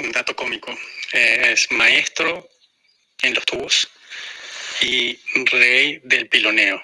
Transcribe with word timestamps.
un 0.00 0.12
dato 0.12 0.34
cómico. 0.34 0.76
Eh, 1.12 1.52
es 1.52 1.70
maestro 1.70 2.48
en 3.22 3.34
los 3.34 3.44
tubos 3.44 3.88
y 4.80 5.18
rey 5.46 6.00
del 6.04 6.28
piloneo. 6.28 6.82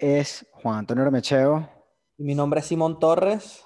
Es 0.00 0.46
Juan 0.52 0.78
Antonio 0.78 1.04
Remecheo 1.04 1.68
Y 2.16 2.24
mi 2.24 2.34
nombre 2.34 2.60
es 2.60 2.66
Simón 2.66 2.98
Torres. 2.98 3.64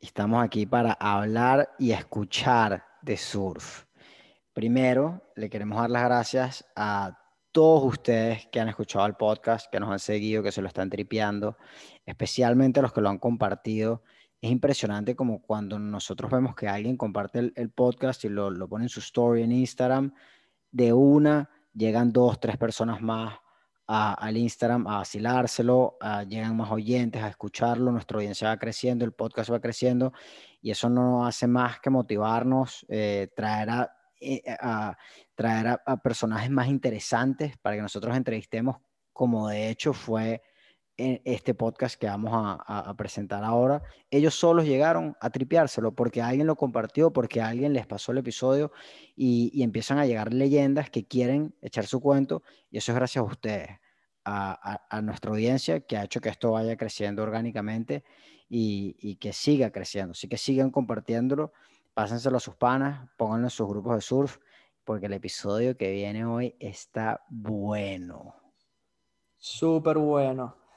estamos 0.00 0.42
aquí 0.42 0.66
para 0.66 0.92
hablar 0.92 1.70
y 1.78 1.92
escuchar 1.92 2.84
de 3.02 3.16
surf. 3.16 3.84
Primero, 4.52 5.22
le 5.36 5.48
queremos 5.50 5.78
dar 5.78 5.90
las 5.90 6.04
gracias 6.04 6.64
a 6.76 7.18
todos 7.52 7.84
ustedes 7.84 8.46
que 8.48 8.60
han 8.60 8.68
escuchado 8.68 9.06
el 9.06 9.14
podcast, 9.14 9.70
que 9.70 9.80
nos 9.80 9.90
han 9.90 9.98
seguido, 9.98 10.42
que 10.42 10.52
se 10.52 10.62
lo 10.62 10.68
están 10.68 10.90
tripeando, 10.90 11.56
especialmente 12.04 12.80
a 12.80 12.82
los 12.82 12.92
que 12.92 13.00
lo 13.00 13.08
han 13.08 13.18
compartido. 13.18 14.02
Es 14.40 14.50
impresionante 14.50 15.16
como 15.16 15.42
cuando 15.42 15.78
nosotros 15.78 16.30
vemos 16.30 16.54
que 16.54 16.68
alguien 16.68 16.96
comparte 16.96 17.40
el, 17.40 17.52
el 17.56 17.70
podcast 17.70 18.24
y 18.24 18.28
lo, 18.28 18.50
lo 18.50 18.68
pone 18.68 18.84
en 18.84 18.88
su 18.88 19.00
story 19.00 19.42
en 19.42 19.52
Instagram, 19.52 20.14
de 20.70 20.92
una 20.92 21.50
llegan 21.72 22.12
dos, 22.12 22.38
tres 22.40 22.56
personas 22.56 23.00
más 23.00 23.38
a- 23.88 24.14
al 24.14 24.36
Instagram 24.36 24.86
a 24.86 24.98
vacilárselo, 24.98 25.96
a- 26.00 26.22
llegan 26.24 26.56
más 26.56 26.70
oyentes 26.70 27.22
a 27.22 27.28
escucharlo, 27.28 27.90
nuestra 27.92 28.18
audiencia 28.18 28.48
va 28.48 28.58
creciendo, 28.58 29.04
el 29.04 29.12
podcast 29.12 29.50
va 29.50 29.60
creciendo 29.60 30.12
y 30.60 30.70
eso 30.70 30.88
no 30.90 31.26
hace 31.26 31.46
más 31.46 31.80
que 31.80 31.90
motivarnos, 31.90 32.84
eh, 32.88 33.28
traer, 33.34 33.70
a, 33.70 33.92
eh, 34.20 34.42
a- 34.60 34.96
traer 35.34 35.68
a, 35.68 35.82
a 35.86 35.96
personajes 36.02 36.50
más 36.50 36.68
interesantes 36.68 37.56
para 37.58 37.76
que 37.76 37.82
nosotros 37.82 38.16
entrevistemos, 38.16 38.76
como 39.12 39.48
de 39.48 39.70
hecho 39.70 39.92
fue 39.92 40.42
en 40.98 41.22
este 41.24 41.54
podcast 41.54 41.98
que 41.98 42.08
vamos 42.08 42.32
a, 42.34 42.94
presentar 42.96 43.44
ahora. 43.44 43.82
Ellos 44.10 44.34
solos 44.34 44.66
llegaron 44.66 45.16
a 45.20 45.30
tripeárselo 45.30 45.92
porque 45.92 46.20
alguien 46.20 46.48
lo 46.48 46.56
compartió, 46.56 47.12
porque 47.12 47.40
alguien 47.40 47.72
les 47.72 47.86
pasó 47.86 48.12
el 48.12 48.18
episodio 48.18 48.72
y, 49.16 49.62
empiezan 49.62 49.98
a 49.98 50.06
llegar 50.06 50.34
leyendas 50.34 50.90
que 50.90 51.06
quieren 51.06 51.54
echar 51.62 51.86
su 51.86 52.00
cuento 52.00 52.42
y 52.70 52.78
eso 52.78 52.92
es 52.92 52.96
gracias 52.96 53.22
a 53.22 53.26
ustedes, 53.26 53.68
a 54.24 55.00
nuestra 55.02 55.30
audiencia 55.30 55.80
que 55.80 55.96
ha 55.96 56.04
hecho 56.04 56.20
que 56.20 56.28
esto 56.28 56.50
vaya 56.50 56.76
creciendo 56.76 57.22
orgánicamente 57.22 58.04
y, 58.48 58.96
y 59.00 59.16
que 59.16 59.32
siga 59.32 59.70
creciendo. 59.70 60.12
Así 60.12 60.28
que 60.28 60.36
sigan 60.36 60.70
compartiéndolo, 60.70 61.52
pásenselo 61.94 62.38
a 62.38 62.40
sus 62.40 62.56
panas, 62.56 63.08
pónganlo 63.16 63.46
en 63.46 63.50
sus 63.50 63.68
grupos 63.68 63.94
de 63.94 64.00
surf, 64.00 64.38
porque 64.84 65.06
el 65.06 65.12
episodio 65.12 65.76
que 65.76 65.92
viene 65.92 66.24
hoy 66.24 66.56
está 66.58 67.24
bueno. 67.28 68.34
Súper 69.38 69.98
bueno. 69.98 70.67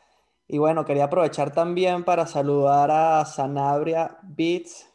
Y 0.54 0.58
bueno, 0.58 0.84
quería 0.84 1.06
aprovechar 1.06 1.54
también 1.54 2.04
para 2.04 2.28
saludar 2.28 2.92
a 2.92 3.24
Sanabria 3.24 4.18
Beats. 4.22 4.86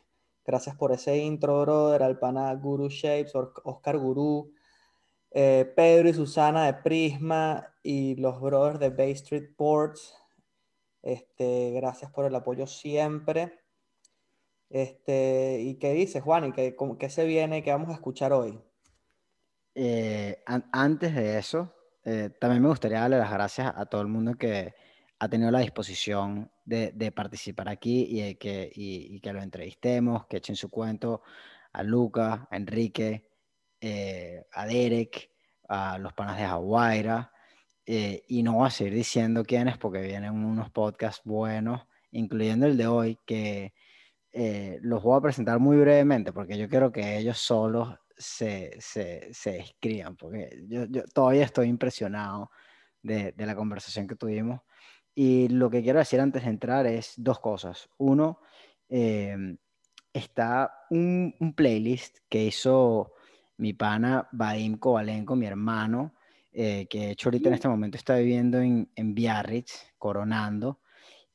Gracias 0.45 0.77
por 0.77 0.93
ese 0.93 1.17
intro, 1.17 1.63
brother. 1.63 2.03
Al 2.03 2.19
pana 2.19 2.55
Guru 2.57 2.91
Shapes, 2.91 3.33
Oscar 3.35 3.97
Guru, 3.97 4.53
eh, 5.31 5.73
Pedro 5.75 6.11
y 6.11 6.13
Susana 6.13 6.67
de 6.67 6.75
Prisma 6.75 7.75
y 7.83 8.17
los 8.17 8.39
brothers 8.39 8.81
de 8.81 8.91
Bay 8.91 9.13
Street 9.13 9.55
Ports. 9.57 10.15
Este, 11.01 11.71
gracias 11.71 12.11
por 12.11 12.27
el 12.27 12.35
apoyo 12.35 12.67
siempre. 12.67 13.59
Este, 14.69 15.59
¿y 15.63 15.77
qué 15.79 15.95
dices, 15.95 16.23
Juan? 16.23 16.45
¿Y 16.45 16.53
qué, 16.53 16.77
qué 16.99 17.09
se 17.09 17.25
viene? 17.25 17.63
¿Qué 17.63 17.71
vamos 17.73 17.89
a 17.89 17.95
escuchar 17.95 18.35
hoy? 18.35 18.61
Eh, 19.75 20.43
an- 20.45 20.69
antes 20.71 21.15
de 21.15 21.39
eso, 21.39 21.73
eh, 22.05 22.29
también 22.39 22.63
me 22.63 22.69
gustaría 22.69 23.01
darle 23.01 23.17
las 23.17 23.33
gracias 23.33 23.73
a 23.75 23.87
todo 23.87 24.03
el 24.03 24.09
mundo 24.09 24.35
que 24.35 24.75
ha 25.19 25.29
tenido 25.29 25.51
la 25.51 25.61
disposición 25.61 26.51
de, 26.65 26.93
de 26.93 27.13
participar 27.13 27.69
aquí 27.69 28.07
y, 28.11 28.35
que, 28.37 28.71
y, 28.75 29.17
y 29.17 29.21
que 29.21 29.33
lo 29.33 29.43
entrevistemos, 29.43 30.27
que 30.27 30.39
echen 30.39 30.57
su 30.57 30.69
cuento 30.71 31.23
a 31.73 31.83
Luca, 31.83 32.49
a 32.51 32.57
Enrique, 32.57 33.31
eh, 33.81 34.45
a 34.53 34.67
Derek, 34.67 35.31
a 35.69 35.99
los 35.99 36.13
panas 36.13 36.39
de 36.39 36.45
Jaguaira. 36.47 37.33
eh, 37.87 38.25
y 38.29 38.43
no 38.43 38.55
voy 38.55 38.67
a 38.67 38.71
seguir 38.71 38.95
diciendo 38.95 39.45
quiénes 39.45 39.79
porque 39.79 40.01
vienen 40.03 40.33
unos 40.33 40.71
podcasts 40.71 41.23
buenos, 41.25 41.87
incluyendo 42.11 42.67
el 42.67 42.77
de 42.77 42.87
hoy, 42.87 43.19
que 43.27 43.75
eh, 44.33 44.79
los 44.83 45.03
voy 45.03 45.19
a 45.19 45.23
presentar 45.23 45.59
muy 45.61 45.77
brevemente 45.79 46.33
porque 46.33 46.59
yo 46.59 46.69
quiero 46.69 46.93
que 46.93 47.19
ellos 47.19 47.39
solos 47.39 47.95
se, 48.17 48.77
se, 48.81 49.29
se 49.33 49.53
describan, 49.53 50.17
porque 50.17 50.65
yo, 50.69 50.85
yo 50.87 51.05
todavía 51.15 51.45
estoy 51.45 51.69
impresionado 51.69 52.51
de, 53.03 53.33
de 53.33 53.47
la 53.47 53.55
conversación 53.57 54.07
que 54.07 54.17
tuvimos. 54.17 54.61
Y 55.19 55.49
lo 55.49 55.71
que 55.71 55.83
quiero 55.83 55.99
decir 55.99 56.21
antes 56.21 56.45
de 56.45 56.51
entrar 56.51 56.87
es 56.87 57.15
dos 57.17 57.41
cosas. 57.41 57.89
Uno, 57.97 58.41
eh, 58.91 59.57
está 60.13 60.85
un, 60.91 61.35
un 61.41 61.55
playlist 61.55 62.19
que 62.29 62.45
hizo 62.45 63.15
mi 63.57 63.73
pana 63.73 64.29
Vadim 64.31 64.77
Kovalenko, 64.77 65.35
mi 65.35 65.47
hermano, 65.47 66.15
eh, 66.53 66.87
que 66.89 67.01
de 67.01 67.11
hecho 67.13 67.31
ahorita 67.31 67.49
en 67.49 67.55
este 67.55 67.69
momento 67.69 67.97
está 67.97 68.17
viviendo 68.17 68.61
en, 68.61 68.91
en 68.95 69.15
Biarritz, 69.15 69.95
coronando. 69.97 70.81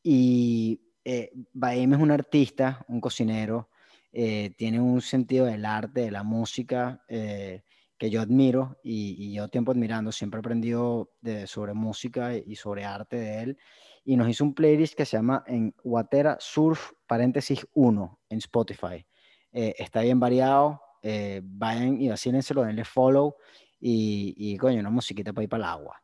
Y 0.04 0.80
eh, 1.04 1.32
Vadim 1.54 1.94
es 1.94 2.00
un 2.00 2.12
artista, 2.12 2.86
un 2.88 3.02
cocinero, 3.02 3.72
eh, 4.12 4.54
tiene 4.58 4.80
un 4.80 5.02
sentido 5.02 5.48
del 5.48 5.66
arte, 5.66 6.02
de 6.02 6.12
la 6.12 6.22
música, 6.22 7.04
eh, 7.08 7.64
que 8.02 8.10
yo 8.10 8.20
admiro 8.22 8.80
y, 8.84 9.16
y 9.24 9.32
llevo 9.34 9.48
tiempo 9.50 9.72
admirando. 9.72 10.12
Siempre 10.12 10.40
he 10.40 10.42
aprendido 10.42 11.12
de- 11.22 11.46
sobre 11.46 11.76
música 11.76 12.36
y 12.36 12.56
sobre 12.56 12.84
arte 12.84 13.18
de 13.18 13.44
él. 13.44 13.58
Y 14.04 14.18
nos 14.18 14.28
hizo 14.28 14.44
un 14.44 14.56
playlist 14.56 14.96
que 14.96 15.06
se 15.06 15.18
llama 15.18 15.44
en 15.46 15.76
Watera 15.84 16.38
Surf, 16.40 16.94
paréntesis 17.06 17.68
1, 17.76 18.20
en 18.30 18.40
Spotify. 18.40 19.06
Eh, 19.52 19.76
está 19.78 20.02
bien 20.02 20.20
variado. 20.20 20.82
eh, 21.04 21.42
vayan 21.44 22.02
y 22.02 22.10
vacílenselo, 22.10 22.64
denle 22.64 22.86
follow 22.86 23.36
y, 23.80 24.34
y 24.38 24.58
coño, 24.58 24.80
una 24.80 24.90
musiquita 24.90 25.34
para 25.34 25.44
ir 25.44 25.50
para 25.50 25.64
el 25.66 25.70
agua. 25.70 26.04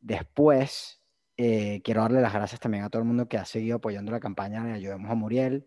Después, 0.00 1.00
eh, 1.36 1.80
quiero 1.84 2.02
darle 2.02 2.20
las 2.20 2.32
gracias 2.34 2.60
también 2.60 2.84
a 2.84 2.90
todo 2.90 3.02
el 3.02 3.08
mundo 3.08 3.28
que 3.28 3.38
ha 3.38 3.44
seguido 3.44 3.76
apoyando 3.76 4.12
la 4.12 4.20
campaña 4.20 4.64
de 4.64 4.72
Ayudemos 4.72 5.10
a 5.10 5.14
Muriel. 5.14 5.66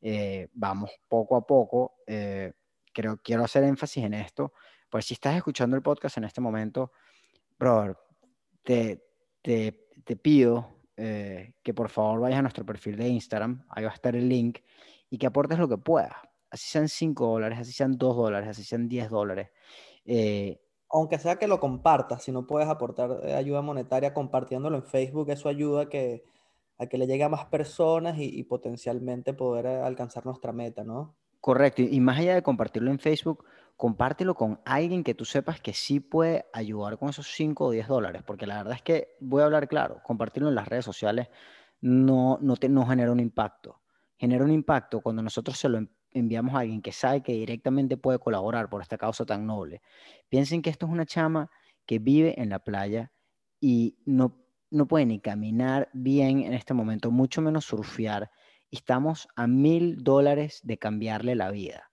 Eh, 0.00 0.48
vamos 0.52 0.90
poco 1.08 1.36
a 1.36 1.46
poco. 1.46 1.94
eh, 2.06 2.52
creo, 2.92 3.18
quiero 3.22 3.44
hacer 3.44 3.64
énfasis 3.64 4.04
en 4.04 4.14
esto. 4.14 4.52
Pues 4.94 5.06
si 5.06 5.14
estás 5.14 5.34
escuchando 5.34 5.74
el 5.74 5.82
podcast 5.82 6.18
en 6.18 6.22
este 6.22 6.40
momento, 6.40 6.92
brother, 7.58 7.96
te, 8.62 9.04
te, 9.42 9.88
te 10.04 10.14
pido 10.14 10.68
eh, 10.96 11.54
que 11.64 11.74
por 11.74 11.88
favor 11.88 12.20
vayas 12.20 12.38
a 12.38 12.42
nuestro 12.42 12.64
perfil 12.64 12.96
de 12.96 13.08
Instagram, 13.08 13.66
ahí 13.70 13.82
va 13.82 13.90
a 13.90 13.94
estar 13.94 14.14
el 14.14 14.28
link, 14.28 14.60
y 15.10 15.18
que 15.18 15.26
aportes 15.26 15.58
lo 15.58 15.68
que 15.68 15.78
puedas. 15.78 16.12
Así 16.48 16.68
sean 16.68 16.88
5 16.88 17.26
dólares, 17.26 17.58
así 17.58 17.72
sean 17.72 17.98
2 17.98 18.16
dólares, 18.16 18.50
así 18.50 18.62
sean 18.62 18.88
10 18.88 19.10
dólares. 19.10 19.48
Eh, 20.04 20.60
aunque 20.88 21.18
sea 21.18 21.40
que 21.40 21.48
lo 21.48 21.58
compartas, 21.58 22.22
si 22.22 22.30
no 22.30 22.46
puedes 22.46 22.68
aportar 22.68 23.18
eh, 23.24 23.34
ayuda 23.34 23.62
monetaria 23.62 24.14
compartiéndolo 24.14 24.76
en 24.76 24.84
Facebook, 24.84 25.28
eso 25.28 25.48
ayuda 25.48 25.82
a 25.82 25.88
que, 25.88 26.22
a 26.78 26.86
que 26.86 26.98
le 26.98 27.08
llegue 27.08 27.24
a 27.24 27.28
más 27.28 27.46
personas 27.46 28.16
y, 28.16 28.26
y 28.26 28.44
potencialmente 28.44 29.34
poder 29.34 29.66
alcanzar 29.66 30.24
nuestra 30.24 30.52
meta, 30.52 30.84
¿no? 30.84 31.16
Correcto, 31.40 31.82
y 31.82 32.00
más 32.00 32.20
allá 32.20 32.36
de 32.36 32.42
compartirlo 32.42 32.92
en 32.92 33.00
Facebook, 33.00 33.44
compártelo 33.76 34.34
con 34.34 34.60
alguien 34.64 35.04
que 35.04 35.14
tú 35.14 35.24
sepas 35.24 35.60
que 35.60 35.74
sí 35.74 36.00
puede 36.00 36.46
ayudar 36.52 36.98
con 36.98 37.08
esos 37.10 37.28
5 37.34 37.66
o 37.66 37.70
10 37.70 37.88
dólares, 37.88 38.22
porque 38.26 38.46
la 38.46 38.58
verdad 38.58 38.74
es 38.74 38.82
que, 38.82 39.16
voy 39.20 39.42
a 39.42 39.46
hablar 39.46 39.68
claro, 39.68 40.00
compartirlo 40.04 40.48
en 40.48 40.54
las 40.54 40.68
redes 40.68 40.84
sociales 40.84 41.28
no, 41.80 42.38
no, 42.40 42.56
te, 42.56 42.68
no 42.68 42.86
genera 42.86 43.12
un 43.12 43.20
impacto. 43.20 43.82
Genera 44.16 44.44
un 44.44 44.52
impacto 44.52 45.00
cuando 45.00 45.22
nosotros 45.22 45.58
se 45.58 45.68
lo 45.68 45.78
en- 45.78 45.90
enviamos 46.10 46.54
a 46.54 46.60
alguien 46.60 46.80
que 46.82 46.92
sabe 46.92 47.22
que 47.22 47.32
directamente 47.32 47.96
puede 47.96 48.18
colaborar 48.18 48.70
por 48.70 48.80
esta 48.80 48.96
causa 48.98 49.24
tan 49.26 49.46
noble. 49.46 49.82
Piensen 50.28 50.62
que 50.62 50.70
esto 50.70 50.86
es 50.86 50.92
una 50.92 51.06
chama 51.06 51.50
que 51.86 51.98
vive 51.98 52.40
en 52.40 52.48
la 52.50 52.60
playa 52.60 53.12
y 53.60 53.98
no, 54.06 54.46
no 54.70 54.86
puede 54.86 55.06
ni 55.06 55.20
caminar 55.20 55.90
bien 55.92 56.40
en 56.42 56.54
este 56.54 56.74
momento, 56.74 57.10
mucho 57.10 57.42
menos 57.42 57.64
surfear. 57.64 58.30
Estamos 58.70 59.28
a 59.36 59.46
mil 59.46 59.96
dólares 60.02 60.60
de 60.62 60.78
cambiarle 60.78 61.34
la 61.34 61.50
vida. 61.50 61.90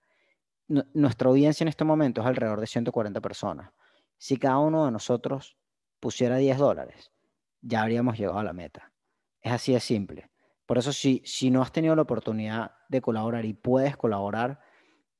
Nuestra 0.68 1.28
audiencia 1.28 1.64
en 1.64 1.68
este 1.68 1.84
momento 1.84 2.20
es 2.20 2.26
alrededor 2.26 2.60
de 2.60 2.66
140 2.66 3.20
personas. 3.20 3.72
Si 4.18 4.36
cada 4.36 4.58
uno 4.58 4.84
de 4.84 4.92
nosotros 4.92 5.56
pusiera 6.00 6.36
10 6.36 6.58
dólares, 6.58 7.12
ya 7.60 7.82
habríamos 7.82 8.18
llegado 8.18 8.38
a 8.38 8.44
la 8.44 8.52
meta. 8.52 8.92
Es 9.40 9.52
así 9.52 9.72
de 9.72 9.80
simple. 9.80 10.30
Por 10.66 10.78
eso, 10.78 10.92
si, 10.92 11.22
si 11.24 11.50
no 11.50 11.62
has 11.62 11.72
tenido 11.72 11.94
la 11.96 12.02
oportunidad 12.02 12.72
de 12.88 13.00
colaborar 13.00 13.44
y 13.44 13.52
puedes 13.52 13.96
colaborar, 13.96 14.60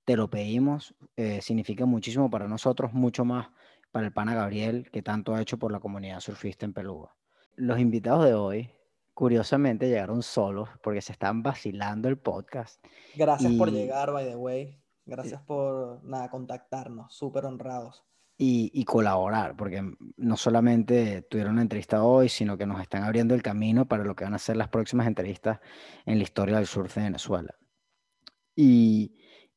te 0.04 0.16
lo 0.16 0.30
pedimos. 0.30 0.94
Eh, 1.16 1.40
significa 1.42 1.86
muchísimo 1.86 2.30
para 2.30 2.48
nosotros, 2.48 2.92
mucho 2.92 3.24
más 3.24 3.48
para 3.90 4.06
el 4.06 4.12
pana 4.12 4.34
Gabriel, 4.34 4.90
que 4.90 5.02
tanto 5.02 5.34
ha 5.34 5.42
hecho 5.42 5.58
por 5.58 5.70
la 5.70 5.80
comunidad 5.80 6.20
surfista 6.20 6.64
en 6.64 6.72
Peluga. 6.72 7.14
Los 7.54 7.78
invitados 7.78 8.24
de 8.24 8.34
hoy, 8.34 8.70
curiosamente, 9.12 9.88
llegaron 9.88 10.22
solos 10.22 10.70
porque 10.82 11.02
se 11.02 11.12
están 11.12 11.42
vacilando 11.42 12.08
el 12.08 12.16
podcast. 12.16 12.82
Gracias 13.14 13.52
por 13.54 13.70
llegar, 13.70 14.10
by 14.12 14.24
the 14.24 14.36
way. 14.36 14.81
Gracias 15.04 15.42
por 15.42 16.02
nada, 16.04 16.30
contactarnos, 16.30 17.14
súper 17.14 17.44
honrados. 17.46 18.04
Y, 18.44 18.84
colaborar, 18.86 19.56
porque 19.56 19.84
no 20.16 20.36
solamente 20.36 21.22
tuvieron 21.30 21.52
una 21.52 21.62
entrevista 21.62 22.02
hoy, 22.02 22.28
sino 22.28 22.58
que 22.58 22.66
nos 22.66 22.80
están 22.80 23.04
abriendo 23.04 23.36
el 23.36 23.42
camino 23.42 23.86
para 23.86 24.02
lo 24.02 24.16
que 24.16 24.24
van 24.24 24.34
a 24.34 24.38
ser 24.38 24.56
las 24.56 24.68
próximas 24.68 25.06
entrevistas 25.06 25.60
en 26.06 26.18
la 26.18 26.24
historia 26.24 26.56
del 26.56 26.66
surf 26.66 26.96
de 26.96 27.02
Venezuela. 27.02 27.54
Y 28.56 29.14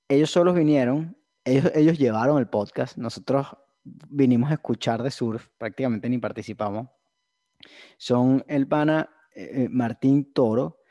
ellos 0.08 0.30
solos 0.30 0.54
vinieron, 0.54 1.18
ellos, 1.44 1.72
ellos 1.74 1.98
llevaron 1.98 2.38
el 2.38 2.48
podcast, 2.48 2.96
nosotros 2.98 3.48
vinimos 3.84 4.52
a 4.52 4.56
escuchar 4.56 5.02
de 5.02 5.10
surf, 5.10 5.48
prácticamente 5.58 6.08
ni 6.08 6.20
participamos. 6.20 6.90
Son 7.98 8.44
el 8.48 8.68
pana 8.68 9.10
eh, 9.34 9.64
eh, 9.64 9.70
Martín 9.70 10.32
Toro 10.32 10.82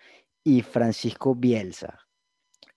y 0.42 0.62
Francisco 0.62 1.34
Bielsa. 1.34 2.00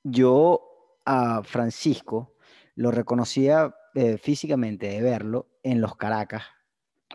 Yo 0.03 0.66
a 1.07 1.41
Francisco 1.41 2.35
lo 2.75 2.91
reconocía 2.91 3.73
eh, 3.95 4.17
físicamente 4.17 4.87
de 4.87 5.01
verlo 5.01 5.47
en 5.63 5.79
los 5.79 5.95
Caracas. 5.95 6.43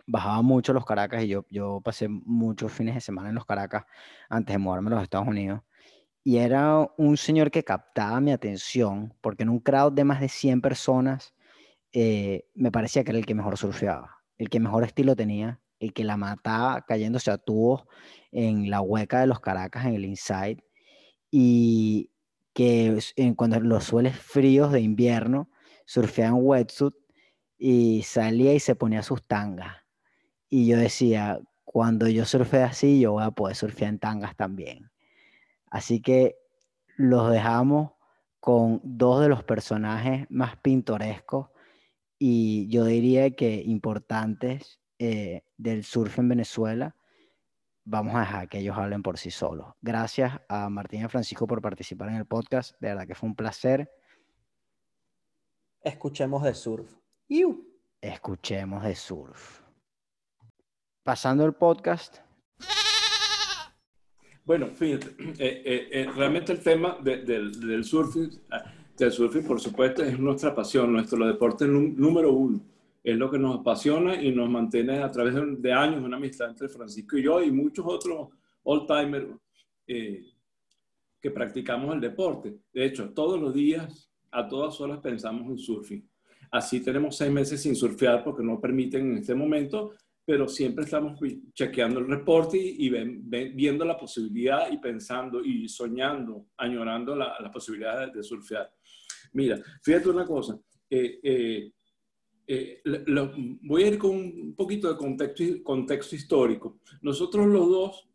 Bajaba 0.07 0.41
mucho 0.41 0.73
los 0.73 0.83
Caracas 0.83 1.23
y 1.23 1.27
yo, 1.27 1.45
yo 1.51 1.79
pasé 1.81 2.07
muchos 2.09 2.71
fines 2.71 2.95
de 2.95 3.01
semana 3.01 3.29
en 3.29 3.35
los 3.35 3.45
Caracas 3.45 3.85
antes 4.29 4.55
de 4.55 4.57
mudarme 4.57 4.89
a 4.89 4.95
los 4.95 5.03
Estados 5.03 5.27
Unidos. 5.27 5.61
Y 6.23 6.37
era 6.37 6.89
un 6.97 7.17
señor 7.17 7.51
que 7.51 7.63
captaba 7.63 8.19
mi 8.19 8.31
atención 8.31 9.13
porque 9.21 9.43
en 9.43 9.49
un 9.49 9.59
crowd 9.59 9.93
de 9.93 10.03
más 10.03 10.19
de 10.19 10.29
100 10.29 10.61
personas 10.61 11.35
eh, 11.91 12.45
me 12.55 12.71
parecía 12.71 13.03
que 13.03 13.11
era 13.11 13.19
el 13.19 13.27
que 13.27 13.35
mejor 13.35 13.57
surfeaba, 13.59 14.17
el 14.39 14.49
que 14.49 14.59
mejor 14.59 14.83
estilo 14.83 15.15
tenía, 15.15 15.61
el 15.79 15.93
que 15.93 16.03
la 16.03 16.17
mataba 16.17 16.81
cayéndose 16.81 17.29
a 17.29 17.37
tubos 17.37 17.85
en 18.31 18.71
la 18.71 18.81
hueca 18.81 19.19
de 19.19 19.27
los 19.27 19.39
Caracas, 19.39 19.85
en 19.85 19.93
el 19.93 20.05
inside, 20.05 20.63
y 21.29 22.09
que 22.53 22.99
en, 23.15 23.35
cuando 23.35 23.59
los 23.59 23.85
sueles 23.85 24.17
fríos 24.17 24.71
de 24.71 24.81
invierno 24.81 25.49
surfeaba 25.85 26.37
en 26.37 26.43
wetsuit 26.45 26.93
y 27.57 28.03
salía 28.03 28.53
y 28.53 28.59
se 28.59 28.75
ponía 28.75 29.03
sus 29.03 29.25
tangas. 29.25 29.75
Y 30.49 30.67
yo 30.67 30.77
decía, 30.77 31.39
cuando 31.63 32.07
yo 32.07 32.25
surfee 32.25 32.63
así, 32.63 32.99
yo 32.99 33.13
voy 33.13 33.23
a 33.23 33.31
poder 33.31 33.55
surfear 33.55 33.89
en 33.89 33.99
tangas 33.99 34.35
también. 34.35 34.91
Así 35.69 36.01
que 36.01 36.35
los 36.97 37.31
dejamos 37.31 37.93
con 38.39 38.81
dos 38.83 39.21
de 39.21 39.29
los 39.29 39.43
personajes 39.43 40.27
más 40.29 40.57
pintorescos 40.57 41.49
y 42.19 42.67
yo 42.67 42.85
diría 42.85 43.31
que 43.31 43.63
importantes 43.65 44.79
eh, 44.99 45.43
del 45.57 45.83
surf 45.83 46.19
en 46.19 46.29
Venezuela, 46.29 46.95
vamos 47.85 48.15
a 48.15 48.21
dejar 48.21 48.49
que 48.49 48.59
ellos 48.59 48.77
hablen 48.77 49.03
por 49.03 49.17
sí 49.17 49.31
solos. 49.31 49.73
Gracias 49.81 50.39
a 50.47 50.69
Martín 50.69 51.03
y 51.05 51.07
Francisco 51.07 51.47
por 51.47 51.61
participar 51.61 52.09
en 52.09 52.15
el 52.15 52.25
podcast, 52.25 52.79
de 52.79 52.89
verdad 52.89 53.07
que 53.07 53.15
fue 53.15 53.29
un 53.29 53.35
placer. 53.35 53.89
Escuchemos 55.81 56.43
de 56.43 56.53
surf. 56.53 56.93
Escuchemos 58.01 58.83
de 58.83 58.95
surf. 58.95 59.61
Pasando 61.03 61.45
el 61.45 61.53
podcast. 61.53 62.19
Bueno, 64.45 64.67
fíjate, 64.67 65.07
eh, 65.39 65.89
eh, 65.91 66.11
realmente 66.15 66.51
el 66.51 66.61
tema 66.61 66.97
del, 67.01 67.25
del 67.25 67.83
surfing 67.83 68.41
el 68.99 69.11
surfing, 69.11 69.43
por 69.43 69.59
supuesto, 69.59 70.03
es 70.03 70.19
nuestra 70.19 70.53
pasión, 70.53 70.93
nuestro 70.93 71.25
deporte 71.25 71.65
número 71.67 72.31
uno. 72.31 72.61
Es 73.03 73.17
lo 73.17 73.29
que 73.29 73.37
nos 73.37 73.59
apasiona 73.59 74.21
y 74.21 74.31
nos 74.31 74.49
mantiene 74.49 74.99
a 74.99 75.11
través 75.11 75.35
de, 75.35 75.73
años 75.73 76.03
una 76.03 76.17
amistad 76.17 76.49
entre 76.49 76.69
Francisco 76.69 77.17
y 77.17 77.23
yo 77.23 77.43
y 77.43 77.51
muchos 77.51 77.85
otros 77.85 78.29
old-timers 78.63 79.27
eh, 79.87 80.25
que 81.19 81.31
practicamos 81.31 81.93
el 81.93 82.01
deporte. 82.01 82.55
De 82.73 82.85
hecho, 82.85 83.13
todos 83.13 83.39
los 83.39 83.53
días, 83.53 84.09
a 84.31 84.47
todas 84.47 84.79
horas, 84.79 84.99
pensamos 84.99 85.49
en 85.49 85.57
surfing. 85.57 86.09
Así 86.51 86.81
tenemos 86.81 87.17
seis 87.17 87.31
meses 87.31 87.61
sin 87.61 87.75
surfear 87.75 88.23
porque 88.23 88.43
no 88.43 88.59
permiten 88.59 89.11
en 89.11 89.17
este 89.17 89.35
momento, 89.35 89.93
pero 90.25 90.47
siempre 90.47 90.85
estamos 90.85 91.19
chequeando 91.53 91.99
el 91.99 92.07
reporte 92.07 92.57
y, 92.57 92.89
viendo 92.89 93.83
la 93.83 93.97
posibilidad 93.97 94.71
y 94.71 94.77
pensando 94.77 95.43
y 95.43 95.67
soñando, 95.67 96.47
añorando 96.57 97.15
la, 97.15 97.35
la 97.39 97.51
posibilidad 97.51 98.07
de, 98.07 98.17
de 98.17 98.23
surfear. 98.23 98.71
Mira, 99.33 99.59
fíjate 99.81 100.09
una 100.09 100.25
cosa. 100.25 100.57
Eh, 100.89 101.19
eh, 101.23 101.71
eh, 102.47 102.81
voy 103.61 103.83
a 103.83 103.87
ir 103.87 103.97
con 103.97 104.11
un 104.11 104.53
poquito 104.55 104.89
de 104.89 104.97
contexto, 104.97 105.43
contexto 105.63 106.15
histórico. 106.15 106.79
Nosotros 107.01 107.47
los 107.47 107.69
dos, 107.69 108.09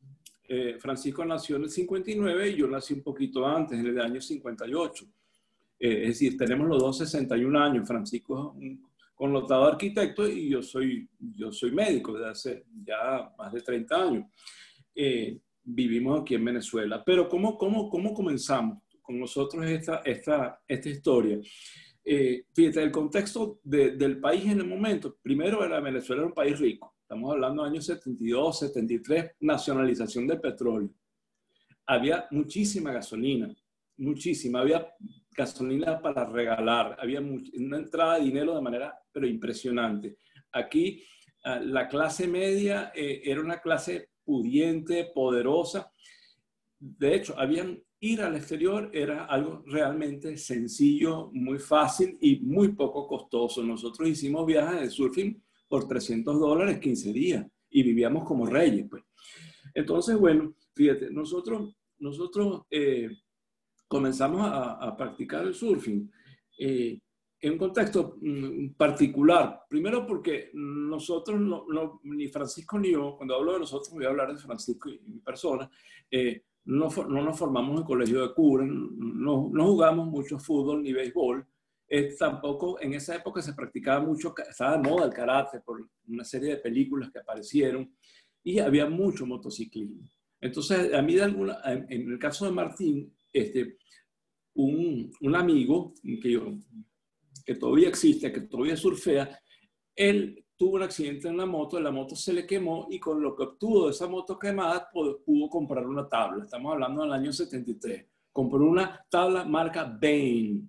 Francisco 0.78 1.26
nació 1.26 1.56
en 1.56 1.64
el 1.64 1.70
59 1.70 2.50
y 2.50 2.56
yo 2.56 2.66
nací 2.68 2.94
un 2.94 3.02
poquito 3.02 3.46
antes, 3.46 3.78
en 3.78 3.86
el 3.86 4.00
año 4.00 4.18
58. 4.18 5.04
es 5.78 6.08
decir, 6.08 6.38
tenemos 6.38 6.66
los 6.68 6.78
dos 6.78 6.96
61 6.98 7.60
años. 7.60 7.86
Francisco 7.86 8.54
es 8.56 8.62
un 8.62 8.88
connotado 9.14 9.64
arquitecto 9.64 10.26
y 10.26 10.48
yo 10.48 10.62
soy, 10.62 11.06
yo 11.18 11.52
soy 11.52 11.72
médico 11.72 12.14
desde 12.14 12.30
hace 12.30 12.64
ya 12.82 13.30
más 13.36 13.52
de 13.52 13.60
30 13.60 14.02
años. 14.02 14.24
vivimos 15.62 16.22
aquí 16.22 16.34
en 16.34 16.46
Venezuela. 16.46 17.02
Pero 17.04 17.28
¿cómo, 17.28 17.58
cómo, 17.58 17.90
cómo 17.90 18.14
comenzamos? 18.14 18.78
con 19.08 19.18
nosotros 19.18 19.64
esta, 19.64 20.02
esta, 20.04 20.60
esta 20.68 20.88
historia. 20.90 21.40
Eh, 22.10 22.46
fíjate, 22.54 22.82
el 22.82 22.90
contexto 22.90 23.60
del 23.62 24.18
país 24.18 24.46
en 24.46 24.60
el 24.60 24.66
momento, 24.66 25.18
primero 25.20 25.62
era 25.62 25.78
Venezuela 25.78 26.22
era 26.22 26.28
un 26.28 26.34
país 26.34 26.58
rico, 26.58 26.94
estamos 27.02 27.30
hablando 27.30 27.62
de 27.62 27.68
años 27.68 27.84
72, 27.84 28.60
73, 28.60 29.32
nacionalización 29.40 30.26
del 30.26 30.40
petróleo. 30.40 30.88
Había 31.84 32.26
muchísima 32.30 32.92
gasolina, 32.92 33.54
muchísima, 33.98 34.60
había 34.60 34.88
gasolina 35.36 36.00
para 36.00 36.24
regalar, 36.24 36.96
había 36.98 37.20
una 37.20 37.76
entrada 37.76 38.14
de 38.14 38.24
dinero 38.24 38.54
de 38.54 38.62
manera, 38.62 38.98
pero 39.12 39.26
impresionante. 39.26 40.16
Aquí 40.52 41.04
ah, 41.44 41.60
la 41.60 41.88
clase 41.88 42.26
media 42.26 42.90
eh, 42.94 43.20
era 43.22 43.42
una 43.42 43.60
clase 43.60 44.12
pudiente, 44.24 45.10
poderosa. 45.14 45.92
De 46.78 47.16
hecho, 47.16 47.38
habían 47.38 47.82
ir 48.00 48.22
al 48.22 48.36
exterior 48.36 48.90
era 48.92 49.24
algo 49.24 49.62
realmente 49.66 50.36
sencillo, 50.36 51.30
muy 51.32 51.58
fácil 51.58 52.16
y 52.20 52.40
muy 52.40 52.72
poco 52.72 53.06
costoso. 53.06 53.62
Nosotros 53.62 54.08
hicimos 54.08 54.46
viajes 54.46 54.80
de 54.80 54.90
surfing 54.90 55.42
por 55.68 55.86
300 55.86 56.38
dólares 56.38 56.78
15 56.78 57.12
días 57.12 57.46
y 57.70 57.82
vivíamos 57.82 58.24
como 58.24 58.46
reyes. 58.46 58.86
Pues. 58.88 59.02
Entonces, 59.74 60.16
bueno, 60.16 60.54
fíjate, 60.74 61.10
nosotros, 61.10 61.74
nosotros 61.98 62.62
eh, 62.70 63.10
comenzamos 63.86 64.42
a, 64.44 64.96
practicar 64.96 65.46
el 65.46 65.54
surfing 65.54 66.10
eh, 66.58 67.00
en 67.40 67.52
un 67.52 67.58
contexto 67.58 68.16
mm, 68.20 68.74
particular. 68.76 69.64
Primero 69.68 70.06
porque 70.06 70.50
nosotros, 70.54 71.40
ni 72.04 72.28
Francisco 72.28 72.78
ni 72.78 72.92
yo, 72.92 73.16
cuando 73.16 73.34
hablo 73.34 73.54
de 73.54 73.60
nosotros 73.60 73.90
voy 73.90 74.04
a 74.04 74.08
hablar 74.08 74.32
de 74.32 74.40
Francisco 74.40 74.88
y 74.88 75.00
mi 75.06 75.20
persona, 75.20 75.68
eh, 76.10 76.42
no, 76.68 76.88
no 77.08 77.22
nos 77.22 77.38
formamos 77.38 77.80
en 77.80 77.86
colegio 77.86 78.20
de 78.20 78.34
cura, 78.34 78.66
no, 78.66 79.48
no 79.50 79.66
jugamos 79.66 80.06
mucho 80.08 80.38
fútbol 80.38 80.82
ni 80.82 80.92
béisbol. 80.92 81.46
Eh, 81.90 82.14
tampoco 82.18 82.78
en 82.82 82.92
esa 82.92 83.16
época 83.16 83.40
se 83.40 83.54
practicaba 83.54 84.04
mucho, 84.04 84.34
estaba 84.46 84.76
de 84.76 84.86
moda 84.86 85.06
el 85.06 85.14
karate 85.14 85.60
por 85.60 85.88
una 86.06 86.24
serie 86.24 86.50
de 86.50 86.56
películas 86.58 87.10
que 87.10 87.20
aparecieron 87.20 87.90
y 88.44 88.58
había 88.58 88.86
mucho 88.86 89.24
motociclismo. 89.24 90.02
Entonces, 90.42 90.92
a 90.92 91.00
mí 91.00 91.14
de 91.14 91.22
alguna, 91.22 91.58
en 91.64 92.12
el 92.12 92.18
caso 92.18 92.44
de 92.44 92.52
Martín, 92.52 93.14
este, 93.32 93.78
un, 94.54 95.10
un 95.22 95.36
amigo 95.36 95.94
que, 96.22 96.32
yo, 96.32 96.58
que 97.46 97.54
todavía 97.54 97.88
existe, 97.88 98.30
que 98.30 98.42
todavía 98.42 98.76
surfea, 98.76 99.40
él 99.96 100.44
tuvo 100.58 100.74
un 100.74 100.82
accidente 100.82 101.28
en 101.28 101.36
la 101.36 101.46
moto, 101.46 101.78
la 101.78 101.92
moto 101.92 102.16
se 102.16 102.32
le 102.32 102.44
quemó 102.44 102.88
y 102.90 102.98
con 102.98 103.22
lo 103.22 103.34
que 103.34 103.44
obtuvo 103.44 103.86
de 103.86 103.92
esa 103.92 104.08
moto 104.08 104.36
quemada 104.36 104.90
pudo, 104.90 105.48
comprar 105.48 105.86
una 105.86 106.08
tabla. 106.08 106.44
Estamos 106.44 106.72
hablando 106.72 107.02
del 107.02 107.12
año 107.12 107.32
73. 107.32 108.04
Compró 108.32 108.64
una 108.64 109.06
tabla 109.08 109.44
marca 109.44 109.84
Bain, 109.84 110.68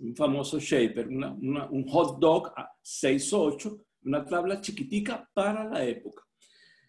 un 0.00 0.16
famoso 0.16 0.58
shaper, 0.58 1.08
un 1.08 1.86
hot 1.88 2.18
dog 2.18 2.52
a 2.56 2.68
6.8, 2.82 3.80
una 4.06 4.24
tabla 4.24 4.60
chiquitica 4.60 5.28
para 5.32 5.68
la 5.68 5.84
época. 5.84 6.24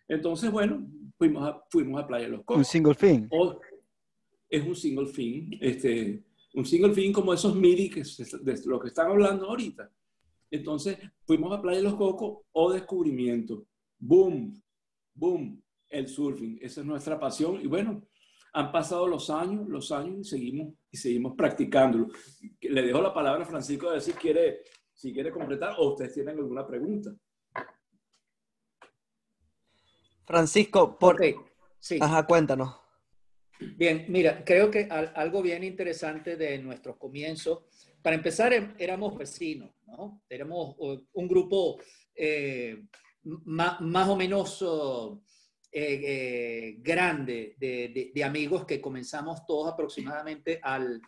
Entonces, 0.08 0.52
bueno, 0.52 0.88
fuimos 1.16 1.48
a, 1.48 1.64
fuimos 1.70 2.02
a 2.02 2.08
Playa 2.08 2.28
Los 2.28 2.40
Cocos. 2.40 2.58
Un 2.58 2.66
single 2.66 2.96
fin. 2.96 3.30
es 4.50 4.66
un 4.66 4.76
single 4.76 5.08
fin. 5.08 5.56
Este, 5.62 6.24
un 6.56 6.66
single 6.66 6.94
fin 6.94 7.14
como 7.14 7.32
esos 7.32 7.56
MIDI 7.56 7.92
que 7.92 8.04
de 8.42 8.60
lo 8.66 8.80
que 8.80 8.88
están 8.88 9.12
hablando 9.12 9.50
ahorita. 9.50 9.92
Entonces 10.54 11.00
fuimos 11.26 11.52
a 11.52 11.60
Playa 11.60 11.80
de 11.80 11.84
los 11.84 11.96
Cocos 11.96 12.46
o 12.52 12.72
descubrimiento. 12.72 13.66
Boom, 13.98 14.62
boom, 15.16 15.60
el 15.90 16.08
surfing. 16.08 16.60
Esa 16.62 16.82
es 16.82 16.86
nuestra 16.86 17.20
pasión. 17.20 17.60
Y 17.60 17.66
bueno, 17.66 18.04
han 18.54 18.72
pasado 18.72 19.08
los 19.08 19.32
años, 19.32 19.68
los 19.68 19.92
años 19.92 20.20
y 20.20 20.24
seguimos, 20.30 20.76
y 20.92 20.98
seguimos 20.98 21.34
practicándolo. 21.36 22.10
Le 22.62 22.84
dejo 22.84 23.02
la 23.02 23.12
palabra 23.12 23.42
a 23.42 23.48
Francisco 23.48 23.90
a 23.90 23.94
ver 23.94 24.02
si 24.02 24.12
quiere, 24.14 24.62
si 24.94 25.12
quiere 25.12 25.32
completar 25.32 25.74
o 25.80 25.94
ustedes 25.94 26.14
tienen 26.14 26.38
alguna 26.38 26.68
pregunta. 26.68 27.12
Francisco, 30.24 31.00
por... 31.00 31.16
Okay. 31.16 31.36
Sí. 31.80 31.98
Ajá, 32.00 32.28
cuéntanos. 32.28 32.80
Bien, 33.76 34.06
mira, 34.08 34.44
creo 34.46 34.70
que 34.70 34.88
algo 35.16 35.42
bien 35.42 35.64
interesante 35.64 36.38
de 36.38 36.60
nuestros 36.60 36.98
comienzos, 36.98 37.64
para 38.04 38.18
empezar, 38.18 38.54
em, 38.54 38.76
éramos 38.78 39.18
vecinos, 39.18 39.72
¿no? 39.88 40.22
Éramos 40.30 40.76
un 41.14 41.28
grupo 41.28 41.80
eh, 42.14 42.84
más, 43.24 44.10
o 44.10 44.16
menos 44.18 44.62
eh, 45.72 46.02
eh, 46.04 46.76
grande 46.80 47.56
de, 47.58 48.24
amigos 48.24 48.66
que 48.66 48.82
comenzamos 48.82 49.46
todos 49.46 49.72
aproximadamente 49.72 50.60
al, 50.62 51.02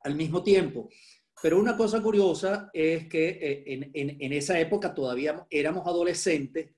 al, 0.00 0.14
mismo 0.14 0.42
tiempo. 0.42 0.88
Pero 1.40 1.60
una 1.60 1.76
cosa 1.76 2.02
curiosa 2.02 2.70
es 2.72 3.06
que 3.06 3.62
en, 3.66 3.90
en 3.94 4.32
esa 4.32 4.58
época 4.58 4.92
todavía 4.92 5.46
éramos 5.50 5.86
adolescentes 5.86 6.70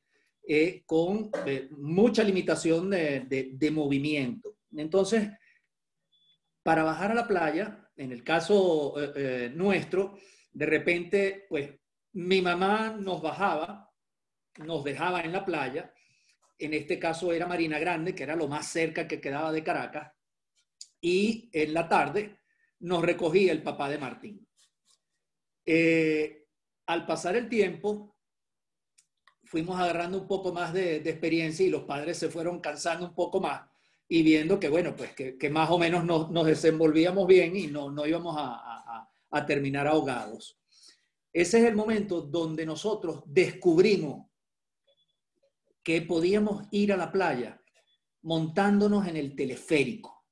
con 0.84 1.30
mucha 1.78 2.24
limitación 2.24 2.90
de, 2.90 3.50
de 3.54 3.70
movimiento. 3.70 4.56
Entonces, 4.76 5.30
para 6.62 6.82
bajar 6.82 7.12
a 7.12 7.14
la 7.14 7.26
playa, 7.26 7.89
en 8.00 8.12
el 8.12 8.24
caso 8.24 8.94
eh, 8.98 9.12
eh, 9.14 9.52
nuestro, 9.54 10.18
de 10.52 10.64
repente, 10.64 11.46
pues 11.50 11.70
mi 12.12 12.40
mamá 12.40 12.96
nos 12.98 13.20
bajaba, 13.20 13.92
nos 14.56 14.82
dejaba 14.82 15.20
en 15.20 15.32
la 15.32 15.44
playa. 15.44 15.92
En 16.58 16.72
este 16.72 16.98
caso 16.98 17.30
era 17.30 17.46
Marina 17.46 17.78
Grande, 17.78 18.14
que 18.14 18.22
era 18.22 18.34
lo 18.36 18.48
más 18.48 18.68
cerca 18.68 19.06
que 19.06 19.20
quedaba 19.20 19.52
de 19.52 19.62
Caracas. 19.62 20.12
Y 20.98 21.50
en 21.52 21.74
la 21.74 21.90
tarde 21.90 22.38
nos 22.78 23.02
recogía 23.02 23.52
el 23.52 23.62
papá 23.62 23.90
de 23.90 23.98
Martín. 23.98 24.48
Eh, 25.66 26.46
al 26.86 27.04
pasar 27.04 27.36
el 27.36 27.50
tiempo, 27.50 28.16
fuimos 29.44 29.78
agarrando 29.78 30.18
un 30.18 30.26
poco 30.26 30.54
más 30.54 30.72
de 30.72 30.96
experiencia 30.96 31.66
y 31.66 31.70
los 31.70 31.82
padres 31.82 32.16
se 32.16 32.30
fueron 32.30 32.60
cansando 32.60 33.04
un 33.04 33.14
poco 33.14 33.40
más 33.42 33.69
y 34.12 34.24
viendo 34.24 34.58
que, 34.58 34.68
bueno, 34.68 34.96
pues 34.96 35.12
que, 35.14 35.50
más 35.50 35.70
o 35.70 35.78
menos 35.78 36.04
nos, 36.04 36.32
nos, 36.32 36.44
desenvolvíamos 36.44 37.28
bien 37.28 37.54
y 37.54 37.68
no, 37.68 37.92
no 37.92 38.04
íbamos 38.04 38.34
a, 38.36 39.08
a, 39.30 39.46
terminar 39.46 39.86
ahogados. 39.86 40.58
Ese 41.32 41.60
es 41.60 41.64
el 41.66 41.76
momento 41.76 42.20
donde 42.20 42.66
nosotros 42.66 43.22
descubrimos 43.24 44.26
que 45.84 46.02
podíamos 46.02 46.66
ir 46.72 46.92
a 46.92 46.96
la 46.96 47.12
playa 47.12 47.62
montándonos 48.22 49.06
en 49.06 49.16
el 49.16 49.36
teleférico. 49.36 50.24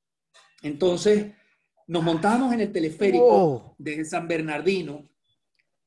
Entonces, 0.63 1.33
nos 1.87 2.03
montábamos 2.03 2.53
en 2.53 2.63
el 2.63 2.73
teleférico 2.73 3.77
desde 3.79 4.07
San 4.07 4.27
Bernardino, 4.27 5.09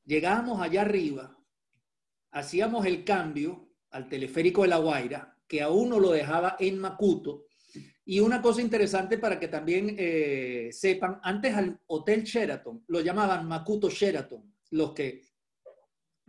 llegábamos 0.06 0.62
allá 0.62 0.80
arriba, 0.80 1.36
hacíamos 2.30 2.86
el 2.86 3.04
cambio 3.04 3.68
al 3.90 4.08
teleférico 4.08 4.62
de 4.62 4.68
La 4.68 4.78
Guaira, 4.78 5.36
que 5.46 5.60
a 5.60 5.68
uno 5.68 6.00
lo 6.00 6.12
dejaba 6.12 6.56
en 6.58 6.78
Macuto, 6.78 7.48
y 8.04 8.20
una 8.20 8.42
cosa 8.42 8.60
interesante 8.60 9.16
para 9.18 9.38
que 9.38 9.46
también 9.48 9.94
eh, 9.98 10.68
sepan, 10.72 11.20
antes 11.22 11.54
al 11.54 11.80
Hotel 11.86 12.24
Sheraton 12.24 12.84
lo 12.88 13.00
llamaban 13.00 13.46
Makuto 13.46 13.88
Sheraton, 13.88 14.52
los 14.70 14.92
que 14.92 15.22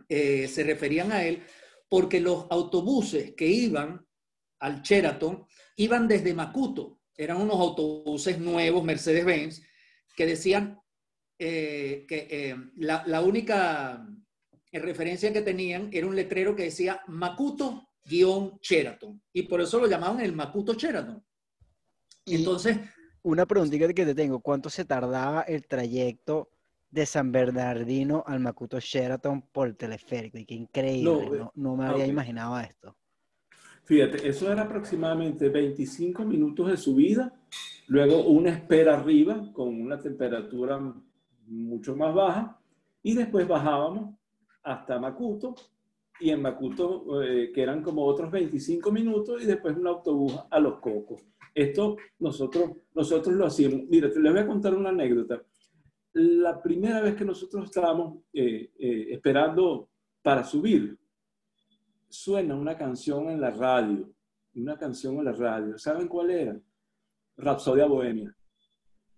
eh, 0.08 0.46
se 0.46 0.62
referían 0.62 1.10
a 1.10 1.24
él, 1.24 1.42
porque 1.88 2.20
los 2.20 2.46
autobuses 2.50 3.34
que 3.34 3.48
iban 3.48 4.06
al 4.60 4.82
Sheraton 4.82 5.46
iban 5.76 6.06
desde 6.06 6.32
Makuto, 6.32 7.00
eran 7.16 7.40
unos 7.40 7.58
autobuses 7.58 8.38
nuevos, 8.38 8.84
Mercedes-Benz, 8.84 9.60
que 10.16 10.26
decían 10.26 10.80
eh, 11.38 12.06
que 12.08 12.56
la, 12.76 13.20
única 13.20 14.06
referencia 14.72 15.32
que 15.32 15.42
tenían 15.42 15.90
era 15.92 16.06
un 16.06 16.14
letrero 16.14 16.54
que 16.54 16.62
decía 16.64 17.02
Makuto-Sheraton, 17.08 19.22
y 19.32 19.42
por 19.42 19.60
eso 19.60 19.80
lo 19.80 19.88
llamaban 19.88 20.20
el 20.20 20.32
Makuto 20.32 20.74
Sheraton. 20.74 21.24
Y 22.24 22.36
entonces... 22.36 22.78
Una 23.22 23.46
preguntita 23.46 23.92
que 23.92 24.04
te 24.04 24.14
tengo, 24.14 24.40
¿cuánto 24.40 24.68
se 24.68 24.84
tardaba 24.84 25.42
el 25.42 25.66
trayecto 25.66 26.50
de 26.90 27.06
San 27.06 27.32
Bernardino 27.32 28.22
al 28.26 28.40
Macuto 28.40 28.78
Sheraton 28.78 29.42
por 29.50 29.72
teleférico? 29.74 30.36
Y 30.36 30.44
qué 30.44 30.54
increíble, 30.54 31.38
no, 31.38 31.52
no, 31.54 31.76
me 31.76 31.86
había 31.86 32.06
imaginado 32.06 32.58
esto. 32.60 32.94
Fíjate, 33.84 34.28
eso 34.28 34.50
era 34.52 34.62
aproximadamente 34.62 35.48
25 35.48 36.24
minutos 36.24 36.68
de 36.70 36.76
subida, 36.76 37.32
luego 37.86 38.26
una 38.26 38.50
espera 38.50 38.98
arriba 38.98 39.50
con 39.52 39.80
una 39.80 39.98
temperatura 39.98 40.80
mucho 41.46 41.96
más 41.96 42.14
baja 42.14 42.58
y 43.02 43.14
después 43.14 43.46
bajábamos 43.46 44.14
hasta 44.62 44.98
Macuto 44.98 45.54
y 46.20 46.30
en 46.30 46.42
Macuto, 46.42 47.22
eh, 47.22 47.50
que 47.52 47.62
eran 47.62 47.82
como 47.82 48.04
otros 48.04 48.30
25 48.30 48.92
minutos 48.92 49.42
y 49.42 49.46
después 49.46 49.76
un 49.76 49.86
autobús 49.86 50.34
a 50.50 50.58
Los 50.60 50.78
Cocos. 50.80 51.22
Esto 51.54 51.96
nosotros, 52.18 52.70
nosotros 52.94 53.34
lo 53.34 53.46
hacíamos. 53.46 53.82
Mira, 53.88 54.10
te 54.10 54.20
les 54.20 54.32
voy 54.32 54.42
a 54.42 54.46
contar 54.46 54.74
una 54.74 54.90
anécdota. 54.90 55.42
La 56.12 56.62
primera 56.62 57.00
vez 57.00 57.14
que 57.16 57.24
nosotros 57.24 57.64
estábamos 57.64 58.22
eh, 58.32 58.72
eh, 58.78 59.06
esperando 59.10 59.90
para 60.22 60.44
subir, 60.44 60.98
suena 62.08 62.54
una 62.54 62.76
canción 62.76 63.28
en 63.30 63.40
la 63.40 63.50
radio, 63.50 64.08
una 64.54 64.78
canción 64.78 65.18
en 65.18 65.24
la 65.24 65.32
radio. 65.32 65.76
¿Saben 65.78 66.06
cuál 66.06 66.30
era? 66.30 66.60
Rapsodia 67.36 67.86
Bohemia. 67.86 68.34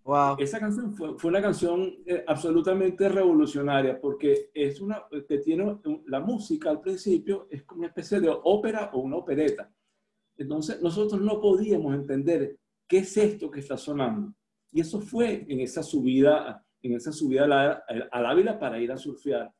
Wow. 0.06 0.36
Esa 0.38 0.60
canción 0.60 0.94
fue, 0.94 1.18
fue 1.18 1.30
una 1.30 1.42
canción 1.42 1.96
eh, 2.06 2.22
absolutamente 2.28 3.08
revolucionaria 3.08 4.00
porque 4.00 4.50
es 4.54 4.80
una 4.80 5.02
que 5.28 5.38
tiene 5.38 5.80
la 6.06 6.20
música 6.20 6.70
al 6.70 6.80
principio 6.80 7.48
es 7.50 7.64
como 7.64 7.80
una 7.80 7.88
especie 7.88 8.20
de 8.20 8.28
ópera 8.30 8.90
o 8.92 9.00
una 9.00 9.16
opereta. 9.16 9.68
Entonces 10.36 10.80
nosotros 10.80 11.20
no 11.20 11.40
podíamos 11.40 11.92
entender 11.92 12.56
qué 12.86 12.98
es 12.98 13.16
esto 13.16 13.50
que 13.50 13.58
está 13.58 13.76
sonando. 13.76 14.32
Y 14.70 14.80
eso 14.80 15.00
fue 15.00 15.44
en 15.48 15.58
esa 15.58 15.82
subida, 15.82 16.64
en 16.82 16.92
esa 16.94 17.10
subida 17.10 17.82
al 18.12 18.26
Ávila 18.26 18.60
para 18.60 18.80
ir 18.80 18.92
a 18.92 18.96
surfear. 18.96 19.52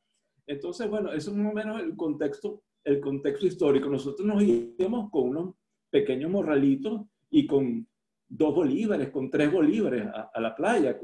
Entonces, 0.45 0.89
bueno, 0.89 1.11
eso 1.11 1.31
es 1.31 1.35
más 1.35 1.51
o 1.51 1.55
menos 1.55 1.81
el 1.81 1.93
contexto, 1.97 2.61
el 2.85 3.01
contexto 3.01 3.47
histórico. 3.47 3.89
Nosotros 3.89 4.25
nos 4.25 4.41
íbamos 4.41 5.11
con 5.11 5.29
unos 5.29 5.55
pequeños 5.89 6.31
morralitos 6.31 7.01
y 7.29 7.45
con 7.45 7.85
dos 8.27 8.53
bolívares, 8.53 9.09
con 9.09 9.29
tres 9.29 9.51
bolívares 9.51 10.05
a, 10.07 10.39
la 10.39 10.55
playa. 10.55 10.97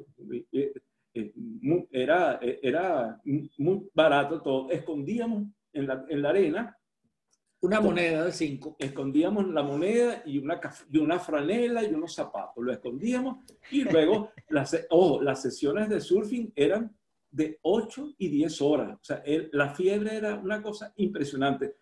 Era, 1.92 2.40
era 2.42 3.22
muy 3.58 3.90
barato 3.94 4.42
todo. 4.42 4.70
Escondíamos 4.70 5.46
en 5.72 5.88
la, 5.88 6.06
en 6.10 6.22
la 6.22 6.30
arena 6.30 6.78
una 7.64 7.80
moneda 7.80 8.26
de 8.26 8.32
cinco. 8.34 8.76
Escondíamos 8.78 9.48
la 9.48 9.64
moneda 9.64 10.22
y 10.26 10.38
una, 10.38 10.60
y 10.92 10.98
una 10.98 11.18
franela 11.18 11.82
y 11.82 11.94
unos 11.94 12.14
zapatos. 12.14 12.62
Lo 12.64 12.74
escondíamos 12.74 13.38
y 13.72 13.86
luego, 13.86 14.32
las, 14.50 14.78
las 15.22 15.42
sesiones 15.42 15.88
de 15.88 16.02
surfing 16.02 16.52
eran 16.56 16.94
de 17.32 17.60
8 17.62 18.16
y 18.18 18.28
10 18.28 18.62
horas. 18.62 18.96
O 18.96 19.04
sea, 19.04 19.24
la 19.54 19.74
fiebre 19.74 20.18
era 20.18 20.36
una 20.36 20.62
cosa 20.62 20.94
impresionante. 20.98 21.78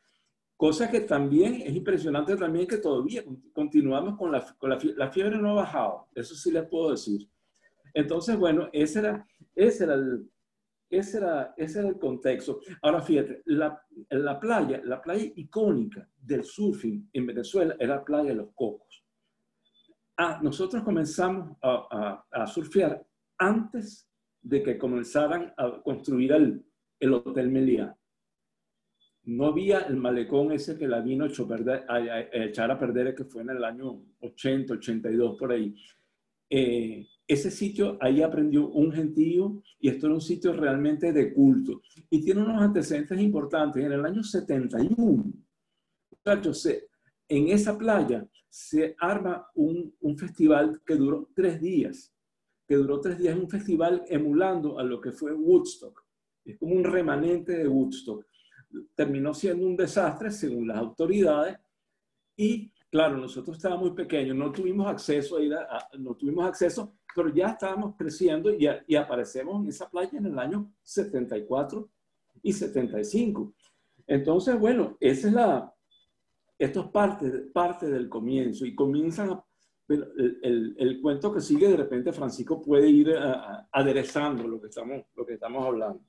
Cosa 0.62 0.91
que 0.91 1.00
también 1.00 1.56
es 1.56 1.75
impresionante 1.75 2.36
también 2.36 2.68
que 2.68 2.77
todavía 2.77 3.24
continuamos 3.51 4.15
con 4.15 4.32
la, 4.32 4.46
con 4.60 4.70
la, 4.70 4.77
la 4.96 5.12
fiebre 5.12 5.39
no 5.39 5.50
ha 5.50 5.63
bajado. 5.63 6.08
Eso 6.13 6.36
sí 6.36 6.51
les 6.51 6.68
puedo 6.70 6.91
decir. 6.91 7.27
Entonces, 7.96 8.38
bueno, 8.38 8.70
ese 8.72 9.00
era, 9.00 9.25
ese 9.56 9.86
era 9.86 9.96
el, 9.96 10.30
ese 10.88 11.18
era, 11.18 11.56
ese 11.58 11.80
era 11.80 11.88
el 11.89 11.98
contexto. 11.98 12.60
Ahora 12.84 13.01
fíjate, 13.01 13.41
la, 13.46 13.84
la, 14.12 14.39
playa, 14.39 14.80
la 14.84 15.01
playa 15.01 15.32
icónica 15.36 16.08
del 16.15 16.44
surfing 16.44 17.10
en 17.12 17.25
Venezuela 17.25 17.75
era 17.80 17.96
la 17.96 18.06
playa 18.06 18.30
de 18.30 18.36
los 18.36 18.53
Cocos. 18.53 19.03
Ah, 20.15 20.39
nosotros 20.44 20.84
comenzamos 20.84 21.58
a, 21.63 22.24
a, 22.30 22.46
surfear 22.46 23.03
antes 23.39 24.08
de 24.39 24.62
que 24.62 24.77
comenzaran 24.77 25.51
a 25.58 25.82
construir 25.82 26.34
el, 26.34 26.63
el 27.00 27.13
Hotel 27.15 27.50
Meliá. 27.50 27.98
No 29.32 29.46
había 29.46 29.80
el 29.82 29.96
malecón 29.96 30.52
ese 30.52 30.78
que 30.78 30.90
la 30.90 31.00
vino 31.00 31.24
a, 31.24 31.30
echar 32.34 32.70
a 32.70 32.78
perder, 32.78 33.16
que 33.16 33.24
fue 33.24 33.44
en 33.44 33.52
el 33.52 33.64
año 33.64 34.04
80, 34.20 34.74
82, 34.74 35.38
por 35.40 35.54
ahí. 35.54 35.74
Eh, 36.50 37.08
ese 37.26 37.50
sitio, 37.50 37.98
ahí 38.02 38.22
aprendió 38.22 38.68
un 38.68 38.92
gentío 38.92 39.64
y 39.80 39.88
esto 39.88 40.08
era 40.08 40.16
un 40.16 40.22
sitio 40.22 40.52
realmente 40.52 41.14
de 41.14 41.34
culto. 41.34 41.82
Y 42.10 42.22
tiene 42.22 42.42
unos 42.42 42.62
antecedentes 42.62 43.18
importantes. 43.22 43.82
En 43.82 43.94
el 43.94 44.06
año 44.06 44.22
71, 44.22 45.32
en 47.30 47.48
esa 47.48 47.78
playa 47.78 48.28
se 48.50 48.98
arma 49.00 49.48
un, 49.56 49.96
un 50.02 50.18
festival 50.18 50.82
que 50.86 50.96
duró 50.96 51.30
tres 51.34 51.62
días. 51.62 52.14
que 52.68 52.76
duró 52.76 53.00
tres 53.00 53.18
días, 53.18 53.38
un 53.38 53.50
festival 53.50 54.04
emulando 54.10 54.78
a 54.78 54.84
lo 54.84 55.00
que 55.00 55.14
fue 55.14 55.34
Woodstock. 55.34 56.04
Es 56.44 56.58
como 56.58 56.76
un 56.76 56.84
remanente 56.84 57.54
de 57.54 57.68
Woodstock. 57.68 58.26
Terminó 58.96 59.34
siendo 59.34 59.66
un 59.66 59.75
desastre 59.75 60.32
según 60.32 60.68
las 60.68 60.78
autoridades 60.78 61.58
y 62.36 62.72
claro, 62.90 63.18
nosotros 63.18 63.58
estábamos 63.58 63.88
muy 63.88 63.96
pequeños, 63.96 64.36
no 64.36 64.51
tuvimos 64.51 64.88
acceso 64.88 65.38
a 65.38 65.42
ir 65.42 65.54
a, 65.54 65.88
no 65.98 66.16
tuvimos 66.16 66.46
acceso, 66.46 66.94
pero 67.16 67.34
ya 67.34 67.50
estábamos 67.50 67.96
creciendo 67.98 68.51
y, 68.51 68.68
y, 68.88 68.96
aparecemos 68.96 69.63
en 69.63 69.70
esa 69.70 69.90
playa 69.90 70.18
en 70.18 70.25
el 70.25 70.38
año 70.38 70.72
74 70.84 71.90
y 72.44 72.54
75. 72.54 73.54
Entonces, 74.08 74.60
bueno, 74.60 74.98
esa 75.00 75.28
es 75.28 75.34
la, 75.34 75.74
esto 76.58 76.82
es 76.82 76.88
parte, 76.88 77.30
parte 77.54 77.90
del 77.90 78.10
comienzo 78.10 78.66
y 78.66 78.75
comienzan 78.75 79.32
a 79.32 79.46
el, 79.90 80.75
el, 80.78 81.01
cuento 81.01 81.34
que 81.34 81.42
sigue, 81.42 81.68
de 81.68 81.78
repente 81.78 82.13
Francisco 82.13 82.62
puede 82.62 82.90
ir 82.90 83.13
aderezando 83.72 84.48
lo 84.48 84.62
que 84.62 84.68
estamos, 84.68 85.04
lo 85.16 85.25
que 85.25 85.34
estamos 85.34 85.66
hablando. 85.66 86.01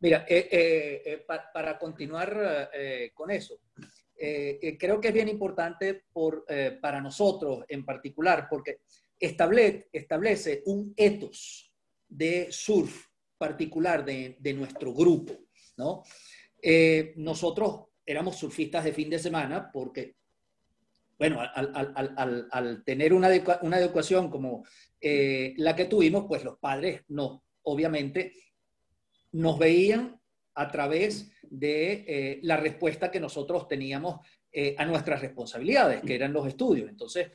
Mira, 0.00 0.24
eh, 0.28 0.48
eh, 0.50 1.02
eh, 1.04 1.26
para 1.26 1.76
continuar 1.76 2.70
con 3.14 3.30
eso, 3.30 3.60
creo 4.14 5.00
que 5.00 5.08
es 5.08 5.14
bien 5.14 5.28
importante 5.28 6.04
por, 6.12 6.44
para 6.80 7.00
nosotros 7.00 7.64
en 7.68 7.84
particular, 7.84 8.46
porque 8.48 8.80
establece, 9.18 9.88
establece 9.92 10.62
un 10.66 10.94
ethos 10.96 11.72
de 12.08 12.48
surf 12.50 13.06
particular 13.36 14.04
de, 14.04 14.36
de 14.38 14.52
nuestro 14.54 14.92
grupo, 14.92 15.34
¿no? 15.76 16.04
nosotros 17.16 17.86
éramos 18.04 18.36
surfistas 18.36 18.84
de 18.84 18.92
fin 18.92 19.10
de 19.10 19.18
semana 19.18 19.70
porque 19.72 20.16
bueno, 21.18 21.40
al, 21.40 22.84
tener 22.84 23.12
una, 23.12 23.34
educación 23.34 24.30
como 24.30 24.64
la 25.00 25.74
que 25.74 25.84
tuvimos, 25.86 26.26
pues 26.28 26.44
los 26.44 26.58
padres 26.58 27.02
no, 27.08 27.44
obviamente 27.62 28.32
nos 29.32 29.58
veían 29.58 30.20
a 30.54 30.70
través 30.70 31.30
de 31.42 32.04
eh, 32.06 32.40
la 32.42 32.56
respuesta 32.56 33.10
que 33.10 33.20
nosotros 33.20 33.68
teníamos 33.68 34.20
eh, 34.50 34.74
a 34.78 34.84
nuestras 34.84 35.20
responsabilidades, 35.20 36.02
que 36.02 36.14
eran 36.14 36.32
los 36.32 36.46
estudios. 36.46 36.88
Entonces, 36.88 37.30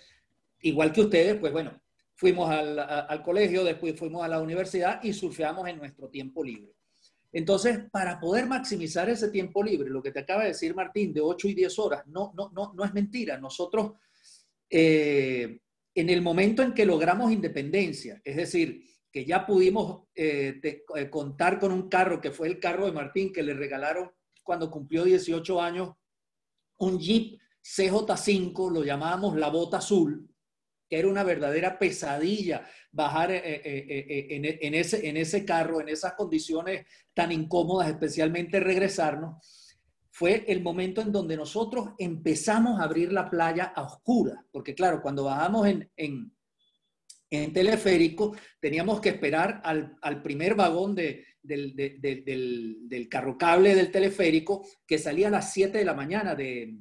igual 0.61 0.91
que 0.91 1.01
ustedes, 1.01 1.35
pues 1.37 1.53
bueno, 1.53 1.81
fuimos 2.15 2.49
al, 2.49 3.23
colegio, 3.23 3.63
después 3.63 3.97
fuimos 3.97 4.23
a 4.23 4.27
la 4.27 4.41
universidad 4.41 5.01
y 5.03 5.13
surfeamos 5.13 5.67
en 5.67 5.77
nuestro 5.77 6.09
tiempo 6.09 6.43
libre. 6.43 6.73
Entonces, 7.31 7.79
para 7.91 8.19
poder 8.19 8.45
maximizar 8.45 9.09
ese 9.09 9.29
tiempo 9.29 9.63
libre, 9.63 9.89
lo 9.89 10.01
que 10.03 10.11
te 10.11 10.19
acaba 10.19 10.43
de 10.43 10.49
decir 10.49 10.75
Martín, 10.75 11.13
de 11.13 11.21
8 11.21 11.47
y 11.47 11.53
10 11.53 11.79
horas, 11.79 12.07
no, 12.07 12.31
no, 12.35 12.51
no, 12.53 12.73
no 12.73 12.85
es 12.85 12.93
mentira. 12.93 13.37
Nosotros, 13.37 13.93
eh, 14.69 15.59
en 15.95 16.09
el 16.09 16.21
momento 16.21 16.61
en 16.61 16.73
que 16.73 16.85
logramos 16.85 17.31
independencia, 17.31 18.21
es 18.23 18.35
decir, 18.35 18.83
que 19.13 19.25
ya 19.25 19.45
pudimos 19.45 20.07
eh, 20.15 20.59
eh, 20.63 21.09
contar 21.11 21.59
con 21.59 21.71
un 21.71 21.87
carro, 21.87 22.19
que 22.19 22.31
fue 22.31 22.47
el 22.47 22.59
carro 22.59 22.87
de 22.87 22.91
Martín, 22.91 23.31
que 23.31 23.43
le 23.43 23.53
regalaron 23.53 24.11
cuando 24.41 24.71
cumplió 24.71 25.03
18 25.03 25.61
años, 25.61 25.91
un 26.79 26.99
Jeep 26.99 27.39
CJ5, 27.63 28.71
lo 28.71 28.83
llamábamos 28.83 29.37
la 29.37 29.49
bota 29.49 29.77
azul, 29.77 30.27
era 30.89 31.07
una 31.07 31.23
verdadera 31.23 31.77
pesadilla 31.77 32.67
bajar 32.91 33.31
eh, 33.31 34.27
en, 34.29 34.73
ese, 34.73 35.07
en 35.07 35.17
ese 35.17 35.45
carro, 35.45 35.79
en 35.79 35.89
esas 35.89 36.13
condiciones 36.13 36.85
tan 37.13 37.31
incómodas, 37.31 37.89
especialmente 37.89 38.59
regresarnos, 38.59 39.63
fue 40.09 40.45
el 40.47 40.61
momento 40.61 41.01
en 41.01 41.11
donde 41.11 41.37
nosotros 41.37 41.89
empezamos 41.97 42.79
a 42.79 42.83
abrir 42.83 43.11
la 43.11 43.29
playa 43.29 43.73
a 43.75 43.83
oscura, 43.83 44.45
porque 44.51 44.75
claro, 44.75 45.01
cuando 45.01 45.23
bajamos 45.23 45.67
en, 45.67 46.31
teleférico, 47.51 48.35
teníamos 48.59 49.01
que 49.01 49.09
esperar 49.09 49.59
al, 49.63 50.21
primer 50.21 50.53
vagón 50.53 50.93
de, 50.93 51.25
del, 51.41 51.75
del, 51.75 53.07
carro 53.09 53.37
cable 53.37 53.73
del 53.73 53.89
teleférico 53.89 54.63
que 54.85 54.99
salía 54.99 55.29
a 55.29 55.31
las 55.31 55.51
7 55.51 55.79
de 55.79 55.85
la 55.85 55.95
mañana 55.95 56.35
de, 56.35 56.77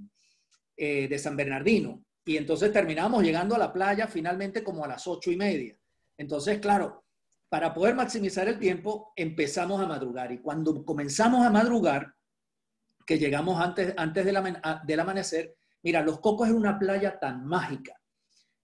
de 0.76 1.18
San 1.18 1.36
Bernardino. 1.36 2.04
Y 2.24 2.36
entonces 2.36 2.70
terminamos 2.70 3.22
llegando 3.22 3.54
a 3.54 3.58
la 3.58 3.72
playa 3.72 4.06
finalmente 4.06 4.62
como 4.62 4.84
a 4.84 4.88
las 4.88 5.06
ocho 5.06 5.32
y 5.32 5.36
media. 5.36 5.74
Entonces, 6.18 6.58
claro, 6.58 7.06
para 7.48 7.72
poder 7.72 7.94
maximizar 7.94 8.46
el 8.46 8.58
tiempo, 8.58 9.12
empezamos 9.16 9.80
a 9.80 9.86
madrugar. 9.86 10.32
Y 10.32 10.38
cuando 10.38 10.84
comenzamos 10.84 11.46
a 11.46 11.50
madrugar, 11.50 12.14
que 13.06 13.18
llegamos 13.18 13.58
antes, 13.60 13.94
antes 13.96 14.24
del, 14.24 14.36
del 14.84 15.00
amanecer, 15.00 15.56
mira, 15.82 16.02
Los 16.02 16.20
Cocos 16.20 16.48
es 16.48 16.54
una 16.54 16.78
playa 16.78 17.18
tan 17.18 17.46
mágica 17.46 18.01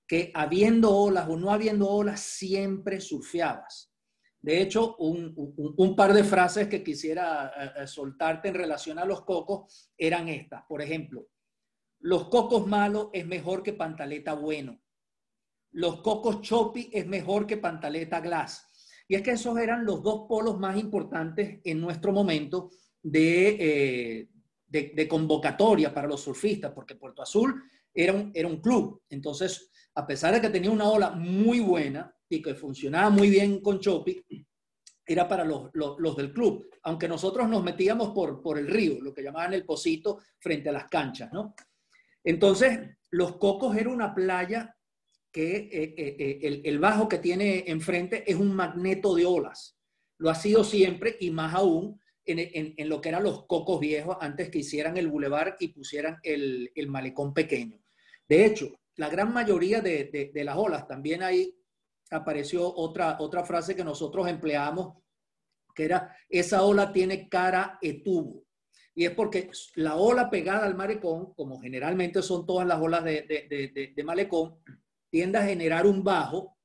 que 0.09 0.33
habiendo 0.35 0.91
olas 0.97 1.29
o 1.29 1.37
no 1.37 1.53
habiendo 1.53 1.87
olas, 1.87 2.21
siempre 2.21 3.01
surfeabas. 3.01 3.93
De 4.41 4.63
hecho, 4.63 4.97
un, 4.97 5.35
un, 5.77 5.97
par 5.97 6.15
de 6.15 6.25
frases 6.25 6.69
que 6.69 6.83
quisiera 6.83 7.53
eh, 7.57 7.83
eh, 7.83 7.87
soltarte 7.87 8.49
en 8.49 8.55
relación 8.55 8.99
a 8.99 9.05
los 9.05 9.25
cocos 9.25 9.91
eran 9.97 10.29
estas. 10.29 10.63
Por 10.67 10.81
ejemplo, 10.81 11.29
los 12.01 12.29
cocos 12.29 12.67
malos 12.67 13.09
es 13.13 13.27
mejor 13.27 13.63
que 13.63 13.75
pantaleta 13.75 14.35
bueno. 14.35 14.81
Los 15.73 16.01
cocos 16.01 16.41
chopi 16.41 16.89
es 16.93 17.07
mejor 17.07 17.47
que 17.47 17.59
pantaleta 17.59 18.21
glass. 18.21 18.65
Y 19.09 19.17
es 19.17 19.23
que 19.23 19.33
esos 19.33 19.59
eran 19.59 19.85
los 19.85 20.03
dos 20.03 20.27
polos 20.29 20.59
más 20.59 20.79
importantes 20.79 21.61
en 21.65 21.81
nuestro 21.81 22.13
momento 22.13 22.71
de, 23.03 23.57
eh, 23.59 24.29
de, 24.67 25.09
convocatoria 25.09 25.93
para 25.93 26.09
los 26.09 26.23
surfistas, 26.23 26.73
porque 26.73 26.95
Puerto 26.95 27.23
Azul 27.23 27.63
era 27.93 28.13
un, 28.13 28.31
era 28.35 28.49
un 28.49 28.61
club. 28.61 29.03
Entonces, 29.09 29.71
a 29.99 30.07
pesar 30.07 30.33
de 30.33 30.41
que 30.41 30.51
tenía 30.51 30.71
una 30.71 30.89
ola 30.89 31.11
muy 31.11 31.59
buena 31.59 32.15
y 32.29 32.41
que 32.41 32.55
funcionaba 32.55 33.11
muy 33.11 33.29
bien 33.29 33.61
con 33.61 33.81
Chopi, 33.81 34.25
era 35.05 35.27
para 35.27 35.45
los, 35.45 35.71
los, 35.75 36.17
del 36.17 36.33
club, 36.33 36.71
aunque 36.83 37.09
nosotros 37.09 37.49
nos 37.49 37.65
metíamos 37.65 38.11
por, 38.11 38.41
por 38.41 38.59
el 38.59 38.69
río, 38.69 39.01
lo 39.01 39.13
que 39.13 39.25
llamaban 39.25 39.55
el 39.55 39.65
pocito, 39.65 40.21
frente 40.39 40.69
a 40.69 40.73
las 40.73 40.89
canchas, 40.89 41.33
¿no? 41.33 41.55
Entonces, 42.23 42.79
Los 43.11 43.39
Cocos 43.39 43.77
era 43.77 43.91
una 43.91 44.15
playa 44.15 44.77
que 45.33 45.57
eh, 45.57 45.95
eh, 45.97 46.17
eh, 46.19 46.63
el, 46.65 46.79
bajo 46.79 47.09
que 47.09 47.19
tiene 47.19 47.65
enfrente 47.67 48.23
es 48.31 48.37
un 48.37 48.55
magneto 48.55 49.17
de 49.17 49.27
olas. 49.27 49.79
Lo 50.19 50.31
ha 50.31 50.35
sido 50.37 50.63
siempre 50.63 51.17
y 51.19 51.31
más 51.31 51.55
aún 51.55 52.01
en, 52.25 52.89
lo 52.89 53.01
que 53.01 53.09
eran 53.09 53.25
los 53.25 53.47
cocos 53.47 53.81
viejos 53.81 54.17
antes 54.21 54.51
que 54.51 54.59
hicieran 54.59 54.97
el 54.97 55.09
bulevar 55.09 55.57
y 55.59 55.69
pusieran 55.69 56.19
el, 56.23 56.71
malecón 56.89 57.33
pequeño. 57.33 57.81
De 58.29 58.45
hecho, 58.45 58.79
la 58.99 59.09
gran 59.09 59.33
mayoría 59.33 59.81
de, 59.81 60.31
las 60.35 60.57
olas, 60.57 60.87
también 60.87 61.23
ahí 61.23 61.57
apareció 62.11 62.73
otra, 62.75 63.17
otra 63.19 63.45
frase 63.45 63.75
que 63.75 63.85
nosotros 63.85 64.29
empleamos, 64.29 64.99
que 65.75 65.85
era, 65.85 66.15
esa 66.29 66.63
ola 66.63 66.93
tiene 66.93 67.29
cara 67.29 67.79
e 67.81 68.03
tubo 68.03 68.45
y 68.99 69.05
es 69.05 69.13
porque 69.13 69.49
la 69.77 69.95
ola 69.95 70.29
pegada 70.29 70.67
al 70.67 70.75
malecón, 70.75 71.33
como 71.35 71.61
generalmente 71.61 72.21
son 72.21 72.45
todas 72.45 72.67
las 72.67 72.81
olas 72.81 73.05
de, 73.05 74.03
malecón, 74.05 74.57
tiende 75.09 75.39
a 75.39 75.45
generar 75.45 75.87
un 75.87 76.03
bajo 76.03 76.59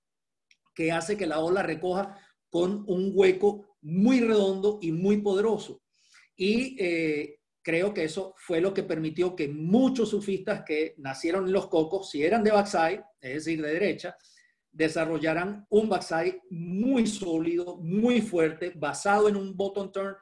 que 0.74 0.92
hace 0.92 1.16
que 1.16 1.28
la 1.28 1.42
ola 1.42 1.62
recoja 1.62 2.18
con 2.50 2.86
un 2.88 3.12
hueco 3.14 3.78
muy 3.84 4.20
redondo 4.22 4.80
y 4.82 4.92
muy 4.92 5.22
poderoso. 5.22 5.84
Y 6.36 6.76
eh, 6.84 7.40
creo 7.64 7.94
que 7.94 8.04
eso 8.04 8.36
fue 8.38 8.62
lo 8.62 8.74
que 8.74 8.84
permitió 8.84 9.36
que 9.36 9.48
muchos 9.48 10.10
surfistas 10.10 10.64
que 10.66 10.94
nacieron 10.98 11.48
en 11.48 11.54
los 11.54 11.68
cocos, 11.68 12.10
si 12.10 12.24
eran 12.24 12.44
de 12.44 12.52
backside, 12.52 13.02
es 13.22 13.46
decir, 13.46 13.62
de 13.62 13.74
derecha, 13.74 14.16
desarrollaran 14.72 15.66
un 15.70 15.88
backside 15.88 16.42
muy 16.50 17.08
sólido, 17.08 17.78
muy 17.78 18.22
fuerte, 18.22 18.74
basado 18.76 19.30
en 19.30 19.36
un 19.36 19.56
bottom 19.56 19.92
turn 19.92 20.16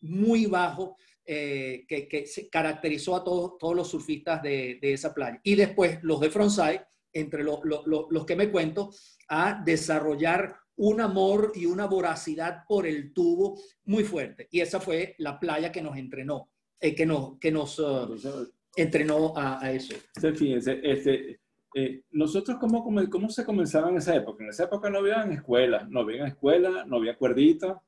muy 0.00 0.46
bajo, 0.46 0.96
eh, 1.24 1.86
que, 1.88 2.26
se 2.26 2.50
caracterizó 2.50 3.16
a 3.16 3.24
todos, 3.24 3.56
todos 3.58 3.74
los 3.74 3.88
surfistas 3.88 4.42
de, 4.42 4.78
esa 4.82 5.14
playa. 5.14 5.40
Y 5.42 5.54
después 5.54 5.98
los 6.02 6.20
de 6.20 6.30
frontside, 6.30 6.84
entre 7.12 7.42
los 7.42 8.26
que 8.26 8.36
me 8.36 8.50
cuento, 8.50 8.90
a 9.28 9.62
desarrollar 9.64 10.54
un 10.76 11.00
amor 11.00 11.52
y 11.54 11.66
una 11.66 11.86
voracidad 11.86 12.64
por 12.68 12.86
el 12.86 13.12
tubo 13.12 13.58
muy 13.84 14.04
fuerte. 14.04 14.48
Y 14.50 14.60
esa 14.60 14.80
fue 14.80 15.14
la 15.18 15.38
playa 15.38 15.72
que 15.72 15.82
nos 15.82 15.96
entrenó, 15.96 16.50
eh, 16.84 16.94
que 16.94 17.06
nos, 17.06 17.38
que 17.38 17.50
nos 17.50 17.78
uh, 17.78 18.52
entrenó 18.76 19.32
a, 19.34 19.72
eso. 19.72 19.94
Fíjense, 20.20 20.80
este, 20.82 21.40
eh, 21.74 22.02
nosotros, 22.10 22.58
¿cómo, 22.60 22.84
¿cómo 23.08 23.30
se 23.30 23.42
comenzaba 23.42 23.88
en 23.88 23.96
esa 23.96 24.14
época? 24.14 24.44
En 24.44 24.50
esa 24.50 24.64
época 24.64 24.90
no 24.90 24.98
había 24.98 25.22
escuelas, 25.24 25.88
no 25.88 26.00
había 26.00 26.26
escuela, 26.26 26.84
no 26.84 26.96
había 26.96 27.16
cuerdita, 27.16 27.80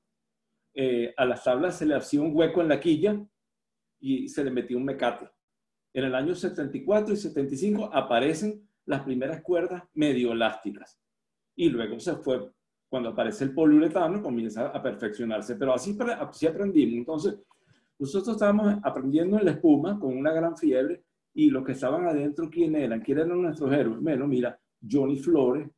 eh, 0.75 1.13
a 1.15 1.27
las 1.27 1.45
tablas 1.45 1.77
se 1.77 1.85
le 1.85 1.95
hacía 1.95 2.23
un 2.23 2.35
hueco 2.35 2.63
en 2.63 2.69
la 2.69 2.81
quilla 2.81 3.23
y 4.01 4.31
se 4.31 4.43
le 4.43 4.51
metía 4.51 4.79
un 4.79 4.87
mecate. 4.87 5.29
En 5.93 6.05
el 6.05 6.15
año 6.15 6.35
74 6.35 7.13
y 7.13 7.19
75 7.19 7.91
aparecen 7.93 8.67
las 8.87 9.03
primeras 9.03 9.43
cuerdas 9.43 9.83
medio 9.93 10.33
elásticas. 10.33 10.99
Y 11.55 11.69
luego 11.69 12.01
se 12.01 12.17
fue, 12.17 12.51
cuando 12.89 13.11
aparece 13.11 13.45
el 13.45 13.53
poliuretano, 13.53 14.23
comienza 14.23 14.69
a 14.69 14.83
perfeccionarse. 14.83 15.55
Pero 15.57 15.75
así, 15.75 15.95
así 16.19 16.47
aprendimos. 16.47 16.95
Entonces, 16.95 17.37
nosotros 17.99 18.37
estábamos 18.37 18.75
aprendiendo 18.83 19.39
en 19.39 19.45
la 19.45 19.53
espuma 19.53 19.99
con 19.99 20.17
una 20.17 20.33
gran 20.33 20.57
fiebre 20.57 21.05
y 21.35 21.51
los 21.51 21.65
que 21.65 21.73
estaban 21.73 22.07
adentro, 22.07 22.49
¿quién 22.51 22.77
eran? 22.77 23.01
¿Quién 23.01 23.19
eran 23.19 23.41
nuestros 23.41 23.73
héroes? 23.73 24.01
Bueno, 24.01 24.27
mira, 24.27 24.59
Johnny 24.89 25.17
Flores, 25.17 25.69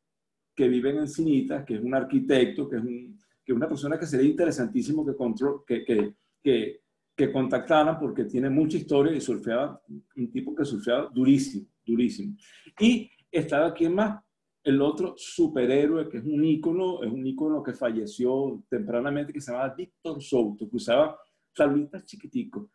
que 0.54 0.68
vive 0.68 0.90
en 0.90 0.98
Encinitas, 0.98 1.64
que 1.64 1.74
es 1.74 1.80
un 1.80 1.94
arquitecto, 1.94 2.68
que 2.68 2.76
es, 2.76 2.82
un, 2.82 3.18
que 3.44 3.52
una 3.52 3.68
persona 3.68 3.98
que 3.98 4.06
sería 4.06 4.30
interesantísimo 4.30 5.04
que, 5.04 5.14
control, 5.14 5.62
que, 5.66 5.84
que, 5.84 6.80
que, 7.16 7.32
contactaran 7.32 7.98
porque 7.98 8.24
tiene 8.24 8.50
mucha 8.50 8.76
historia 8.76 9.12
y 9.12 9.20
surfeaba, 9.20 9.80
un 9.88 10.30
tipo 10.30 10.54
que 10.54 10.64
surfeaba 10.64 11.10
durísimo, 11.12 11.66
durísimo. 11.84 12.36
Y 12.78 13.10
estaba 13.30 13.68
aquí 13.68 13.88
más, 13.88 14.22
el 14.62 14.82
otro 14.82 15.14
superhéroe 15.16 16.08
que 16.08 16.18
es 16.18 16.24
un 16.24 16.44
ícono, 16.44 17.02
es 17.02 17.10
un 17.10 17.26
ícono 17.26 17.62
que 17.62 17.72
falleció 17.72 18.64
tempranamente, 18.68 19.32
que 19.32 19.40
se 19.40 19.52
llamaba 19.52 19.74
Víctor 19.74 20.22
Souto, 20.22 20.68
que 20.68 20.76
usaba 20.76 21.16
tablitas 21.58 22.04
chiquiticos. 22.06 22.70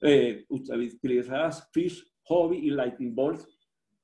Eh, 0.00 0.44
utilizaba 0.48 1.52
Fish, 1.72 2.04
Hobby 2.24 2.58
y 2.58 2.70
Lightning 2.70 3.14
Bolt 3.14 3.40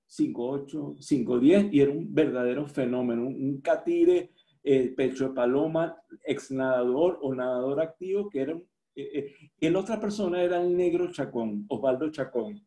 5.8, 0.09 0.98
5.10 0.98 1.70
y 1.72 1.81
era 1.81 1.90
un 1.90 2.14
verdadero 2.14 2.66
fenómeno, 2.66 3.27
un, 3.27 3.61
catire, 3.61 4.31
eh, 4.62 4.92
pecho 4.96 5.29
de 5.29 5.35
paloma, 5.35 5.96
ex 6.25 6.51
nadador 6.51 7.18
o 7.22 7.35
nadador 7.35 7.81
activo, 7.81 8.29
que 8.29 8.40
era 8.40 8.55
un, 8.55 8.64
eh, 8.94 9.35
eh, 9.59 9.75
otra 9.75 9.98
persona 9.98 10.42
era 10.42 10.62
el 10.62 10.77
negro 10.77 11.11
Chacón, 11.11 11.64
Osvaldo 11.68 12.11
Chacón 12.11 12.62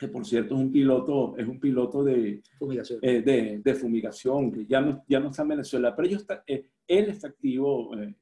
que 0.00 0.08
por 0.08 0.24
cierto 0.24 0.54
es 0.54 0.60
un 0.62 0.72
piloto, 0.72 1.36
es 1.36 1.46
un 1.46 1.60
piloto 1.60 2.02
de 2.02 2.42
fumigación, 2.58 2.98
eh, 3.02 3.20
de, 3.20 3.60
de, 3.62 3.74
fumigación 3.74 4.50
que 4.50 4.64
ya 4.66 4.80
no, 4.80 5.04
ya 5.06 5.20
no 5.20 5.28
está 5.28 5.42
en 5.42 5.48
Venezuela, 5.48 5.94
pero 5.94 6.08
ellos 6.08 6.22
está, 6.22 6.42
eh, 6.46 6.70
él 6.88 7.10
está 7.10 7.28
activo, 7.28 7.94
eh, 7.94 8.14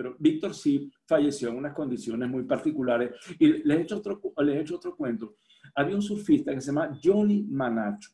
pero 0.00 0.16
Víctor 0.18 0.54
sí 0.54 0.90
falleció 1.04 1.50
en 1.50 1.58
unas 1.58 1.74
condiciones 1.74 2.26
muy 2.26 2.44
particulares. 2.44 3.10
Y 3.38 3.48
les 3.48 3.78
he 3.78 3.82
hecho 3.82 3.98
otro, 3.98 4.18
les 4.38 4.56
he 4.56 4.60
hecho 4.60 4.76
otro 4.76 4.96
cuento. 4.96 5.34
Había 5.74 5.94
un 5.94 6.00
surfista 6.00 6.54
que 6.54 6.60
se 6.62 6.68
llama 6.68 6.98
Johnny 7.04 7.42
Manacho. 7.42 8.08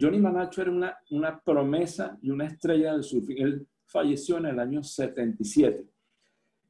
Johnny 0.00 0.20
Manacho 0.20 0.62
era 0.62 0.70
una, 0.70 0.96
una 1.10 1.40
promesa 1.40 2.16
y 2.22 2.30
una 2.30 2.46
estrella 2.46 2.92
del 2.92 3.02
surfing. 3.02 3.36
Él 3.36 3.66
falleció 3.84 4.36
en 4.36 4.46
el 4.46 4.60
año 4.60 4.80
77. 4.80 5.88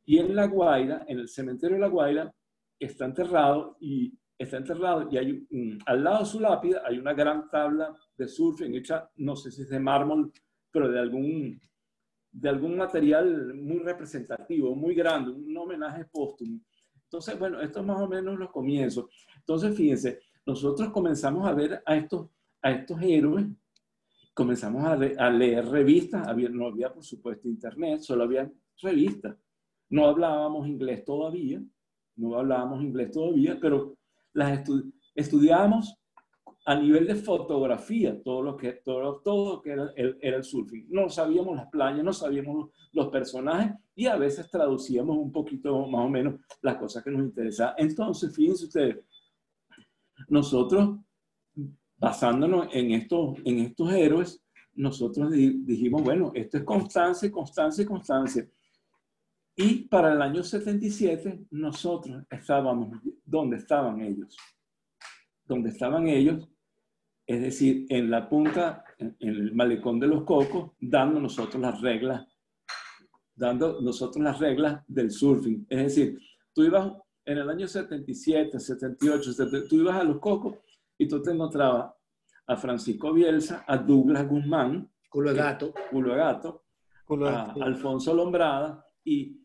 Y 0.07 0.17
en 0.17 0.35
La 0.35 0.47
Guaira, 0.47 1.05
en 1.07 1.19
el 1.19 1.29
cementerio 1.29 1.77
de 1.77 1.83
La 1.83 1.89
Guaira, 1.89 2.35
está 2.81 3.05
enterrado 3.05 3.77
y 3.79 4.19
está 4.39 4.57
enterrado 4.57 5.11
y 5.11 5.19
hay 5.19 5.47
al 5.85 6.05
lado 6.05 6.21
de 6.21 6.25
su 6.25 6.41
lápida 6.41 6.83
hay 6.87 6.97
una 6.97 7.13
gran 7.13 7.51
tabla 7.51 7.95
de 8.17 8.27
surfing 8.27 8.75
hecha, 8.77 9.11
no 9.17 9.37
sé 9.37 9.51
si 9.51 9.61
es 9.61 9.69
de 9.69 9.79
mármol, 9.79 10.33
pero 10.71 10.91
de 10.91 10.99
algún, 10.99 11.61
de 12.31 12.49
algún 12.49 12.77
material 12.77 13.55
muy 13.55 13.79
representativo, 13.79 14.75
muy 14.75 14.95
grande, 14.95 15.31
un 15.31 15.57
homenaje 15.57 16.05
póstumo. 16.05 16.61
Entonces, 17.05 17.39
bueno, 17.39 17.61
esto 17.61 17.81
es 17.81 17.87
más 17.87 18.01
o 18.01 18.09
menos 18.09 18.39
los 18.39 18.51
comienzos. 18.51 19.07
Entonces, 19.37 19.75
fíjense, 19.77 20.21
nosotros 20.45 20.91
comenzamos 20.91 21.47
a 21.47 21.55
ver 21.55 21.83
a 21.85 21.97
estos, 21.97 22.29
a 22.63 22.71
estos 22.71 23.01
héroes, 23.03 23.47
comenzamos 24.35 24.85
a, 24.85 24.93
a 24.93 25.31
leer 25.31 25.67
revistas, 25.67 26.27
había, 26.29 26.49
no 26.49 26.67
había 26.67 26.93
por 26.93 27.05
supuesto 27.05 27.49
internet, 27.49 28.01
solo 28.01 28.25
había 28.25 28.51
revistas. 28.81 29.37
No 29.91 30.07
hablábamos 30.07 30.69
inglés 30.69 31.05
todavía, 31.05 31.63
no 32.17 32.37
hablábamos 32.37 32.83
inglés 32.83 33.11
todavía, 33.11 33.59
pero 33.61 33.97
las 34.35 34.69
estudiábamos 35.15 35.98
a 36.69 36.75
nivel 36.75 37.07
de 37.07 37.15
fotografía, 37.15 38.23
todo 38.23 38.43
lo 38.43 38.55
que, 38.55 38.73
todo, 38.85 39.23
todo 39.25 39.63
que 39.63 39.71
era 39.71 39.91
el, 39.97 40.19
era 40.21 40.37
el 40.37 40.45
surfing. 40.45 40.87
No 40.91 41.09
sabíamos 41.09 41.57
las 41.57 41.67
playas, 41.71 42.05
no 42.05 42.13
sabíamos 42.13 42.69
los 42.93 43.09
personajes 43.09 43.73
y 43.95 44.05
a 44.05 44.17
veces 44.17 44.51
traducíamos 44.51 45.17
un 45.17 45.33
poquito 45.33 45.87
más 45.87 46.05
o 46.05 46.11
menos 46.11 46.35
las 46.61 46.77
cosas 46.77 47.03
que 47.03 47.11
nos 47.11 47.23
interesaban. 47.23 47.75
Entonces, 47.79 48.37
fíjense 48.37 48.67
ustedes, 48.67 48.99
nosotros, 50.29 50.99
basándonos 51.97 52.69
en 52.73 52.93
estos, 52.93 53.39
en 53.47 53.61
estos 53.61 53.91
héroes, 53.91 54.45
nosotros 54.75 55.31
dijimos, 55.31 56.03
bueno, 56.03 56.33
esto 56.35 56.59
es 56.59 56.65
constancia, 56.65 57.33
constancia, 57.33 57.87
constancia. 57.87 58.47
Y 59.57 59.85
para 59.89 60.13
el 60.13 60.21
año 60.21 60.43
77 60.43 61.47
nosotros 61.51 62.25
estábamos 62.29 63.01
donde 63.25 63.57
estaban 63.57 64.03
ellos. 64.03 64.37
Donde 65.47 65.71
estaban 65.71 66.07
ellos, 66.07 66.47
es 67.29 67.43
decir, 67.43 67.85
en 67.91 68.11
la 68.11 68.27
punta, 68.27 68.83
en 68.99 69.15
el 69.21 69.55
malecón 69.55 70.01
de 70.01 70.07
los 70.07 70.25
cocos, 70.25 70.71
dando 70.81 71.21
nosotros 71.21 71.61
las 71.61 71.79
reglas, 71.83 72.27
dando 73.35 73.83
nosotros 73.83 74.25
las 74.25 74.39
reglas 74.39 74.83
del 74.89 75.11
surfing. 75.11 75.67
Es 75.69 75.79
decir, 75.79 76.19
tú 76.55 76.65
ibas 76.65 76.91
en 77.27 77.37
el 77.37 77.51
año 77.51 77.69
77, 77.69 78.59
78, 78.59 79.31
tú 79.69 79.77
ibas 79.77 79.97
a 79.97 80.05
los 80.05 80.19
cocos 80.21 80.57
y 80.97 81.07
tú 81.07 81.21
te 81.21 81.33
encontrabas 81.33 81.93
a 82.47 82.57
Francisco 82.57 83.13
Bielsa, 83.13 83.63
a 83.69 83.77
Douglas 83.77 84.27
Guzmán, 84.27 84.91
Culo 85.11 85.35
Gato, 85.35 85.75
Culo 85.91 86.15
Gato, 86.17 86.65
a 87.27 87.53
Alfonso 87.61 88.15
Lombrada 88.15 88.87
y 89.05 89.39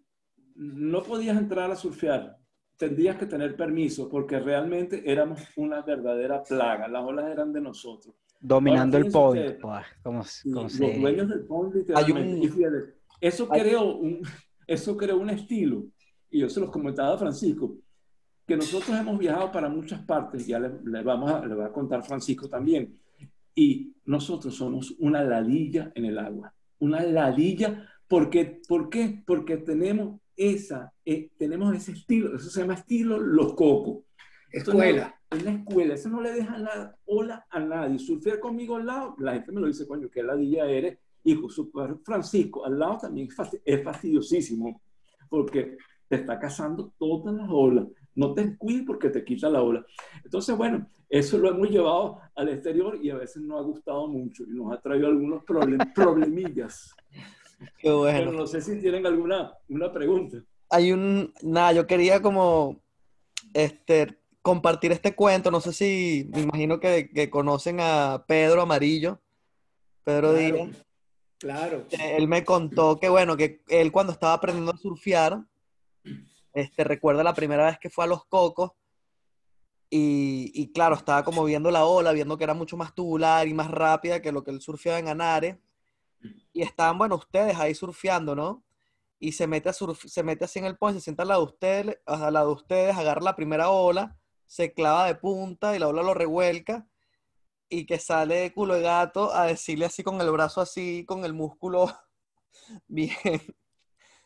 no 0.56 1.04
podías 1.04 1.38
entrar 1.38 1.70
a 1.70 1.76
surfear, 1.76 2.38
tendrías 2.78 3.18
que 3.18 3.26
tener 3.26 3.56
permiso 3.56 4.10
porque 4.10 4.40
realmente 4.40 5.04
éramos 5.10 5.42
una 5.56 5.82
verdadera 5.82 6.44
plaga, 6.44 6.88
las 6.88 7.04
olas 7.04 7.32
eran 7.32 7.54
de 7.54 7.62
nosotros. 7.62 8.16
Dominando 8.40 8.98
el 8.98 9.10
point, 9.10 9.58
pues, 9.62 10.42
los 10.46 10.78
dueños 10.78 11.30
del 11.30 11.46
point 11.46 11.74
literalmente. 11.74 12.96
eso, 13.22 13.48
creó 13.48 13.96
un, 13.96 14.22
eso 14.68 14.98
creó 14.98 15.18
un 15.18 15.30
estilo, 15.30 15.86
y 16.30 16.40
yo 16.40 16.50
se 16.50 16.60
los 16.60 16.70
comentaba 16.70 17.14
a 17.14 17.18
Francisco, 17.18 17.78
que 18.46 18.58
nosotros 18.58 18.98
hemos 19.00 19.18
viajado 19.18 19.50
para 19.52 19.70
muchas 19.70 20.02
partes, 20.02 20.46
ya 20.46 20.60
le, 20.60 21.04
vamos 21.04 21.32
a, 21.32 21.46
le 21.46 21.56
va 21.56 21.68
a 21.68 21.72
contar 21.72 22.04
Francisco 22.04 22.50
también, 22.50 23.00
y 23.56 23.94
nosotros 24.06 24.56
somos 24.56 24.94
una 25.00 25.24
ladilla 25.24 25.92
en 25.96 26.06
el 26.06 26.18
agua, 26.18 26.54
una 26.80 27.02
ladilla, 27.04 27.88
porque, 28.10 28.62
¿por 28.68 28.90
qué? 28.90 29.24
Porque 29.26 29.58
tenemos 29.58 30.20
esa, 30.36 30.94
eh, 31.06 31.30
tenemos 31.38 31.76
ese 31.76 31.92
estilo, 31.92 32.36
eso 32.36 32.50
se 32.50 32.62
llama 32.62 32.76
estilo 32.76 33.18
los 33.18 33.54
cocos. 33.54 34.04
Escuela. 34.52 35.20
es 35.32 35.44
la 35.44 35.52
escuela, 35.52 35.96
eso 35.96 36.10
no 36.10 36.22
le 36.22 36.32
deja 36.32 36.58
la 36.58 36.96
ola 37.06 37.46
a 37.50 37.60
nadie. 37.60 37.98
Surfear 37.98 38.40
conmigo 38.40 38.76
al 38.76 38.86
lado, 38.86 39.16
la 39.20 39.34
gente 39.34 39.52
me 39.52 39.62
lo 39.62 39.68
dice, 39.68 39.88
coño, 39.88 40.10
qué 40.10 40.22
ladilla 40.22 40.66
eres. 40.66 41.00
Hijo, 41.24 41.50
super 41.50 41.96
Francisco 42.04 42.66
al 42.66 42.78
lado 42.78 42.98
también 43.00 43.30
es 43.66 43.84
fastidiosísimo, 43.84 44.82
porque 45.30 45.78
te 46.08 46.18
está 46.18 46.38
cazando 46.38 46.94
todas 47.00 47.34
las 47.34 47.48
olas. 47.50 47.88
No 48.14 48.34
te 48.34 48.46
descuides 48.46 48.84
porque 48.86 49.10
te 49.10 49.24
quita 49.24 49.50
la 49.50 49.64
ola. 49.64 49.84
Entonces, 50.24 50.56
bueno, 50.56 50.88
eso 51.10 51.38
lo 51.38 51.50
hemos 51.50 51.70
llevado 51.70 52.20
al 52.36 52.50
exterior 52.50 53.00
y 53.02 53.10
a 53.10 53.16
veces 53.16 53.42
nos 53.42 53.60
ha 53.60 53.64
gustado 53.64 54.08
mucho 54.08 54.44
y 54.44 54.50
nos 54.50 54.74
ha 54.74 54.82
traído 54.82 55.08
algunos 55.08 55.44
problemillas. 55.96 56.94
Qué 57.78 57.92
bueno. 57.92 58.20
Pero 58.20 58.32
no 58.32 58.48
sé 58.48 58.62
si 58.62 58.80
tienen 58.80 59.06
alguna 59.06 59.54
una 59.70 59.92
pregunta. 59.92 60.38
Hay 60.70 60.92
un, 60.92 61.34
nada, 61.42 61.74
yo 61.74 61.88
quería 61.88 62.22
como, 62.22 62.82
este, 63.54 64.20
compartir 64.42 64.92
este 64.92 65.16
cuento. 65.16 65.52
No 65.52 65.62
sé 65.62 65.74
si, 65.74 66.30
me 66.34 66.42
imagino 66.42 66.80
que, 66.80 67.10
que 67.12 67.30
conocen 67.30 67.78
a 67.80 68.26
Pedro 68.28 68.62
Amarillo. 68.62 69.20
Pedro 70.04 70.34
claro, 70.34 70.38
Díaz. 70.38 70.86
Claro. 71.40 71.86
Él 71.92 72.28
me 72.28 72.44
contó 72.44 73.00
que, 73.00 73.10
bueno, 73.10 73.38
que 73.38 73.62
él 73.68 73.92
cuando 73.92 74.14
estaba 74.14 74.34
aprendiendo 74.34 74.72
a 74.72 74.78
surfear, 74.78 75.44
este, 76.54 76.84
recuerda 76.84 77.24
la 77.24 77.34
primera 77.34 77.66
vez 77.66 77.78
que 77.80 77.90
fue 77.90 78.06
a 78.06 78.08
Los 78.08 78.26
Cocos, 78.26 78.72
y, 79.90 80.52
y, 80.56 80.72
claro, 80.72 80.96
estaba 80.96 81.24
como 81.24 81.44
viendo 81.44 81.70
la 81.70 81.86
ola, 81.86 82.14
viendo 82.14 82.36
que 82.36 82.44
era 82.44 82.56
mucho 82.56 82.76
más 82.76 82.96
tubular 82.96 83.48
y 83.48 83.54
más 83.54 83.70
rápida 83.70 84.24
que 84.24 84.32
lo 84.32 84.44
que 84.44 84.50
él 84.50 84.60
surfeaba 84.60 84.98
en 84.98 85.08
Anare 85.08 85.60
y 86.54 86.62
estaban, 86.62 86.98
bueno, 86.98 87.16
ustedes 87.16 87.58
ahí 87.58 87.76
surfeando, 87.76 88.36
¿no? 88.36 88.64
Y 89.20 89.32
se 89.34 89.48
mete, 89.48 89.70
a 89.70 89.74
se 89.74 90.24
mete 90.24 90.46
así 90.46 90.60
en 90.60 90.66
el 90.66 90.78
point, 90.78 90.98
se 90.98 91.04
sienta 91.04 91.24
al 91.24 91.30
lado, 91.30 91.46
de 91.46 91.52
ustedes, 91.52 92.00
al 92.06 92.34
lado 92.34 92.48
de 92.48 92.54
ustedes, 92.54 92.98
agarra 92.98 93.22
la 93.22 93.36
primera 93.36 93.70
ola, 93.70 94.18
se 94.46 94.74
clava 94.74 95.08
de 95.08 95.16
punta 95.16 95.76
y 95.76 95.80
la 95.80 95.88
ola 95.88 96.04
lo 96.04 96.14
revuelca 96.14 96.88
y 97.70 97.86
que 97.86 97.98
sale 98.00 98.36
de 98.36 98.54
culo 98.54 98.76
de 98.76 98.82
gato 98.82 99.34
a 99.34 99.48
decirle 99.48 99.86
así 99.86 100.04
con 100.04 100.22
el 100.22 100.30
brazo 100.30 100.62
así, 100.62 101.06
con 101.06 101.26
el 101.26 101.34
músculo 101.34 101.88
bien, 102.88 103.16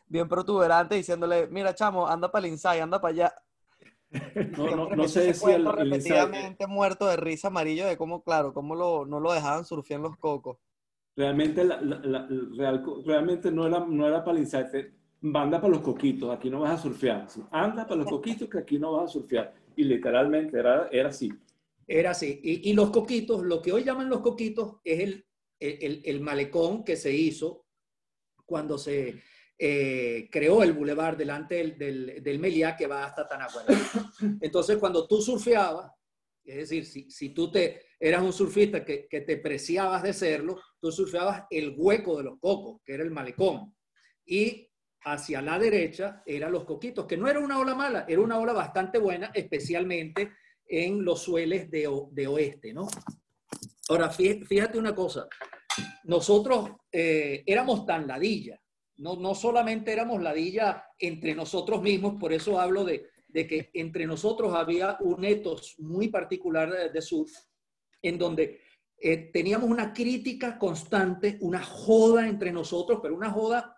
bien 0.06 0.28
protuberante, 0.28 0.96
diciéndole, 0.96 1.46
mira, 1.46 1.74
chamo, 1.74 2.06
anda 2.06 2.30
para 2.30 2.46
el 2.46 2.52
inside, 2.52 2.82
anda 2.82 3.00
para 3.00 3.12
allá. 3.12 3.34
No, 4.56 4.74
no, 4.74 4.88
no 4.88 5.06
sé 5.06 5.34
si 5.34 5.50
el, 5.50 5.70
repetidamente 5.70 6.66
muerto 6.66 7.06
de 7.06 7.18
risa 7.18 7.48
amarillo 7.48 7.86
de 7.86 7.98
cómo, 7.98 8.22
claro, 8.22 8.54
cómo 8.54 8.74
lo, 8.74 9.04
no 9.04 9.20
lo 9.20 9.32
dejaban 9.32 9.66
surfear 9.66 9.98
en 9.98 10.04
los 10.04 10.16
cocos. 10.16 10.56
Realmente, 11.18 11.64
la, 11.64 11.80
la, 11.80 12.28
real, 12.56 12.84
realmente 13.04 13.50
no 13.50 13.66
era, 13.66 13.80
no 13.80 14.06
era 14.06 14.22
para 14.22 14.38
el 14.38 14.46
Anda 15.34 15.60
para 15.60 15.72
los 15.72 15.82
coquitos, 15.82 16.30
aquí 16.30 16.48
no 16.48 16.60
vas 16.60 16.78
a 16.78 16.82
surfear. 16.84 17.26
Anda 17.50 17.88
para 17.88 18.02
los 18.02 18.08
coquitos, 18.08 18.48
que 18.48 18.58
aquí 18.58 18.78
no 18.78 18.92
vas 18.92 19.10
a 19.10 19.12
surfear. 19.14 19.52
Y 19.74 19.82
literalmente 19.82 20.56
era, 20.56 20.88
era 20.92 21.08
así. 21.08 21.28
Era 21.88 22.12
así. 22.12 22.40
Y, 22.44 22.70
y 22.70 22.72
los 22.72 22.90
coquitos, 22.90 23.42
lo 23.42 23.60
que 23.60 23.72
hoy 23.72 23.82
llaman 23.82 24.08
los 24.08 24.20
coquitos, 24.20 24.76
es 24.84 25.00
el, 25.00 25.26
el, 25.58 26.02
el 26.04 26.20
malecón 26.20 26.84
que 26.84 26.94
se 26.94 27.12
hizo 27.12 27.66
cuando 28.46 28.78
se 28.78 29.20
eh, 29.58 30.28
creó 30.30 30.62
el 30.62 30.72
bulevar 30.72 31.16
delante 31.16 31.56
del, 31.56 31.76
del, 31.76 32.22
del 32.22 32.38
Meliá 32.38 32.76
que 32.76 32.86
va 32.86 33.06
hasta 33.06 33.26
Tanaguara. 33.26 33.74
Entonces, 34.40 34.76
cuando 34.76 35.08
tú 35.08 35.20
surfeabas, 35.20 35.90
Es 36.48 36.70
decir, 36.70 37.10
si, 37.10 37.28
tú 37.30 37.50
te, 37.50 37.82
eras 38.00 38.22
un 38.22 38.32
surfista 38.32 38.82
que, 38.82 39.06
te 39.10 39.36
preciabas 39.36 40.02
de 40.02 40.14
serlo, 40.14 40.58
tú 40.80 40.90
surfeabas 40.90 41.44
el 41.50 41.74
hueco 41.76 42.16
de 42.16 42.24
los 42.24 42.38
cocos, 42.40 42.80
que 42.86 42.94
era 42.94 43.04
el 43.04 43.10
malecón. 43.10 43.76
Y 44.24 44.66
hacia 45.02 45.42
la 45.42 45.58
derecha 45.58 46.22
eran 46.24 46.52
los 46.52 46.64
coquitos, 46.64 47.04
que 47.06 47.18
no 47.18 47.28
era 47.28 47.38
una 47.38 47.58
ola 47.58 47.74
mala, 47.74 48.06
era 48.08 48.22
una 48.22 48.38
ola 48.38 48.54
bastante 48.54 48.98
buena, 48.98 49.30
especialmente 49.34 50.32
en 50.66 51.04
los 51.04 51.20
sueles 51.22 51.70
de, 51.70 51.86
de 52.12 52.26
oeste, 52.26 52.72
¿no? 52.72 52.88
Ahora, 53.90 54.10
fíjate 54.10 54.78
una 54.78 54.94
cosa, 54.94 55.28
nosotros 56.04 56.70
eh, 56.90 57.42
éramos 57.46 57.84
tan 57.84 58.06
ladilla, 58.06 58.58
no, 58.96 59.16
no 59.16 59.34
solamente 59.34 59.92
éramos 59.92 60.22
ladilla 60.22 60.84
entre 60.98 61.34
nosotros 61.34 61.82
mismos, 61.82 62.16
por 62.18 62.32
eso 62.32 62.58
hablo 62.58 62.84
de, 62.84 63.06
de 63.28 63.46
que 63.46 63.70
entre 63.74 64.06
nosotros 64.06 64.54
había 64.54 64.96
un 65.00 65.24
etos 65.24 65.76
muy 65.78 66.08
particular 66.08 66.92
de, 66.92 67.02
surf, 67.02 67.32
en 68.02 68.18
donde 68.18 68.60
eh, 68.96 69.30
teníamos 69.32 69.70
una 69.70 69.92
crítica 69.92 70.58
constante, 70.58 71.38
una 71.40 71.62
joda 71.62 72.26
entre 72.26 72.50
nosotros, 72.52 73.00
pero 73.02 73.14
una 73.14 73.30
joda 73.30 73.76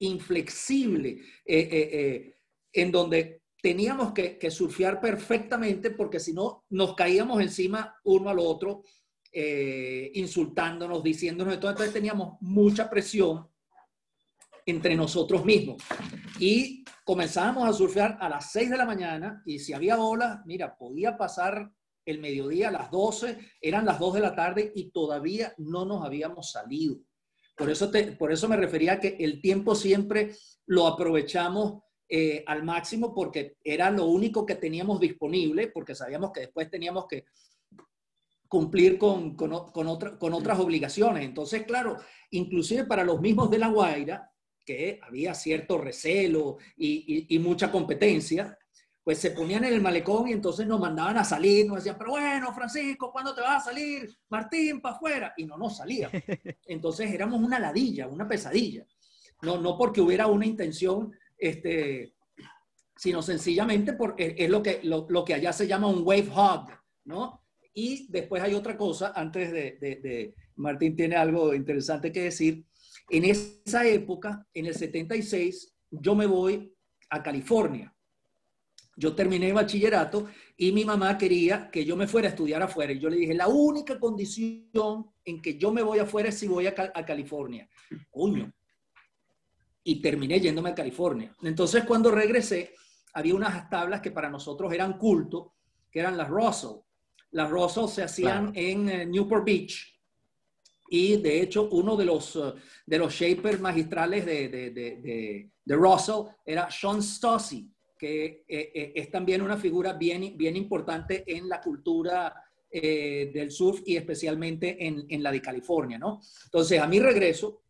inflexible, 0.00 1.18
eh, 1.44 2.34
en 2.72 2.92
donde 2.92 3.42
teníamos 3.62 4.12
que, 4.12 4.38
que, 4.38 4.50
surfear 4.50 5.00
perfectamente 5.00 5.90
porque 5.90 6.18
si 6.18 6.32
no 6.32 6.64
nos 6.70 6.94
caíamos 6.94 7.40
encima 7.40 7.94
uno 8.04 8.30
al 8.30 8.38
otro 8.38 8.82
eh, 9.32 10.10
insultándonos, 10.14 11.04
diciéndonos. 11.04 11.54
Entonces 11.54 11.92
teníamos 11.92 12.36
mucha 12.40 12.90
presión 12.90 13.48
entre 14.70 14.96
nosotros 14.96 15.44
mismos. 15.44 15.82
Y 16.38 16.84
comenzábamos 17.04 17.68
a 17.68 17.72
surfear 17.72 18.16
a 18.20 18.28
las 18.28 18.52
6 18.52 18.70
de 18.70 18.76
la 18.76 18.86
mañana 18.86 19.42
y 19.44 19.58
si 19.58 19.72
había 19.72 19.98
olas, 19.98 20.40
mira, 20.46 20.76
podía 20.76 21.16
pasar 21.18 21.70
el 22.06 22.18
mediodía 22.18 22.68
a 22.68 22.72
las 22.72 22.90
12, 22.90 23.38
eran 23.60 23.84
las 23.84 23.98
2 23.98 24.14
de 24.14 24.20
la 24.20 24.34
tarde 24.34 24.72
y 24.74 24.90
todavía 24.90 25.52
no 25.58 25.84
nos 25.84 26.04
habíamos 26.04 26.50
salido. 26.50 26.96
Por 27.56 27.68
eso, 27.68 27.90
te, 27.90 28.12
por 28.12 28.32
eso 28.32 28.48
me 28.48 28.56
refería 28.56 28.98
que 28.98 29.16
el 29.20 29.40
tiempo 29.40 29.74
siempre 29.74 30.34
lo 30.66 30.86
aprovechamos 30.86 31.82
eh, 32.08 32.42
al 32.46 32.64
máximo 32.64 33.14
porque 33.14 33.56
era 33.62 33.90
lo 33.90 34.06
único 34.06 34.46
que 34.46 34.54
teníamos 34.54 34.98
disponible, 34.98 35.68
porque 35.68 35.94
sabíamos 35.94 36.32
que 36.32 36.40
después 36.40 36.70
teníamos 36.70 37.06
que 37.06 37.26
cumplir 38.48 38.98
con, 38.98 39.36
con, 39.36 39.70
con, 39.70 39.98
con 40.18 40.32
otras 40.34 40.58
obligaciones. 40.58 41.24
Entonces, 41.24 41.64
claro, 41.64 41.98
inclusive 42.30 42.84
para 42.84 43.04
los 43.04 43.20
mismos 43.20 43.50
de 43.50 43.58
La 43.58 43.68
Guaira, 43.68 44.29
que 44.64 45.00
había 45.02 45.34
cierto 45.34 45.78
recelo 45.78 46.58
y, 46.76 47.26
y, 47.28 47.36
y, 47.36 47.38
mucha 47.38 47.70
competencia, 47.70 48.56
pues 49.02 49.18
se 49.18 49.30
ponían 49.30 49.64
en 49.64 49.74
el 49.74 49.80
malecón 49.80 50.28
y 50.28 50.32
entonces 50.32 50.66
nos 50.66 50.78
mandaban 50.78 51.16
a 51.16 51.24
salir, 51.24 51.66
nos 51.66 51.76
decían, 51.76 51.96
pero 51.98 52.12
bueno, 52.12 52.52
Francisco, 52.54 53.10
¿cuándo 53.10 53.34
te 53.34 53.40
vas 53.40 53.62
a 53.62 53.70
salir? 53.70 54.14
Martín, 54.28 54.80
para 54.80 54.94
afuera. 54.94 55.34
Y 55.36 55.46
no 55.46 55.56
nos 55.56 55.78
salía. 55.78 56.10
Entonces 56.66 57.10
éramos 57.12 57.40
una 57.40 57.58
ladilla, 57.58 58.06
una 58.06 58.28
pesadilla. 58.28 58.86
No, 59.42 59.58
no 59.58 59.76
porque 59.78 60.00
hubiera 60.00 60.26
una 60.26 60.46
intención, 60.46 61.12
este, 61.38 62.14
sino 62.96 63.22
sencillamente 63.22 63.94
porque 63.94 64.34
es 64.38 64.50
lo 64.50 64.62
que, 64.62 64.80
lo, 64.82 65.06
lo 65.08 65.24
que 65.24 65.34
allá 65.34 65.52
se 65.52 65.66
llama 65.66 65.88
un 65.88 66.02
wave 66.06 66.28
hog, 66.34 66.68
¿no? 67.04 67.42
Y 67.72 68.06
después 68.10 68.42
hay 68.42 68.54
otra 68.54 68.76
cosa, 68.76 69.12
antes 69.14 69.50
de, 69.50 69.78
de, 69.80 69.96
de, 69.96 70.34
Martín 70.56 70.94
tiene 70.94 71.16
algo 71.16 71.54
interesante 71.54 72.12
que 72.12 72.24
decir. 72.24 72.64
En 73.10 73.24
esa 73.24 73.86
época, 73.86 74.46
en 74.54 74.66
el 74.66 74.74
76, 74.74 75.74
yo 75.90 76.14
me 76.14 76.26
voy 76.26 76.74
a 77.10 77.22
California. 77.22 77.94
Yo 78.96 79.14
terminé 79.14 79.52
bachillerato 79.52 80.28
y 80.56 80.72
mi 80.72 80.84
mamá 80.84 81.16
quería 81.16 81.70
que 81.70 81.84
yo 81.84 81.96
me 81.96 82.06
fuera 82.06 82.28
a 82.28 82.30
estudiar 82.30 82.62
afuera. 82.62 82.92
Y 82.92 82.98
yo 82.98 83.08
le 83.08 83.16
dije, 83.16 83.34
la 83.34 83.48
única 83.48 83.98
condición 83.98 85.10
en 85.24 85.40
que 85.40 85.56
yo 85.56 85.72
me 85.72 85.82
voy 85.82 85.98
afuera 85.98 86.28
es 86.28 86.38
si 86.38 86.46
voy 86.46 86.66
a, 86.66 86.74
a 86.94 87.04
California. 87.04 87.68
Coño. 88.10 88.52
Y 89.82 90.00
terminé 90.02 90.38
yéndome 90.38 90.70
a 90.70 90.74
California. 90.74 91.34
Entonces, 91.42 91.84
cuando 91.84 92.10
regresé, 92.10 92.74
había 93.14 93.34
unas 93.34 93.68
tablas 93.70 94.00
que 94.00 94.10
para 94.10 94.28
nosotros 94.28 94.72
eran 94.72 94.98
culto, 94.98 95.54
que 95.90 96.00
eran 96.00 96.16
las 96.16 96.28
Russell 96.28 96.80
las 97.32 97.50
Russell 97.50 97.88
se 97.88 98.02
hacían 98.02 98.52
claro. 98.52 98.68
en 98.68 99.08
uh, 99.08 99.10
Newport 99.10 99.44
Beach. 99.44 99.99
Y 100.92 101.18
de 101.18 101.40
hecho, 101.40 101.68
uno 101.70 101.96
de 101.96 102.04
los, 102.04 102.34
uh, 102.34 102.52
de 102.84 102.98
los 102.98 103.14
shapers 103.14 103.60
magistrales 103.60 104.26
de, 104.26 104.48
de, 104.48 104.70
de, 104.70 105.50
de, 105.64 105.76
Russell 105.76 106.24
era 106.44 106.68
Sean 106.68 107.00
Stossy, 107.00 107.72
que 107.96 108.44
eh, 108.48 108.72
eh, 108.74 108.92
es 108.96 109.08
también 109.08 109.40
una 109.40 109.56
figura 109.56 109.92
bien, 109.92 110.36
bien 110.36 110.56
importante 110.56 111.22
en 111.28 111.48
la 111.48 111.60
cultura 111.60 112.34
eh, 112.68 113.30
del 113.32 113.52
surf 113.52 113.82
y 113.86 113.96
especialmente 113.96 114.84
en, 114.84 115.06
en, 115.08 115.22
la 115.22 115.30
de 115.30 115.40
California, 115.40 115.96
¿no? 115.96 116.20
Entonces, 116.46 116.80
a 116.80 116.88
mi 116.88 116.98
regreso, 116.98 117.62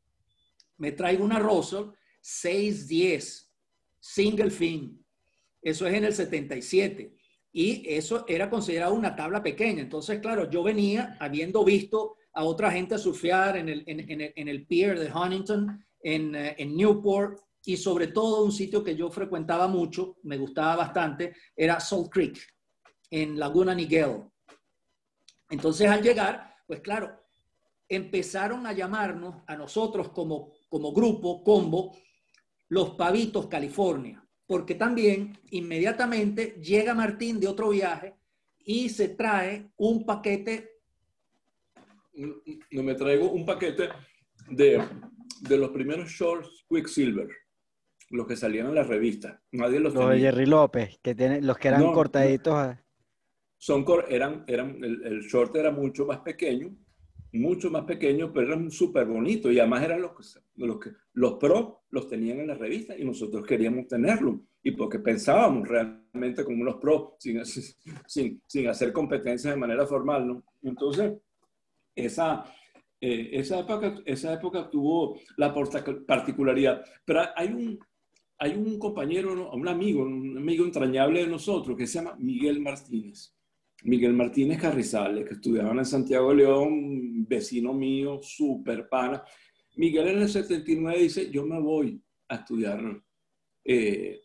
me 0.79 0.93
traigo 0.93 1.23
una 1.23 1.39
Russell 1.39 1.91
610, 2.23 3.53
single 3.99 4.51
fin. 4.51 5.05
Eso 5.61 5.87
es 5.87 5.93
en 5.93 6.05
el 6.05 6.15
77 6.15 7.15
y 7.53 7.85
eso 7.87 8.25
era 8.27 8.49
considerado 8.49 8.95
una 8.95 9.15
tabla 9.15 9.43
pequeña. 9.43 9.83
Entonces, 9.83 10.21
claro, 10.21 10.49
yo 10.49 10.63
venía 10.63 11.19
habiendo 11.21 11.63
visto 11.65 12.17
a 12.33 12.45
otra 12.45 12.71
gente 12.71 12.99
surfear 12.99 13.57
en 13.57 13.69
el, 13.69 13.85
en, 13.87 14.01
en, 14.11 14.33
en 14.35 14.49
el 14.49 14.67
pier 14.67 14.99
de 14.99 15.13
Huntington, 15.13 15.85
en, 16.03 16.35
eh, 16.35 16.55
en, 16.59 16.77
Newport, 16.77 17.41
y 17.65 17.77
sobre 17.77 18.09
todo 18.09 18.45
un 18.45 18.53
sitio 18.53 18.83
que 18.83 18.97
yo 18.97 19.11
frecuentaba 19.11 19.69
mucho, 19.69 20.17
me 20.23 20.39
gustaba 20.39 20.77
bastante, 20.77 21.35
era 21.55 21.79
Salt 21.79 22.09
Creek, 22.11 22.39
en 23.11 23.39
Laguna 23.39 23.75
Niguel. 23.75 24.23
Entonces, 25.51 25.89
al 25.89 26.03
llegar, 26.03 26.55
pues 26.67 26.81
claro, 26.81 27.11
empezaron 27.89 28.67
a 28.67 28.73
llamarnos 28.73 29.43
a 29.47 29.57
nosotros 29.57 30.11
como, 30.11 30.53
como 30.69 30.93
grupo, 30.93 31.43
combo, 31.45 31.97
los 32.69 32.91
Pavitos 32.91 33.47
California 33.49 34.25
porque 34.51 34.75
también 34.75 35.39
inmediatamente 35.53 36.61
llega 36.61 36.93
Martín 36.93 37.39
de 37.39 37.47
otro 37.47 37.69
viaje 37.69 38.17
y 38.59 38.89
se 38.89 39.11
trae 39.11 39.71
un 39.77 40.05
paquete. 40.05 40.80
No 42.15 42.83
me 42.83 42.95
traigo 42.95 43.31
un 43.31 43.47
paquete 43.47 43.89
de, 44.51 44.83
de 45.41 45.57
los 45.57 45.71
primeros 45.71 46.11
shorts 46.11 46.65
Quicksilver, 46.69 47.29
los 48.11 48.27
que 48.27 48.37
salían 48.37 48.69
en 48.69 48.75
la 48.75 48.83
revista. 48.83 49.43
Nadie 49.53 49.81
los, 49.81 49.95
los 49.95 50.11
de 50.11 50.21
Jerry 50.21 50.47
López, 50.47 50.99
que 51.03 51.15
tiene, 51.15 51.41
los 51.41 51.59
que 51.59 51.69
eran 51.69 51.83
no, 51.83 51.93
cortaditos. 51.93 52.55
No. 52.55 52.79
Son, 53.57 53.85
eran, 54.09 54.45
eran, 54.47 54.83
el, 54.83 55.05
el 55.05 55.21
short 55.21 55.55
era 55.57 55.71
mucho 55.71 56.07
más 56.07 56.21
pequeño, 56.21 56.75
mucho 57.33 57.71
más 57.71 57.85
pequeño, 57.85 58.33
pero 58.33 58.49
eran 58.49 58.71
súper 58.71 59.07
bonitos 59.07 59.53
y 59.53 59.59
además 59.59 59.85
eran 59.85 60.03
los 60.03 60.13
que, 60.13 60.41
los 60.57 60.81
que 60.81 60.91
los 61.13 61.35
pros 61.35 61.75
los 61.91 62.09
tenían 62.09 62.41
en 62.41 62.49
la 62.49 62.55
revista 62.55 62.97
y 62.99 63.05
nosotros 63.05 63.47
queríamos 63.47 63.87
tenerlo 63.87 64.41
y 64.63 64.73
porque 64.73 64.99
pensábamos 64.99 65.69
realmente 65.69 66.45
como 66.45 66.65
los 66.65 66.77
pros 66.77 67.15
sin, 67.19 67.45
sin, 68.07 68.43
sin 68.47 68.69
hacer 68.69 68.93
competencias 68.93 69.55
de 69.55 69.61
manera 69.61 69.87
formal, 69.87 70.27
¿no? 70.27 70.45
Entonces, 70.63 71.13
esa, 71.95 72.45
eh, 73.01 73.31
esa, 73.33 73.61
época, 73.61 74.03
esa 74.05 74.33
época 74.33 74.69
tuvo 74.71 75.19
la 75.37 75.55
particularidad, 76.07 76.85
pero 77.05 77.23
hay 77.35 77.49
un, 77.49 77.79
hay 78.39 78.53
un 78.53 78.79
compañero, 78.79 79.53
un 79.53 79.69
amigo, 79.69 80.03
un 80.03 80.39
amigo 80.39 80.65
entrañable 80.65 81.21
de 81.21 81.27
nosotros 81.27 81.77
que 81.77 81.87
se 81.87 81.99
llama 81.99 82.17
Miguel 82.19 82.61
Martínez. 82.61 83.35
Miguel 83.83 84.13
Martínez 84.13 84.61
Carrizales, 84.61 85.27
que 85.27 85.35
estudiaba 85.35 85.73
en 85.73 85.85
Santiago 85.85 86.31
de 86.31 86.37
León, 86.37 87.27
vecino 87.27 87.73
mío, 87.73 88.21
súper 88.23 88.89
pana. 88.89 89.23
Miguel 89.77 90.09
en 90.09 90.23
el 90.23 90.29
79 90.29 90.99
dice, 90.99 91.31
yo 91.31 91.47
me 91.47 91.61
voy 91.61 92.03
a 92.29 92.37
estudiar 92.37 93.03
eh, 93.65 94.21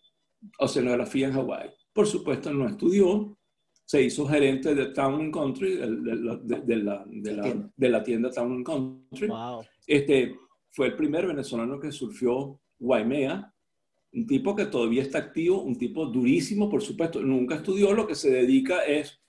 oceanografía 0.60 1.28
en 1.28 1.34
Hawái. 1.34 1.70
Por 1.94 2.08
supuesto, 2.08 2.52
no 2.54 2.68
estudió, 2.68 3.38
se 3.86 4.02
hizo 4.02 4.28
gerente 4.28 4.74
de 4.74 4.88
Town 4.88 5.32
Country, 5.32 5.76
de, 5.76 5.88
de, 5.88 6.40
de, 6.44 6.62
de 6.62 6.76
la, 6.78 7.06
la, 7.06 7.72
de, 7.76 7.90
la, 7.90 8.04
tienda 8.04 8.32
Town 8.32 8.64
Country. 8.64 9.28
Wow. 9.28 9.64
Este, 9.86 10.36
fue 10.72 10.88
el 10.88 10.96
primer 10.96 11.28
venezolano 11.28 11.80
que 11.80 11.92
surfió 11.92 12.60
Waimea, 12.80 13.54
un 14.14 14.26
tipo 14.26 14.56
que 14.56 14.66
todavía 14.66 15.04
está 15.04 15.20
activo, 15.20 15.62
un 15.62 15.78
tipo 15.78 16.06
durísimo, 16.08 16.70
por 16.70 16.82
supuesto, 16.82 17.22
nunca 17.22 17.56
estudió, 17.56 17.94
lo 17.94 18.08
que 18.08 18.16
se 18.16 18.32
dedica 18.32 18.84
es 18.86 19.20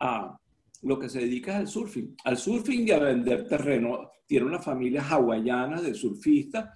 a 0.00 0.36
lo 0.82 0.98
que 0.98 1.10
se 1.10 1.20
dedica 1.20 1.52
es 1.52 1.58
al 1.58 1.68
surfing, 1.68 2.16
al 2.24 2.38
surfing 2.38 2.88
y 2.88 2.90
a 2.90 2.98
vender 2.98 3.46
terreno. 3.46 4.10
Tiene 4.26 4.46
una 4.46 4.60
familia 4.60 5.02
hawaiana 5.02 5.82
de 5.82 5.92
surfistas 5.92 6.70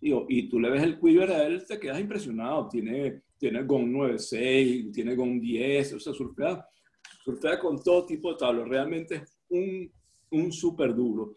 y, 0.00 0.12
y 0.28 0.48
tú 0.48 0.60
le 0.60 0.70
ves 0.70 0.82
el 0.84 0.98
quiver 1.00 1.30
a 1.32 1.44
él, 1.44 1.64
te 1.66 1.80
quedas 1.80 2.00
impresionado. 2.00 2.68
Tiene, 2.68 3.22
tiene 3.36 3.64
GON 3.64 3.92
9.6, 3.92 4.92
tiene 4.92 5.16
GON 5.16 5.40
10, 5.40 5.94
o 5.94 6.00
sea, 6.00 6.12
surfea, 6.12 6.64
surfea 7.28 7.58
con 7.58 7.82
todo 7.82 8.06
tipo 8.06 8.32
de 8.32 8.38
tablos. 8.38 8.68
Realmente 8.68 9.16
es 9.16 9.38
un, 9.50 9.92
un 10.30 10.52
súper 10.52 10.94
duro. 10.94 11.34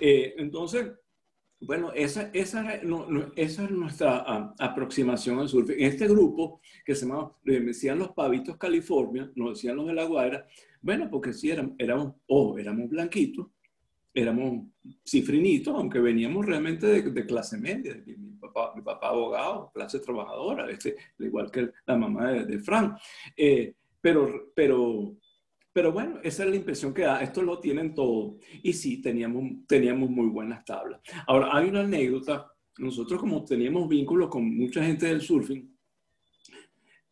Eh, 0.00 0.34
entonces, 0.38 0.92
Bueno, 1.66 1.92
esa, 1.94 2.30
esa, 2.34 2.82
no, 2.82 3.06
esa 3.36 3.64
es 3.64 3.70
nuestra 3.70 4.24
ah, 4.26 4.54
aproximación 4.58 5.38
al 5.38 5.48
surf. 5.48 5.70
En 5.70 5.86
este 5.86 6.06
grupo, 6.06 6.60
que 6.84 6.94
se 6.94 7.06
llamaba, 7.06 7.36
le 7.44 7.60
decían 7.60 7.98
los 7.98 8.12
pavitos 8.12 8.58
California, 8.58 9.30
nos 9.34 9.54
decían 9.54 9.76
los 9.76 9.86
de 9.86 9.94
La 9.94 10.04
Guaira, 10.04 10.46
bueno, 10.82 11.08
porque 11.10 11.32
sí, 11.32 11.50
éramos, 11.50 11.74
éramos, 11.78 12.14
oh, 12.26 12.58
éramos 12.58 12.90
blanquitos, 12.90 13.46
éramos 14.12 14.66
cifrinitos, 15.04 15.74
aunque 15.74 16.00
veníamos 16.00 16.44
realmente 16.44 16.86
de, 16.86 17.26
clase 17.26 17.56
media. 17.56 17.96
Mi 18.04 18.36
papá, 18.38 18.72
mi 18.76 18.82
papá 18.82 19.08
abogado, 19.08 19.70
clase 19.72 20.00
trabajadora, 20.00 20.70
este, 20.70 20.96
igual 21.18 21.50
que 21.50 21.70
la 21.86 21.96
mamá 21.96 22.30
de, 22.32 22.44
de. 22.44 22.62
Eh, 23.36 23.74
pero, 24.04 24.52
pero, 24.54 25.16
pero 25.74 25.90
bueno, 25.90 26.20
esa 26.22 26.44
es 26.44 26.50
la 26.50 26.56
impresión 26.56 26.94
que 26.94 27.02
da. 27.02 27.20
Esto 27.20 27.42
lo 27.42 27.58
tienen 27.58 27.94
todo. 27.94 28.38
Y 28.62 28.72
sí, 28.72 29.02
teníamos, 29.02 29.66
teníamos 29.66 30.08
muy 30.08 30.28
buenas 30.28 30.64
tablas. 30.64 31.00
Ahora, 31.26 31.48
hay 31.52 31.68
una 31.68 31.80
anécdota. 31.80 32.48
Nosotros 32.78 33.20
como 33.20 33.44
teníamos 33.44 33.88
vínculos 33.88 34.28
con 34.28 34.56
mucha 34.56 34.84
gente 34.84 35.06
del 35.06 35.20
surfing, 35.20 35.76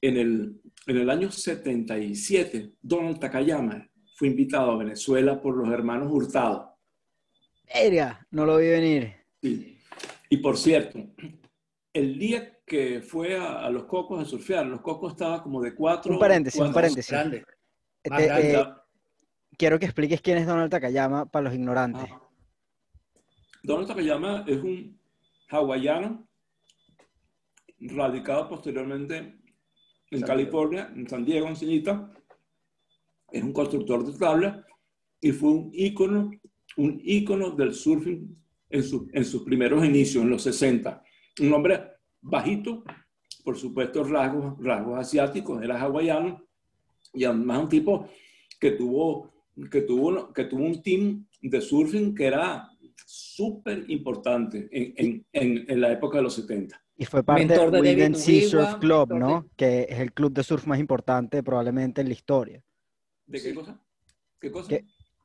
en 0.01 0.17
el, 0.17 0.61
en 0.87 0.97
el 0.97 1.11
año 1.11 1.31
77, 1.31 2.75
Donald 2.81 3.19
Takayama 3.19 3.89
fue 4.15 4.29
invitado 4.29 4.71
a 4.71 4.77
Venezuela 4.77 5.41
por 5.41 5.57
los 5.57 5.69
hermanos 5.69 6.09
Hurtado 6.11 6.77
Verga, 7.73 8.27
no 8.31 8.47
lo 8.47 8.59
vi 8.59 8.69
venir. 8.69 9.13
Sí. 9.41 9.79
Y 10.29 10.37
por 10.37 10.57
cierto, 10.57 11.01
el 11.93 12.19
día 12.19 12.61
que 12.65 13.01
fue 13.03 13.37
a, 13.37 13.69
Los 13.71 13.85
Cocos 13.85 14.21
a 14.21 14.25
surfear, 14.25 14.67
Los 14.67 14.83
Cocos 14.83 15.13
estaba 15.13 15.43
como 15.43 15.61
de 15.61 15.75
cuatro... 15.75 16.13
Un 16.13 16.21
paréntesis, 16.21 16.61
un 16.61 16.73
paréntesis. 16.73 17.15
Este, 18.03 18.53
eh, 18.55 18.65
quiero 19.57 19.79
que 19.79 19.87
expliques 19.87 20.21
quién 20.21 20.39
es 20.39 20.47
Donald 20.47 20.71
Takayama 20.71 21.27
para 21.27 21.45
los 21.45 21.55
ignorantes. 21.55 22.11
Ah. 22.11 22.21
Donald 23.63 23.89
Takayama 23.89 24.45
es 24.47 24.63
un 24.63 24.99
hawaiano 25.49 26.29
radicado 27.79 28.49
posteriormente 28.49 29.39
en 30.11 30.21
California, 30.23 30.93
en 30.95 31.09
San 31.09 31.25
Diego, 31.25 31.49
en 31.49 31.57
Ceñita. 31.57 32.13
Es 33.31 33.43
un 33.43 33.53
constructor 33.53 34.05
de 34.05 34.19
tablas 34.19 34.65
y 35.21 35.33
fue 35.33 35.51
un 35.51 35.71
ícono 35.73 36.31
un 36.77 37.01
ícono 37.05 37.51
del 37.51 37.75
surfing 37.75 38.37
en, 38.71 38.83
en 39.13 39.25
sus 39.25 39.43
primeros 39.43 39.85
inicios, 39.85 40.25
en 40.25 40.31
los 40.31 40.43
60. 40.43 41.03
Un 41.41 41.53
hombre 41.53 41.83
bajito, 42.21 42.85
por 43.45 43.57
supuesto 43.57 44.05
rasgos, 44.05 44.55
rasgos 44.59 44.99
asiáticos, 44.99 45.63
era 45.63 45.81
hawaiano, 45.81 46.43
y 47.13 47.25
además 47.25 47.63
un 47.65 47.69
tipo 47.69 48.09
que 48.59 48.73
tuvo, 48.73 49.33
que 49.71 49.83
tuvo, 49.83 50.33
que 50.33 50.45
tuvo 50.45 50.65
un 50.65 50.83
team 50.83 51.27
de 51.41 51.61
surfing 51.61 52.15
que 52.15 52.27
era 52.27 52.69
súper 53.05 53.85
importante 53.89 54.69
en, 54.71 55.25
en, 55.33 55.65
en, 55.69 55.81
la 55.81 55.93
época 55.93 56.19
de 56.19 56.25
los 56.25 56.35
70. 56.35 56.81
Y 56.97 57.05
fue 57.05 57.25
parte 57.25 57.47
del 57.47 57.71
Wind 57.73 58.15
Sea 58.15 58.49
Surf 58.49 58.75
Club, 58.79 59.15
¿no? 59.15 59.47
Que 59.57 59.87
es 59.89 59.99
el 59.99 60.13
club 60.13 60.33
de 60.33 60.45
surf 60.45 60.67
más 60.67 60.79
importante 60.79 61.43
probablemente 61.43 62.01
en 62.01 62.09
la 62.09 62.15
historia. 62.15 62.63
¿De 63.27 63.43
qué 63.43 63.55
cosa? 63.55 63.81
¿Qué 64.39 64.51
cosa? 64.51 64.69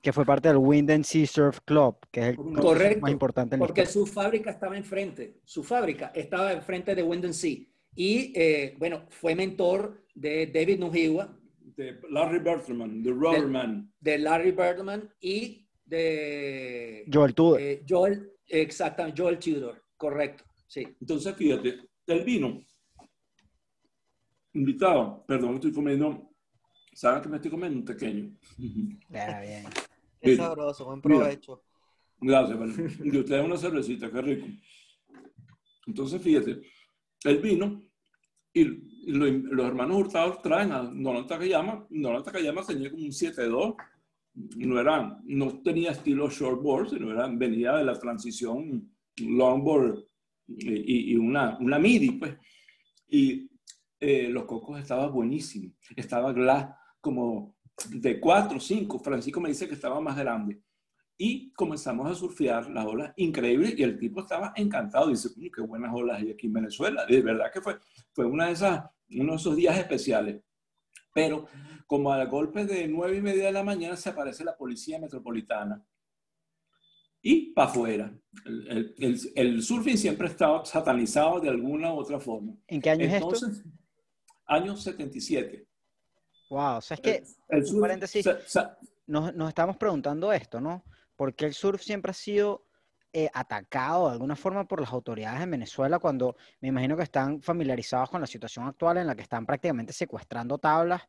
que 0.01 0.13
fue 0.13 0.25
parte 0.25 0.47
del 0.47 0.57
Wind 0.57 0.89
and 0.91 1.03
Sea 1.03 1.27
Surf 1.27 1.59
Club, 1.65 1.97
que 2.11 2.21
es 2.21 2.27
el 2.27 2.35
Correcto, 2.37 3.01
más 3.01 3.11
importante 3.11 3.55
en 3.55 3.59
porque 3.59 3.85
su 3.85 4.05
fábrica 4.05 4.51
estaba 4.51 4.77
enfrente, 4.77 5.41
su 5.43 5.63
fábrica 5.63 6.11
estaba 6.15 6.53
enfrente 6.53 6.95
de 6.95 7.03
Wind 7.03 7.25
and 7.25 7.33
Sea. 7.33 7.57
Y 7.95 8.31
eh, 8.35 8.75
bueno, 8.77 9.05
fue 9.09 9.35
mentor 9.35 10.05
de 10.13 10.47
David 10.47 10.79
Nuhiwa. 10.79 11.36
De 11.77 12.01
Larry 12.09 12.39
Birdman, 12.39 13.03
de 13.03 13.11
Rubberman. 13.11 13.93
De, 13.99 14.17
Larry 14.17 14.51
Birdman 14.51 15.13
y 15.21 15.69
de... 15.85 17.05
Joel 17.11 17.35
Tudor. 17.35 17.61
Eh, 17.61 17.85
Joel, 17.87 18.31
exactamente, 18.47 19.21
Joel 19.21 19.37
Tudor, 19.37 19.83
correcto, 19.95 20.43
sí. 20.65 20.87
Entonces, 20.99 21.35
fíjate, 21.35 21.79
el 22.07 22.23
vino 22.23 22.61
invitado, 24.53 25.23
perdón, 25.27 25.55
estoy 25.55 25.71
comiendo, 25.71 26.31
¿saben 26.93 27.21
que 27.21 27.29
me 27.29 27.35
estoy 27.35 27.51
comiendo 27.51 27.77
un 27.77 27.85
pequeño? 27.85 28.35
Bien. 28.57 29.65
Qué 30.21 30.35
sabroso, 30.35 30.85
buen 30.85 30.99
provecho. 30.99 31.63
gracias, 32.19 32.57
vale. 32.57 32.73
Y 33.03 33.17
usted 33.19 33.39
una 33.39 33.55
cervecita, 33.55 34.11
qué 34.11 34.21
rico. 34.21 34.47
Entonces, 35.85 36.19
fíjate, 36.21 36.59
el 37.23 37.37
vino 37.37 37.83
y, 38.51 38.96
los 39.07 39.65
hermanos 39.65 39.97
Hurtados 39.97 40.41
traen 40.41 40.71
a 40.71 40.83
Donald 40.83 41.27
Takayama. 41.27 41.85
Donald 41.89 42.25
Takayama 42.25 42.63
tenía 42.63 42.91
como 42.91 43.03
un 43.03 43.11
7-2. 43.11 43.75
No, 44.57 44.79
era, 44.79 45.19
no 45.25 45.61
tenía 45.61 45.91
estilo 45.91 46.29
shortboard, 46.29 46.89
sino 46.89 47.11
era, 47.11 47.27
venía 47.27 47.75
de 47.77 47.85
la 47.85 47.97
transición 47.97 48.91
longboard 49.17 50.05
y, 50.47 51.13
y 51.13 51.15
una, 51.15 51.57
una 51.59 51.79
MIDI, 51.79 52.11
pues. 52.11 52.37
Y 53.07 53.49
eh, 53.99 54.29
los 54.29 54.45
cocos 54.45 54.79
estaban 54.79 55.11
buenísimos. 55.11 55.73
Estaba 55.95 56.31
glass 56.33 56.69
como 57.01 57.57
de 57.89 58.19
4, 58.19 58.59
5, 58.59 58.99
Francisco 58.99 59.39
me 59.39 59.49
dice 59.49 59.67
que 59.67 59.75
estaba 59.75 59.99
más 59.99 60.17
grande. 60.17 60.61
Y 61.17 61.51
comenzamos 61.53 62.09
a 62.09 62.13
surfear 62.13 62.69
las 62.69 62.85
olas 62.85 63.11
increíbles 63.17 63.73
y 63.77 63.81
el 63.81 63.97
tipo 63.97 64.21
estaba 64.21 64.53
encantado. 64.55 65.09
Dice, 65.09 65.29
qué 65.53 65.61
buenas 65.61 65.91
olas 65.93 66.21
hay 66.21 66.31
aquí 66.31 66.45
en 66.45 66.53
Venezuela. 66.53 67.05
De 67.07 67.21
verdad 67.21 67.51
que 67.51 67.61
fue, 67.61 67.79
fue 68.13 68.25
una 68.25 68.47
de 68.47 68.53
esas, 68.53 68.83
uno 69.11 69.33
de 69.33 69.37
esos 69.37 69.55
días 69.55 69.77
especiales. 69.77 70.41
Pero 71.13 71.47
como 71.87 72.11
a 72.11 72.23
golpe 72.25 72.65
de 72.65 72.87
nueve 72.87 73.17
y 73.17 73.21
media 73.21 73.45
de 73.45 73.51
la 73.51 73.63
mañana 73.63 73.95
se 73.95 74.09
aparece 74.09 74.43
la 74.43 74.57
policía 74.57 74.99
metropolitana 74.99 75.83
y 77.21 77.53
para 77.53 77.69
afuera. 77.69 78.19
El, 78.45 78.95
el, 78.97 79.19
el, 79.35 79.63
surfing 79.63 79.97
siempre 79.97 80.27
estaba 80.27 80.63
satanizado 80.65 81.39
de 81.39 81.49
alguna 81.49 81.93
u 81.93 81.97
otra 81.97 82.19
forma. 82.19 82.53
¿En 82.67 82.81
qué 82.81 82.89
año 82.91 83.05
es 83.05 83.13
esto? 83.13 83.35
Año 84.45 84.77
77. 84.77 85.67
Wow, 86.49 86.77
o 86.77 86.81
sea, 86.81 86.95
es 86.95 87.01
que, 87.01 87.23
el, 87.49 87.65
surf, 87.65 87.81
paréntesis, 87.81 88.25
nos, 89.07 89.33
nos, 89.35 89.49
estamos 89.49 89.75
preguntando 89.75 90.31
esto, 90.31 90.61
¿no? 90.61 90.85
Porque 91.15 91.45
el 91.45 91.53
surf 91.53 91.81
siempre 91.81 92.11
ha 92.11 92.13
sido 92.13 92.66
eh, 93.13 93.29
atacado 93.33 94.07
de 94.07 94.13
alguna 94.13 94.35
forma 94.35 94.67
por 94.67 94.81
las 94.81 94.91
autoridades 94.91 95.41
en 95.41 95.51
Venezuela 95.51 95.99
cuando 95.99 96.35
me 96.61 96.67
imagino 96.67 96.97
que 96.97 97.03
están 97.03 97.41
familiarizados 97.41 98.09
con 98.09 98.21
la 98.21 98.27
situación 98.27 98.65
actual 98.65 98.97
en 98.97 99.07
la 99.07 99.15
que 99.15 99.21
están 99.21 99.45
prácticamente 99.45 99.93
secuestrando 99.93 100.57
tablas 100.57 101.07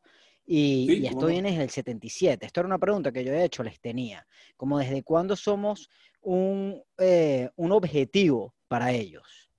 y, 0.51 1.05
esto 1.05 1.27
viene 1.27 1.51
desde 1.51 1.63
el 1.63 1.69
77. 1.69 2.43
Esto 2.43 2.61
era 2.61 2.67
una 2.67 2.79
pregunta 2.79 3.11
que 3.11 3.23
yo 3.23 3.31
de 3.31 3.43
hecho 3.43 3.61
les 3.61 3.79
tenía, 3.79 4.25
como 4.57 4.79
desde 4.79 5.03
cuándo 5.03 5.35
somos 5.35 5.91
un, 6.21 6.81
eh, 6.97 7.49
un 7.55 7.71
objetivo 7.71 8.55
para 8.67 8.91
ellos. 8.91 9.51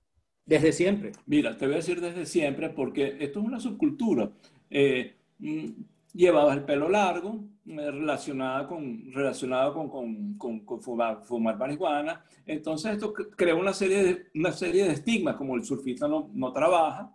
Desde 0.44 0.72
siempre. 0.72 1.12
Mira, 1.26 1.56
te 1.56 1.66
voy 1.66 1.74
a 1.74 1.76
decir 1.76 2.00
desde 2.00 2.26
siempre 2.26 2.70
porque 2.70 3.18
esto 3.20 3.38
es 3.38 3.46
una 3.46 3.60
subcultura. 3.60 4.32
Eh, 4.68 5.14
Mm, 6.14 6.18
llevaba 6.18 6.54
el 6.54 6.64
pelo 6.64 6.88
largo, 6.88 7.44
eh, 7.66 7.90
relacionada 7.90 8.66
con, 8.66 9.12
relacionado 9.12 9.74
con, 9.74 10.36
con, 10.36 10.64
con, 10.64 10.80
fumar, 10.80 11.22
fumar, 11.24 11.56
marihuana. 11.56 12.24
Entonces 12.46 12.92
esto 12.92 13.12
crea 13.12 13.54
una 13.54 13.72
serie 13.72 14.02
de, 14.02 14.26
una 14.34 14.52
serie 14.52 14.84
de 14.84 14.92
estigmas, 14.92 15.36
como 15.36 15.56
el 15.56 15.64
surfista 15.64 16.08
no, 16.08 16.30
no 16.34 16.52
trabaja, 16.52 17.14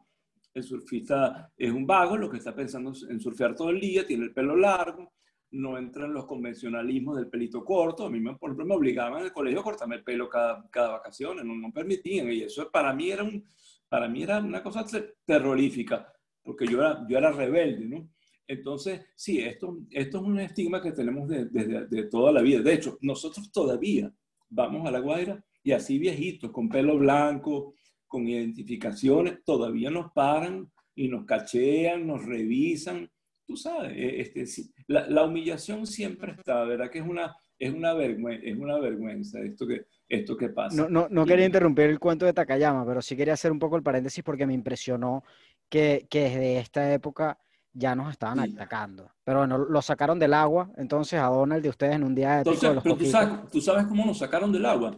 el 0.53 0.63
surfista 0.63 1.51
es 1.57 1.71
un 1.71 1.85
vago, 1.85 2.15
lo 2.17 2.29
que 2.29 2.37
está 2.37 2.55
pensando 2.55 2.93
en 3.09 3.19
surfear 3.19 3.55
todo 3.55 3.69
el 3.71 3.79
día, 3.79 4.07
tiene 4.07 4.25
el 4.25 4.33
pelo 4.33 4.55
largo, 4.55 5.11
no 5.51 5.77
entra 5.77 6.05
en 6.05 6.13
los 6.13 6.25
convencionalismos 6.25 7.17
del 7.17 7.27
pelito 7.27 7.63
corto. 7.63 8.05
A 8.05 8.09
mí, 8.09 8.19
me, 8.19 8.35
por 8.35 8.49
ejemplo, 8.49 8.65
me 8.65 8.75
obligaban 8.75 9.19
en 9.19 9.25
el 9.25 9.33
colegio 9.33 9.59
a 9.59 9.63
cortarme 9.63 9.95
el 9.97 10.03
pelo 10.03 10.29
cada, 10.29 10.65
cada 10.69 10.91
vacaciones, 10.91 11.43
no, 11.43 11.55
no 11.55 11.71
permitían. 11.71 12.31
Y 12.31 12.43
eso 12.43 12.69
para 12.71 12.93
mí 12.93 13.11
era, 13.11 13.23
un, 13.23 13.45
para 13.89 14.07
mí 14.07 14.23
era 14.23 14.39
una 14.39 14.63
cosa 14.63 14.85
terrorífica, 15.25 16.13
porque 16.43 16.65
yo 16.67 16.79
era, 16.79 17.05
yo 17.07 17.17
era 17.17 17.31
rebelde, 17.31 17.85
¿no? 17.85 18.09
Entonces, 18.47 19.01
sí, 19.15 19.39
esto, 19.39 19.79
esto 19.91 20.17
es 20.17 20.23
un 20.23 20.39
estigma 20.39 20.81
que 20.81 20.91
tenemos 20.91 21.27
desde 21.27 21.87
de, 21.87 22.03
toda 22.03 22.31
la 22.31 22.41
vida. 22.41 22.61
De 22.61 22.73
hecho, 22.73 22.97
nosotros 23.01 23.51
todavía 23.51 24.11
vamos 24.49 24.87
a 24.87 24.91
La 24.91 24.99
Guaira 24.99 25.43
y 25.63 25.71
así 25.71 25.97
viejitos, 25.97 26.51
con 26.51 26.69
pelo 26.69 26.97
blanco, 26.97 27.73
con 28.07 28.27
identificaciones, 28.27 29.43
todavía 29.43 29.89
nos 29.89 30.11
paran 30.11 30.71
y 30.93 31.07
nos 31.07 31.25
cachean, 31.25 32.05
nos 32.05 32.23
revisan. 32.23 33.09
Tú 33.47 33.57
sabes, 33.57 33.93
e, 33.95 34.21
este, 34.21 34.45
la, 34.87 35.07
la 35.09 35.23
humillación 35.23 35.87
siempre 35.87 36.33
está, 36.33 36.63
¿verdad? 36.65 36.91
Que 36.91 36.99
es 36.99 37.05
una, 37.05 37.35
es 37.57 37.73
una, 37.73 37.93
vergüenza, 37.93 38.45
es 38.45 38.57
una 38.57 38.79
vergüenza 38.79 39.39
esto 39.41 39.65
que, 39.65 39.85
esto 40.07 40.37
que 40.37 40.49
pasa. 40.49 40.75
No, 40.75 40.89
no, 40.89 41.07
no 41.09 41.25
quería 41.25 41.45
interrumpir 41.45 41.85
el 41.85 41.99
cuento 41.99 42.25
de 42.25 42.33
Takayama, 42.33 42.85
pero 42.85 43.01
sí 43.01 43.15
quería 43.15 43.33
hacer 43.33 43.51
un 43.51 43.59
poco 43.59 43.75
el 43.75 43.83
paréntesis 43.83 44.23
porque 44.23 44.45
me 44.45 44.53
impresionó 44.53 45.23
que, 45.67 46.05
que 46.09 46.23
desde 46.23 46.59
esta 46.59 46.93
época 46.93 47.39
ya 47.75 47.93
nos 47.93 48.09
estaban 48.11 48.39
atacando. 48.39 49.11
Pero 49.23 49.39
bueno, 49.39 49.57
lo 49.57 49.81
sacaron 49.81 50.17
del 50.17 50.33
agua, 50.33 50.71
entonces 50.77 51.19
a 51.19 51.25
Donald 51.25 51.61
de 51.61 51.69
ustedes 51.69 51.95
en 51.95 52.03
un 52.03 52.15
día 52.15 52.37
de 52.37 52.45
los 52.45 52.59
pero 52.81 52.95
tú 52.95 53.05
sabes, 53.05 53.51
tú 53.51 53.61
sabes, 53.61 53.85
cómo 53.85 54.05
nos 54.05 54.17
sacaron 54.17 54.51
del 54.51 54.65
agua. 54.65 54.97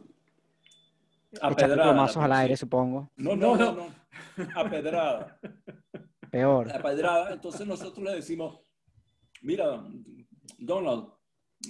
A 1.41 1.51
pedrada. 1.53 2.05
al 2.05 2.31
aire, 2.31 2.55
supongo. 2.55 3.11
No, 3.17 3.35
no, 3.35 3.55
no, 3.55 3.73
no. 3.73 3.87
A 4.55 4.69
pedrada. 4.69 5.39
Peor. 6.31 6.71
A 6.71 6.81
pedrada. 6.81 7.33
Entonces 7.33 7.65
nosotros 7.65 8.05
le 8.05 8.15
decimos, 8.15 8.59
mira, 9.41 9.83
Donald, 10.57 11.09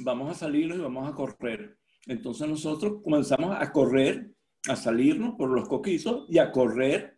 vamos 0.04 0.32
a 0.32 0.34
salirnos 0.34 0.78
y 0.78 0.82
vamos 0.82 1.10
a 1.10 1.14
correr. 1.14 1.78
Entonces 2.06 2.48
nosotros 2.48 3.02
comenzamos 3.04 3.56
a 3.58 3.72
correr 3.72 4.32
a 4.70 4.76
salirnos 4.76 5.36
por 5.36 5.50
los 5.50 5.68
coquizos 5.68 6.26
y 6.30 6.38
a 6.38 6.52
correr 6.52 7.17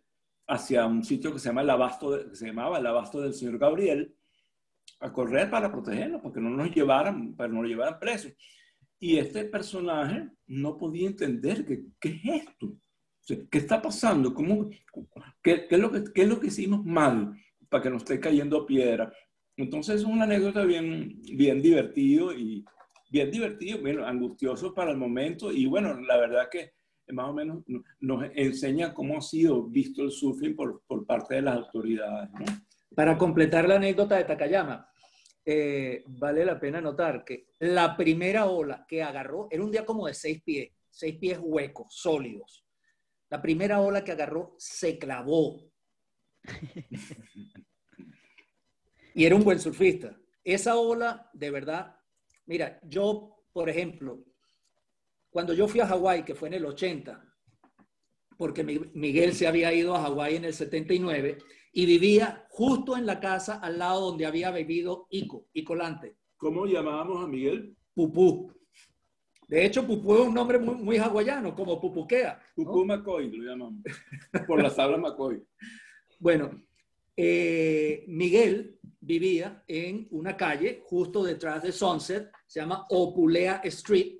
hacia 0.49 0.85
un 0.85 1.03
sitio 1.03 1.31
que 1.31 1.39
se, 1.39 1.49
llama 1.49 1.61
el 1.61 1.69
abasto 1.69 2.29
que 2.29 2.35
se 2.35 2.47
llamaba 2.47 2.79
el 2.79 2.87
Abasto 2.87 3.21
del 3.21 3.33
señor 3.33 3.59
Gabriel, 3.59 4.15
a 4.99 5.13
correr 5.13 5.49
para 5.49 5.71
protegernos, 5.71 6.21
porque 6.21 6.41
no 6.41 6.49
nos 6.49 6.73
llevaran, 6.73 7.35
para 7.35 7.49
no 7.49 7.61
nos 7.61 7.69
llevaran 7.69 7.99
presos. 7.99 8.33
Y 8.99 9.17
este 9.17 9.45
personaje 9.45 10.29
no 10.47 10.77
podía 10.77 11.07
entender 11.07 11.65
que, 11.65 11.85
qué 11.99 12.09
es 12.09 12.47
esto, 12.47 12.75
qué 13.49 13.57
está 13.59 13.81
pasando, 13.81 14.33
¿Cómo, 14.33 14.69
qué, 15.41 15.67
qué, 15.67 15.75
es 15.75 15.79
lo 15.79 15.91
que, 15.91 16.03
qué 16.13 16.23
es 16.23 16.27
lo 16.27 16.39
que 16.39 16.47
hicimos 16.47 16.83
mal 16.83 17.33
para 17.69 17.83
que 17.83 17.89
nos 17.91 18.01
esté 18.01 18.19
cayendo 18.19 18.65
piedra. 18.65 19.13
Entonces 19.55 19.97
es 19.97 20.03
una 20.03 20.23
anécdota 20.23 20.63
bien, 20.65 21.21
bien 21.21 21.61
divertido 21.61 22.33
y 22.33 22.65
bien 23.11 23.29
divertido, 23.29 23.79
bueno, 23.79 24.05
angustioso 24.05 24.73
para 24.73 24.91
el 24.91 24.97
momento 24.97 25.51
y 25.51 25.65
bueno, 25.67 25.99
la 26.01 26.17
verdad 26.17 26.49
que 26.51 26.71
más 27.13 27.29
o 27.29 27.33
menos 27.33 27.63
nos 27.99 28.25
enseña 28.35 28.93
cómo 28.93 29.17
ha 29.17 29.21
sido 29.21 29.63
visto 29.63 30.03
el 30.03 30.11
surfing 30.11 30.55
por, 30.55 30.81
por 30.87 31.05
parte 31.05 31.35
de 31.35 31.41
las 31.41 31.57
autoridades. 31.57 32.29
Para 32.95 33.17
completar 33.17 33.67
la 33.67 33.75
anécdota 33.75 34.17
de 34.17 34.25
Takayama, 34.25 34.89
eh, 35.45 36.03
vale 36.05 36.45
la 36.45 36.59
pena 36.59 36.81
notar 36.81 37.23
que 37.23 37.47
la 37.59 37.95
primera 37.97 38.45
ola 38.45 38.85
que 38.87 39.01
agarró 39.01 39.47
era 39.49 39.63
un 39.63 39.71
día 39.71 39.85
como 39.85 40.07
de 40.07 40.13
seis 40.13 40.41
pies, 40.43 40.71
seis 40.89 41.17
pies 41.17 41.39
huecos, 41.41 41.87
sólidos. 41.89 42.65
La 43.29 43.41
primera 43.41 43.81
ola 43.81 44.03
que 44.03 44.11
agarró 44.11 44.55
se 44.57 44.97
clavó. 44.97 45.71
y 49.15 49.25
era 49.25 49.35
un 49.35 49.43
buen 49.43 49.59
surfista. 49.59 50.15
Esa 50.43 50.75
ola, 50.77 51.29
de 51.33 51.51
verdad, 51.51 51.95
mira, 52.45 52.79
yo, 52.83 53.43
por 53.51 53.69
ejemplo, 53.69 54.23
cuando 55.29 55.53
yo 55.53 55.67
fui 55.67 55.79
a 55.79 55.87
Hawái, 55.87 56.23
que 56.23 56.35
fue 56.35 56.49
en 56.49 56.55
el 56.55 56.65
80, 56.65 57.23
porque 58.37 58.63
Miguel 58.63 59.33
se 59.33 59.47
había 59.47 59.73
ido 59.73 59.95
a 59.95 60.01
Hawái 60.01 60.37
en 60.37 60.45
el 60.45 60.53
79 60.53 61.37
y 61.73 61.85
vivía 61.85 62.45
justo 62.49 62.97
en 62.97 63.05
la 63.05 63.19
casa 63.19 63.59
al 63.59 63.77
lado 63.77 64.09
donde 64.09 64.25
había 64.25 64.51
vivido 64.51 65.07
Ico, 65.09 65.47
Icolante. 65.53 66.17
¿Cómo 66.37 66.65
llamábamos 66.65 67.23
a 67.23 67.27
Miguel? 67.27 67.75
Pupú. 67.93 68.53
De 69.47 69.65
hecho, 69.65 69.85
Pupú 69.85 70.13
es 70.15 70.27
un 70.27 70.33
nombre 70.33 70.57
muy, 70.57 70.75
muy 70.75 70.97
hawaiano, 70.97 71.53
como 71.55 71.81
Pupuquea. 71.81 72.39
Pupú 72.55 72.85
McCoy 72.85 73.29
lo 73.35 73.43
llamamos, 73.43 73.81
por 74.47 74.61
la 74.61 74.73
tabla 74.73 74.97
McCoy. 74.97 75.43
Bueno, 76.19 76.63
eh, 77.17 78.05
Miguel 78.07 78.79
vivía 79.01 79.63
en 79.67 80.07
una 80.11 80.37
calle 80.37 80.81
justo 80.85 81.23
detrás 81.23 81.63
de 81.63 81.71
Sunset, 81.71 82.31
se 82.45 82.61
llama 82.61 82.85
Opulea 82.89 83.59
Street, 83.65 84.18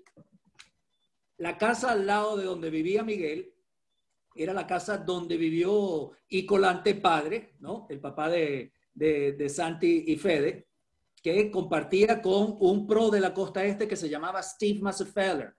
la 1.40 1.58
casa 1.58 1.92
al 1.92 2.06
lado 2.06 2.38
de 2.38 2.44
donde 2.44 2.70
vivía 2.70 3.04
Miguel 3.04 3.54
era 4.36 4.54
la 4.54 4.68
casa 4.68 4.98
donde 4.98 5.38
vivió 5.38 6.12
Icolante 6.28 6.96
padre, 6.96 7.56
¿no? 7.60 7.88
El 7.90 8.00
papá 8.00 8.30
de, 8.30 8.72
Santi 9.50 10.06
y 10.08 10.16
Fede, 10.18 10.68
que 11.22 11.50
compartía 11.50 12.22
con 12.22 12.58
un 12.60 12.86
pro 12.86 13.10
de 13.10 13.22
la 13.22 13.34
costa 13.34 13.64
este 13.64 13.88
que 13.88 13.96
se 13.96 14.10
llamaba 14.10 14.44
Steve 14.44 14.80
Massefeller. 14.82 15.56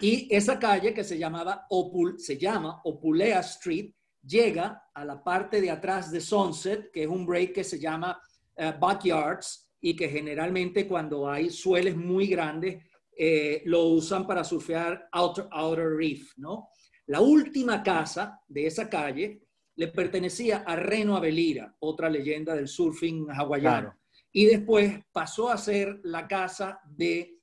Y 0.00 0.34
esa 0.34 0.58
calle 0.58 0.94
que 0.94 1.04
se, 1.04 1.18
llamaba 1.18 1.66
Opul, 1.70 2.18
se 2.18 2.36
llama 2.36 2.80
Opulea 2.84 3.40
Street 3.40 3.92
llega 4.22 4.88
a 4.92 5.04
la 5.04 5.22
parte 5.22 5.60
de 5.60 5.70
atrás 5.70 6.10
de 6.10 6.20
Sunset, 6.20 6.90
que 6.90 7.02
es 7.02 7.08
un 7.08 7.26
break 7.26 7.52
que 7.52 7.64
se 7.64 7.78
llama 7.78 8.20
eh, 8.56 8.72
Backyards 8.80 9.70
y 9.80 9.94
que 9.94 10.08
generalmente 10.08 10.88
cuando 10.88 11.28
hay 11.28 11.50
sueles 11.50 11.96
muy 11.96 12.26
grandes 12.26 12.82
eh, 13.16 13.62
lo 13.66 13.88
usan 13.88 14.26
para 14.26 14.44
surfear 14.44 15.08
outer, 15.12 15.46
outer 15.50 15.96
Reef, 15.96 16.32
¿no? 16.36 16.68
La 17.06 17.20
última 17.20 17.82
casa 17.82 18.40
de 18.48 18.66
esa 18.66 18.88
calle 18.88 19.42
le 19.76 19.88
pertenecía 19.88 20.64
a 20.66 20.76
Reno 20.76 21.16
Avelira, 21.16 21.76
otra 21.80 22.08
leyenda 22.08 22.54
del 22.54 22.68
surfing 22.68 23.28
hawaiano. 23.30 23.94
Y 24.32 24.46
después 24.46 25.00
pasó 25.12 25.50
a 25.50 25.58
ser 25.58 26.00
la 26.04 26.26
casa 26.26 26.80
de, 26.84 27.40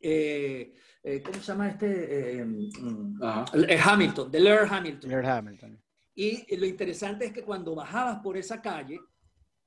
eh, 0.00 0.74
eh, 1.02 1.22
¿cómo 1.22 1.38
se 1.38 1.42
llama 1.42 1.68
este? 1.68 2.44
Mm, 2.44 3.20
Hamilton, 3.82 4.30
de 4.30 4.40
Laird 4.40 4.72
Hamilton. 4.72 5.24
Hamilton. 5.24 5.82
Y 6.14 6.56
lo 6.56 6.66
interesante 6.66 7.26
es 7.26 7.32
que 7.32 7.42
cuando 7.42 7.74
bajabas 7.74 8.20
por 8.20 8.36
esa 8.36 8.60
calle, 8.60 8.98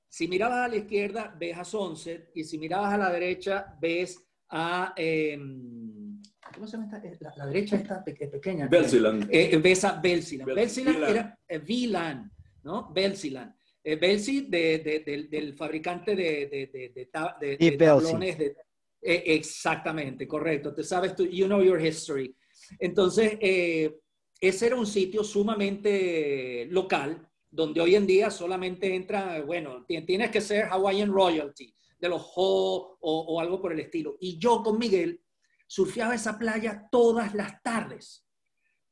si 0.07 0.27
mirabas 0.27 0.65
a 0.65 0.67
la 0.67 0.77
izquierda, 0.77 1.35
ves 1.37 1.57
a 1.57 1.63
Sunset, 1.63 2.31
y 2.33 2.43
si 2.43 2.57
mirabas 2.57 2.93
a 2.93 2.97
la 2.97 3.11
derecha, 3.11 3.77
ves 3.79 4.28
a... 4.49 4.93
Em, 4.95 6.21
¿Cómo 6.53 6.65
se 6.67 6.77
llama 6.77 7.01
esta? 7.03 7.33
La, 7.37 7.45
derecha 7.45 7.75
está 7.75 8.03
pequeña. 8.03 8.67
Belsiland. 8.67 9.27
Eh, 9.31 9.55
ves 9.57 9.83
a 9.85 9.93
Belsiland. 10.01 10.53
Belsiland 10.53 11.03
era 11.03 11.39
eh, 11.47 11.59
VLAN, 11.59 12.31
¿no? 12.63 12.91
Belsiland. 12.91 13.53
Eh, 13.83 13.95
Belsi 13.95 14.41
de, 14.41 14.79
de, 15.05 15.27
del 15.29 15.53
fabricante 15.53 16.15
de, 16.15 16.69
de 16.93 17.05
tablones. 17.05 18.37
De, 18.37 18.55
eh, 19.01 19.23
exactamente, 19.27 20.27
correcto. 20.27 20.73
Te 20.73 20.83
sabes 20.83 21.15
tú, 21.15 21.25
you 21.25 21.45
know 21.45 21.61
your 21.61 21.83
history. 21.83 22.35
Entonces, 22.77 23.37
eh, 23.39 23.97
ese 24.39 24.67
era 24.67 24.75
un 24.75 24.85
sitio 24.85 25.23
sumamente 25.23 26.67
local, 26.69 27.27
donde 27.49 27.81
hoy 27.81 27.95
en 27.95 28.05
día 28.05 28.29
solamente 28.29 28.93
entra, 28.93 29.41
bueno, 29.41 29.85
tienes 29.85 30.29
que 30.29 30.41
ser 30.41 30.65
Hawaiian 30.65 31.11
Royalty 31.11 31.73
de 31.99 32.09
los 32.09 32.31
Ho 32.35 32.97
o, 33.01 33.39
algo 33.39 33.61
por 33.61 33.71
el 33.71 33.79
estilo. 33.79 34.17
Y 34.19 34.37
yo 34.37 34.63
con 34.63 34.77
Miguel 34.77 35.21
surfeaba 35.67 36.15
esa 36.15 36.37
playa 36.37 36.87
todas 36.91 37.33
las 37.33 37.61
tardes. 37.61 38.25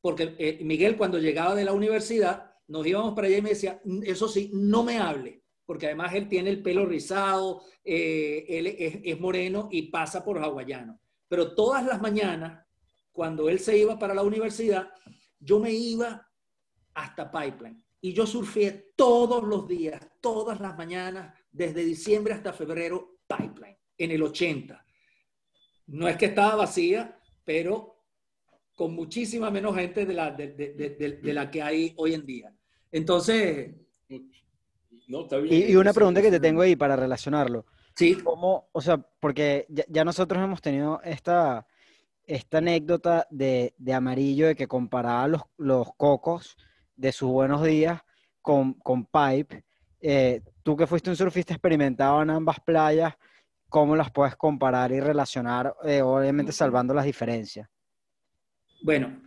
Porque 0.00 0.36
eh, 0.38 0.60
Miguel 0.62 0.96
cuando 0.96 1.18
llegaba 1.18 1.54
de 1.54 1.64
la 1.64 1.72
universidad, 1.72 2.52
nos 2.68 2.86
íbamos 2.86 3.14
para 3.14 3.26
allá 3.26 3.38
y 3.38 3.42
me 3.42 3.50
decía, 3.50 3.80
mm, 3.84 4.02
eso 4.04 4.28
sí, 4.28 4.50
no 4.54 4.84
me 4.84 4.98
hable, 4.98 5.42
porque 5.64 5.86
además 5.86 6.14
él 6.14 6.28
tiene 6.28 6.50
el 6.50 6.62
pelo 6.62 6.86
rizado, 6.86 7.62
eh, 7.84 8.44
él 8.48 8.66
es, 8.66 9.18
moreno 9.18 9.68
y 9.72 9.90
pasa 9.90 10.24
por 10.24 10.38
hawaiano. 10.38 11.00
Pero 11.28 11.54
todas 11.54 11.84
las 11.84 12.00
mañanas, 12.00 12.64
cuando 13.12 13.48
él 13.48 13.58
se 13.58 13.76
iba 13.76 13.98
para 13.98 14.14
la 14.14 14.22
universidad, 14.22 14.88
yo 15.40 15.58
me 15.58 15.72
iba 15.72 16.26
hasta 16.94 17.30
Pipeline. 17.30 17.84
Y 18.00 18.12
yo 18.12 18.26
surfeé 18.26 18.92
todos 18.94 19.42
los 19.42 19.66
días, 19.66 20.00
todas 20.20 20.60
las 20.60 20.76
mañanas, 20.76 21.34
desde 21.58 21.84
diciembre 21.84 22.32
hasta 22.32 22.52
febrero 22.52 23.18
Pipeline, 23.26 23.76
en 23.98 24.12
el 24.12 24.22
80. 24.22 24.86
No 25.88 26.06
es 26.06 26.16
que 26.16 26.26
estaba 26.26 26.54
vacía, 26.54 27.20
pero 27.44 28.04
con 28.76 28.94
muchísima 28.94 29.50
menos 29.50 29.74
gente 29.74 30.06
de 30.06 30.14
la, 30.14 30.30
de, 30.30 31.18
la 31.24 31.50
que 31.50 31.60
hay 31.60 31.94
hoy 31.96 32.14
en 32.14 32.24
día. 32.24 32.54
Entonces... 32.92 33.74
No, 35.08 35.22
está 35.22 35.38
bien. 35.38 35.70
Y, 35.70 35.74
una 35.74 35.92
pregunta 35.92 36.22
que 36.22 36.30
te 36.30 36.38
tengo 36.38 36.62
ahí 36.62 36.76
para 36.76 36.94
relacionarlo. 36.94 37.66
Sí. 37.96 38.14
¿Cómo, 38.14 38.68
o 38.70 38.80
sea, 38.80 38.98
porque 39.18 39.66
ya, 39.68 40.04
nosotros 40.04 40.40
hemos 40.40 40.60
tenido 40.60 41.00
esta, 41.02 41.66
esta 42.24 42.58
anécdota 42.58 43.26
de, 43.30 43.74
Amarillo 43.92 44.46
de 44.46 44.54
que 44.54 44.68
comparaba 44.68 45.26
los, 45.26 45.42
los 45.56 45.88
cocos 45.96 46.56
de 46.94 47.10
sus 47.10 47.30
buenos 47.30 47.64
días 47.64 48.00
con, 48.42 48.74
con 48.74 49.06
Pipe. 49.06 49.64
Eh, 50.00 50.42
tú 50.68 50.76
que 50.76 50.86
fuiste 50.86 51.08
un 51.08 51.16
surfista 51.16 51.54
experimentado 51.54 52.20
en 52.20 52.28
ambas 52.28 52.60
playas, 52.60 53.14
¿cómo 53.70 53.96
las 53.96 54.10
puedes 54.10 54.36
comparar 54.36 54.92
y 54.92 55.00
relacionar, 55.00 55.74
eh, 55.82 56.02
obviamente 56.02 56.52
salvando 56.52 56.92
las 56.92 57.06
diferencias? 57.06 57.66
Bueno, 58.82 59.22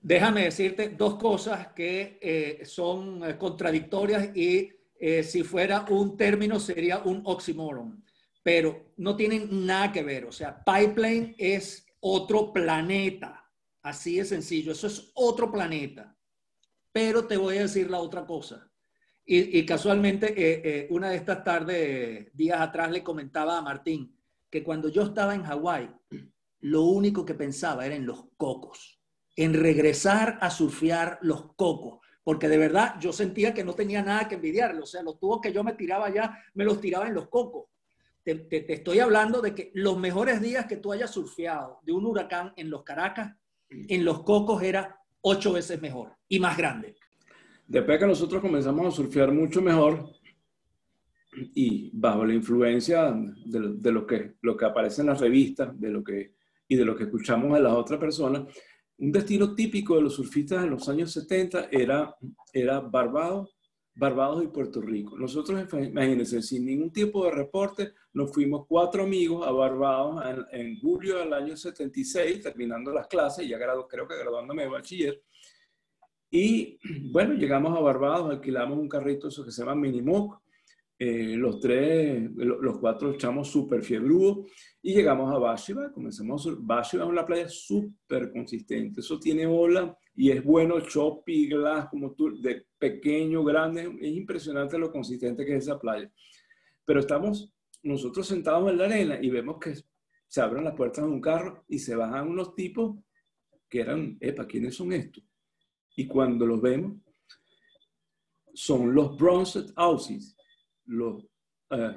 déjame 0.00 0.42
decirte 0.42 0.88
dos 0.88 1.14
cosas 1.20 1.68
que 1.68 2.18
eh, 2.20 2.62
son 2.64 3.22
eh, 3.22 3.38
contradictorias 3.38 4.36
y 4.36 4.72
si 5.22 5.44
fuera 5.44 5.86
un 5.88 6.16
término 6.16 6.58
sería 6.58 6.98
un 6.98 7.22
oxymoron, 7.26 8.04
pero 8.42 8.92
no 8.96 9.14
tienen 9.14 9.64
nada 9.64 9.92
que 9.92 10.02
ver. 10.02 10.24
O 10.24 10.32
sea, 10.32 10.64
Pipeline 10.64 11.36
es 11.38 11.86
otro 12.00 12.52
planeta, 12.52 13.48
así 13.82 14.16
de 14.16 14.24
sencillo, 14.24 14.72
eso 14.72 14.88
es 14.88 15.12
otro 15.14 15.52
planeta. 15.52 16.16
Pero 16.90 17.24
te 17.24 17.36
voy 17.36 17.58
a 17.58 17.62
decir 17.62 17.88
la 17.88 17.98
otra 17.98 18.26
cosa. 18.26 18.71
Y, 19.34 19.64
casualmente, 19.64 20.34
eh, 20.36 20.60
eh, 20.62 20.86
una 20.90 21.08
de 21.08 21.16
estas 21.16 21.42
tardes, 21.42 22.36
días 22.36 22.60
atrás, 22.60 22.90
le 22.90 23.02
comentaba 23.02 23.56
a 23.56 23.62
Martín 23.62 24.14
que 24.50 24.62
cuando 24.62 24.90
yo 24.90 25.04
estaba 25.04 25.34
en 25.34 25.42
Hawái, 25.44 25.88
lo 26.60 26.82
único 26.82 27.24
que 27.24 27.32
pensaba 27.32 27.86
era 27.86 27.94
en 27.94 28.04
los 28.04 28.26
cocos, 28.36 29.00
en 29.34 29.54
regresar 29.54 30.36
a 30.42 30.50
surfear 30.50 31.18
los 31.22 31.54
cocos, 31.54 32.00
porque 32.22 32.46
de 32.46 32.58
verdad 32.58 32.96
yo 33.00 33.10
sentía 33.10 33.54
que 33.54 33.64
no 33.64 33.72
tenía 33.72 34.02
nada 34.02 34.28
que 34.28 34.34
envidiarle, 34.34 34.82
o 34.82 34.86
sea, 34.86 35.02
los 35.02 35.18
tubos 35.18 35.40
que 35.40 35.50
yo 35.50 35.64
me 35.64 35.72
tiraba 35.72 36.08
allá, 36.08 36.38
me 36.52 36.66
los 36.66 36.78
tiraba 36.78 37.06
en 37.06 37.14
los 37.14 37.30
cocos. 37.30 37.70
Te, 38.22 38.34
te, 38.34 38.70
estoy 38.70 38.98
hablando 38.98 39.40
de 39.40 39.54
que 39.54 39.70
los 39.72 39.96
mejores 39.96 40.42
días 40.42 40.66
que 40.66 40.76
tú 40.76 40.92
hayas 40.92 41.10
surfeado 41.10 41.80
de 41.84 41.92
un 41.92 42.04
huracán 42.04 42.52
en 42.56 42.68
los 42.68 42.82
Caracas, 42.82 43.34
en 43.70 44.04
los 44.04 44.24
cocos 44.24 44.62
era 44.62 45.00
ocho 45.22 45.54
veces 45.54 45.80
mejor 45.80 46.18
y 46.28 46.38
más 46.38 46.54
grande. 46.58 46.96
Después 47.72 47.98
que 47.98 48.06
nosotros 48.06 48.42
comenzamos 48.42 48.86
a 48.86 48.90
surfear 48.90 49.32
mucho 49.32 49.62
mejor 49.62 50.10
y 51.54 51.90
bajo 51.94 52.22
la 52.26 52.34
influencia 52.34 53.18
de, 53.46 53.90
lo, 53.90 54.06
que, 54.06 54.34
aparece 54.62 55.00
en 55.00 55.06
las 55.06 55.18
revistas 55.18 55.80
de 55.80 55.88
lo 55.88 56.04
que, 56.04 56.34
y 56.68 56.76
de 56.76 56.84
lo 56.84 56.94
que 56.94 57.04
escuchamos 57.04 57.54
de 57.54 57.62
las 57.62 57.72
otras 57.72 57.98
personas, 57.98 58.42
un 58.98 59.10
destino 59.10 59.54
típico 59.54 59.96
de 59.96 60.02
los 60.02 60.16
surfistas 60.16 60.62
en 60.62 60.68
los 60.68 60.86
años 60.90 61.12
70 61.12 61.68
era, 61.72 62.14
era 62.52 62.80
Barbados, 62.80 63.56
Barbados 63.94 64.44
y 64.44 64.48
Puerto 64.48 64.82
Rico. 64.82 65.16
Nosotros, 65.16 65.66
imagínense, 65.72 66.42
sin 66.42 66.66
ningún 66.66 66.92
tipo 66.92 67.24
de 67.24 67.30
reporte, 67.30 67.92
nos 68.12 68.34
fuimos 68.34 68.66
cuatro 68.68 69.04
amigos 69.04 69.48
a 69.48 69.50
Barbados 69.50 70.22
en, 70.52 70.78
julio 70.78 71.20
del 71.20 71.32
año 71.32 71.56
76, 71.56 72.42
terminando 72.42 72.92
las 72.92 73.06
clases, 73.06 73.48
ya 73.48 73.56
grado, 73.56 73.88
creo 73.88 74.06
que 74.06 74.18
graduándome 74.18 74.64
de 74.64 74.68
bachiller. 74.68 75.22
Y 76.32 76.78
bueno, 77.12 77.34
llegamos 77.34 77.76
a 77.78 77.80
Barbados, 77.80 78.30
alquilamos 78.30 78.78
un 78.78 78.88
carrito, 78.88 79.28
eso 79.28 79.44
que 79.44 79.52
se 79.52 79.62
llama 79.62 79.76
Minimoc, 79.76 80.40
eh, 80.98 81.36
los 81.36 81.60
tres, 81.60 82.30
los 82.36 82.78
cuatro 82.78 83.12
echamos 83.12 83.48
súper 83.48 83.82
fiebrudos 83.82 84.48
y 84.80 84.94
llegamos 84.94 85.34
a 85.34 85.38
Bashiba, 85.38 85.90
comenzamos, 85.92 86.48
Bashiba 86.64 87.02
es 87.04 87.10
una 87.10 87.26
playa 87.26 87.48
súper 87.48 88.30
consistente, 88.30 89.00
eso 89.00 89.18
tiene 89.18 89.46
ola 89.46 89.96
y 90.14 90.30
es 90.30 90.44
bueno 90.44 90.80
choppy, 90.80 91.48
glass, 91.48 91.88
como 91.88 92.12
tú, 92.12 92.40
de 92.40 92.66
pequeño, 92.78 93.42
grande, 93.42 93.92
es 94.00 94.12
impresionante 94.12 94.78
lo 94.78 94.92
consistente 94.92 95.44
que 95.44 95.56
es 95.56 95.64
esa 95.64 95.78
playa. 95.78 96.10
Pero 96.84 97.00
estamos 97.00 97.52
nosotros 97.82 98.26
sentados 98.26 98.70
en 98.70 98.78
la 98.78 98.84
arena 98.84 99.18
y 99.20 99.28
vemos 99.28 99.58
que 99.58 99.74
se 100.28 100.40
abren 100.40 100.64
las 100.64 100.74
puertas 100.74 101.04
de 101.04 101.10
un 101.10 101.20
carro 101.20 101.64
y 101.68 101.80
se 101.80 101.96
bajan 101.96 102.28
unos 102.28 102.54
tipos 102.54 102.96
que 103.68 103.80
eran, 103.80 104.16
epa, 104.20 104.46
¿quiénes 104.46 104.76
son 104.76 104.92
estos? 104.92 105.24
Y 105.96 106.06
cuando 106.06 106.46
los 106.46 106.60
vemos, 106.60 106.98
son 108.54 108.94
los 108.94 109.16
Bronzed 109.16 109.72
Aussies, 109.76 110.36
los, 110.86 111.24
eh, 111.70 111.96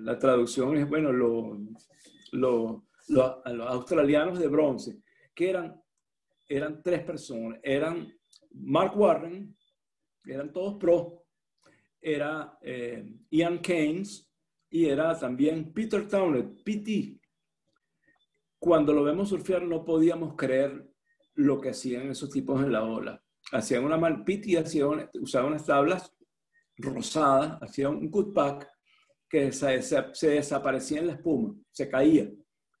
la 0.00 0.18
traducción 0.18 0.76
es, 0.76 0.88
bueno, 0.88 1.12
los, 1.12 1.58
los, 2.32 2.82
los, 3.08 3.42
australianos 3.68 4.38
de 4.38 4.48
bronce, 4.48 5.02
que 5.34 5.50
eran, 5.50 5.80
eran 6.48 6.82
tres 6.82 7.02
personas, 7.04 7.58
eran 7.62 8.12
Mark 8.52 8.96
Warren, 8.96 9.56
eran 10.24 10.52
todos 10.52 10.74
pro, 10.78 11.24
era 12.00 12.58
eh, 12.60 13.04
Ian 13.30 13.60
Keynes 13.60 14.28
y 14.70 14.86
era 14.86 15.18
también 15.18 15.72
Peter 15.72 16.06
Townley, 16.08 16.42
PT. 16.64 17.20
Cuando 18.58 18.92
lo 18.92 19.02
vemos 19.02 19.28
surfear 19.28 19.62
no 19.62 19.84
podíamos 19.84 20.34
creer 20.36 20.91
lo 21.34 21.60
que 21.60 21.70
hacían 21.70 22.10
esos 22.10 22.30
tipos 22.30 22.62
en 22.62 22.72
la 22.72 22.84
ola. 22.84 23.22
Hacían 23.52 23.84
una 23.84 23.96
mal, 23.96 24.24
PT 24.24 24.58
hacía, 24.58 24.86
usaba 25.20 25.46
unas 25.46 25.66
tablas 25.66 26.14
rosada, 26.76 27.58
hacía 27.60 27.88
un 27.88 28.10
cutback 28.10 28.68
que 29.28 29.52
se, 29.52 29.82
se, 29.82 30.28
desaparecía 30.28 31.00
en 31.00 31.06
la 31.08 31.12
espuma, 31.14 31.54
se 31.70 31.88
caía 31.88 32.30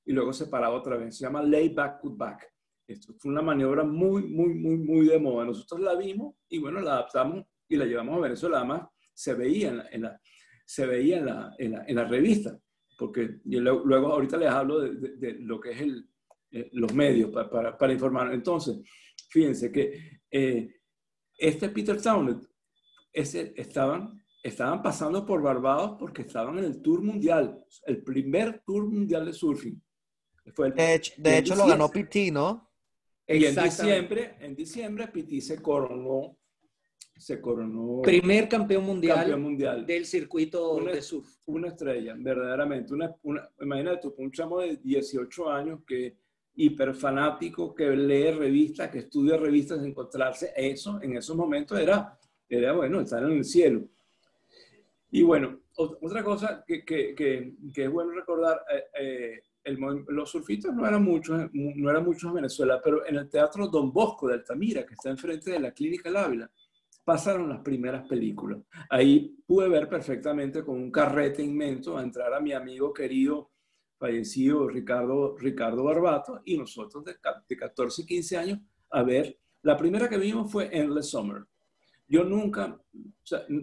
y 0.04 0.12
luego 0.12 0.32
se 0.32 0.46
paraba 0.46 0.76
otra 0.76 0.96
vez. 0.96 1.16
Se 1.16 1.24
llama 1.24 1.42
layback 1.42 2.00
cutback. 2.00 2.52
Esto 2.86 3.14
fue 3.18 3.30
una 3.30 3.42
maniobra 3.42 3.84
muy, 3.84 4.22
muy, 4.24 4.54
muy, 4.54 4.76
muy 4.76 5.06
de 5.06 5.18
moda. 5.18 5.46
Nosotros 5.46 5.80
la 5.80 5.94
vimos 5.94 6.34
y 6.48 6.58
bueno, 6.58 6.80
la 6.80 6.92
adaptamos 6.92 7.44
y 7.68 7.76
la 7.76 7.86
llevamos 7.86 8.16
a 8.16 8.20
Venezuela. 8.20 8.58
Además, 8.58 8.88
se 9.14 9.34
veía 9.34 9.68
en 9.70 9.78
la, 9.78 9.88
en 9.90 10.02
la 10.02 10.20
se 10.64 10.86
veía 10.86 11.18
en 11.18 11.26
la, 11.26 11.54
en 11.58 11.96
la, 11.96 12.04
revista, 12.04 12.58
porque 12.96 13.40
luego, 13.44 14.12
ahorita 14.12 14.38
les 14.38 14.48
hablo 14.48 14.80
de, 14.80 15.34
lo 15.40 15.60
que 15.60 15.72
es 15.72 15.80
el, 15.82 16.08
eh, 16.52 16.68
los 16.72 16.92
medios 16.94 17.30
para, 17.30 17.48
para, 17.48 17.78
para, 17.78 17.92
informar. 17.92 18.32
Entonces, 18.32 18.78
fíjense 19.30 19.72
que 19.72 20.20
eh, 20.30 20.68
este 21.38 21.70
Peter 21.70 22.00
Townend 22.00 22.46
ese, 23.12 23.54
estaban, 23.56 24.22
estaban 24.42 24.82
pasando 24.82 25.24
por 25.24 25.40
Barbados 25.42 25.96
porque 25.98 26.22
estaban 26.22 26.58
en 26.58 26.64
el 26.64 26.82
Tour 26.82 27.02
Mundial, 27.02 27.64
el 27.86 28.02
primer 28.02 28.62
Tour 28.66 28.86
Mundial 28.86 29.26
de 29.26 29.32
Surfing. 29.32 29.82
Fue 30.54 30.72
de 30.72 30.94
hecho, 30.94 31.12
de 31.16 31.38
hecho 31.38 31.54
lo 31.54 31.66
ganó 31.66 31.88
Pitti, 31.88 32.30
¿no? 32.30 32.70
Y 33.26 33.44
en 33.46 33.54
diciembre, 33.54 34.36
en 34.40 34.54
diciembre 34.54 35.08
Pitti 35.08 35.40
se 35.40 35.62
coronó, 35.62 36.36
se 37.16 37.40
coronó. 37.40 38.02
Primer 38.02 38.48
campeón 38.48 38.84
mundial, 38.84 39.38
mundial. 39.38 39.86
del 39.86 40.04
circuito 40.04 40.84
de 40.84 41.00
surf. 41.00 41.28
Una 41.46 41.68
estrella, 41.68 42.14
verdaderamente. 42.18 42.92
Una, 42.92 43.14
una, 43.22 43.48
imagínate 43.60 44.08
un 44.16 44.30
chamo 44.32 44.60
de 44.60 44.76
18 44.76 45.50
años 45.50 45.80
que 45.86 46.18
hiper 46.54 46.94
fanático, 46.94 47.74
que 47.74 47.90
lee 47.90 48.32
revistas, 48.32 48.90
que 48.90 49.00
estudia 49.00 49.36
revistas, 49.36 49.84
encontrarse 49.84 50.52
eso 50.56 51.00
en 51.02 51.16
esos 51.16 51.36
momentos 51.36 51.78
era 51.78 52.18
era 52.56 52.72
bueno, 52.72 53.00
estar 53.00 53.22
en 53.22 53.32
el 53.32 53.44
cielo. 53.44 53.88
Y 55.10 55.22
bueno, 55.22 55.60
otra 55.76 56.22
cosa 56.22 56.64
que, 56.66 56.84
que, 56.84 57.14
que, 57.14 57.54
es 57.74 57.90
bueno 57.90 58.12
recordar, 58.12 58.62
eh, 58.98 59.42
eh, 59.64 59.76
los 60.08 60.30
surfistas 60.30 60.74
no 60.74 60.86
eran, 60.86 61.02
muchos, 61.02 61.50
no 61.52 61.90
eran 61.90 62.04
muchos 62.04 62.28
en 62.28 62.34
Venezuela, 62.34 62.80
pero 62.82 63.06
en 63.06 63.16
el 63.16 63.28
Teatro 63.28 63.68
Don 63.68 63.92
Bosco 63.92 64.28
de 64.28 64.34
Altamira, 64.34 64.84
que 64.86 64.94
está 64.94 65.10
enfrente 65.10 65.50
de 65.50 65.60
la 65.60 65.72
Clínica 65.72 66.08
El 66.08 66.16
Ávila, 66.16 66.50
pasaron 67.04 67.48
las 67.48 67.60
primeras 67.60 68.06
películas. 68.06 68.60
Ahí 68.88 69.36
pude 69.46 69.68
ver 69.68 69.88
perfectamente 69.88 70.62
con 70.62 70.76
un 70.76 70.90
carrete 70.90 71.42
inmenso 71.42 71.96
a 71.96 72.02
entrar 72.02 72.32
a 72.32 72.40
mi 72.40 72.52
amigo 72.52 72.92
querido 72.92 73.50
fallecido 74.02 74.68
Ricardo, 74.68 75.36
Ricardo 75.38 75.84
Barbato 75.84 76.42
y 76.44 76.58
nosotros 76.58 77.04
de, 77.04 77.14
de 77.48 77.56
14 77.56 78.02
y 78.02 78.06
15 78.06 78.36
años 78.36 78.58
a 78.90 79.02
ver. 79.02 79.38
La 79.62 79.76
primera 79.76 80.08
que 80.08 80.18
vimos 80.18 80.50
fue 80.50 80.68
Endless 80.76 81.10
Summer 81.10 81.46
yo 82.12 82.24
nunca, 82.24 82.78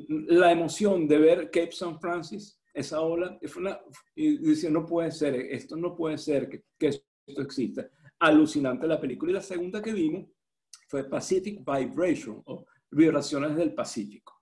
la 0.08 0.52
emoción 0.52 1.08
de 1.08 1.20
ver 1.20 1.52
Cape 1.52 1.72
San 1.72 2.00
Francis, 2.00 2.60
esa 2.74 3.00
ola, 3.00 3.38
fue 3.46 3.62
una, 3.62 3.80
y 4.16 4.40
no 4.72 4.88
puede 4.88 5.12
ser, 5.12 5.36
esto 5.36 5.76
no 5.76 5.96
puede 5.96 6.18
ser 6.18 6.50
que, 6.50 6.64
que 6.76 6.88
esto 6.88 7.42
exista. 7.44 7.88
Alucinante 8.18 8.88
la 8.88 9.00
película. 9.00 9.32
Y 9.32 9.36
la 9.36 9.42
segunda 9.42 9.84
que 9.84 9.94
vimos 9.94 10.32
fue 10.88 11.08
Pacific 11.08 11.60
Vibration, 11.60 12.42
o 12.46 12.66
Vibraciones 12.90 13.56
del 13.56 13.76
Pacífico. 13.76 14.42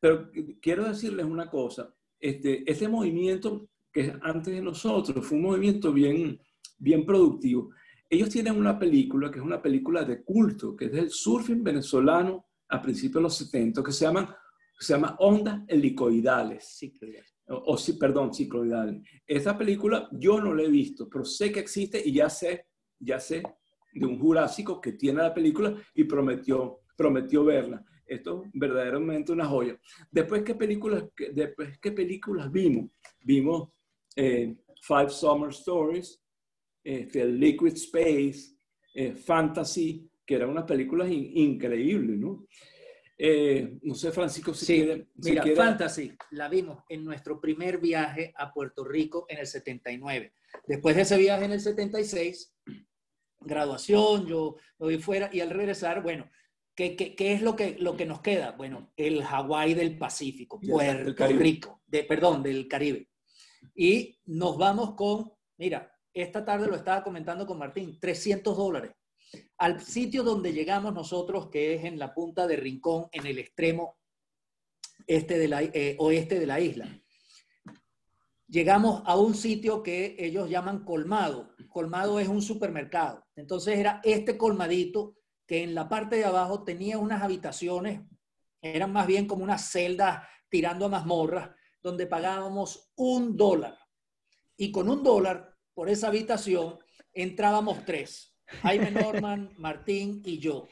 Pero 0.00 0.30
quiero 0.62 0.84
decirles 0.84 1.26
una 1.26 1.50
cosa, 1.50 1.94
este, 2.18 2.64
este 2.70 2.88
movimiento 2.88 3.68
que 3.96 4.02
es 4.02 4.12
antes 4.20 4.52
de 4.52 4.60
nosotros 4.60 5.26
fue 5.26 5.38
un 5.38 5.44
movimiento 5.44 5.90
bien, 5.90 6.38
bien 6.76 7.06
productivo. 7.06 7.70
Ellos 8.10 8.28
tienen 8.28 8.54
una 8.54 8.78
película 8.78 9.30
que 9.30 9.38
es 9.38 9.44
una 9.44 9.62
película 9.62 10.04
de 10.04 10.22
culto, 10.22 10.76
que 10.76 10.84
es 10.84 10.92
del 10.92 11.08
surfing 11.08 11.64
venezolano 11.64 12.44
a 12.68 12.82
principios 12.82 13.14
de 13.14 13.22
los 13.22 13.36
70 13.38 13.82
que 13.82 13.92
se 13.92 14.04
llaman 14.04 14.28
se 14.78 14.92
llama 14.92 15.16
Ondas 15.20 15.62
Helicoidales. 15.66 16.78
O, 17.46 17.78
sí, 17.78 17.94
perdón, 17.94 18.34
cicloidales. 18.34 19.00
Esta 19.26 19.56
película 19.56 20.10
yo 20.12 20.42
no 20.42 20.52
la 20.52 20.64
he 20.64 20.68
visto, 20.68 21.08
pero 21.08 21.24
sé 21.24 21.50
que 21.50 21.60
existe 21.60 22.02
y 22.04 22.12
ya 22.12 22.28
sé, 22.28 22.66
ya 22.98 23.18
sé 23.18 23.42
de 23.94 24.04
un 24.04 24.18
jurásico 24.18 24.78
que 24.78 24.92
tiene 24.92 25.22
la 25.22 25.32
película 25.32 25.74
y 25.94 26.04
prometió, 26.04 26.80
prometió 26.94 27.46
verla. 27.46 27.82
Esto 28.04 28.42
es 28.44 28.50
verdaderamente 28.52 29.32
una 29.32 29.46
joya. 29.46 29.80
Después, 30.10 30.42
¿qué 30.42 30.54
películas, 30.54 31.04
después, 31.32 31.78
¿qué 31.78 31.92
películas 31.92 32.52
vimos? 32.52 32.90
Vimos 33.24 33.70
eh, 34.16 34.56
Five 34.80 35.10
Summer 35.10 35.50
Stories, 35.50 36.22
este, 36.82 37.26
Liquid 37.26 37.74
Space, 37.74 38.56
eh, 38.94 39.14
Fantasy, 39.14 40.10
que 40.24 40.34
eran 40.34 40.50
unas 40.50 40.64
películas 40.64 41.08
increíbles, 41.10 42.18
¿no? 42.18 42.46
Eh, 43.18 43.78
no 43.82 43.94
sé, 43.94 44.12
Francisco, 44.12 44.52
si 44.52 44.66
sí, 44.66 45.06
mira, 45.16 45.42
Fantasy, 45.54 46.12
la 46.32 46.48
vimos 46.48 46.84
en 46.88 47.02
nuestro 47.02 47.40
primer 47.40 47.78
viaje 47.78 48.32
a 48.36 48.52
Puerto 48.52 48.84
Rico 48.84 49.24
en 49.28 49.38
el 49.38 49.46
79. 49.46 50.34
Después 50.66 50.96
de 50.96 51.02
ese 51.02 51.16
viaje 51.16 51.46
en 51.46 51.52
el 51.52 51.60
76, 51.60 52.54
graduación, 53.40 54.26
yo 54.26 54.56
lo 54.78 54.86
vi 54.88 54.98
fuera 54.98 55.30
y 55.32 55.40
al 55.40 55.50
regresar, 55.50 56.02
bueno, 56.02 56.30
¿qué, 56.74 56.94
qué, 56.94 57.14
qué 57.14 57.32
es 57.32 57.40
lo 57.40 57.56
que, 57.56 57.76
lo 57.78 57.96
que 57.96 58.04
nos 58.04 58.20
queda? 58.20 58.52
Bueno, 58.52 58.92
el 58.96 59.22
Hawái 59.22 59.72
del 59.72 59.96
Pacífico, 59.96 60.60
Puerto 60.60 61.26
Rico, 61.28 61.82
de, 61.86 62.04
perdón, 62.04 62.42
del 62.42 62.68
Caribe. 62.68 63.08
Y 63.74 64.18
nos 64.26 64.56
vamos 64.56 64.94
con, 64.94 65.32
mira, 65.58 65.92
esta 66.12 66.44
tarde 66.44 66.66
lo 66.66 66.76
estaba 66.76 67.02
comentando 67.02 67.46
con 67.46 67.58
Martín, 67.58 67.98
300 68.00 68.56
dólares 68.56 68.92
al 69.58 69.80
sitio 69.80 70.22
donde 70.22 70.52
llegamos 70.52 70.92
nosotros, 70.92 71.48
que 71.48 71.74
es 71.74 71.84
en 71.84 71.98
la 71.98 72.14
punta 72.14 72.46
de 72.46 72.56
Rincón, 72.56 73.08
en 73.12 73.26
el 73.26 73.38
extremo 73.38 73.98
este 75.06 75.38
de 75.38 75.70
eh, 75.72 75.96
oeste 75.98 76.38
de 76.38 76.46
la 76.46 76.60
isla. 76.60 77.00
Llegamos 78.48 79.02
a 79.06 79.16
un 79.16 79.34
sitio 79.34 79.82
que 79.82 80.16
ellos 80.18 80.48
llaman 80.48 80.84
colmado. 80.84 81.54
Colmado 81.68 82.20
es 82.20 82.28
un 82.28 82.42
supermercado. 82.42 83.24
Entonces 83.34 83.78
era 83.78 84.00
este 84.04 84.38
colmadito 84.38 85.16
que 85.46 85.62
en 85.62 85.74
la 85.74 85.88
parte 85.88 86.16
de 86.16 86.24
abajo 86.24 86.64
tenía 86.64 86.98
unas 86.98 87.22
habitaciones, 87.22 88.00
eran 88.60 88.92
más 88.92 89.06
bien 89.06 89.26
como 89.26 89.44
unas 89.44 89.70
celdas 89.70 90.26
tirando 90.48 90.86
a 90.86 90.88
mazmorras, 90.88 91.50
donde 91.86 92.08
pagábamos 92.08 92.90
un 92.96 93.36
dólar. 93.36 93.78
Y 94.56 94.72
con 94.72 94.88
un 94.88 95.04
dólar 95.04 95.54
por 95.72 95.88
esa 95.88 96.08
habitación 96.08 96.80
entrábamos 97.12 97.84
tres. 97.84 98.36
Jaime 98.60 98.90
Norman, 98.90 99.54
Martín 99.58 100.20
y 100.24 100.40
yo. 100.40 100.66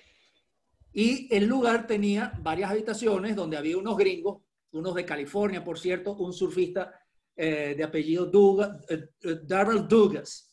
Y 0.92 1.32
el 1.32 1.46
lugar 1.46 1.86
tenía 1.86 2.32
varias 2.42 2.72
habitaciones 2.72 3.36
donde 3.36 3.56
había 3.56 3.78
unos 3.78 3.96
gringos, 3.96 4.42
unos 4.72 4.92
de 4.96 5.04
California, 5.04 5.62
por 5.62 5.78
cierto, 5.78 6.16
un 6.16 6.32
surfista 6.32 6.92
eh, 7.36 7.74
de 7.76 7.84
apellido 7.84 8.26
Douglas, 8.26 8.84
eh, 8.88 9.10
eh, 9.22 9.36
Darrell 9.44 9.86
Dugas, 9.86 10.52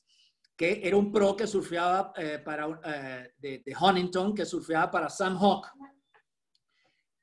que 0.55 0.79
era 0.83 0.95
un 0.95 1.11
pro 1.11 1.35
que 1.35 1.47
surfeaba 1.47 2.13
eh, 2.15 2.37
para, 2.37 2.67
de, 3.39 3.63
de, 3.65 3.75
Huntington, 3.75 4.35
que 4.35 4.45
surfeaba 4.45 4.91
para 4.91 5.09
Sam 5.09 5.37
Hawk. 5.37 5.69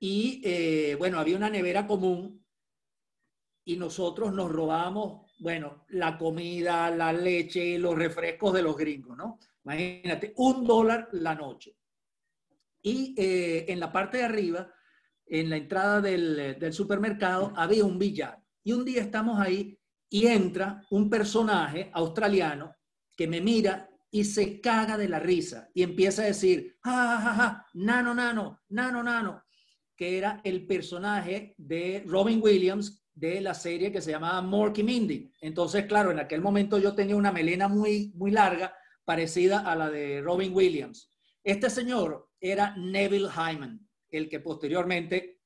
Y 0.00 0.94
bueno, 0.96 1.20
había 1.20 1.36
una 1.36 1.50
nevera 1.50 1.86
común 1.86 2.44
y 3.68 3.76
nosotros 3.76 4.32
nos 4.32 4.50
robábamos, 4.50 5.30
bueno, 5.40 5.84
la 5.88 6.16
comida, 6.16 6.90
la 6.90 7.12
leche 7.12 7.78
los 7.78 7.94
refrescos 7.94 8.54
de 8.54 8.62
los 8.62 8.74
gringos, 8.74 9.14
¿no? 9.14 9.38
Imagínate, 9.62 10.32
un 10.36 10.66
dólar 10.66 11.10
la 11.12 11.34
noche. 11.34 11.76
Y 12.80 13.14
en 13.18 13.78
la 13.78 13.92
parte 13.92 14.16
de 14.16 14.24
arriba, 14.24 14.72
en 15.26 15.50
la 15.50 15.58
entrada 15.58 16.00
del, 16.00 16.58
del 16.58 16.72
supermercado, 16.72 17.52
había 17.56 17.84
un 17.84 17.98
billar. 17.98 18.42
Y 18.64 18.72
un 18.72 18.86
día 18.86 19.02
estamos 19.02 19.38
ahí 19.38 19.78
y 20.08 20.28
entra 20.28 20.82
un 20.88 21.10
personaje 21.10 21.90
australiano 21.92 22.74
que 23.14 23.28
me 23.28 23.42
mira 23.42 23.90
y 24.10 24.24
se 24.24 24.62
caga 24.62 24.96
de 24.96 25.10
la 25.10 25.20
risa 25.20 25.68
y 25.74 25.82
empieza 25.82 26.22
a 26.22 26.26
decir, 26.26 26.78
ja, 26.82 27.20
ja, 27.20 27.34
ja, 27.34 27.66
nano, 27.74 28.14
nano, 28.14 28.62
nano, 28.70 29.02
nano, 29.02 29.44
que 29.94 30.16
era 30.16 30.40
el 30.42 30.66
personaje 30.66 31.54
de 31.58 32.02
Robin 32.06 32.40
Williams 32.42 33.04
de 33.18 33.40
la 33.40 33.52
serie 33.52 33.90
que 33.90 34.00
se 34.00 34.12
llamaba 34.12 34.40
Morky 34.42 34.84
Mindy. 34.84 35.32
Entonces, 35.40 35.86
claro, 35.86 36.12
en 36.12 36.20
aquel 36.20 36.40
momento 36.40 36.78
yo 36.78 36.94
tenía 36.94 37.16
una 37.16 37.32
melena 37.32 37.66
muy, 37.66 38.12
muy 38.14 38.30
larga, 38.30 38.74
parecida 39.04 39.60
a 39.60 39.74
la 39.74 39.90
de 39.90 40.20
Robin 40.20 40.54
Williams. 40.54 41.10
Este 41.42 41.68
señor 41.68 42.30
era 42.40 42.76
Neville 42.76 43.28
Hyman, 43.28 43.80
el 44.10 44.28
que 44.28 44.38
posteriormente 44.38 45.40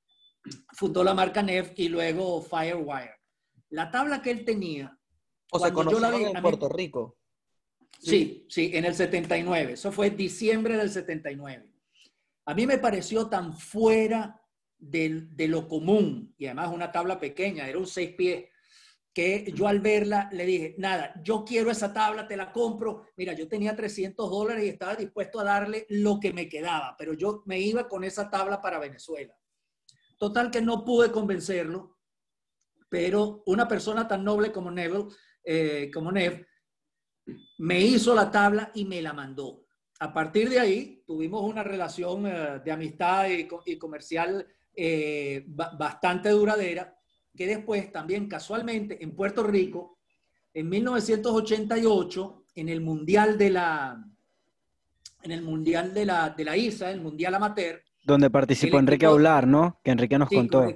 fundó 0.72 1.02
la 1.02 1.14
marca 1.14 1.42
Nev 1.42 1.72
y 1.76 1.88
luego 1.88 2.42
Firewire. 2.42 3.14
La 3.70 3.90
tabla 3.90 4.20
que 4.20 4.32
él 4.32 4.44
tenía... 4.44 4.98
O 5.50 5.58
sea, 5.58 5.70
yo 5.70 5.98
la 5.98 6.10
vi, 6.10 6.24
en 6.24 6.42
Puerto 6.42 6.68
Rico. 6.68 7.18
Sí, 7.98 8.46
sí, 8.50 8.70
en 8.74 8.84
el 8.84 8.94
79. 8.94 9.74
Eso 9.74 9.92
fue 9.92 10.10
diciembre 10.10 10.76
del 10.76 10.90
79. 10.90 11.72
A 12.46 12.54
mí 12.54 12.66
me 12.66 12.78
pareció 12.78 13.28
tan 13.28 13.56
fuera 13.56 14.41
de, 14.82 15.28
de 15.30 15.48
lo 15.48 15.68
común, 15.68 16.34
y 16.36 16.46
además 16.46 16.70
una 16.72 16.92
tabla 16.92 17.18
pequeña, 17.18 17.68
era 17.68 17.78
un 17.78 17.86
seis 17.86 18.14
pies, 18.14 18.46
que 19.14 19.52
yo 19.54 19.68
al 19.68 19.80
verla 19.80 20.28
le 20.32 20.46
dije, 20.46 20.74
nada, 20.78 21.12
yo 21.22 21.44
quiero 21.44 21.70
esa 21.70 21.92
tabla, 21.92 22.26
te 22.26 22.36
la 22.36 22.50
compro. 22.50 23.04
Mira, 23.16 23.34
yo 23.34 23.46
tenía 23.46 23.76
300 23.76 24.30
dólares 24.30 24.64
y 24.64 24.68
estaba 24.68 24.96
dispuesto 24.96 25.38
a 25.38 25.44
darle 25.44 25.86
lo 25.90 26.18
que 26.18 26.32
me 26.32 26.48
quedaba, 26.48 26.96
pero 26.98 27.12
yo 27.12 27.42
me 27.44 27.60
iba 27.60 27.88
con 27.88 28.04
esa 28.04 28.30
tabla 28.30 28.62
para 28.62 28.78
Venezuela. 28.78 29.36
Total 30.18 30.50
que 30.50 30.62
no 30.62 30.84
pude 30.84 31.10
convencerlo, 31.10 31.98
pero 32.88 33.42
una 33.46 33.68
persona 33.68 34.08
tan 34.08 34.24
noble 34.24 34.50
como 34.50 34.70
Neville, 34.70 35.08
eh, 35.44 35.90
como 35.92 36.10
Nev, 36.10 36.46
me 37.58 37.80
hizo 37.80 38.14
la 38.14 38.30
tabla 38.30 38.70
y 38.74 38.84
me 38.84 39.02
la 39.02 39.12
mandó. 39.12 39.66
A 40.00 40.12
partir 40.12 40.48
de 40.48 40.58
ahí 40.58 41.02
tuvimos 41.06 41.42
una 41.42 41.62
relación 41.62 42.26
eh, 42.26 42.60
de 42.64 42.72
amistad 42.72 43.28
y, 43.28 43.78
comercial 43.78 44.46
eh, 44.74 45.44
bastante 45.46 46.30
duradera, 46.30 46.96
que 47.36 47.46
después 47.46 47.90
también 47.92 48.28
casualmente 48.28 49.02
en 49.02 49.14
Puerto 49.14 49.42
Rico, 49.42 49.98
en 50.54 50.68
1988, 50.68 52.44
en 52.54 52.68
el 52.68 52.80
Mundial 52.80 53.38
de 53.38 53.50
la, 53.50 54.04
en 55.22 55.30
el 55.30 55.42
Mundial 55.42 55.94
de 55.94 56.04
la, 56.04 56.30
de 56.30 56.44
la 56.44 56.56
ISA, 56.56 56.90
el 56.90 57.00
Mundial 57.00 57.34
Amateur. 57.34 57.82
Donde 58.04 58.30
participó 58.30 58.78
Enrique 58.78 59.06
Aular, 59.06 59.46
¿no? 59.46 59.80
Que 59.82 59.92
Enrique 59.92 60.18
nos 60.18 60.28
contó. 60.28 60.66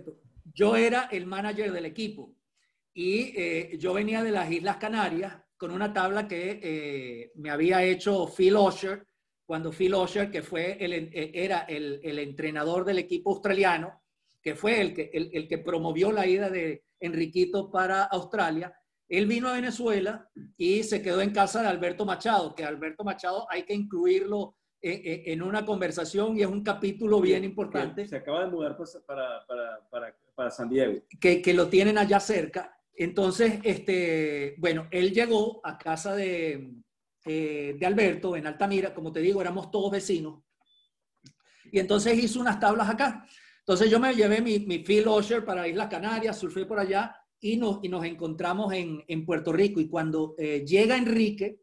Yo 0.54 0.76
era 0.76 1.08
el 1.12 1.26
manager 1.26 1.72
del 1.72 1.84
equipo 1.84 2.34
y 2.94 3.32
eh, 3.36 3.76
yo 3.78 3.92
venía 3.92 4.22
de 4.22 4.30
las 4.30 4.50
Islas 4.50 4.78
Canarias 4.78 5.34
con 5.56 5.70
una 5.70 5.92
tabla 5.92 6.26
que 6.26 6.60
eh, 6.62 7.32
me 7.34 7.50
había 7.50 7.82
hecho 7.82 8.26
Phil 8.26 8.56
Osher, 8.56 9.06
cuando 9.46 9.72
Phil 9.72 9.94
Osher, 9.94 10.30
que 10.30 10.42
fue 10.42 10.76
el, 10.84 10.92
eh, 10.92 11.30
era 11.34 11.60
el, 11.60 12.00
el, 12.02 12.18
entrenador 12.18 12.84
del 12.84 12.98
equipo 12.98 13.30
australiano, 13.30 14.02
que 14.42 14.54
fue 14.54 14.80
el 14.80 14.94
que, 14.94 15.10
el, 15.12 15.30
el, 15.32 15.48
que 15.48 15.58
promovió 15.58 16.12
la 16.12 16.26
ida 16.26 16.50
de 16.50 16.84
Enriquito 17.00 17.70
para 17.70 18.04
Australia, 18.04 18.74
él 19.08 19.26
vino 19.26 19.48
a 19.48 19.54
Venezuela 19.54 20.28
y 20.56 20.82
se 20.82 21.00
quedó 21.00 21.20
en 21.20 21.30
casa 21.30 21.62
de 21.62 21.68
Alberto 21.68 22.04
Machado, 22.04 22.54
que 22.54 22.64
Alberto 22.64 23.04
Machado 23.04 23.46
hay 23.48 23.62
que 23.62 23.74
incluirlo 23.74 24.56
eh, 24.82 25.22
en 25.26 25.42
una 25.42 25.64
conversación 25.64 26.36
y 26.36 26.42
es 26.42 26.48
un 26.48 26.64
capítulo 26.64 27.20
bien 27.20 27.44
importante. 27.44 28.06
Se 28.08 28.16
acaba 28.16 28.44
de 28.44 28.50
mudar 28.50 28.76
pues, 28.76 28.98
para, 29.06 29.46
para, 29.46 29.80
para, 29.88 30.16
para 30.34 30.50
San 30.50 30.68
Diego. 30.68 31.00
Que, 31.20 31.40
que, 31.40 31.54
lo 31.54 31.68
tienen 31.68 31.98
allá 31.98 32.18
cerca 32.18 32.76
entonces, 32.96 33.60
este, 33.62 34.54
bueno, 34.58 34.88
él 34.90 35.12
llegó 35.12 35.60
a 35.62 35.76
casa 35.76 36.14
de, 36.14 36.72
eh, 37.26 37.76
de 37.78 37.86
Alberto 37.86 38.36
en 38.36 38.46
Altamira, 38.46 38.94
como 38.94 39.12
te 39.12 39.20
digo, 39.20 39.40
éramos 39.40 39.70
todos 39.70 39.90
vecinos, 39.90 40.42
y 41.70 41.78
entonces 41.78 42.16
hizo 42.22 42.40
unas 42.40 42.60
tablas 42.60 42.88
acá. 42.88 43.26
Entonces 43.58 43.90
yo 43.90 43.98
me 43.98 44.14
llevé 44.14 44.40
mi, 44.40 44.60
mi 44.60 44.78
Phil 44.78 45.08
Osher 45.08 45.44
para 45.44 45.66
Islas 45.66 45.88
Canarias, 45.88 46.38
surfé 46.38 46.64
por 46.64 46.78
allá 46.78 47.16
y 47.40 47.56
nos, 47.56 47.80
y 47.82 47.88
nos 47.88 48.04
encontramos 48.04 48.72
en, 48.72 49.04
en 49.08 49.26
Puerto 49.26 49.52
Rico. 49.52 49.80
Y 49.80 49.88
cuando 49.88 50.36
eh, 50.38 50.64
llega 50.64 50.96
Enrique, 50.96 51.60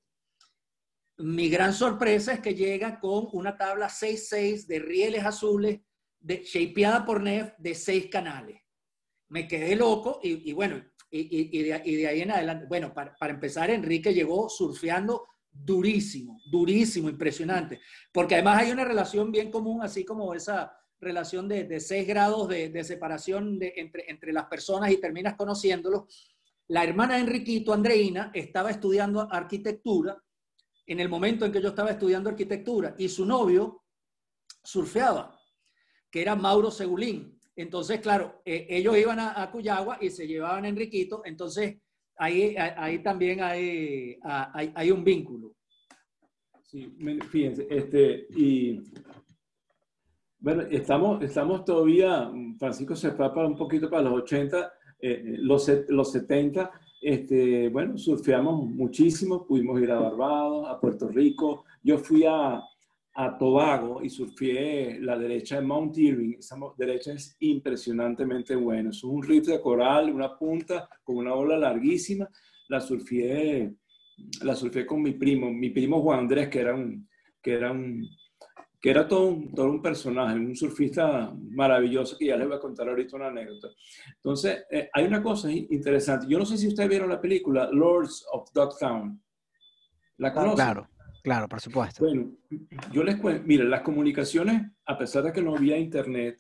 mi 1.18 1.48
gran 1.48 1.74
sorpresa 1.74 2.34
es 2.34 2.40
que 2.42 2.56
llega 2.56 3.00
con 3.00 3.28
una 3.32 3.58
tabla 3.58 3.88
6-6 3.88 4.66
de 4.68 4.80
rieles 4.80 5.24
azules, 5.24 5.80
de, 6.20 6.44
shapeada 6.44 7.06
por 7.06 7.22
Nef 7.22 7.54
de 7.58 7.74
seis 7.74 8.08
canales. 8.08 8.62
Me 9.30 9.48
quedé 9.48 9.76
loco 9.76 10.20
y, 10.22 10.50
y 10.50 10.54
bueno, 10.54 10.84
y, 11.16 11.64
de, 11.64 12.08
ahí 12.08 12.22
en 12.22 12.32
adelante, 12.32 12.66
bueno, 12.68 12.94
para, 12.94 13.16
empezar, 13.30 13.70
Enrique 13.70 14.14
llegó 14.14 14.50
surfeando 14.50 15.28
durísimo, 15.54 16.42
durísimo, 16.46 17.10
impresionante, 17.10 17.80
porque 18.12 18.36
además 18.36 18.60
hay 18.60 18.72
una 18.72 18.84
relación 18.84 19.32
bien 19.32 19.52
común, 19.52 19.82
así 19.82 20.04
como 20.04 20.34
esa 20.34 20.76
relación 21.00 21.48
de, 21.48 21.80
seis 21.80 22.08
grados 22.08 22.48
de, 22.48 22.84
separación 22.84 23.60
entre, 23.62 24.10
entre 24.10 24.34
las 24.34 24.46
personas 24.46 24.92
y 24.92 24.98
terminas 24.98 25.36
conociéndolos. 25.36 26.32
La 26.68 26.84
hermana 26.84 27.16
de 27.16 27.22
Enriquito, 27.22 27.74
Andreina, 27.74 28.32
estaba 28.34 28.72
estudiando 28.72 29.28
arquitectura 29.32 30.18
en 30.86 31.00
el 31.00 31.10
momento 31.10 31.46
en 31.46 31.52
que 31.52 31.62
yo 31.62 31.70
estaba 31.70 31.92
estudiando 31.92 32.30
arquitectura 32.30 32.96
y 32.98 33.10
su 33.10 33.26
novio 33.26 33.84
surfeaba, 34.64 35.40
que 36.10 36.22
era 36.22 36.36
Mauro 36.36 36.72
Segulín. 36.72 37.40
Entonces, 37.56 38.00
claro, 38.00 38.42
eh, 38.46 38.66
ellos 38.70 38.98
iban 38.98 39.20
a, 39.20 39.50
Cuyagua 39.52 39.98
y 40.02 40.10
se 40.10 40.28
llevaban 40.28 40.66
a 40.66 40.70
Enriquito, 40.70 41.22
entonces 41.26 41.78
ahí, 42.18 42.56
ahí 42.58 43.00
también 43.02 43.42
hay, 43.42 44.18
hay, 44.24 44.92
un 44.92 45.04
vínculo. 45.04 45.54
Sí, 46.62 46.96
fíjense, 47.30 47.68
este, 47.70 48.28
y 48.36 48.82
bueno, 50.40 50.64
estamos, 50.64 51.24
estamos 51.24 51.64
todavía, 51.64 52.32
Francisco 52.58 52.96
se 52.96 53.12
fue 53.12 53.34
para 53.34 53.48
un 53.48 53.58
poquito 53.58 53.90
para 53.90 54.04
los 54.04 54.24
80, 54.24 54.74
eh, 55.00 55.24
los, 55.38 55.72
los 55.90 56.12
70, 56.12 56.72
este, 57.02 57.70
bueno, 57.70 57.98
surfeamos 57.98 58.66
muchísimo, 58.66 59.46
pudimos 59.46 59.82
ir 59.82 59.92
a 59.92 60.00
Barbados, 60.00 60.68
a 60.70 60.80
Puerto 60.80 61.08
Rico, 61.10 61.66
yo 61.84 61.98
fui 61.98 62.24
a, 62.26 62.62
a 63.16 63.38
Tobago 63.38 64.02
y 64.04 64.10
surfé 64.10 65.00
la 65.00 65.18
derecha 65.18 65.58
de 65.58 65.62
Mount 65.62 65.98
Irving. 65.98 66.36
Esa 66.40 66.58
derecha 66.78 67.14
es 67.14 67.36
impresionantemente 67.40 68.56
buena. 68.56 68.90
Es 68.90 69.04
un 69.04 69.22
riff 69.22 69.48
de 69.48 69.62
coral, 69.62 70.10
una 70.10 70.38
punta 70.38 70.90
con 71.04 71.18
una 71.18 71.34
ola 71.34 71.58
larguísima. 71.58 72.28
La 72.70 72.80
surfé, 72.80 73.76
la 74.42 74.56
surfé 74.56 74.86
con 74.86 75.02
mi 75.02 75.12
primo, 75.12 75.52
mi 75.52 75.70
primo 75.70 76.02
Juan 76.02 76.20
Andrés, 76.20 76.50
que 76.50 76.60
era 76.60 76.74
un, 76.74 77.08
que 77.42 77.54
era 77.54 77.72
un, 77.72 78.08
que 78.82 78.90
era 78.90 79.08
todo 79.08 79.28
un, 79.28 79.54
todo 79.54 79.68
un 79.68 79.82
personaje, 79.82 80.36
un 80.36 80.56
surfista 80.56 81.34
maravilloso, 81.52 82.18
que 82.18 82.26
ya 82.28 82.36
les 82.36 82.48
voy 82.48 82.58
a 82.58 82.60
contar 82.60 82.90
ahorita 82.90 83.16
una 83.16 83.28
anécdota. 83.28 83.70
Entonces, 84.16 84.66
eh, 84.72 84.90
hay 84.92 85.06
una 85.06 85.22
cosa 85.22 85.52
interesante. 85.52 86.26
Yo 86.28 86.40
no 86.40 86.46
sé 86.46 86.58
si 86.58 86.68
ustedes 86.68 86.90
vieron 86.90 87.10
la 87.10 87.22
película 87.22 87.70
Lords 87.72 88.26
of 88.32 88.52
Dogtown. 88.54 89.22
¿La 90.18 90.34
conocen? 90.34 90.56
Claro. 90.56 90.90
Claro, 91.24 91.48
por 91.48 91.62
supuesto. 91.62 92.04
Bueno, 92.04 92.34
yo 92.92 93.02
les 93.02 93.16
cuento, 93.16 93.44
mira, 93.46 93.64
las 93.64 93.82
comunicaciones, 93.82 94.62
a 94.86 94.98
pesar 94.98 95.24
de 95.24 95.32
que 95.32 95.42
no 95.42 95.56
había 95.56 95.78
internet, 95.78 96.38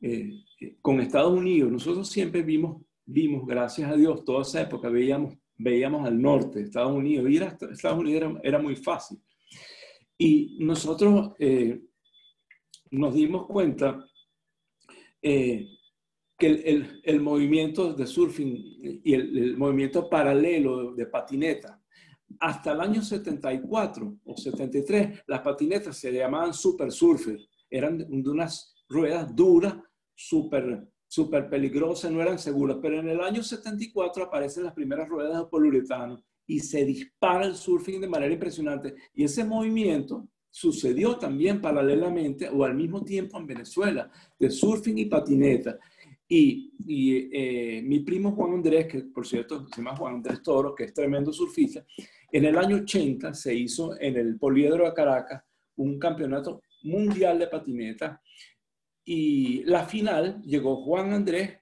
eh, 0.00 0.30
eh, 0.58 0.76
con 0.80 1.00
Estados 1.00 1.30
Unidos, 1.30 1.70
nosotros 1.70 2.08
siempre 2.08 2.42
vimos, 2.42 2.82
vimos, 3.04 3.46
gracias 3.46 3.90
a 3.90 3.96
Dios, 3.96 4.24
toda 4.24 4.40
esa 4.40 4.62
época 4.62 4.88
veíamos, 4.88 5.36
veíamos 5.58 6.06
al 6.06 6.20
norte, 6.20 6.62
Estados 6.62 6.96
Unidos, 6.96 7.30
ir 7.30 7.42
a 7.42 7.48
Estados 7.48 7.98
Unidos 7.98 8.38
era, 8.42 8.58
muy 8.58 8.74
fácil. 8.74 9.18
Y 10.16 10.56
nosotros 10.60 11.32
eh, 11.38 11.82
nos 12.90 13.12
dimos 13.12 13.46
cuenta 13.48 14.02
que 15.20 15.76
el, 16.40 17.02
el, 17.04 17.20
movimiento 17.20 17.92
de 17.92 18.06
surfing 18.06 18.56
y 19.04 19.12
el 19.12 19.58
movimiento 19.58 20.08
paralelo 20.08 20.94
de 20.94 21.04
patineta 21.04 21.79
hasta 22.38 22.72
el 22.72 22.80
año 22.80 23.02
74 23.02 24.18
o 24.24 24.36
73, 24.36 25.22
las 25.26 25.40
patinetas 25.40 25.96
se 25.96 26.12
llamaban 26.12 26.54
super 26.54 26.92
surfer. 26.92 27.38
Eran 27.68 27.98
de 27.98 28.30
unas 28.30 28.74
ruedas 28.88 29.34
duras, 29.34 29.76
súper 30.14 30.86
super 31.10 31.50
peligrosas, 31.50 32.12
no 32.12 32.22
eran 32.22 32.38
seguras. 32.38 32.78
Pero 32.80 33.00
en 33.00 33.08
el 33.08 33.20
año 33.20 33.42
74 33.42 34.24
aparecen 34.24 34.64
las 34.64 34.74
primeras 34.74 35.08
ruedas 35.08 35.38
de 35.38 35.50
poliuretano 35.50 36.22
y 36.46 36.60
se 36.60 36.84
dispara 36.84 37.46
el 37.46 37.56
surfing 37.56 38.00
de 38.00 38.08
manera 38.08 38.32
impresionante. 38.32 38.94
Y 39.12 39.24
ese 39.24 39.44
movimiento 39.44 40.28
sucedió 40.50 41.16
también 41.16 41.60
paralelamente 41.60 42.48
o 42.48 42.64
al 42.64 42.74
mismo 42.74 43.04
tiempo 43.04 43.38
en 43.38 43.46
Venezuela, 43.46 44.10
de 44.38 44.50
surfing 44.50 44.98
y 44.98 45.06
patineta. 45.06 45.78
Y, 46.28 46.70
eh, 47.32 47.82
mi 47.82 48.00
primo 48.00 48.30
Juan 48.32 48.54
Andrés, 48.54 48.86
que 48.86 49.00
por 49.00 49.26
cierto 49.26 49.66
se 49.66 49.76
llama 49.78 49.96
Juan 49.96 50.14
Andrés 50.14 50.40
Toro, 50.42 50.76
que 50.76 50.84
es 50.84 50.94
tremendo 50.94 51.32
surfista, 51.32 51.84
en 52.32 52.44
el 52.44 52.58
año 52.58 52.76
80 52.76 53.34
se 53.34 53.54
hizo 53.54 53.98
en 54.00 54.16
el 54.16 54.38
Poliedro 54.38 54.84
de 54.84 54.94
Caracas 54.94 55.42
un 55.76 55.98
campeonato 55.98 56.62
mundial 56.82 57.38
de 57.38 57.46
patineta 57.46 58.20
y 59.04 59.64
la 59.64 59.84
final 59.84 60.40
llegó 60.42 60.84
Juan 60.84 61.12
Andrés, 61.12 61.58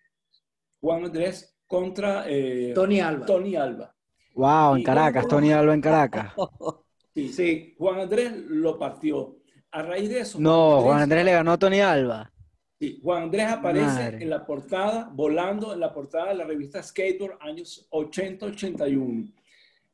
Juan 0.80 1.04
Andrés 1.04 1.56
contra 1.66 2.24
eh, 2.26 2.72
Tony 2.74 3.00
Alba. 3.00 3.26
Tony 3.26 3.56
Alba. 3.56 3.94
Wow, 4.34 4.76
en 4.76 4.82
Caracas, 4.82 5.26
Tony 5.26 5.52
Alba 5.52 5.74
en 5.74 5.80
Caracas. 5.80 6.32
Sí, 7.14 7.32
sí, 7.32 7.74
Juan 7.76 7.98
Andrés 7.98 8.32
lo 8.32 8.78
partió. 8.78 9.38
A 9.72 9.82
raíz 9.82 10.08
de 10.08 10.20
eso. 10.20 10.38
No, 10.38 10.82
Juan 10.82 11.02
Andrés, 11.02 11.24
le 11.24 11.32
ganó 11.32 11.50
a 11.50 11.58
Tony 11.58 11.80
Alba. 11.80 12.30
Sí, 12.78 13.00
Juan 13.02 13.24
Andrés 13.24 13.46
aparece 13.46 14.18
en 14.22 14.30
la 14.30 14.46
portada, 14.46 15.10
volando 15.12 15.72
en 15.72 15.80
la 15.80 15.92
portada 15.92 16.28
de 16.28 16.36
la 16.36 16.44
revista 16.44 16.80
Skateboard 16.80 17.38
años 17.40 17.88
80-81. 17.90 19.32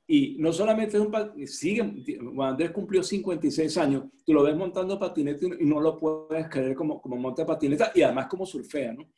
Y 0.06 0.36
no 0.38 0.52
solamente 0.52 0.98
es 0.98 1.02
un 1.02 1.46
sigue, 1.46 2.18
Juan 2.34 2.50
Andrés 2.50 2.72
cumplió 2.72 3.02
56 3.02 3.78
años, 3.78 4.04
tú 4.24 4.34
lo 4.34 4.42
ves 4.42 4.54
montando 4.54 4.98
patineta 4.98 5.46
y 5.58 5.64
no 5.64 5.80
lo 5.80 5.98
puedes 5.98 6.48
creer 6.48 6.74
como, 6.74 7.00
como 7.00 7.16
monta 7.16 7.46
patineta 7.46 7.90
y 7.94 8.02
además 8.02 8.26
como 8.26 8.44
surfea, 8.44 8.92
¿no? 8.92 9.08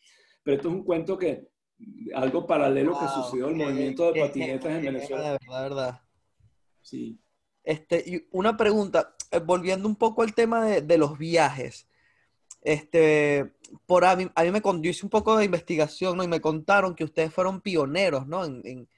Pero 0.44 0.56
esto 0.56 0.68
es 0.68 0.74
un 0.74 0.84
cuento 0.84 1.18
que, 1.18 1.48
algo 2.14 2.46
paralelo 2.46 2.98
que 2.98 3.08
sucedió 3.08 3.48
el 3.48 3.56
movimiento 3.56 4.12
de 4.12 4.20
patinetas 4.20 4.72
en 4.72 4.82
Venezuela. 4.82 5.24
De 5.24 5.30
verdad, 5.32 5.62
verdad. 5.62 6.00
Sí. 6.80 7.18
Este, 7.64 8.04
y 8.06 8.26
una 8.30 8.56
pregunta, 8.56 9.16
eh, 9.32 9.40
volviendo 9.40 9.88
un 9.88 9.96
poco 9.96 10.22
al 10.22 10.34
tema 10.34 10.64
de, 10.64 10.82
de 10.82 10.98
los 10.98 11.18
viajes. 11.18 11.88
Este, 12.62 13.52
por 13.86 14.04
a 14.04 14.16
mí, 14.16 14.28
a 14.34 14.42
mí 14.44 14.50
me 14.50 14.62
hice 14.88 15.04
un 15.04 15.10
poco 15.10 15.36
de 15.36 15.44
investigación, 15.44 16.16
¿no? 16.16 16.24
Y 16.24 16.28
me 16.28 16.40
contaron 16.40 16.94
que 16.94 17.04
ustedes 17.04 17.32
fueron 17.32 17.60
pioneros, 17.60 18.26
¿no? 18.26 18.44
En, 18.44 18.88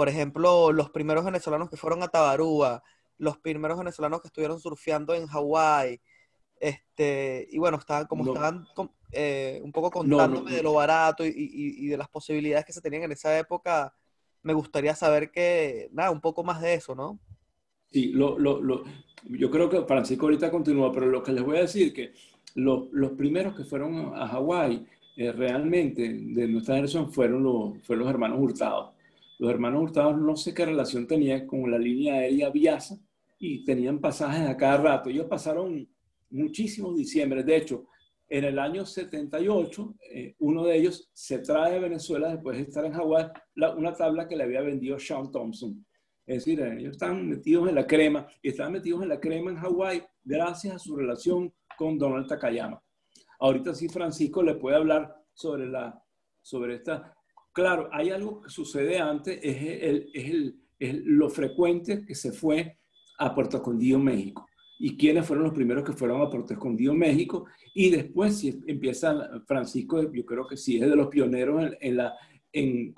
por 0.00 0.08
ejemplo, 0.08 0.72
los 0.72 0.88
primeros 0.88 1.26
venezolanos 1.26 1.68
que 1.68 1.76
fueron 1.76 2.02
a 2.02 2.08
Tabarúa, 2.08 2.82
los 3.18 3.36
primeros 3.36 3.78
venezolanos 3.78 4.22
que 4.22 4.28
estuvieron 4.28 4.58
surfeando 4.58 5.12
en 5.12 5.26
Hawái, 5.26 6.00
este, 6.58 7.46
y 7.50 7.58
bueno, 7.58 7.76
estaban 7.76 8.06
como 8.06 8.24
estaban 8.24 8.66
eh, 9.12 9.60
un 9.62 9.70
poco 9.72 9.90
contándome 9.90 10.52
de 10.52 10.62
lo 10.62 10.72
barato 10.72 11.26
y, 11.26 11.34
y, 11.36 11.86
de 11.86 11.98
las 11.98 12.08
posibilidades 12.08 12.64
que 12.64 12.72
se 12.72 12.80
tenían 12.80 13.02
en 13.02 13.12
esa 13.12 13.38
época, 13.38 13.94
me 14.42 14.54
gustaría 14.54 14.94
saber 14.94 15.30
que, 15.30 15.90
nada, 15.92 16.10
un 16.10 16.22
poco 16.22 16.42
más 16.44 16.62
de 16.62 16.72
eso, 16.72 16.94
¿no? 16.94 17.20
Sí, 17.92 18.06
lo, 18.12 18.38
lo, 18.38 18.62
lo, 18.62 18.84
yo 19.24 19.50
creo 19.50 19.68
que 19.68 19.82
Francisco 19.82 20.24
ahorita 20.24 20.50
continúa, 20.50 20.90
pero 20.94 21.04
lo 21.04 21.22
que 21.22 21.32
les 21.32 21.44
voy 21.44 21.58
a 21.58 21.66
decir 21.68 21.92
que 21.92 22.14
los, 22.54 22.90
los 22.90 23.10
primeros 23.10 23.54
que 23.54 23.64
fueron 23.64 24.14
a 24.14 24.26
Hawái 24.28 24.86
eh, 25.18 25.30
realmente 25.30 26.08
de 26.08 26.48
nuestra 26.48 26.76
generación 26.76 27.12
fueron 27.12 27.42
los, 27.42 27.82
fueron 27.82 28.06
los 28.06 28.10
hermanos 28.14 28.38
Hurtados. 28.40 28.98
Los 29.40 29.50
hermanos 29.50 29.84
Hurtados 29.84 30.20
no 30.20 30.36
sé 30.36 30.52
qué 30.52 30.66
relación 30.66 31.06
tenían 31.06 31.46
con 31.46 31.70
la 31.70 31.78
línea 31.78 32.16
aérea 32.16 32.50
Viasa 32.50 32.98
y 33.38 33.64
tenían 33.64 33.98
pasajes 33.98 34.46
a 34.46 34.54
cada 34.54 34.76
rato. 34.76 35.08
Ellos 35.08 35.28
pasaron 35.30 35.88
muchísimos 36.28 36.94
diciembre. 36.94 37.42
De 37.42 37.56
hecho, 37.56 37.86
en 38.28 38.44
el 38.44 38.58
año 38.58 38.84
78, 38.84 39.94
eh, 40.12 40.34
uno 40.40 40.64
de 40.64 40.76
ellos 40.76 41.08
se 41.14 41.38
trae 41.38 41.72
de 41.72 41.78
Venezuela 41.78 42.28
después 42.28 42.58
de 42.58 42.64
estar 42.64 42.84
en 42.84 42.92
Hawái 42.92 43.28
una 43.78 43.94
tabla 43.94 44.28
que 44.28 44.36
le 44.36 44.44
había 44.44 44.60
vendido 44.60 44.98
Sean 44.98 45.32
Thompson. 45.32 45.86
Es 46.26 46.44
decir, 46.44 46.60
ellos 46.60 46.92
están 46.92 47.26
metidos 47.26 47.66
en 47.66 47.76
la 47.76 47.86
crema 47.86 48.26
y 48.42 48.50
están 48.50 48.72
metidos 48.72 49.02
en 49.02 49.08
la 49.08 49.20
crema 49.20 49.52
en 49.52 49.56
Hawái 49.56 50.02
gracias 50.22 50.74
a 50.74 50.78
su 50.78 50.96
relación 50.96 51.50
con 51.78 51.96
Donald 51.96 52.28
Takayama. 52.28 52.78
Ahorita 53.38 53.74
sí 53.74 53.88
Francisco 53.88 54.42
le 54.42 54.56
puede 54.56 54.76
hablar 54.76 55.16
sobre, 55.32 55.66
la, 55.66 55.98
sobre 56.42 56.74
esta. 56.74 57.16
Claro, 57.60 57.90
hay 57.92 58.08
algo 58.08 58.40
que 58.40 58.48
sucede 58.48 58.98
antes, 58.98 59.38
es, 59.42 59.56
el, 59.82 60.56
es, 60.78 60.94
lo 61.04 61.28
frecuente 61.28 62.06
que 62.06 62.14
se 62.14 62.32
fue 62.32 62.78
a 63.18 63.34
Puerto 63.34 63.58
Escondido, 63.58 63.98
México. 63.98 64.46
Y 64.78 64.96
quiénes 64.96 65.26
fueron 65.26 65.44
los 65.44 65.52
primeros 65.52 65.84
que 65.84 65.92
fueron 65.92 66.22
a 66.22 66.30
Puerto 66.30 66.54
Escondido, 66.54 66.94
México. 66.94 67.44
Y 67.74 67.90
después, 67.90 68.38
si 68.38 68.58
empieza 68.66 69.42
Francisco, 69.46 70.10
yo 70.10 70.24
creo 70.24 70.46
que 70.46 70.56
sí 70.56 70.78
es 70.78 70.88
de 70.88 70.96
los 70.96 71.08
pioneros 71.08 71.62
en, 71.62 71.76
en 71.80 71.98
en, 72.52 72.94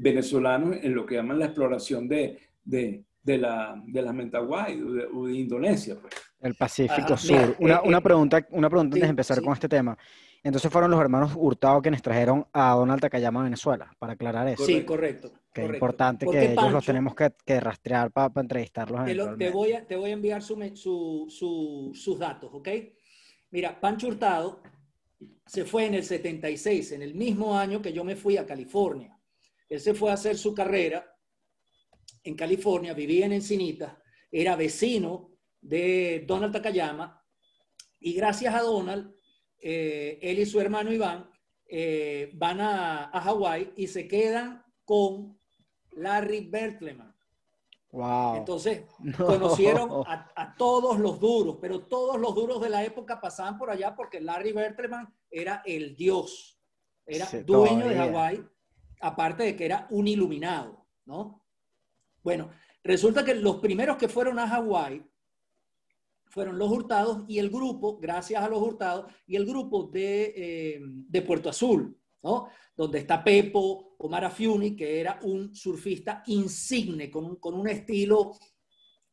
venezolanos 0.00 0.76
en 0.80 0.94
lo 0.94 1.04
que 1.04 1.16
llaman 1.16 1.40
la 1.40 1.46
exploración 1.46 2.06
de, 2.06 2.38
de, 2.64 3.04
de 3.20 3.38
la, 3.38 3.82
de 3.84 4.00
la 4.00 4.12
Mentawai 4.12 4.80
o 5.12 5.26
de, 5.26 5.34
Indonesia. 5.34 5.98
Pues. 6.00 6.14
El 6.44 6.54
Pacífico 6.54 7.16
Sur. 7.16 7.56
una, 7.58 7.80
una, 7.80 8.02
pregunta, 8.02 8.46
una 8.50 8.68
pregunta 8.68 8.96
antes 8.96 9.02
de 9.02 9.10
empezar 9.10 9.42
con 9.42 9.54
este 9.54 9.66
tema. 9.66 9.96
Entonces 10.42 10.70
fueron 10.70 10.90
los 10.90 11.00
hermanos 11.00 11.32
Hurtado 11.34 11.80
quienes 11.80 12.02
trajeron 12.02 12.46
a 12.52 12.74
Donald 12.74 13.00
Takayama 13.00 13.40
a 13.40 13.44
Venezuela, 13.44 13.90
para 13.98 14.12
aclarar 14.12 14.46
eso. 14.48 14.62
Sí, 14.66 14.84
correcto. 14.84 15.32
Que 15.54 15.64
es 15.64 15.70
importante 15.70 16.26
que 16.26 16.52
ellos 16.52 16.70
los 16.70 16.84
tenemos 16.84 17.14
que, 17.14 17.32
que 17.46 17.60
rastrear 17.60 18.10
para, 18.10 18.30
entrevistarlos. 18.42 19.06
Te, 19.06 19.14
te, 19.38 19.50
voy 19.50 19.72
a, 19.72 19.86
te 19.86 19.96
voy 19.96 20.10
a 20.10 20.12
enviar 20.12 20.42
su, 20.42 20.54
su, 21.30 21.92
sus 21.94 22.18
datos, 22.18 22.50
¿ok? 22.52 22.68
Mira, 23.50 23.80
Pancho 23.80 24.08
Hurtado 24.08 24.60
se 25.46 25.64
fue 25.64 25.86
en 25.86 25.94
el 25.94 26.04
76, 26.04 26.92
en 26.92 27.00
el 27.00 27.14
mismo 27.14 27.58
año 27.58 27.80
que 27.80 27.94
yo 27.94 28.04
me 28.04 28.16
fui 28.16 28.36
a 28.36 28.44
California. 28.44 29.18
Él 29.66 29.80
se 29.80 29.94
fue 29.94 30.10
a 30.10 30.14
hacer 30.14 30.36
su 30.36 30.54
carrera 30.54 31.10
en 32.22 32.34
California, 32.34 32.92
vivía 32.92 33.24
en 33.24 33.32
Encinita, 33.32 33.98
era 34.30 34.56
vecino 34.56 35.33
de 35.64 36.24
Donald 36.26 36.52
Takayama, 36.52 37.22
y 37.98 38.12
gracias 38.12 38.54
a 38.54 38.60
Donald, 38.60 39.14
eh, 39.58 40.18
él 40.20 40.38
y 40.38 40.46
su 40.46 40.60
hermano 40.60 40.92
Iván 40.92 41.30
eh, 41.66 42.30
van 42.34 42.60
a, 42.60 43.04
a 43.04 43.20
Hawái 43.22 43.72
y 43.76 43.86
se 43.86 44.06
quedan 44.06 44.62
con 44.84 45.38
Larry 45.92 46.40
Bertleman. 46.40 47.14
Wow. 47.90 48.36
Entonces, 48.36 48.82
conocieron 49.16 50.04
a, 50.06 50.54
todos 50.58 50.98
los 50.98 51.18
duros, 51.18 51.58
pero 51.60 51.80
todos 51.80 52.20
los 52.20 52.34
duros 52.34 52.60
de 52.60 52.68
la 52.68 52.84
época 52.84 53.20
pasaban 53.20 53.56
por 53.56 53.70
allá 53.70 53.94
porque 53.94 54.20
Larry 54.20 54.52
Bertleman 54.52 55.14
era 55.30 55.62
el 55.64 55.96
dios, 55.96 56.58
era 57.06 57.26
dueño 57.46 57.88
de 57.88 57.96
Hawái, 57.96 58.44
aparte 59.00 59.44
de 59.44 59.56
que 59.56 59.64
era 59.64 59.86
un 59.90 60.08
iluminado, 60.08 60.84
¿no? 61.06 61.42
Bueno, 62.22 62.50
resulta 62.82 63.24
que 63.24 63.34
los 63.34 63.56
primeros 63.56 63.96
que 63.96 64.08
fueron 64.08 64.38
a 64.38 64.48
Hawái 64.48 65.02
fueron 66.34 66.58
los 66.58 66.68
hurtados 66.68 67.24
y 67.28 67.38
el 67.38 67.48
grupo, 67.48 67.96
gracias 67.96 68.42
a 68.42 68.48
los 68.48 68.60
hurtados, 68.60 69.06
y 69.24 69.36
el 69.36 69.46
grupo 69.46 69.84
de, 69.84 70.34
eh, 70.36 70.80
de 70.82 71.22
Puerto 71.22 71.48
Azul, 71.48 71.96
¿no? 72.24 72.48
Donde 72.76 72.98
está 72.98 73.22
Pepo, 73.22 73.94
Omar 73.98 74.24
Afiuni, 74.24 74.74
que 74.74 74.98
era 74.98 75.20
un 75.22 75.54
surfista 75.54 76.24
insigne, 76.26 77.08
con 77.08 77.24
un, 77.24 77.36
con 77.36 77.54
un 77.54 77.68
estilo 77.68 78.32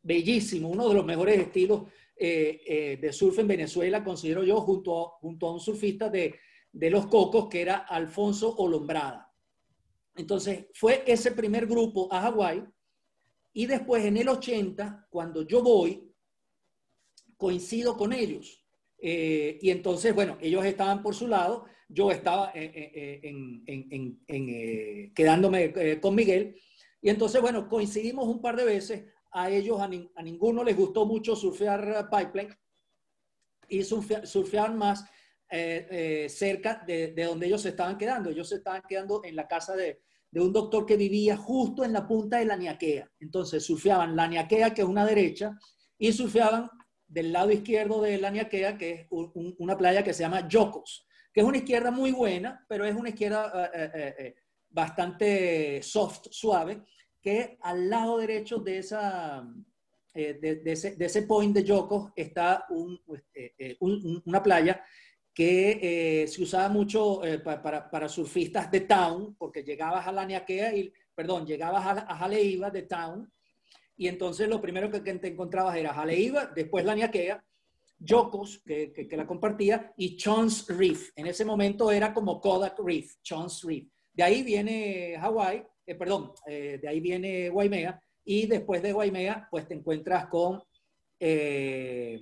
bellísimo, 0.01 0.69
uno 0.69 0.89
de 0.89 0.95
los 0.95 1.05
mejores 1.05 1.37
estilos 1.37 1.83
eh, 2.15 2.59
eh, 2.65 2.97
de 2.99 3.13
surf 3.13 3.37
en 3.37 3.49
Venezuela, 3.49 4.03
considero 4.03 4.43
yo, 4.43 4.59
junto 4.61 4.99
a, 4.99 5.09
junto 5.19 5.47
a 5.47 5.53
un 5.53 5.59
surfista 5.59 6.09
de, 6.09 6.39
de 6.71 6.89
Los 6.89 7.05
Cocos, 7.05 7.47
que 7.49 7.61
era 7.61 7.77
Alfonso 7.77 8.55
Olombrada. 8.55 9.31
Entonces, 10.15 10.65
fue 10.73 11.03
ese 11.05 11.33
primer 11.33 11.67
grupo 11.67 12.11
a 12.11 12.21
Hawái 12.21 12.63
y 13.53 13.67
después 13.67 14.05
en 14.05 14.17
el 14.17 14.27
80, 14.27 15.05
cuando 15.11 15.43
yo 15.43 15.61
voy, 15.61 16.10
coincido 17.41 17.97
con 17.97 18.13
ellos. 18.13 18.63
Eh, 18.99 19.57
y 19.59 19.71
entonces, 19.71 20.13
bueno, 20.13 20.37
ellos 20.39 20.63
estaban 20.63 21.01
por 21.01 21.15
su 21.15 21.27
lado, 21.27 21.65
yo 21.89 22.11
estaba 22.11 22.51
en, 22.53 23.65
quedándome 25.15 25.99
con 25.99 26.13
Miguel. 26.13 26.55
Y 27.01 27.09
entonces, 27.09 27.41
bueno, 27.41 27.67
coincidimos 27.67 28.27
un 28.27 28.39
par 28.43 28.55
de 28.55 28.65
veces. 28.65 29.05
A 29.31 29.49
ellos, 29.49 29.81
a, 29.81 29.87
ninguno 29.87 30.63
les 30.63 30.77
gustó 30.77 31.07
mucho 31.07 31.35
surfear 31.35 32.07
pipeline 32.11 32.55
y 33.67 33.83
surfear 33.83 34.75
más 34.75 35.03
eh, 35.49 35.87
eh, 35.89 36.29
cerca 36.29 36.83
de, 36.85 37.13
de, 37.13 37.23
donde 37.23 37.47
ellos 37.47 37.63
se 37.63 37.69
estaban 37.69 37.97
quedando. 37.97 38.29
Ellos 38.29 38.49
se 38.49 38.57
estaban 38.57 38.83
quedando 38.87 39.23
en 39.23 39.35
la 39.35 39.47
casa 39.47 39.75
de, 39.75 40.01
de 40.29 40.39
un 40.39 40.53
doctor 40.53 40.85
que 40.85 40.95
vivía 40.95 41.35
justo 41.35 41.83
en 41.83 41.93
la 41.93 42.07
punta 42.07 42.37
de 42.37 42.45
la 42.45 42.55
Niaquea. 42.55 43.11
Entonces 43.19 43.65
surfeaban 43.65 44.15
la 44.15 44.27
Niaquea, 44.27 44.75
que 44.75 44.81
es 44.81 44.87
una 44.87 45.05
derecha, 45.05 45.57
y 45.97 46.13
surfeaban 46.13 46.69
del 47.11 47.33
lado 47.33 47.51
izquierdo 47.51 48.01
de 48.01 48.17
la 48.17 48.31
Niaquea, 48.31 48.77
que 48.77 48.91
es 48.93 49.07
una 49.11 49.77
playa 49.77 50.03
que 50.03 50.13
se 50.13 50.23
llama 50.23 50.47
Yocos, 50.47 51.05
que 51.33 51.41
es 51.41 51.45
una 51.45 51.57
izquierda 51.57 51.91
muy 51.91 52.11
buena, 52.11 52.65
pero 52.69 52.85
es 52.85 52.95
una 52.95 53.09
izquierda 53.09 53.69
eh, 53.73 53.91
eh, 53.93 54.15
eh, 54.17 54.35
bastante 54.69 55.83
soft, 55.83 56.27
suave, 56.31 56.83
que 57.21 57.57
al 57.61 57.89
lado 57.89 58.17
derecho 58.17 58.59
de, 58.59 58.77
esa, 58.77 59.45
de, 60.13 60.61
ese, 60.65 60.95
de 60.95 61.05
ese, 61.05 61.23
point 61.23 61.53
de 61.53 61.63
Yocos 61.63 62.11
está 62.15 62.65
una 62.69 64.41
playa 64.41 64.83
que 65.33 66.25
se 66.27 66.41
usaba 66.41 66.69
mucho 66.69 67.21
para, 67.43 67.89
para, 67.89 68.09
surfistas 68.09 68.71
de 68.71 68.81
town, 68.81 69.35
porque 69.37 69.63
llegabas 69.63 70.07
a 70.07 70.11
la 70.13 70.25
Niaquea 70.25 70.73
y, 70.75 70.91
perdón, 71.13 71.45
llegabas 71.45 71.85
a, 71.85 71.91
a 72.11 72.17
Jaleiva 72.17 72.71
de 72.71 72.83
town 72.83 73.31
y 73.97 74.07
entonces 74.07 74.47
lo 74.47 74.61
primero 74.61 74.89
que, 74.89 74.99
te 74.99 75.27
encontrabas 75.27 75.77
era 75.77 75.93
Jaleiva, 75.93 76.47
después 76.47 76.85
la 76.85 76.95
Niaquea, 76.95 77.43
Yokos, 77.99 78.61
que, 78.65 78.91
que, 78.91 79.17
la 79.17 79.27
compartía, 79.27 79.93
y 79.95 80.17
Chance 80.17 80.73
Reef. 80.73 81.11
En 81.15 81.27
ese 81.27 81.45
momento 81.45 81.91
era 81.91 82.13
como 82.13 82.41
Kodak 82.41 82.79
Reef, 82.79 83.15
Chance 83.21 83.67
Reef. 83.67 83.87
De 84.13 84.23
ahí 84.23 84.41
viene 84.41 85.15
Hawái, 85.19 85.63
eh, 85.85 85.95
perdón, 85.95 86.33
eh, 86.47 86.79
de 86.81 86.87
ahí 86.87 86.99
viene 86.99 87.49
Waimea, 87.49 88.01
y 88.25 88.47
después 88.47 88.81
de 88.81 88.93
Waimea, 88.93 89.47
pues 89.51 89.67
te 89.67 89.75
encuentras 89.75 90.27
con 90.27 90.63
eh, 91.19 92.19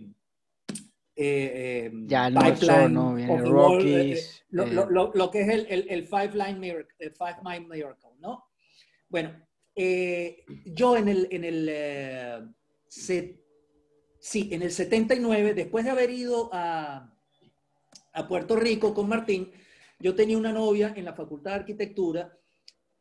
ya 1.16 2.28
el 2.28 2.34
Pipeline, 2.34 2.94
no, 2.94 3.16
viene 3.16 3.42
Rockies. 3.42 4.46
Lo, 4.50 4.66
lo, 4.66 5.12
lo, 5.14 5.32
que 5.32 5.42
es 5.42 5.50
el, 5.50 5.68
el, 5.70 5.86
el 5.90 6.04
Five 6.06 6.32
Line 6.34 6.60
Miracle, 6.60 6.96
el 7.00 7.12
Five 7.12 7.38
Mile 7.44 7.68
Miracle, 7.68 8.12
¿no? 8.20 8.46
Bueno, 9.10 9.32
yo 9.76 10.98
en 10.98 11.08
el, 11.08 11.28
en 11.32 11.44
el 11.46 12.54
sí, 14.20 14.50
en 14.52 14.62
el 14.62 14.72
79, 14.72 15.54
después 15.54 15.86
de 15.86 15.92
haber 15.92 16.12
ido 16.12 16.50
a, 16.54 17.16
Puerto 18.28 18.58
Rico 18.58 18.94
con 18.94 19.08
Martín, 19.08 19.50
yo 19.98 20.14
tenía 20.14 20.38
una 20.38 20.52
novia 20.52 20.94
en 20.98 21.06
la 21.06 21.14
Facultad 21.14 21.52
de 21.52 21.60
Arquitectura 21.60 22.38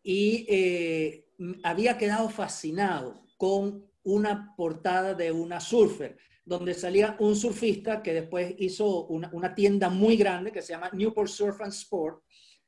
y 0.00 0.46
eh, 0.48 1.28
había 1.64 1.98
quedado 1.98 2.28
fascinado 2.28 3.26
con 3.36 3.84
una 4.04 4.54
portada 4.56 5.14
de 5.14 5.32
una 5.32 5.58
surfer, 5.58 6.16
donde 6.44 6.72
salía 6.72 7.16
un 7.18 7.34
surfista 7.34 8.00
que 8.00 8.14
después 8.14 8.54
hizo 8.58 9.06
una, 9.06 9.54
tienda 9.56 9.88
muy 9.88 10.16
grande 10.16 10.52
que 10.52 10.62
se 10.62 10.72
llama 10.72 10.90
Newport 10.92 11.28
Surf 11.28 11.60
and 11.62 11.72
Sport, 11.72 12.22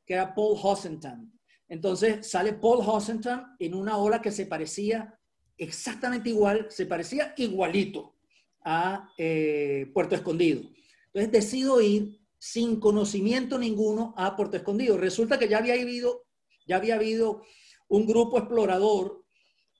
que 0.04 0.14
era 0.14 0.34
Paul 0.34 0.58
Hossenton. 0.60 1.32
Entonces 1.70 2.28
sale 2.28 2.54
Paul 2.54 2.80
Hossenton 2.84 3.54
en 3.60 3.74
una 3.74 3.96
ola 3.96 4.20
que 4.20 4.32
se 4.32 4.44
parecía 4.44 5.16
exactamente 5.56 6.28
igual, 6.28 6.66
se 6.68 6.84
parecía 6.84 7.32
igualito 7.36 8.16
a 8.64 9.08
eh, 9.16 9.88
Puerto 9.94 10.16
Escondido. 10.16 10.62
Entonces 11.06 11.30
decido 11.30 11.80
ir 11.80 12.18
sin 12.38 12.80
conocimiento 12.80 13.56
ninguno 13.56 14.12
a 14.16 14.34
Puerto 14.36 14.56
Escondido. 14.56 14.98
Resulta 14.98 15.38
que 15.38 15.48
ya 15.48 15.58
había 15.58 15.74
habido, 15.74 16.24
ya 16.66 16.76
había 16.76 16.96
habido 16.96 17.42
un 17.88 18.04
grupo 18.04 18.38
explorador 18.38 19.24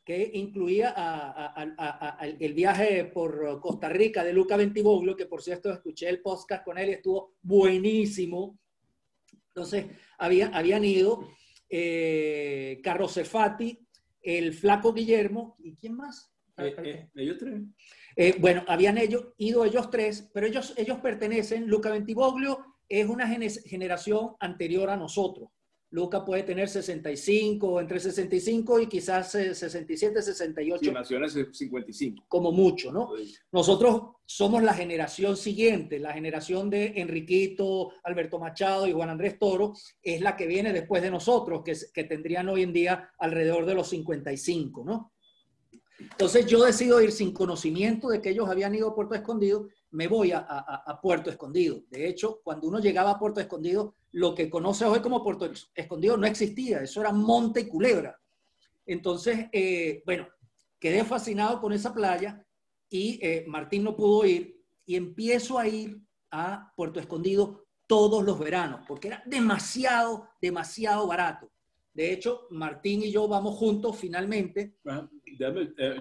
que 0.04 0.30
incluía 0.34 0.94
el 2.38 2.54
viaje 2.54 3.04
por 3.06 3.60
Costa 3.60 3.88
Rica 3.88 4.22
de 4.22 4.32
Luca 4.32 4.56
Ventiboglio, 4.56 5.16
que 5.16 5.26
por 5.26 5.42
cierto 5.42 5.72
escuché 5.72 6.08
el 6.08 6.22
podcast 6.22 6.64
con 6.64 6.78
él 6.78 6.90
y 6.90 6.92
estuvo 6.92 7.34
buenísimo. 7.42 8.58
Entonces, 9.48 9.86
había, 10.18 10.48
habían 10.48 10.84
ido 10.84 11.28
eh, 11.70 12.80
Carlos 12.82 13.14
Cefati, 13.14 13.78
el 14.22 14.52
flaco 14.52 14.92
Guillermo, 14.92 15.56
¿y 15.60 15.76
quién 15.76 15.94
más? 15.94 16.32
Eh, 16.58 16.74
eh, 16.84 17.08
ellos 17.14 17.36
tres. 17.38 17.62
Eh, 18.16 18.36
bueno, 18.38 18.64
habían 18.66 18.98
ellos, 18.98 19.28
ido 19.38 19.64
ellos 19.64 19.90
tres, 19.90 20.28
pero 20.34 20.46
ellos, 20.46 20.74
ellos 20.76 20.98
pertenecen, 20.98 21.68
Luca 21.68 21.90
Ventiboglio 21.90 22.76
es 22.88 23.08
una 23.08 23.26
generación 23.28 24.32
anterior 24.40 24.90
a 24.90 24.96
nosotros. 24.96 25.48
Luca 25.92 26.24
puede 26.24 26.44
tener 26.44 26.68
65, 26.68 27.80
entre 27.80 27.98
65 27.98 28.80
y 28.80 28.86
quizás 28.86 29.32
67, 29.32 30.22
68. 30.22 30.90
Y 30.90 30.92
nació 30.92 31.18
55. 31.28 32.24
Como 32.28 32.52
mucho, 32.52 32.92
¿no? 32.92 33.10
Nosotros 33.50 34.02
somos 34.24 34.62
la 34.62 34.72
generación 34.72 35.36
siguiente, 35.36 35.98
la 35.98 36.12
generación 36.12 36.70
de 36.70 36.92
Enriquito, 36.96 37.90
Alberto 38.04 38.38
Machado 38.38 38.86
y 38.86 38.92
Juan 38.92 39.10
Andrés 39.10 39.38
Toro, 39.38 39.74
es 40.00 40.20
la 40.20 40.36
que 40.36 40.46
viene 40.46 40.72
después 40.72 41.02
de 41.02 41.10
nosotros, 41.10 41.62
que, 41.64 41.74
que 41.92 42.04
tendrían 42.04 42.48
hoy 42.48 42.62
en 42.62 42.72
día 42.72 43.10
alrededor 43.18 43.66
de 43.66 43.74
los 43.74 43.88
55, 43.88 44.84
¿no? 44.84 45.12
Entonces 46.00 46.46
yo 46.46 46.64
decido 46.64 47.00
ir 47.00 47.12
sin 47.12 47.32
conocimiento 47.32 48.08
de 48.08 48.20
que 48.20 48.30
ellos 48.30 48.48
habían 48.48 48.74
ido 48.74 48.88
a 48.88 48.94
Puerto 48.94 49.14
Escondido, 49.14 49.68
me 49.90 50.06
voy 50.06 50.32
a, 50.32 50.98
Puerto 51.02 51.30
Escondido. 51.30 51.82
De 51.90 52.08
hecho, 52.08 52.40
cuando 52.42 52.68
uno 52.68 52.78
llegaba 52.78 53.10
a 53.10 53.18
Puerto 53.18 53.40
Escondido, 53.40 53.96
lo 54.12 54.34
que 54.34 54.50
conoce 54.50 54.84
hoy 54.84 55.00
como 55.00 55.22
Puerto 55.22 55.50
Escondido 55.74 56.16
no 56.16 56.26
existía, 56.26 56.80
eso 56.82 57.00
era 57.00 57.12
monte 57.12 57.60
y 57.60 57.68
culebra. 57.68 58.18
Entonces, 58.86 59.46
eh, 59.52 60.02
bueno, 60.04 60.28
quedé 60.78 61.04
fascinado 61.04 61.60
con 61.60 61.72
esa 61.72 61.94
playa 61.94 62.44
y 62.88 63.18
eh, 63.22 63.44
Martín 63.46 63.84
no 63.84 63.96
pudo 63.96 64.24
ir 64.26 64.60
y 64.84 64.96
empiezo 64.96 65.58
a 65.58 65.68
ir 65.68 66.00
a 66.30 66.72
Puerto 66.74 66.98
Escondido 66.98 67.66
todos 67.86 68.24
los 68.24 68.38
veranos, 68.38 68.80
porque 68.86 69.08
era 69.08 69.22
demasiado, 69.26 70.28
demasiado 70.40 71.06
barato. 71.06 71.50
De 71.92 72.12
hecho, 72.12 72.46
Martín 72.50 73.02
y 73.02 73.10
yo 73.10 73.26
vamos 73.26 73.56
juntos 73.56 73.96
finalmente. 73.98 74.76
déjame 75.38 75.72
eh, 75.76 76.00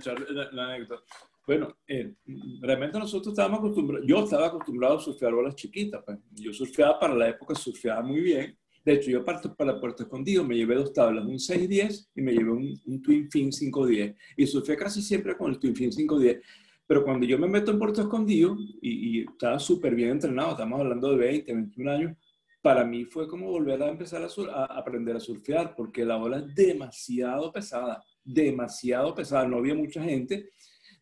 la, 0.52 0.74
anécdota. 0.74 1.04
Bueno, 1.50 1.76
eh, 1.88 2.14
realmente 2.62 3.00
nosotros 3.00 3.32
estábamos 3.34 3.62
acostumbrados, 3.62 4.06
yo 4.08 4.24
estaba 4.24 4.46
acostumbrado 4.46 4.98
a 4.98 5.00
surfear 5.00 5.34
olas 5.34 5.56
chiquitas. 5.56 6.04
Pues. 6.06 6.20
Yo 6.36 6.54
surfeaba 6.54 7.00
para 7.00 7.16
la 7.16 7.30
época, 7.30 7.56
surfeaba 7.56 8.04
muy 8.04 8.22
bien. 8.22 8.56
De 8.86 8.94
hecho, 8.94 9.10
yo 9.10 9.26
parto 9.26 9.56
para 9.56 9.80
Puerto 9.80 10.04
Escondido, 10.04 10.44
me 10.44 10.56
llevé 10.56 10.76
dos 10.76 10.94
tablas, 10.94 11.26
un 11.26 11.40
610 11.40 12.12
y 12.14 12.22
me 12.22 12.34
llevé 12.34 12.52
un, 12.52 13.02
Twin 13.02 13.32
Fin 13.32 13.50
510. 13.50 14.16
Y 14.38 14.46
surfeé 14.46 14.78
casi 14.78 15.02
siempre 15.02 15.36
con 15.36 15.50
el 15.50 15.58
Twin 15.58 15.76
Fin 15.76 15.90
510. 15.90 16.40
Pero 16.86 17.04
cuando 17.04 17.26
yo 17.26 17.40
me 17.40 17.48
meto 17.48 17.72
en 17.72 17.80
Puerto 17.80 18.02
Escondido 18.04 18.56
y, 18.80 19.22
y 19.22 19.22
estaba 19.22 19.58
súper 19.58 19.96
bien 19.96 20.12
entrenado, 20.12 20.52
estamos 20.52 20.80
hablando 20.80 21.10
de 21.10 21.18
20, 21.18 21.52
21 21.52 21.92
años, 21.92 22.16
para 22.62 22.84
mí 22.84 23.06
fue 23.06 23.28
como 23.28 23.50
volver 23.50 23.82
a 23.82 23.90
empezar 23.90 24.22
a, 24.22 24.66
aprender 24.66 25.16
a 25.16 25.20
surfear, 25.20 25.76
porque 25.76 26.04
la 26.04 26.18
ola 26.18 26.40
es 26.40 26.54
demasiado 26.54 27.52
pesada, 27.52 28.04
demasiado 28.24 29.16
pesada, 29.16 29.48
no 29.48 29.58
había 29.58 29.76
mucha 29.76 30.04
gente. 30.04 30.52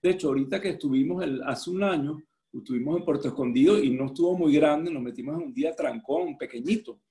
De 0.01 0.11
hecho, 0.11 0.29
ahorita 0.29 0.61
que 0.61 0.69
estuvimos 0.69 1.23
el, 1.23 1.41
hace 1.43 1.69
un 1.69 1.83
año, 1.83 2.21
estuvimos 2.51 2.97
en 2.97 3.05
Puerto 3.05 3.27
Escondido 3.27 3.81
y 3.81 3.91
no 3.91 4.07
estuvo 4.07 4.37
muy 4.37 4.53
grande, 4.55 4.91
nos 4.91 5.03
metimos 5.03 5.35
en 5.37 5.47
un 5.47 5.53
día 5.53 5.75
trancón, 5.75 6.37
pequeñito. 6.37 7.01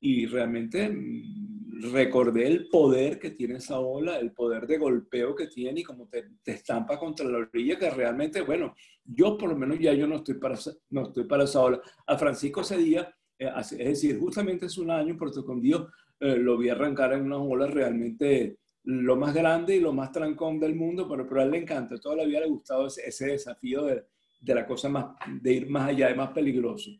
Y 0.00 0.26
realmente 0.26 0.88
mm, 0.88 1.92
recordé 1.92 2.46
el 2.46 2.68
poder 2.68 3.18
que 3.18 3.30
tiene 3.30 3.56
esa 3.56 3.78
ola, 3.78 4.18
el 4.18 4.32
poder 4.32 4.66
de 4.66 4.78
golpeo 4.78 5.34
que 5.34 5.46
tiene 5.46 5.80
y 5.80 5.84
cómo 5.84 6.08
te, 6.08 6.24
estampa 6.44 6.98
contra 6.98 7.28
la 7.28 7.38
orilla, 7.38 7.78
que 7.78 7.90
realmente, 7.90 8.40
bueno, 8.42 8.74
yo 9.04 9.36
por 9.36 9.50
lo 9.50 9.56
menos 9.56 9.78
ya 9.78 9.92
yo 9.92 10.06
no 10.06 10.16
estoy 10.16 10.34
para, 10.36 10.58
no 10.90 11.02
estoy 11.08 11.24
para 11.24 11.44
esa 11.44 11.60
ola. 11.60 11.80
A 12.06 12.16
Francisco 12.16 12.62
ese 12.62 12.78
día 12.78 13.14
eh, 13.40 13.50
es 13.56 13.70
decir, 13.70 14.18
justamente 14.20 14.66
hace 14.66 14.80
un 14.82 14.90
año 14.90 15.16
Puerto 15.16 15.40
Escondido 15.40 15.90
eh, 16.20 16.36
lo 16.36 16.58
vi 16.58 16.68
arrancar 16.68 17.14
en 17.14 17.22
una 17.22 17.38
ola 17.38 17.66
realmente 17.66 18.58
lo 18.84 19.16
más 19.16 19.34
grande 19.34 19.76
y 19.76 19.80
lo 19.80 19.92
más 19.92 20.10
trancón 20.12 20.58
del 20.58 20.74
mundo, 20.74 21.08
pero, 21.08 21.28
pero 21.28 21.40
a 21.40 21.44
él 21.44 21.50
le 21.50 21.58
encanta, 21.58 21.98
toda 21.98 22.16
la 22.16 22.24
vida 22.24 22.40
le 22.40 22.46
ha 22.46 22.48
gustado 22.48 22.86
ese, 22.86 23.06
ese 23.06 23.26
desafío 23.26 23.84
de, 23.84 24.04
de, 24.40 24.54
la 24.54 24.66
cosa 24.66 24.88
más, 24.88 25.16
de 25.40 25.52
ir 25.52 25.70
más 25.70 25.88
allá, 25.88 26.08
de 26.08 26.14
más 26.14 26.30
peligroso. 26.30 26.90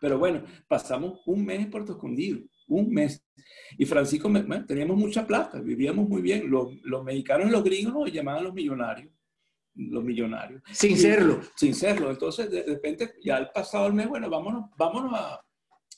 Pero 0.00 0.18
bueno, 0.18 0.42
pasamos 0.66 1.20
un 1.26 1.44
mes 1.44 1.60
en 1.60 1.70
Puerto 1.70 1.92
Escondido, 1.92 2.40
un 2.68 2.90
mes. 2.90 3.24
Y 3.78 3.84
Francisco, 3.84 4.30
teníamos 4.66 4.96
mucha 4.96 5.26
plata, 5.26 5.60
vivíamos 5.60 6.08
muy 6.08 6.22
bien. 6.22 6.50
Los, 6.50 6.74
los 6.82 7.04
mexicanos 7.04 7.48
y 7.48 7.52
los 7.52 7.62
gringos 7.62 7.94
nos 7.94 8.12
llamaban 8.12 8.44
los 8.44 8.54
millonarios 8.54 9.12
los 9.76 10.02
millonarios. 10.02 10.62
Sin 10.72 10.96
serlo. 10.96 11.40
Sin 11.54 11.74
serlo. 11.74 12.10
Entonces, 12.10 12.50
de, 12.50 12.62
repente, 12.62 13.14
ya 13.22 13.36
al 13.36 13.50
pasado 13.50 13.86
el 13.86 13.92
mes, 13.92 14.08
bueno, 14.08 14.28
vámonos, 14.30 14.70
vámonos 14.76 15.12
a, 15.14 15.40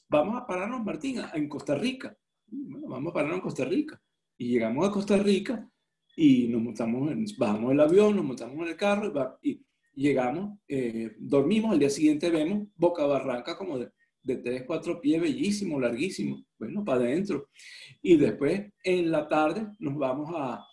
vamos 0.09 0.41
a 0.41 0.47
pararnos, 0.47 0.85
Martín, 0.85 1.23
en 1.33 1.49
Costa 1.49 1.75
Rica. 1.75 2.17
Bueno, 2.47 2.89
vamos 2.89 3.11
a 3.11 3.15
pararnos 3.15 3.37
en 3.37 3.43
Costa 3.43 3.65
Rica. 3.65 4.01
Y 4.39 4.51
llegamos 4.51 4.89
a 4.89 4.93
Costa 4.93 5.17
Rica 5.17 5.69
y 6.17 6.49
nos 6.49 6.63
montamos, 6.63 7.11
en, 7.11 7.27
bajamos 7.37 7.73
el 7.73 7.81
avión, 7.81 8.17
nos 8.17 8.25
montamos 8.25 8.57
en 8.57 8.69
el 8.69 8.77
carro 8.77 9.13
y, 9.43 9.61
llegamos, 9.95 10.59
eh, 10.69 11.17
dormimos, 11.19 11.73
al 11.73 11.81
día 11.81 11.91
siguiente 11.91 12.31
vemos 12.31 12.69
Boca 12.77 13.05
Barranca 13.05 13.59
como 13.59 13.79
de, 13.79 13.91
de 14.23 14.37
3, 14.37 14.63
4 14.65 15.01
pies, 15.01 15.21
bellísimo, 15.21 15.81
larguísimo, 15.81 16.45
bueno, 16.57 16.85
para 16.85 17.01
adentro. 17.01 17.49
Y 18.01 18.17
después 18.17 18.73
en 18.85 19.11
la 19.11 19.27
tarde 19.27 19.67
nos 19.81 19.97
vamos 19.97 20.31
a, 20.37 20.65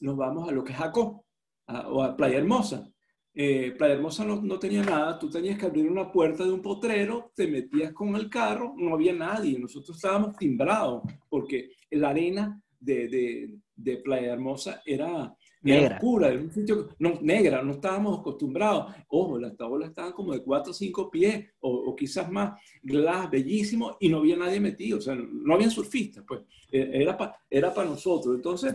nos 0.00 0.16
vamos 0.16 0.48
a 0.48 0.52
lo 0.52 0.64
que 0.64 0.72
es 0.72 0.78
Jacó, 0.78 1.26
o 1.66 2.02
a 2.02 2.16
Playa 2.16 2.38
Hermosa. 2.38 2.88
Eh, 3.34 3.74
Playa 3.76 3.94
Hermosa 3.94 4.24
no, 4.24 4.40
no, 4.40 4.58
tenía 4.58 4.82
nada, 4.82 5.18
tú 5.18 5.28
tenías 5.28 5.58
que 5.58 5.66
abrir 5.66 5.90
una 5.90 6.10
puerta 6.10 6.44
de 6.44 6.52
un 6.52 6.62
potrero, 6.62 7.32
te 7.34 7.46
metías 7.46 7.92
con 7.92 8.14
el 8.16 8.28
carro, 8.30 8.74
no 8.76 8.94
había 8.94 9.12
nadie, 9.12 9.58
nosotros 9.58 9.96
estábamos 9.96 10.36
timbrados, 10.36 11.02
porque 11.28 11.70
la 11.90 12.10
arena 12.10 12.62
de, 12.82 13.08
de, 13.08 13.58
de 13.76 13.96
Playa 13.98 14.32
Hermosa 14.32 14.82
era, 14.84 15.34
era 15.64 15.94
oscura, 15.94 16.28
era 16.28 16.40
un 16.40 16.52
sitio 16.52 16.88
no, 16.98 17.18
negra, 17.22 17.62
no 17.62 17.72
estábamos 17.72 18.18
acostumbrados. 18.18 18.92
Ojo, 19.08 19.38
las 19.38 19.56
tablas 19.56 19.90
estaban 19.90 20.12
como 20.12 20.32
de 20.32 20.42
4 20.42 20.70
o 20.70 20.74
5 20.74 21.10
pies, 21.10 21.46
o, 21.60 21.70
o, 21.70 21.96
quizás 21.96 22.30
más, 22.30 22.60
glass, 22.82 23.30
bellísimo, 23.30 23.96
y 24.00 24.08
no 24.08 24.18
había 24.18 24.36
nadie 24.36 24.60
metido, 24.60 24.98
o 24.98 25.00
sea, 25.00 25.14
no 25.14 25.54
había 25.54 25.70
surfistas, 25.70 26.24
pues, 26.26 26.42
e, 26.70 26.90
era 26.92 27.16
para 27.16 27.36
era 27.48 27.72
para 27.72 27.88
nosotros. 27.88 28.34
Entonces, 28.34 28.74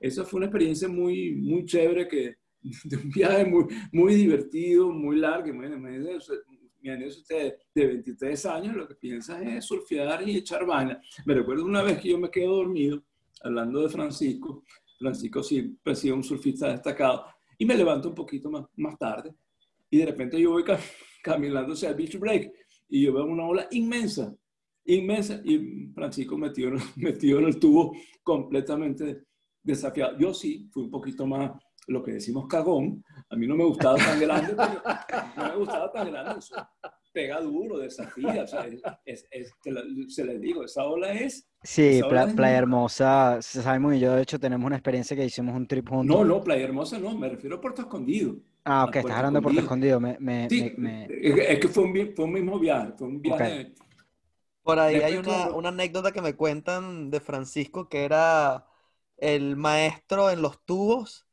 esa 0.00 0.24
fue 0.24 0.38
una 0.38 0.46
experiencia 0.46 0.88
muy, 0.88 1.34
muy 1.34 1.64
chévere 1.64 2.08
que 2.08 2.36
de 2.84 2.96
un 2.96 3.10
viaje 3.10 3.44
muy, 3.44 3.66
muy 3.92 4.14
divertido, 4.14 4.90
muy 4.90 5.16
largo. 5.16 5.48
Imagínense 5.48 6.32
usted 7.08 7.54
de 7.74 7.86
23 7.86 8.46
años, 8.46 8.76
lo 8.76 8.88
que 8.88 8.94
piensa 8.94 9.42
es 9.42 9.64
surfear 9.64 10.26
y 10.26 10.36
echar 10.36 10.64
vaina. 10.64 11.00
Me 11.24 11.34
recuerdo 11.34 11.64
una 11.64 11.82
vez 11.82 11.98
que 11.98 12.10
yo 12.10 12.18
me 12.18 12.30
quedé 12.30 12.46
dormido, 12.46 13.02
hablando 13.42 13.82
de 13.82 13.88
Francisco, 13.88 14.64
Francisco 14.98 15.42
siempre 15.42 15.92
ha 15.92 15.96
sido 15.96 16.16
un 16.16 16.24
surfista 16.24 16.68
destacado. 16.68 17.26
Y 17.58 17.64
me 17.64 17.76
levanto 17.76 18.08
un 18.08 18.14
poquito 18.14 18.50
más, 18.50 18.66
más 18.76 18.98
tarde 18.98 19.34
y 19.90 19.98
de 19.98 20.06
repente 20.06 20.40
yo 20.40 20.52
voy 20.52 20.64
caminando 21.22 21.72
hacia 21.72 21.90
el 21.90 21.94
beach 21.94 22.18
break 22.18 22.52
y 22.88 23.04
yo 23.04 23.14
veo 23.14 23.24
una 23.24 23.46
ola 23.46 23.66
inmensa, 23.70 24.34
inmensa 24.84 25.40
y 25.44 25.88
Francisco 25.94 26.36
metido, 26.36 26.72
metido 26.96 27.38
en 27.38 27.46
el 27.46 27.58
tubo 27.58 27.96
completamente 28.22 29.24
desafiado. 29.62 30.18
Yo 30.18 30.34
sí, 30.34 30.68
fui 30.72 30.84
un 30.84 30.90
poquito 30.90 31.26
más 31.26 31.52
lo 31.88 32.02
que 32.02 32.12
decimos 32.12 32.46
cagón. 32.48 33.02
A 33.30 33.36
mí 33.36 33.46
no 33.46 33.56
me 33.56 33.64
gustaba 33.64 33.96
tan 33.96 34.20
grande, 34.20 34.54
no 35.36 35.48
me 35.48 35.56
gustaba 35.56 35.92
tan 35.92 36.10
grande. 36.10 36.38
Eso 36.38 36.56
pega 37.16 37.40
duro, 37.40 37.78
desafía. 37.78 38.42
O 38.42 38.46
sea, 38.46 38.66
es, 39.06 39.26
es, 39.30 39.54
se 40.08 40.22
les 40.22 40.38
digo, 40.38 40.64
esa 40.64 40.84
ola 40.84 41.14
es. 41.14 41.48
Sí, 41.62 42.02
Playa 42.06 42.58
Hermosa, 42.58 43.40
se 43.40 43.62
sabe 43.62 43.78
muy 43.78 43.98
yo. 43.98 44.14
De 44.14 44.22
hecho, 44.22 44.38
tenemos 44.38 44.66
una 44.66 44.76
experiencia 44.76 45.16
que 45.16 45.24
hicimos 45.24 45.56
un 45.56 45.66
trip 45.66 45.88
juntos. 45.88 46.14
No, 46.14 46.24
no, 46.26 46.44
Playa 46.44 46.64
Hermosa 46.64 46.98
no, 46.98 47.16
me 47.16 47.30
refiero 47.30 47.56
a 47.56 47.60
Puerto 47.60 47.80
Escondido. 47.80 48.36
Ah, 48.64 48.84
ok, 48.84 48.96
estás 48.96 49.16
hablando 49.16 49.38
de 49.38 49.42
Puerto 49.44 49.60
Escondido. 49.60 49.98
Me, 49.98 50.18
me, 50.20 50.50
sí, 50.50 50.74
me, 50.76 51.08
Es 51.08 51.58
que 51.58 51.68
fue 51.68 51.84
un, 51.84 52.12
fue 52.14 52.26
un 52.26 52.32
mismo 52.32 52.58
viaje, 52.58 52.92
fue 52.98 53.08
un 53.08 53.22
viaje. 53.22 53.44
Okay. 53.44 53.74
Por 54.62 54.78
ahí 54.78 54.96
hay 54.96 55.16
una, 55.16 55.50
una 55.52 55.70
anécdota 55.70 56.12
que 56.12 56.20
me 56.20 56.34
cuentan 56.34 57.10
de 57.10 57.20
Francisco 57.20 57.88
que 57.88 58.04
era 58.04 58.66
el 59.16 59.56
maestro 59.56 60.28
en 60.30 60.42
los 60.42 60.62
tubos 60.66 61.26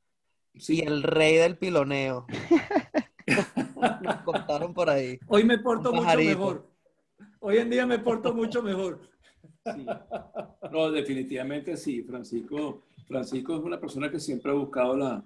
sí. 0.56 0.78
y 0.78 0.80
el 0.88 1.04
rey 1.04 1.36
del 1.36 1.58
piloneo. 1.58 2.26
Nos 4.02 4.16
contaron 4.24 4.74
por 4.74 4.90
ahí. 4.90 5.20
Hoy 5.28 5.44
me 5.44 5.58
porto 5.60 5.94
mucho 5.94 6.18
mejor. 6.18 6.68
Hoy 7.40 7.58
en 7.58 7.70
día 7.70 7.86
me 7.86 8.00
porto 8.00 8.34
mucho 8.34 8.62
mejor. 8.64 9.02
Sí. 9.66 9.86
No, 10.72 10.92
definitivamente 10.92 11.78
sí. 11.78 12.04
Francisco, 12.04 12.84
Francisco 13.08 13.56
es 13.56 13.64
una 13.64 13.80
persona 13.80 14.10
que 14.10 14.20
siempre 14.20 14.52
ha 14.52 14.56
buscado 14.56 14.98
la, 14.98 15.24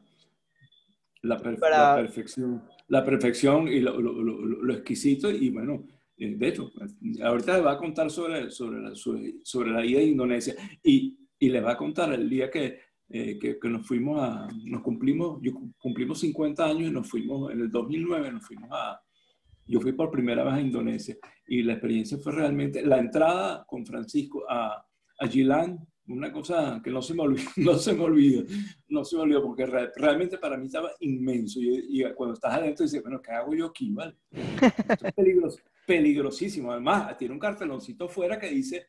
la, 1.22 1.38
per 1.38 1.60
Para... 1.60 1.95
la 1.95 2.01
perfección. 2.01 2.64
La 2.88 3.03
perfección 3.03 3.68
y 3.68 3.80
lo, 3.80 3.99
lo, 3.99 4.14
lo, 4.24 4.41
lo, 4.41 4.74
exquisito. 4.74 5.30
Y 5.30 5.49
bueno, 5.49 5.86
eh, 6.18 6.36
de 6.36 6.47
hecho, 6.47 6.72
ahorita 7.24 7.62
va 7.62 7.74
a 7.74 7.78
contar 7.78 8.10
sobre, 8.10 8.49
sobre, 8.49 8.82
la, 8.82 8.95
sobre, 8.95 9.36
sobre 9.43 9.72
la 9.72 9.86
ida 9.86 9.99
a 9.99 10.03
Indonesia. 10.03 10.55
Y 10.84 11.18
y 11.39 11.49
les 11.49 11.64
va 11.64 11.74
a 11.74 11.78
contar 11.78 12.14
el 12.14 12.30
día 12.30 12.49
que, 12.49 12.80
eh, 13.10 13.39
que, 13.39 13.58
que, 13.58 13.70
nos 13.70 13.88
fuimos 13.88 14.22
a, 14.22 14.47
nos 14.66 14.82
cumplimos, 14.82 15.39
yo 15.41 15.53
cumplimos 15.78 16.20
50 16.20 16.66
años 16.66 16.89
y 16.89 16.93
nos 16.93 17.10
fuimos, 17.10 17.51
en 17.51 17.62
el 17.62 17.72
2009 17.72 18.32
nos 18.34 18.45
fuimos 18.45 18.70
a, 18.72 19.01
yo 19.66 19.80
fui 19.80 19.93
por 19.93 20.12
primera 20.12 20.43
vez 20.43 20.53
a 20.55 20.62
Indonesia 20.62 21.16
y 21.47 21.64
la 21.64 21.74
experiencia 21.74 22.18
fue 22.18 22.34
realmente, 22.34 22.86
la 22.86 22.97
entrada 22.99 23.66
con 23.66 23.86
Francisco 23.86 24.43
a, 24.49 24.86
a 25.20 25.28
Gilan, 25.28 25.80
una 26.08 26.32
cosa 26.32 26.82
que 26.84 26.91
no 26.91 27.01
se 27.01 27.14
me 27.14 27.24
olvida, 27.24 27.49
no 27.58 27.76
se 27.76 27.93
me 27.93 28.03
olvida, 28.03 28.43
no 28.89 29.05
se 29.05 29.16
me 29.16 29.22
olvida 29.22 29.41
porque 29.41 29.66
re, 29.66 29.91
realmente 29.95 30.38
para 30.38 30.58
mí 30.58 30.66
estaba 30.66 30.91
inmenso 30.99 31.62
y, 31.62 32.01
y, 32.01 32.14
cuando 32.14 32.34
estás 32.34 32.55
adentro 32.55 32.84
dices, 32.84 33.01
bueno, 33.01 33.22
¿qué 33.22 33.32
hago 33.32 33.55
yo 33.55 33.68
aquí? 33.68 33.89
Vale? 33.91 34.16
Esto 34.32 35.08
es 35.08 35.14
peligroso, 35.14 35.60
peligrosísimo. 35.86 36.72
Además, 36.72 37.18
tiene 37.18 37.34
un 37.34 37.39
carteloncito 37.39 38.10
fuera 38.10 38.38
que 38.38 38.49
dice 38.49 38.88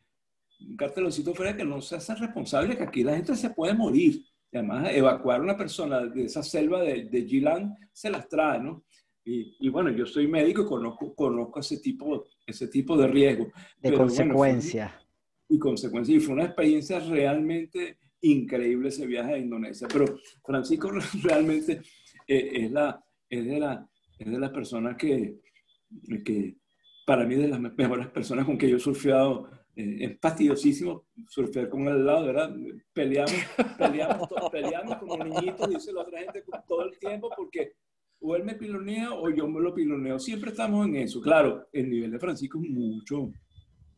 un 0.61 0.77
carteloncito 0.77 1.35
fuera 1.35 1.57
que 1.57 1.65
no 1.65 1.81
se 1.81 1.97
hace 1.97 2.15
responsable, 2.15 2.77
que 2.77 2.83
aquí 2.83 3.03
la 3.03 3.17
gente 3.17 3.35
se 3.37 3.51
puede 3.51 3.75
morir. 3.75 4.25
Y 4.51 4.57
además, 4.57 4.91
evacuar 4.93 5.41
a 5.41 5.45
una 5.45 5.57
persona 5.57 6.07
de 6.07 6.25
esa 6.25 6.43
selva 6.43 6.83
de, 6.83 7.05
de 7.05 7.23
Gilan 7.25 7.77
se 7.93 8.11
las 8.11 8.29
trae, 8.29 8.61
¿no? 8.61 8.85
Y, 9.25 9.57
y, 9.61 9.69
bueno, 9.69 9.91
yo 9.91 10.07
soy 10.07 10.27
médico 10.27 10.63
y 10.63 10.67
conozco, 10.67 11.15
conozco 11.15 11.61
ese, 11.61 11.79
tipo, 11.81 12.25
ese 12.47 12.69
tipo 12.69 12.97
de 12.97 13.09
riesgo. 13.09 13.45
De 13.45 13.53
Pero, 13.83 13.99
consecuencia. 13.99 14.87
Bueno, 14.87 15.09
y 15.51 15.59
consecuencia. 15.59 16.17
Y 16.17 16.21
fue 16.21 16.35
una 16.35 16.45
experiencia 16.45 16.99
realmente 17.01 17.99
increíble 18.23 18.89
ese 18.89 19.07
viaje 19.07 19.35
a 19.35 19.39
Indonesia. 19.39 19.87
Pero 19.91 20.19
Francisco 20.45 20.91
realmente 21.23 21.83
eh, 22.27 22.51
es, 22.55 22.71
la, 22.71 23.05
es, 23.29 23.45
de 23.45 23.61
la, 23.61 23.89
es 24.19 24.31
de 24.31 24.39
las 24.39 24.51
personas 24.51 24.97
que, 24.97 25.41
que, 26.25 26.57
para 27.07 27.25
mí, 27.25 27.35
de 27.35 27.49
las 27.49 27.61
mejores 27.61 28.09
personas 28.09 28.47
con 28.47 28.59
que 28.59 28.69
yo 28.69 28.77
he 28.77 28.81
surfeado 28.81 29.51
eh, 29.79 29.97
es 30.01 30.19
fastidiosísimo 30.21 31.07
surfear 31.29 31.69
con 31.69 31.83
él 31.83 31.95
al 31.95 32.07
lado, 32.07 32.27
¿verdad? 32.27 32.53
Peleamos, 32.93 33.33
peleamos, 33.79 34.29
peleamos 34.53 34.97
como 34.97 35.25
niñitos, 35.25 35.71
dice 35.71 35.93
la 35.93 36.01
otra 36.01 36.19
gente, 36.19 36.43
todo 36.67 36.85
el 36.85 36.99
tiempo, 36.99 37.31
porque 37.37 37.75
o 38.21 38.35
él 38.35 38.43
me 38.43 38.57
pilonea 38.57 39.13
o 39.13 39.31
yo 39.31 39.47
me 39.47 39.61
lo 39.61 39.73
piloneo. 39.73 40.19
Siempre 40.19 40.51
estamos 40.51 40.85
en 40.85 40.97
eso. 40.97 41.21
Claro, 41.21 41.69
el 41.73 41.89
nivel 41.89 42.11
de 42.11 42.19
Francisco 42.19 42.59
es 42.61 42.69
mucho, 42.69 43.31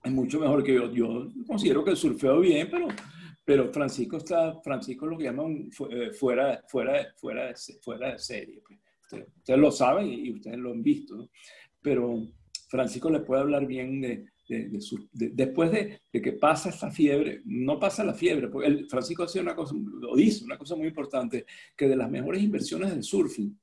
es 0.04 0.12
mucho 0.12 0.38
mejor 0.38 0.62
que 0.62 0.74
yo. 0.74 0.92
Yo 0.92 1.28
considero 1.46 1.82
que 1.82 1.96
surfeo 1.96 2.40
bien, 2.40 2.68
pero, 2.70 2.88
pero 3.42 3.72
Francisco 3.72 4.18
está, 4.18 4.60
Francisco 4.60 5.06
lo 5.06 5.16
que 5.16 5.24
llaman 5.24 5.70
eh, 5.90 6.10
fuera, 6.12 6.62
fuera, 6.68 7.14
fuera, 7.16 7.46
de, 7.46 7.54
fuera 7.80 8.12
de 8.12 8.18
serie. 8.18 8.62
Ustedes, 9.02 9.28
ustedes, 9.34 9.58
lo 9.58 9.70
saben 9.70 10.08
y 10.12 10.30
ustedes 10.34 10.58
lo 10.58 10.72
han 10.72 10.82
visto, 10.82 11.16
¿no? 11.16 11.30
Pero 11.80 12.28
Francisco 12.68 13.08
le 13.08 13.20
puede 13.20 13.40
hablar 13.40 13.66
bien 13.66 14.02
de, 14.02 14.26
de, 14.50 14.68
de 14.68 14.80
su, 14.80 15.08
de, 15.12 15.28
después 15.28 15.70
de, 15.70 16.00
que 16.10 16.32
pasa 16.32 16.70
esta 16.70 16.90
fiebre, 16.90 17.40
no 17.44 17.78
pasa 17.78 18.02
la 18.02 18.14
fiebre, 18.14 18.48
porque 18.48 18.66
el, 18.66 18.86
Francisco 18.88 19.22
hacía 19.22 19.42
una 19.42 19.54
cosa, 19.54 19.76
lo 19.76 20.16
dice, 20.16 20.44
una 20.44 20.58
cosa 20.58 20.74
muy 20.74 20.88
importante, 20.88 21.46
que 21.76 21.86
de 21.86 21.94
las 21.94 22.10
mejores 22.10 22.42
inversiones 22.42 22.90
del 22.90 23.04
surfing, 23.04 23.56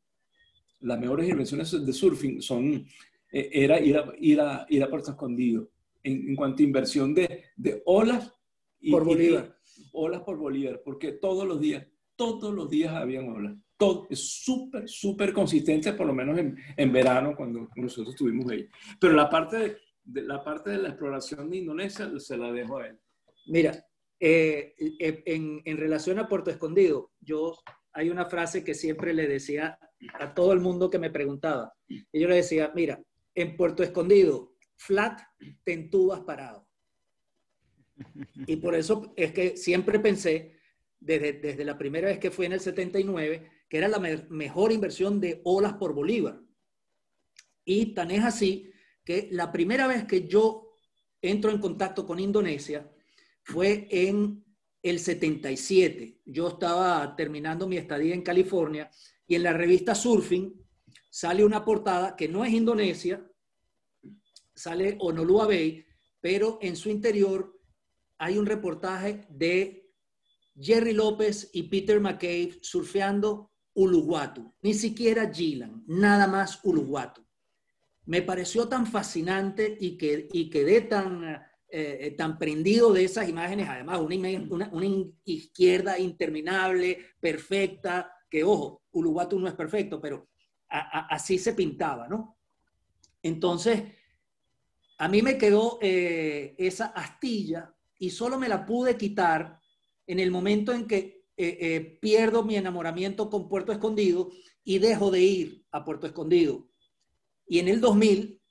las 0.80 0.98
mejores 0.98 1.30
inversiones 1.30 1.86
de 1.86 1.94
surfing 1.94 2.42
son, 2.42 2.86
eh, 3.32 3.50
era 3.52 3.82
ir 3.82 3.98
a, 3.98 4.14
ir, 4.18 4.40
a, 4.40 4.66
ir 4.70 4.82
a 4.82 4.90
Puerto 4.90 5.12
Escondido, 5.12 5.70
en, 6.04 6.30
en 6.30 6.36
cuanto 6.38 6.64
a 6.64 6.66
inversión 6.66 7.14
de, 7.14 7.44
de 7.58 7.82
olas. 7.86 8.32
Y, 8.80 8.92
por 8.92 9.04
Bolívar. 9.04 9.58
Y, 9.76 9.90
olas 9.92 10.22
por 10.22 10.38
Bolívar, 10.38 10.82
porque 10.86 11.12
todos 11.12 11.46
los 11.46 11.60
días, 11.60 11.86
todos 12.16 12.54
los 12.54 12.70
días 12.70 12.94
habían 12.94 13.28
olas. 13.28 13.58
Todo 13.76 14.08
es 14.10 14.20
súper, 14.20 14.88
súper 14.88 15.34
consistente, 15.34 15.92
por 15.94 16.08
lo 16.08 16.14
menos 16.14 16.40
en, 16.40 16.58
en 16.78 16.92
verano, 16.94 17.36
cuando 17.36 17.68
nosotros 17.76 18.16
estuvimos 18.16 18.50
ahí. 18.50 18.68
Pero 19.00 19.14
la 19.14 19.30
parte 19.30 19.58
de, 19.58 19.78
de 20.08 20.22
la 20.22 20.44
parte 20.44 20.70
de 20.70 20.78
la 20.78 20.90
exploración 20.90 21.50
de 21.50 21.58
Indonesia 21.58 22.10
se 22.18 22.38
la 22.38 22.52
dejo 22.52 22.78
a 22.78 22.88
él. 22.88 23.00
Mira, 23.48 23.86
eh, 24.20 24.74
eh, 25.00 25.24
en, 25.26 25.78
relación 25.78 26.18
a 26.18 26.28
Puerto 26.28 26.50
Escondido, 26.50 27.12
yo 27.20 27.54
hay 27.92 28.10
una 28.10 28.26
frase 28.26 28.64
que 28.64 28.74
siempre 28.74 29.14
le 29.14 29.28
decía 29.28 29.78
a 30.14 30.34
todo 30.34 30.54
el 30.54 30.60
mundo 30.60 30.90
que 30.90 30.98
me 31.00 31.12
preguntaba. 31.12 31.74
Y 31.88 32.06
yo 32.20 32.28
le 32.28 32.38
decía, 32.38 32.72
mira, 32.74 33.02
en 33.36 33.58
Puerto 33.58 33.84
Escondido, 33.84 34.56
flat, 34.78 35.20
te 35.64 35.74
entubas 35.74 36.22
parado. 36.22 36.68
Y 38.46 38.56
por 38.58 38.76
eso 38.76 39.14
es 39.18 39.34
que 39.34 39.58
siempre 39.58 40.00
pensé, 40.00 40.58
desde, 41.00 41.34
desde 41.34 41.66
la 41.66 41.78
primera 41.78 42.08
vez 42.08 42.20
que 42.20 42.32
fui 42.32 42.46
en 42.46 42.54
el 42.54 42.60
79, 42.60 43.50
que 43.68 43.78
era 43.78 43.88
la 43.88 44.00
me 44.00 44.26
mejor 44.30 44.72
inversión 44.72 45.20
de 45.20 45.42
olas 45.44 45.74
por 45.74 45.94
Bolívar. 45.94 46.40
Y 47.66 47.94
tan 47.94 48.12
es 48.12 48.24
así 48.24 48.72
que 49.08 49.30
la 49.32 49.54
primera 49.54 49.88
vez 49.88 50.04
que 50.04 50.28
yo 50.28 50.76
entro 51.22 51.50
en 51.50 51.60
contacto 51.60 52.06
con 52.06 52.20
Indonesia 52.20 52.92
fue 53.42 53.88
en 53.90 54.44
el 54.84 55.00
77. 55.00 56.24
Yo 56.26 56.50
estaba 56.50 57.16
terminando 57.16 57.70
mi 57.70 57.78
estadía 57.78 58.14
en 58.14 58.22
California 58.22 58.92
y 59.26 59.36
en 59.36 59.44
la 59.44 59.54
revista 59.54 59.96
Surfing 59.96 60.54
sale 61.10 61.46
una 61.46 61.64
portada 61.64 62.18
que 62.18 62.28
no 62.28 62.44
es 62.44 62.52
Indonesia, 62.52 63.26
sale 64.54 64.98
Honolulu 65.00 65.48
Bay, 65.48 65.86
pero 66.20 66.60
en 66.62 66.76
su 66.76 66.90
interior 66.90 67.58
hay 68.18 68.38
un 68.38 68.46
reportaje 68.46 69.26
de 69.30 69.90
Jerry 70.60 70.92
López 70.92 71.50
y 71.54 71.64
Peter 71.64 72.02
McCabe 72.02 72.60
surfeando 72.62 73.54
Uluwatu, 73.74 74.54
ni 74.64 74.74
siquiera 74.74 75.32
Gilan, 75.34 75.86
nada 75.88 76.28
más 76.28 76.60
Uluwatu 76.62 77.27
me 78.08 78.22
pareció 78.22 78.68
tan 78.68 78.88
fascinante 78.88 79.78
y, 79.80 79.98
que, 79.98 80.28
y 80.32 80.50
quedé 80.50 80.82
tan, 80.82 81.42
eh, 81.70 82.16
tan 82.18 82.38
prendido 82.38 82.92
de 82.92 83.04
esas 83.04 83.30
imágenes, 83.30 83.70
además 83.70 84.00
una, 84.00 84.90
izquierda 85.26 86.00
interminable, 86.00 86.98
perfecta, 87.20 88.12
que 88.30 88.44
ojo, 88.44 88.84
Uluwatu 88.92 89.40
no 89.40 89.48
es 89.48 89.54
perfecto, 89.54 90.02
pero 90.02 90.30
así 90.70 91.38
se 91.38 91.54
pintaba, 91.54 92.08
¿no? 92.08 92.38
Entonces, 93.22 93.84
a 94.98 95.08
mí 95.08 95.22
me 95.22 95.38
quedó 95.38 95.78
eh, 95.82 96.56
esa 96.58 96.88
astilla 96.88 97.74
y 98.00 98.10
solo 98.10 98.40
me 98.40 98.50
la 98.50 98.66
pude 98.66 98.98
quitar 98.98 99.60
en 100.06 100.20
el 100.20 100.32
momento 100.32 100.74
en 100.74 100.88
que 100.88 101.26
eh, 101.36 101.58
eh, 101.62 101.98
pierdo 102.02 102.44
mi 102.44 102.56
enamoramiento 102.56 103.30
con 103.30 103.48
Puerto 103.48 103.72
Escondido 103.72 104.32
y 104.64 104.80
dejo 104.80 105.12
de 105.12 105.22
ir 105.22 105.66
a 105.72 105.86
Puerto 105.86 106.08
Escondido 106.08 106.67
y 107.48 107.60
en 107.60 107.68
el 107.68 107.82
2000 107.82 108.42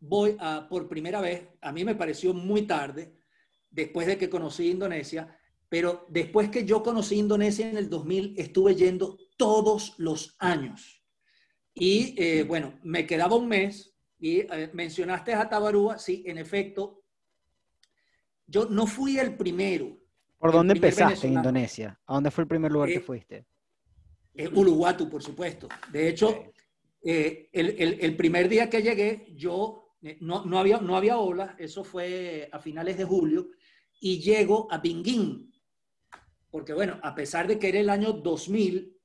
voy 0.00 0.36
a, 0.38 0.68
por 0.68 0.88
primera 0.88 1.20
vez, 1.20 1.48
a 1.60 1.72
mí 1.72 1.84
me 1.84 1.94
pareció 1.94 2.32
muy 2.34 2.62
tarde, 2.62 3.16
después 3.70 4.06
de 4.06 4.16
que 4.16 4.30
conocí 4.30 4.70
Indonesia, 4.70 5.36
pero 5.68 6.06
después 6.08 6.50
que 6.50 6.64
yo 6.64 6.82
conocí 6.82 7.16
Indonesia 7.16 7.68
en 7.68 7.76
el 7.76 7.90
2000, 7.90 8.34
estuve 8.38 8.74
yendo 8.74 9.18
todos 9.36 9.94
los 9.98 10.36
años. 10.38 11.02
Y 11.74 12.14
eh, 12.16 12.44
bueno, 12.44 12.78
me 12.82 13.06
quedaba 13.06 13.36
un 13.36 13.48
mes 13.48 13.94
y 14.18 14.40
eh, 14.40 14.70
mencionaste 14.72 15.34
a 15.34 15.48
Tabarúa, 15.48 15.98
sí, 15.98 16.22
en 16.26 16.38
efecto, 16.38 17.02
yo 18.46 18.66
no 18.66 18.86
fui 18.86 19.18
el 19.18 19.36
primero, 19.36 19.98
¿Por 20.38 20.52
dónde 20.52 20.74
empezaste 20.74 21.26
en 21.26 21.32
Indonesia? 21.34 21.98
¿A 22.06 22.14
dónde 22.14 22.30
fue 22.30 22.42
el 22.42 22.48
primer 22.48 22.70
lugar 22.70 22.88
que 22.88 22.96
Eh, 22.96 23.00
fuiste? 23.00 23.46
Es 24.32 24.48
Uluwatu, 24.52 25.10
por 25.10 25.20
supuesto. 25.20 25.68
De 25.90 26.08
hecho, 26.08 26.52
eh, 27.02 27.48
el, 27.52 28.16
primer 28.16 28.48
día 28.48 28.68
que 28.68 28.82
llegué, 28.82 29.32
yo 29.34 29.94
eh, 30.02 30.18
no, 30.20 30.58
había, 30.58 30.78
no 30.78 30.96
había 30.96 31.18
olas, 31.18 31.54
eso 31.58 31.84
fue 31.84 32.48
a 32.52 32.58
finales 32.58 32.98
de 32.98 33.04
julio, 33.04 33.50
y 34.00 34.20
llego 34.20 34.68
a 34.70 34.78
Binguín. 34.78 35.52
Porque 36.50 36.72
bueno, 36.72 36.98
a 37.02 37.14
pesar 37.14 37.46
de 37.46 37.58
que 37.58 37.68
era 37.68 37.80
el 37.80 37.90
año 37.90 38.12
2000, 38.12 38.96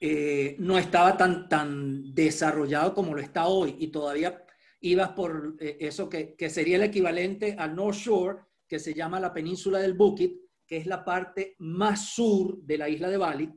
eh, 0.00 0.56
no 0.58 0.78
estaba 0.78 1.16
tan, 1.16 1.48
tan 1.48 2.14
desarrollado 2.14 2.94
como 2.94 3.14
lo 3.14 3.20
está 3.20 3.48
hoy 3.48 3.74
y 3.80 3.88
todavía 3.88 4.44
ibas 4.80 5.10
por 5.10 5.56
eso 5.58 6.08
que, 6.08 6.36
que 6.36 6.48
sería 6.48 6.76
el 6.76 6.84
equivalente 6.84 7.56
al 7.58 7.74
North 7.74 7.96
Shore, 7.96 8.38
que 8.68 8.78
se 8.78 8.94
llama 8.94 9.18
la 9.18 9.32
península 9.32 9.80
del 9.80 9.94
Bukit, 9.94 10.40
que 10.66 10.76
es 10.76 10.86
la 10.86 11.04
parte 11.04 11.56
más 11.58 12.10
sur 12.10 12.62
de 12.62 12.78
la 12.78 12.88
isla 12.88 13.08
de 13.08 13.16
Bali. 13.16 13.50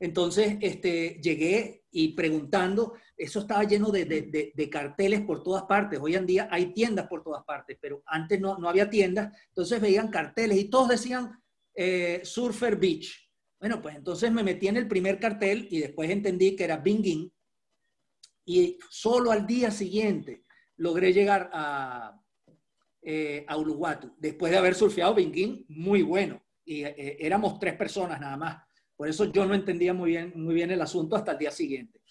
Entonces, 0.00 0.56
este, 0.62 1.20
llegué 1.22 1.84
y 1.92 2.14
preguntando, 2.14 2.94
eso 3.16 3.40
estaba 3.40 3.64
lleno 3.64 3.90
de, 3.90 4.06
de- 4.06 4.52
de- 4.54 4.70
carteles 4.70 5.20
por 5.20 5.42
todas 5.42 5.64
partes. 5.64 6.00
Hoy 6.00 6.14
en 6.16 6.24
día 6.26 6.48
hay 6.50 6.72
tiendas 6.72 7.06
por 7.06 7.22
todas 7.22 7.44
partes, 7.44 7.76
pero 7.80 8.02
antes 8.06 8.40
no, 8.40 8.56
no 8.58 8.68
había 8.68 8.88
tiendas. 8.88 9.36
Entonces 9.48 9.80
veían 9.80 10.08
carteles 10.08 10.58
y 10.58 10.64
todos 10.70 10.88
decían 10.88 11.38
eh, 11.74 12.20
Surfer 12.24 12.76
Beach. 12.76 13.28
Bueno, 13.60 13.82
pues 13.82 13.94
entonces 13.94 14.32
me 14.32 14.42
metí 14.42 14.68
en 14.68 14.78
el 14.78 14.88
primer 14.88 15.20
cartel 15.20 15.68
y 15.70 15.80
después 15.80 16.08
entendí 16.08 16.56
que 16.56 16.64
era 16.64 16.78
Bingin. 16.78 17.30
Y 18.46 18.78
solo 18.88 19.30
al 19.30 19.46
día 19.46 19.70
siguiente 19.70 20.44
logré 20.76 21.12
llegar 21.12 21.50
a, 21.52 22.18
eh, 23.02 23.44
a 23.46 23.56
Uluwatu, 23.58 24.14
después 24.18 24.50
de 24.50 24.58
haber 24.58 24.74
surfeado 24.74 25.14
Bingin, 25.14 25.66
muy 25.68 26.00
bueno. 26.02 26.42
Y 26.64 26.84
eh, 26.84 27.16
éramos 27.20 27.58
tres 27.58 27.74
personas 27.74 28.18
nada 28.18 28.36
más. 28.38 28.62
Por 29.00 29.08
eso 29.08 29.32
yo 29.32 29.46
no 29.46 29.54
entendía 29.54 29.94
muy 29.94 30.10
bien, 30.10 30.30
muy 30.36 30.54
bien 30.54 30.70
el 30.70 30.82
asunto 30.82 31.16
hasta 31.16 31.32
el 31.32 31.38
día 31.38 31.50
siguiente. 31.50 32.02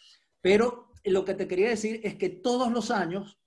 Pero 0.42 0.92
lo 1.04 1.24
que 1.24 1.36
te 1.36 1.48
quería 1.48 1.70
decir 1.70 2.02
es 2.04 2.16
que 2.16 2.30
todos 2.30 2.72
los 2.72 2.90
años, 2.90 3.38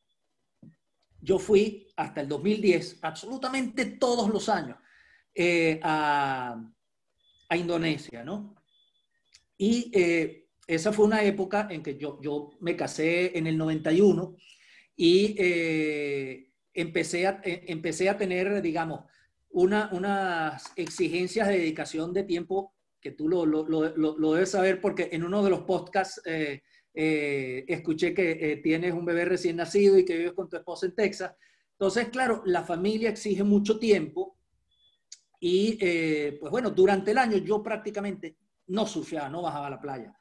yo 1.20 1.40
fui 1.40 1.88
hasta 1.96 2.20
el 2.20 2.28
2010, 2.28 3.00
absolutamente 3.02 3.84
todos 3.98 4.30
los 4.30 4.48
años, 4.48 4.78
eh, 5.34 5.80
a, 5.82 6.56
a 7.48 7.56
Indonesia, 7.56 8.22
¿no? 8.22 8.54
Y 9.58 9.90
eh, 9.92 10.46
esa 10.68 10.92
fue 10.92 11.06
una 11.06 11.24
época 11.24 11.66
en 11.68 11.82
que 11.82 11.98
yo, 11.98 12.20
yo 12.22 12.50
me 12.60 12.76
casé 12.76 13.36
en 13.36 13.48
el 13.48 13.58
91 13.58 14.36
y 14.94 15.34
eh, 15.36 16.52
empecé, 16.72 17.26
a, 17.26 17.40
eh, 17.42 17.64
empecé 17.66 18.08
a 18.08 18.16
tener, 18.16 18.62
digamos, 18.62 19.00
una, 19.50 19.90
unas 19.90 20.72
exigencias 20.76 21.48
de 21.48 21.58
dedicación 21.58 22.12
de 22.12 22.22
tiempo 22.22 22.72
que 23.02 23.10
tú 23.10 23.28
lo, 23.28 23.44
lo, 23.44 23.64
lo, 23.68 24.16
lo 24.16 24.32
debes 24.32 24.52
saber 24.52 24.80
porque 24.80 25.08
en 25.10 25.24
uno 25.24 25.42
de 25.42 25.50
los 25.50 25.62
podcasts 25.62 26.22
eh, 26.24 26.62
eh, 26.94 27.64
escuché 27.66 28.14
que 28.14 28.30
eh, 28.30 28.56
tienes 28.58 28.94
un 28.94 29.04
bebé 29.04 29.24
recién 29.24 29.56
nacido 29.56 29.98
y 29.98 30.04
que 30.04 30.16
vives 30.16 30.32
con 30.34 30.48
tu 30.48 30.56
esposa 30.56 30.86
en 30.86 30.94
Texas. 30.94 31.34
Entonces, 31.72 32.08
claro, 32.10 32.42
la 32.46 32.62
familia 32.62 33.10
exige 33.10 33.42
mucho 33.42 33.80
tiempo 33.80 34.38
y, 35.40 35.72
pues 36.38 36.52
bueno, 36.52 36.70
durante 36.70 37.10
el 37.10 37.18
año 37.18 37.38
yo 37.38 37.60
prácticamente 37.60 38.36
no 38.68 38.86
surfeaba, 38.86 39.28
no 39.28 39.42
bajaba 39.42 39.66
a 39.66 39.70
la 39.70 39.80
playa. 39.80 40.16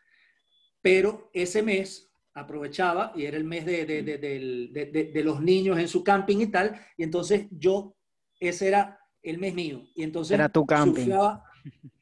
Pero 0.82 1.30
ese 1.32 1.62
mes 1.62 2.12
aprovechaba 2.34 3.14
y 3.16 3.26
era 3.26 3.38
el 3.38 3.44
mes 3.44 3.64
de, 3.68 3.86
de, 3.86 4.02
de, 4.02 4.18
de, 4.18 5.12
de 5.14 5.24
los 5.24 5.40
niños 5.40 5.78
en 5.78 5.88
su 5.88 6.04
camping 6.04 6.38
y 6.40 6.48
tal. 6.48 6.80
Y 6.98 7.04
entonces 7.04 7.46
yo, 7.52 7.96
ese 8.40 8.70
era 8.70 8.98
el 9.22 9.38
mes 9.38 9.54
mío. 9.54 9.84
Y 9.94 10.02
entonces 10.02 10.34
Era 10.34 10.50
tu 10.50 10.66
camping. 10.66 11.02
surfeaba. 11.04 11.46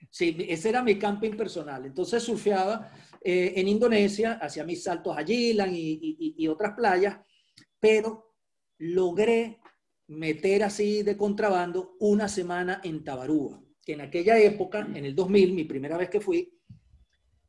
Sí, 0.10 0.36
ese 0.48 0.70
era 0.70 0.84
mi 0.84 0.98
camping 0.98 1.38
personal. 1.38 1.86
Entonces 1.86 2.24
surfeaba 2.24 2.92
eh, 3.22 3.54
en 3.56 3.68
Indonesia, 3.68 4.40
hacía 4.42 4.64
mis 4.64 4.84
saltos 4.84 5.18
a 5.18 5.22
Yilan 5.22 5.74
y, 5.74 6.36
y, 6.38 6.48
otras 6.48 6.74
playas, 6.76 7.20
pero 7.80 8.36
logré 8.80 9.60
meter 10.08 10.64
así 10.64 11.04
de 11.04 11.16
contrabando 11.16 11.96
una 12.00 12.28
semana 12.28 12.82
en 12.84 13.04
Tabarúa, 13.04 13.62
en 13.86 14.02
aquella 14.02 14.40
época, 14.40 14.80
en 14.80 15.06
el 15.06 15.16
2000, 15.16 15.54
mi 15.54 15.66
primera 15.66 15.98
vez 15.98 16.10
que 16.10 16.22
fui, 16.22 16.60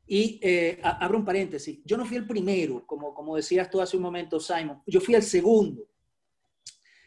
y 0.07 0.39
eh, 0.41 0.77
abro 0.83 1.19
un 1.19 1.25
paréntesis, 1.25 1.79
yo 1.85 1.95
no 1.95 2.05
fui 2.05 2.17
el 2.17 2.27
primero, 2.27 2.85
como, 2.85 3.13
como 3.13 3.37
decías 3.37 3.69
tú 3.69 3.79
hace 3.79 3.95
un 3.95 4.03
momento, 4.03 4.39
Simon, 4.39 4.81
yo 4.85 4.99
fui 4.99 5.15
el 5.15 5.23
segundo. 5.23 5.87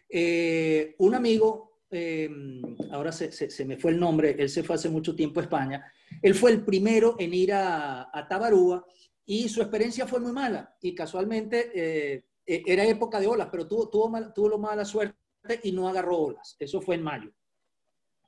Eh, 0.08 0.94
un 0.98 1.14
amigo, 1.14 1.73
eh, 1.94 2.28
ahora 2.90 3.12
se, 3.12 3.64
me 3.64 3.76
fue 3.76 3.92
el 3.92 4.00
nombre, 4.00 4.36
él 4.38 4.50
se 4.50 4.62
fue 4.62 4.76
hace 4.76 4.88
mucho 4.88 5.14
tiempo 5.14 5.40
a 5.40 5.44
España, 5.44 5.92
él 6.20 6.34
fue 6.34 6.50
el 6.50 6.64
primero 6.64 7.16
en 7.18 7.32
ir 7.32 7.52
a, 7.52 8.26
Tabarúa 8.28 8.84
y 9.24 9.48
su 9.48 9.62
experiencia 9.62 10.06
fue 10.06 10.20
muy 10.20 10.32
mala 10.32 10.76
y 10.80 10.94
casualmente 10.94 11.70
eh, 11.74 12.24
era 12.44 12.84
época 12.84 13.20
de 13.20 13.26
olas, 13.26 13.48
pero 13.50 13.66
tuvo, 13.66 13.88
tuvo, 13.88 14.08
mal, 14.08 14.32
tuvo 14.34 14.58
mala 14.58 14.84
suerte 14.84 15.14
y 15.62 15.72
no 15.72 15.88
agarró 15.88 16.18
olas. 16.18 16.56
Eso 16.58 16.80
fue 16.80 16.96
en 16.96 17.02
mayo. 17.02 17.32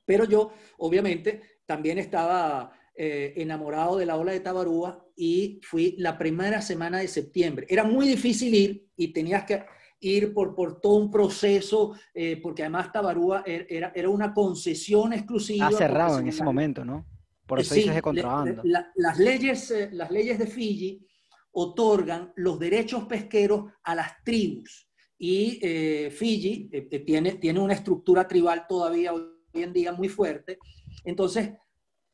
Pero 0.05 0.23
yo, 0.25 0.53
obviamente, 0.77 1.59
también 1.65 1.97
estaba 1.97 2.71
eh, 2.95 3.33
enamorado 3.35 3.97
de 3.97 4.05
la 4.05 4.15
ola 4.15 4.31
de 4.31 4.39
Tabarúa 4.39 5.05
y 5.15 5.59
fui 5.61 5.95
la 5.99 6.17
primera 6.17 6.61
semana 6.61 6.99
de 6.99 7.07
septiembre. 7.07 7.67
Era 7.69 7.83
muy 7.83 8.07
difícil 8.07 8.55
ir 8.55 8.87
y 8.95 9.13
tenías 9.13 9.43
que 9.43 9.65
ir 9.99 10.33
por, 10.33 10.53
por 10.55 10.79
todo 10.79 10.95
un 10.95 11.09
proceso, 11.09 11.93
eh, 12.13 12.39
porque 12.41 12.63
además 12.63 12.91
Tabarúa 12.91 13.43
era, 13.45 13.91
era 13.95 14.09
una 14.09 14.33
concesión 14.33 15.13
exclusiva. 15.13 15.67
Ha 15.67 15.71
cerrado 15.71 16.19
en 16.19 16.27
ese 16.27 16.43
momento, 16.43 16.85
¿no? 16.85 17.05
Por 17.47 17.61
eso 17.61 17.73
sí, 17.73 17.81
dices 17.81 17.95
de 17.95 18.01
contrabando. 18.01 18.61
La, 18.65 18.91
las, 18.95 19.17
leyes, 19.17 19.71
eh, 19.71 19.89
las 19.93 20.11
leyes 20.11 20.37
de 20.37 20.47
Fiji 20.47 21.07
otorgan 21.51 22.33
los 22.35 22.59
derechos 22.59 23.05
pesqueros 23.05 23.71
a 23.83 23.95
las 23.95 24.23
tribus. 24.23 24.89
Y 25.17 25.59
eh, 25.61 26.11
Fiji 26.11 26.69
eh, 26.71 26.99
tiene, 26.99 27.35
tiene 27.35 27.59
una 27.59 27.73
estructura 27.73 28.27
tribal 28.27 28.65
todavía 28.67 29.13
hoy 29.13 29.31
en 29.53 29.73
día 29.73 29.93
muy 29.93 30.09
fuerte. 30.09 30.59
Entonces, 31.05 31.51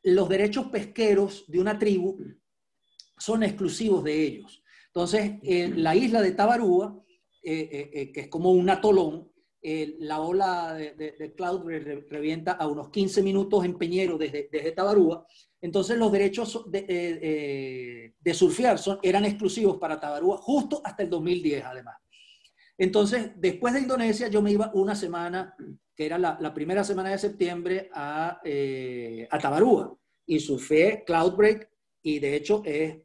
los 0.04 0.30
derechos 0.30 0.68
pesqueros 0.68 1.46
de 1.48 1.60
una 1.60 1.78
tribu 1.78 2.18
son 3.18 3.44
exclusivos 3.44 4.04
de 4.04 4.24
ellos. 4.24 4.64
Entonces, 4.88 5.34
en 5.42 5.82
la 5.82 5.96
isla 5.96 6.22
de 6.22 6.32
Tabarúa, 6.32 7.04
eh, 7.44 8.12
que 8.14 8.22
es 8.22 8.28
como 8.28 8.52
un 8.52 8.70
atolón, 8.70 9.32
la 10.00 10.20
ola 10.20 10.74
de, 10.74 10.94
de, 10.94 11.12
de 11.14 11.34
Cloud 11.34 11.66
re, 11.66 12.06
revienta 12.10 12.54
a 12.54 12.68
unos 12.68 12.90
15 12.90 13.22
minutos 13.24 13.64
en 13.64 13.78
Peñero 13.78 14.18
desde, 14.18 14.50
desde 14.52 14.72
Tabarúa. 14.74 15.26
Entonces 15.64 15.98
los 15.98 16.12
derechos 16.12 16.70
de, 16.70 16.86
eh, 16.90 18.14
de 18.20 18.34
surfear 18.34 18.78
son, 18.78 19.00
eran 19.02 19.24
exclusivos 19.24 19.78
para 19.78 19.98
Tabarúa 19.98 20.36
justo 20.38 20.82
hasta 20.84 21.04
el 21.04 21.10
2010 21.10 21.64
además. 21.64 21.96
Entonces, 22.78 23.32
después 23.38 23.74
de 23.74 23.80
Indonesia, 23.80 24.28
yo 24.28 24.42
me 24.42 24.52
iba 24.52 24.72
una 24.74 24.94
semana, 24.94 25.56
que 25.96 26.06
era 26.06 26.18
la, 26.18 26.38
la 26.42 26.54
primera 26.54 26.84
semana 26.84 27.12
de 27.12 27.18
septiembre, 27.18 27.90
a, 27.94 28.42
eh, 28.44 29.26
a 29.32 29.40
Tabarúa. 29.40 29.96
Y 30.26 30.42
surfé 30.42 31.04
Cloudbreak 31.06 31.70
y 32.02 32.20
de 32.20 32.36
hecho 32.36 32.62
es 32.66 32.98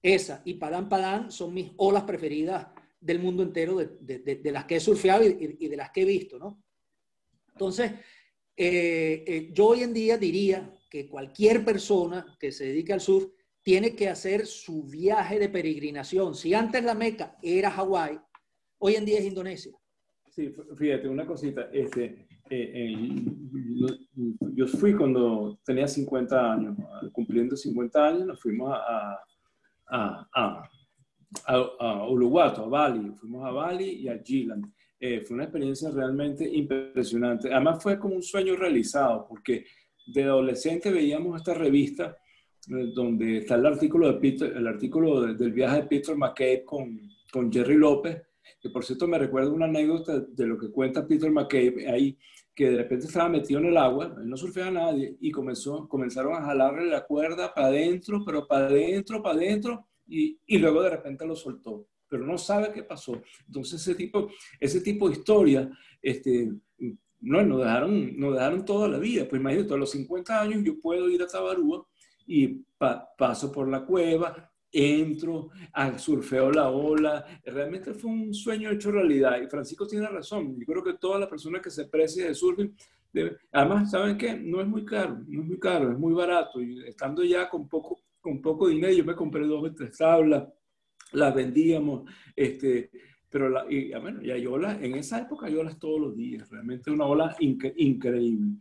esa 0.00 0.40
y 0.44 0.54
Padán 0.54 0.88
Padán 0.88 1.32
son 1.32 1.52
mis 1.54 1.72
olas 1.78 2.04
preferidas 2.04 2.68
del 3.04 3.18
mundo 3.18 3.42
entero, 3.42 3.76
de, 3.76 3.90
de, 4.00 4.18
de, 4.20 4.36
de 4.36 4.52
las 4.52 4.64
que 4.64 4.76
he 4.76 4.80
surfeado 4.80 5.24
y, 5.24 5.56
y, 5.58 5.68
de 5.68 5.76
las 5.76 5.90
que 5.90 6.02
he 6.02 6.06
visto, 6.06 6.38
¿no? 6.38 6.62
Entonces, 7.52 7.92
eh, 8.56 9.24
eh, 9.26 9.50
yo 9.52 9.66
hoy 9.66 9.82
en 9.82 9.92
día 9.92 10.16
diría 10.16 10.72
que 10.90 11.08
cualquier 11.08 11.64
persona 11.64 12.36
que 12.40 12.50
se 12.50 12.66
dedique 12.66 12.92
al 12.92 13.00
surf 13.00 13.30
tiene 13.62 13.94
que 13.94 14.08
hacer 14.08 14.46
su 14.46 14.84
viaje 14.84 15.38
de 15.38 15.48
peregrinación. 15.48 16.34
Si 16.34 16.54
antes 16.54 16.82
la 16.82 16.94
Meca 16.94 17.36
era 17.42 17.70
Hawái, 17.70 18.18
hoy 18.78 18.94
en 18.94 19.04
día 19.04 19.18
es 19.18 19.26
Indonesia. 19.26 19.72
Sí, 20.30 20.52
fíjate, 20.76 21.08
una 21.08 21.26
cosita. 21.26 21.68
Este, 21.72 22.26
eh, 22.50 22.72
eh, 22.74 23.08
yo 24.54 24.66
fui 24.66 24.94
cuando 24.94 25.58
tenía 25.64 25.86
50 25.86 26.52
años, 26.52 26.76
cumpliendo 27.12 27.56
50 27.56 28.06
años, 28.06 28.26
nos 28.26 28.40
fuimos 28.40 28.72
a, 28.72 29.18
a, 29.88 30.28
a, 30.34 30.70
a, 31.46 31.54
a 31.78 32.08
Uluwatu, 32.08 32.62
a 32.62 32.66
Bali. 32.66 33.12
Fuimos 33.16 33.44
a 33.44 33.50
Bali 33.50 33.90
y 33.90 34.08
a 34.08 34.18
Gilan. 34.18 34.62
Eh, 34.98 35.20
fue 35.20 35.34
una 35.34 35.44
experiencia 35.44 35.90
realmente 35.90 36.48
impresionante. 36.48 37.52
Además 37.52 37.82
fue 37.82 37.98
como 37.98 38.14
un 38.14 38.22
sueño 38.22 38.56
realizado, 38.56 39.26
porque 39.28 39.66
de 40.06 40.22
adolescente 40.24 40.90
veíamos 40.90 41.36
esta 41.36 41.54
revista 41.54 42.16
eh, 42.70 42.92
donde 42.94 43.38
está 43.38 43.56
el 43.56 43.66
artículo, 43.66 44.10
de 44.10 44.18
Peter, 44.18 44.56
el 44.56 44.66
artículo 44.66 45.20
de, 45.20 45.34
del 45.34 45.52
viaje 45.52 45.82
de 45.82 45.88
Peter 45.88 46.16
McCabe 46.16 46.64
con, 46.64 47.00
con 47.30 47.52
Jerry 47.52 47.76
López, 47.76 48.22
que 48.60 48.70
por 48.70 48.84
cierto 48.84 49.06
me 49.06 49.18
recuerda 49.18 49.50
una 49.50 49.66
anécdota 49.66 50.20
de 50.20 50.46
lo 50.46 50.56
que 50.56 50.70
cuenta 50.70 51.06
Peter 51.06 51.30
McCabe 51.30 51.86
ahí, 51.90 52.18
que 52.54 52.70
de 52.70 52.76
repente 52.78 53.06
estaba 53.06 53.28
metido 53.28 53.60
en 53.60 53.66
el 53.66 53.76
agua, 53.76 54.14
él 54.16 54.28
no 54.28 54.36
surfeaba 54.36 54.68
a 54.68 54.72
nadie, 54.72 55.16
y 55.20 55.30
comenzó, 55.30 55.88
comenzaron 55.88 56.34
a 56.34 56.46
jalarle 56.46 56.86
la 56.86 57.04
cuerda 57.04 57.52
para 57.52 57.66
adentro, 57.66 58.22
pero 58.24 58.46
para 58.46 58.66
adentro, 58.66 59.22
para 59.22 59.34
adentro, 59.34 59.86
y, 60.06 60.38
y 60.46 60.58
luego 60.58 60.82
de 60.82 60.90
repente 60.90 61.26
lo 61.26 61.36
soltó 61.36 61.88
pero 62.14 62.26
no 62.26 62.38
sabe 62.38 62.70
qué 62.72 62.84
pasó. 62.84 63.20
Entonces 63.46 63.80
ese 63.80 63.96
tipo, 63.96 64.30
ese 64.60 64.80
tipo 64.82 65.08
de 65.08 65.16
historia 65.16 65.68
este, 66.00 66.48
no, 67.20 67.42
nos 67.42 67.58
dejaron, 67.58 68.16
nos 68.16 68.34
dejaron 68.34 68.64
toda 68.64 68.86
la 68.86 68.98
vida. 68.98 69.26
Pues 69.28 69.40
imagínate, 69.40 69.74
a 69.74 69.76
los 69.76 69.90
50 69.90 70.40
años 70.40 70.62
yo 70.62 70.78
puedo 70.78 71.08
ir 71.08 71.22
a 71.22 71.26
Tabarúa 71.26 71.86
y 72.26 72.62
paso 73.18 73.50
por 73.50 73.68
la 73.68 73.84
cueva, 73.84 74.48
entro, 74.70 75.50
surfeo 75.96 76.52
la 76.52 76.68
ola. 76.68 77.24
Realmente 77.44 77.94
fue 77.94 78.10
un 78.10 78.34
sueño 78.34 78.70
hecho 78.70 78.92
realidad. 78.92 79.40
Y 79.42 79.48
Francisco 79.48 79.86
tiene 79.86 80.06
razón. 80.06 80.56
Yo 80.58 80.66
creo 80.66 80.84
que 80.84 80.94
todas 80.94 81.18
las 81.18 81.28
personas 81.28 81.62
que 81.62 81.70
se 81.70 81.86
precian 81.86 82.28
de 82.28 82.34
surfing, 82.34 82.76
además, 83.52 83.90
¿saben 83.90 84.16
qué? 84.18 84.34
No 84.34 84.60
es 84.60 84.66
muy 84.66 84.84
caro, 84.84 85.20
no 85.26 85.42
es 85.42 85.48
muy 85.48 85.58
caro, 85.58 85.90
es 85.90 85.98
muy 85.98 86.12
barato. 86.12 86.60
Y 86.60 86.86
estando 86.86 87.24
ya 87.24 87.48
con 87.48 87.68
poco, 87.68 88.00
con 88.24 88.40
poco 88.40 88.68
dinero, 88.68 88.94
yo 88.94 89.04
me 89.04 89.14
compré 89.14 89.46
dos 89.46 89.62
o 89.62 89.74
tres 89.74 89.98
tablas, 89.98 90.48
las 91.12 91.34
vendíamos, 91.34 92.10
este, 92.34 92.90
pero 93.28 93.50
la, 93.50 93.66
y, 93.70 93.92
ah, 93.92 93.98
bueno, 93.98 94.22
y 94.22 94.30
hay 94.30 94.46
olas, 94.46 94.80
en 94.80 94.94
esa 94.94 95.20
época 95.20 95.44
hay 95.46 95.56
olas 95.56 95.78
todos 95.78 96.00
los 96.00 96.16
días, 96.16 96.48
realmente 96.48 96.90
una 96.90 97.04
ola 97.04 97.36
increíble. 97.38 98.56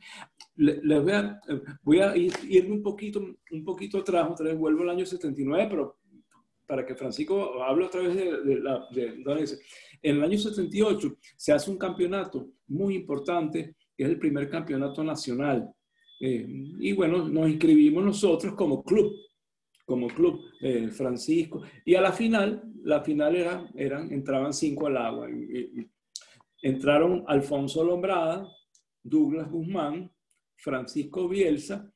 Les 0.57 1.01
voy 1.01 1.13
a, 1.13 1.39
voy 1.81 1.99
a 2.01 2.17
ir, 2.17 2.33
irme 2.49 2.73
un 2.73 2.83
poquito, 2.83 3.25
un 3.51 3.63
poquito 3.63 3.99
atrás, 3.99 4.31
otra 4.31 4.47
vez 4.47 4.57
vuelvo 4.57 4.83
al 4.83 4.89
año 4.89 5.05
79, 5.05 5.67
pero 5.69 5.97
para 6.67 6.85
que 6.85 6.95
Francisco 6.95 7.63
hable 7.63 7.85
otra 7.85 8.01
vez 8.01 8.15
de, 8.15 8.59
la... 8.59 8.85
en 8.91 10.17
el 10.17 10.23
año 10.23 10.37
78 10.37 11.17
se 11.37 11.53
hace 11.53 11.71
un 11.71 11.77
campeonato 11.77 12.49
muy 12.67 12.95
importante, 12.95 13.77
que 13.95 14.03
es 14.03 14.09
el 14.09 14.19
primer 14.19 14.49
campeonato 14.49 15.05
nacional. 15.05 15.73
Eh, 16.19 16.45
y 16.79 16.91
bueno, 16.91 17.29
nos 17.29 17.49
inscribimos 17.49 18.03
nosotros 18.03 18.55
como 18.55 18.83
club, 18.83 19.13
como 19.85 20.07
club, 20.07 20.41
eh, 20.61 20.89
Francisco. 20.89 21.61
Y 21.85 21.95
a 21.95 22.01
la 22.01 22.11
final, 22.11 22.63
la 22.83 23.01
final 23.01 23.35
era, 23.35 23.69
eran, 23.75 24.11
entraban 24.11 24.53
cinco 24.53 24.87
al 24.87 24.97
agua. 24.97 25.27
entraron 26.61 27.23
Alfonso 27.27 27.83
Lombrada, 27.83 28.47
Douglas 29.01 29.51
Guzmán, 29.51 30.11
Francisco 30.55 31.27
Bielsa, 31.27 31.91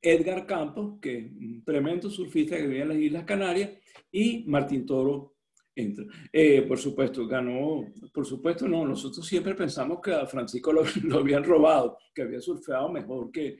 Edgar 0.00 0.46
Campos, 0.46 0.98
que 1.00 1.18
es 1.18 1.32
un 1.32 1.64
tremendo 1.64 2.08
surfista 2.08 2.56
que 2.56 2.66
vive 2.66 2.82
en 2.82 2.88
las 2.88 2.98
Islas 2.98 3.24
Canarias, 3.24 3.70
y 4.10 4.44
Martín 4.46 4.86
Toro 4.86 5.36
entra. 5.74 6.04
Eh, 6.32 6.62
por 6.62 6.78
supuesto, 6.78 7.26
ganó, 7.26 7.92
por 8.12 8.24
supuesto 8.24 8.66
no, 8.66 8.86
nosotros 8.86 9.26
siempre 9.26 9.54
pensamos 9.54 10.00
que 10.02 10.12
a 10.12 10.26
Francisco 10.26 10.72
lo, 10.72 10.82
habían 11.18 11.44
robado, 11.44 11.98
que 12.14 12.22
había 12.22 12.40
surfeado 12.40 12.88
mejor 12.88 13.30
que, 13.30 13.58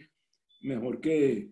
mejor 0.62 1.00
que, 1.00 1.50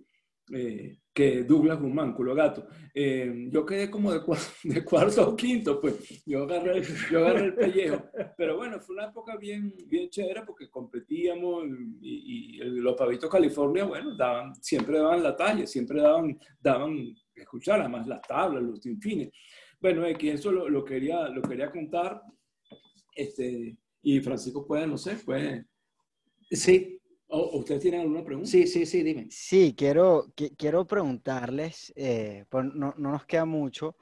eh, 0.53 0.99
que 1.13 1.45
Douglas 1.45 1.81
Guzmán, 1.81 2.13
culo 2.13 2.35
gato. 2.35 2.67
Eh, 2.93 3.49
yo 3.51 3.65
quedé 3.65 3.91
como 3.91 4.13
de, 4.13 4.21
de, 4.65 4.85
cuarto 4.85 5.31
o 5.31 5.37
quinto, 5.37 5.81
pues 5.81 6.23
yo 6.27 6.43
agarré, 6.43 6.83
yo 7.11 7.21
agarré 7.21 7.45
el 7.47 7.55
pellejo. 7.55 8.05
Pero 8.37 8.57
bueno, 8.57 8.81
fue 8.81 8.97
una 8.97 9.07
época 9.07 9.37
bien, 9.37 9.75
bien 9.87 10.11
chévere 10.11 10.43
porque 10.45 10.69
competíamos 10.69 11.65
y, 12.01 12.59
los 12.59 12.95
pavitos 12.95 13.31
California, 13.31 13.85
bueno, 13.85 14.17
daban, 14.17 14.55
siempre 14.57 14.99
daban 14.99 15.23
la 15.23 15.37
talla, 15.37 15.67
siempre 15.67 16.01
daban, 16.01 16.39
daban 16.61 17.15
escuchar, 17.35 17.81
además 17.81 18.07
las 18.07 18.23
tablas, 18.23 18.63
los 18.63 18.85
infines. 18.85 19.31
Bueno, 19.81 20.03
que 20.19 20.33
eso 20.33 20.51
lo, 20.51 20.69
lo, 20.69 20.85
quería, 20.85 21.29
lo 21.29 21.43
quería 21.43 21.71
contar. 21.71 22.21
Este, 23.15 23.77
y 24.03 24.21
Francisco 24.21 24.67
puede, 24.67 24.87
no 24.87 24.99
sé, 24.99 25.17
puede. 25.17 25.67
Sí, 26.51 27.01
¿Ustedes 27.35 27.83
tienen 27.83 28.03
alguna 28.03 28.25
pregunta? 28.25 28.49
Sí, 28.49 28.67
sí, 28.67 28.87
sí, 28.87 29.03
dime. 29.03 29.27
Sí, 29.31 29.75
quiero, 29.77 30.33
quiero 30.57 30.87
preguntarles, 30.87 31.93
eh, 31.97 32.45
pues 32.49 32.67
no, 32.67 32.95
no, 32.97 33.11
nos 33.13 33.27
queda 33.27 33.45
mucho 33.45 33.97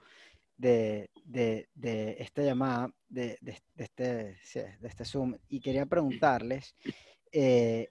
de, 0.57 1.11
de, 1.25 1.69
de 1.75 2.17
esta 2.19 2.43
llamada, 2.43 2.93
de, 3.09 3.39
de, 3.41 3.59
este, 3.77 4.05
de 4.05 4.89
este 4.89 5.05
Zoom, 5.05 5.37
y 5.49 5.61
quería 5.61 5.87
preguntarles, 5.87 6.75
eh, 7.33 7.89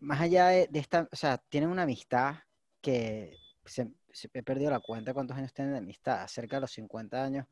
más 0.00 0.20
allá 0.20 0.48
de, 0.48 0.68
esta, 0.72 1.08
o 1.12 1.16
sea, 1.16 1.38
tienen 1.48 1.70
una 1.70 1.82
amistad 1.82 2.36
que 2.80 3.36
se, 3.64 3.88
he 4.32 4.42
perdido 4.42 4.70
la 4.70 4.80
cuenta 4.80 5.14
cuántos 5.14 5.36
años 5.36 5.52
tienen 5.52 5.74
de 5.74 5.78
amistad, 5.78 6.26
cerca 6.26 6.56
de 6.56 6.62
los 6.62 6.72
50 6.72 7.22
años 7.22 7.46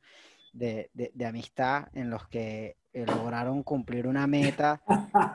de, 0.53 0.91
de 0.95 1.27
amistad 1.27 1.89
en 1.93 2.11
los 2.11 2.27
que 2.29 2.77
eh, 3.03 3.07
lograron 3.07 3.63
cumplir 3.63 4.07
una 4.07 4.27
meta, 4.27 4.83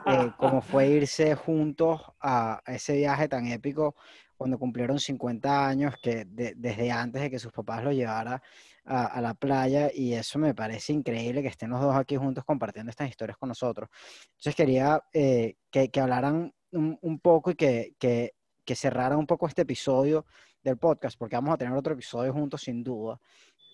eh, 0.06 0.30
como 0.36 0.60
fue 0.60 0.88
irse 0.88 1.34
juntos 1.34 2.00
a, 2.20 2.62
ese 2.66 2.96
viaje 2.96 3.28
tan 3.28 3.46
épico 3.46 3.94
cuando 4.36 4.58
cumplieron 4.58 4.98
50 4.98 5.66
años, 5.66 5.94
que 6.02 6.24
desde 6.26 6.90
antes 6.90 7.22
de 7.22 7.30
que 7.30 7.38
sus 7.38 7.52
papás 7.52 7.82
lo 7.84 7.92
llevara 7.92 8.42
a, 8.84 9.20
la 9.22 9.32
playa, 9.32 9.90
y 9.94 10.12
eso 10.12 10.38
me 10.38 10.54
parece 10.54 10.92
increíble 10.92 11.40
que 11.40 11.48
estén 11.48 11.70
los 11.70 11.80
dos 11.80 11.96
aquí 11.96 12.16
juntos 12.16 12.44
compartiendo 12.44 12.90
estas 12.90 13.08
historias 13.08 13.38
con 13.38 13.48
nosotros. 13.48 13.88
Entonces 14.32 14.54
quería 14.54 15.02
eh, 15.12 15.56
que, 15.70 15.88
que, 15.88 16.00
hablaran 16.00 16.52
un, 16.72 16.98
un 17.00 17.18
poco 17.20 17.52
y 17.52 17.54
que, 17.54 17.94
que, 17.98 18.34
que 18.64 18.74
cerraran 18.74 19.18
un 19.18 19.26
poco 19.26 19.46
este 19.46 19.62
episodio 19.62 20.26
del 20.62 20.78
podcast, 20.78 21.18
porque 21.18 21.36
vamos 21.36 21.54
a 21.54 21.58
tener 21.58 21.74
otro 21.74 21.94
episodio 21.94 22.32
juntos 22.32 22.62
sin 22.62 22.82
duda, 22.82 23.20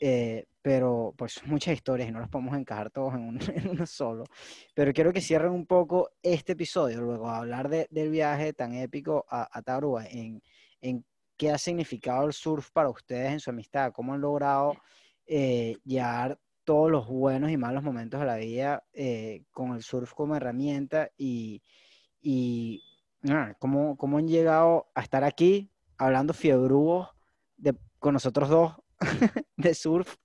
eh, 0.00 0.46
pero 0.62 1.14
pues 1.16 1.40
muchas 1.46 1.74
historias 1.74 2.08
y 2.08 2.12
no 2.12 2.20
las 2.20 2.28
podemos 2.30 2.56
encajar 2.56 2.90
todos 2.90 3.14
en, 3.14 3.68
uno 3.68 3.86
solo. 3.86 4.24
Pero 4.74 4.92
quiero 4.92 5.12
que 5.12 5.20
cierren 5.20 5.52
un 5.52 5.66
poco 5.66 6.10
este 6.22 6.52
episodio, 6.52 7.00
luego 7.02 7.28
hablar 7.28 7.68
del 7.68 8.10
viaje 8.10 8.52
tan 8.54 8.74
épico 8.74 9.26
a, 9.28 9.48
a 9.52 10.06
en, 10.10 10.42
en, 10.80 11.04
qué 11.36 11.50
ha 11.50 11.58
significado 11.58 12.26
el 12.26 12.32
surf 12.32 12.70
para 12.70 12.90
ustedes 12.90 13.32
en 13.32 13.40
su 13.40 13.50
amistad, 13.50 13.92
cómo 13.92 14.12
han 14.12 14.20
logrado 14.20 14.74
eh, 15.26 15.76
llevar 15.84 16.38
todos 16.64 16.90
los 16.90 17.06
buenos 17.08 17.50
y 17.50 17.56
malos 17.56 17.82
momentos 17.82 18.20
de 18.20 18.26
la 18.26 18.36
vida 18.36 18.84
eh, 18.92 19.44
con 19.50 19.74
el 19.74 19.82
surf 19.82 20.12
como 20.12 20.36
herramienta 20.36 21.10
y, 21.16 21.62
y 22.20 22.82
cómo, 23.58 23.96
cómo, 23.96 24.18
han 24.18 24.28
llegado 24.28 24.90
a 24.94 25.00
estar 25.00 25.24
aquí 25.24 25.70
hablando 25.96 26.34
fiebrúos 26.34 27.08
de, 27.56 27.74
con 27.98 28.12
nosotros 28.12 28.50
dos 28.50 28.74
de 29.56 29.74
surf 29.74 30.16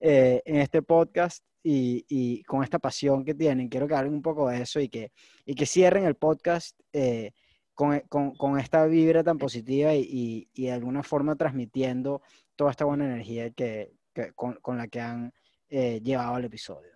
eh, 0.00 0.42
en 0.44 0.56
este 0.56 0.82
podcast 0.82 1.44
y, 1.62 2.42
con 2.44 2.62
esta 2.62 2.78
pasión 2.78 3.24
que 3.24 3.34
tienen. 3.34 3.68
Quiero 3.68 3.88
que 3.88 3.94
hablen 3.94 4.14
un 4.14 4.22
poco 4.22 4.48
de 4.48 4.62
eso 4.62 4.80
y 4.80 4.88
que, 4.88 5.12
y 5.46 5.54
que 5.54 5.66
cierren 5.66 6.04
el 6.04 6.14
podcast 6.14 6.78
eh, 6.92 7.32
con, 7.72 8.00
con, 8.08 8.34
con, 8.34 8.58
esta 8.58 8.86
vibra 8.86 9.24
tan 9.24 9.38
positiva 9.38 9.94
y, 9.94 10.48
y, 10.52 10.64
de 10.64 10.72
alguna 10.72 11.02
forma 11.02 11.36
transmitiendo 11.36 12.22
toda 12.54 12.70
esta 12.70 12.84
buena 12.84 13.06
energía 13.06 13.50
que, 13.50 13.92
que 14.12 14.32
con, 14.32 14.58
con, 14.60 14.76
la 14.76 14.88
que 14.88 15.00
han 15.00 15.32
eh, 15.68 16.00
llevado 16.02 16.36
el 16.38 16.44
episodio. 16.44 16.90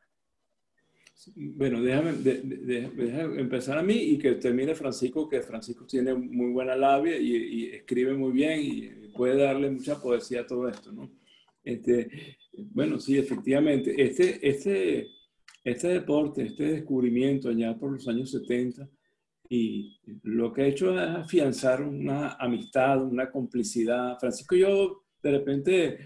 Bueno, 1.35 1.83
déjame, 1.83 2.13
déjame, 2.13 3.41
empezar 3.41 3.77
a 3.77 3.83
mí 3.83 3.95
y 3.95 4.19
que 4.19 4.33
termine 4.35 4.75
Francisco, 4.77 5.29
que 5.29 5.43
Francisco 5.43 5.85
tiene 5.85 6.15
muy 6.15 6.53
buena 6.53 6.77
labia 6.77 7.17
y, 7.17 7.35
y 7.35 7.67
escribe 7.75 8.15
muy 8.15 8.31
bien 8.31 8.61
y 8.61 9.08
puede 9.19 9.43
darle 9.43 9.69
mucha 9.69 10.01
poesía 10.01 10.43
a 10.43 10.47
todo 10.47 10.69
esto, 10.69 10.93
¿no? 10.93 11.11
Este, 11.65 12.39
bueno, 12.53 13.01
sí, 13.01 13.19
efectivamente, 13.19 13.93
este, 13.99 14.39
este, 14.49 15.09
este 15.65 15.89
deporte, 15.89 16.45
este 16.45 16.65
descubrimiento 16.73 17.49
allá 17.49 17.77
por 17.77 17.93
los 17.93 18.07
años 18.07 18.31
70, 18.31 18.89
y 19.51 19.99
lo 20.23 20.53
que 20.53 20.63
ha 20.63 20.67
hecho 20.67 20.95
es 20.95 21.01
afianzar 21.01 21.83
una 21.83 22.35
amistad, 22.35 23.03
una 23.03 23.29
complicidad. 23.31 24.19
Francisco 24.21 24.55
y 24.55 24.61
yo, 24.61 25.03
de 25.21 25.31
repente, 25.33 25.99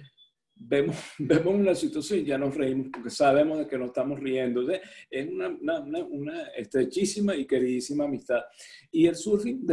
vemos, 0.69 0.97
vemos 1.19 1.55
una 1.55 1.75
situación 1.75 2.21
y 2.21 2.25
ya 2.25 2.39
nos 2.39 2.55
reímos 2.55 2.89
porque 2.93 3.11
sabemos 3.11 3.59
de 3.59 3.67
que 3.67 3.79
nos 3.79 3.89
estamos 3.89 4.21
riendo. 4.21 4.69
Es 5.11 5.29
una, 5.29 5.49
una, 5.49 6.05
una, 6.05 6.43
estrechísima 6.57 7.35
y 7.37 7.47
queridísima 7.47 8.05
amistad. 8.05 8.41
Y 8.91 9.07
el 9.07 9.17
surfing 9.17 9.67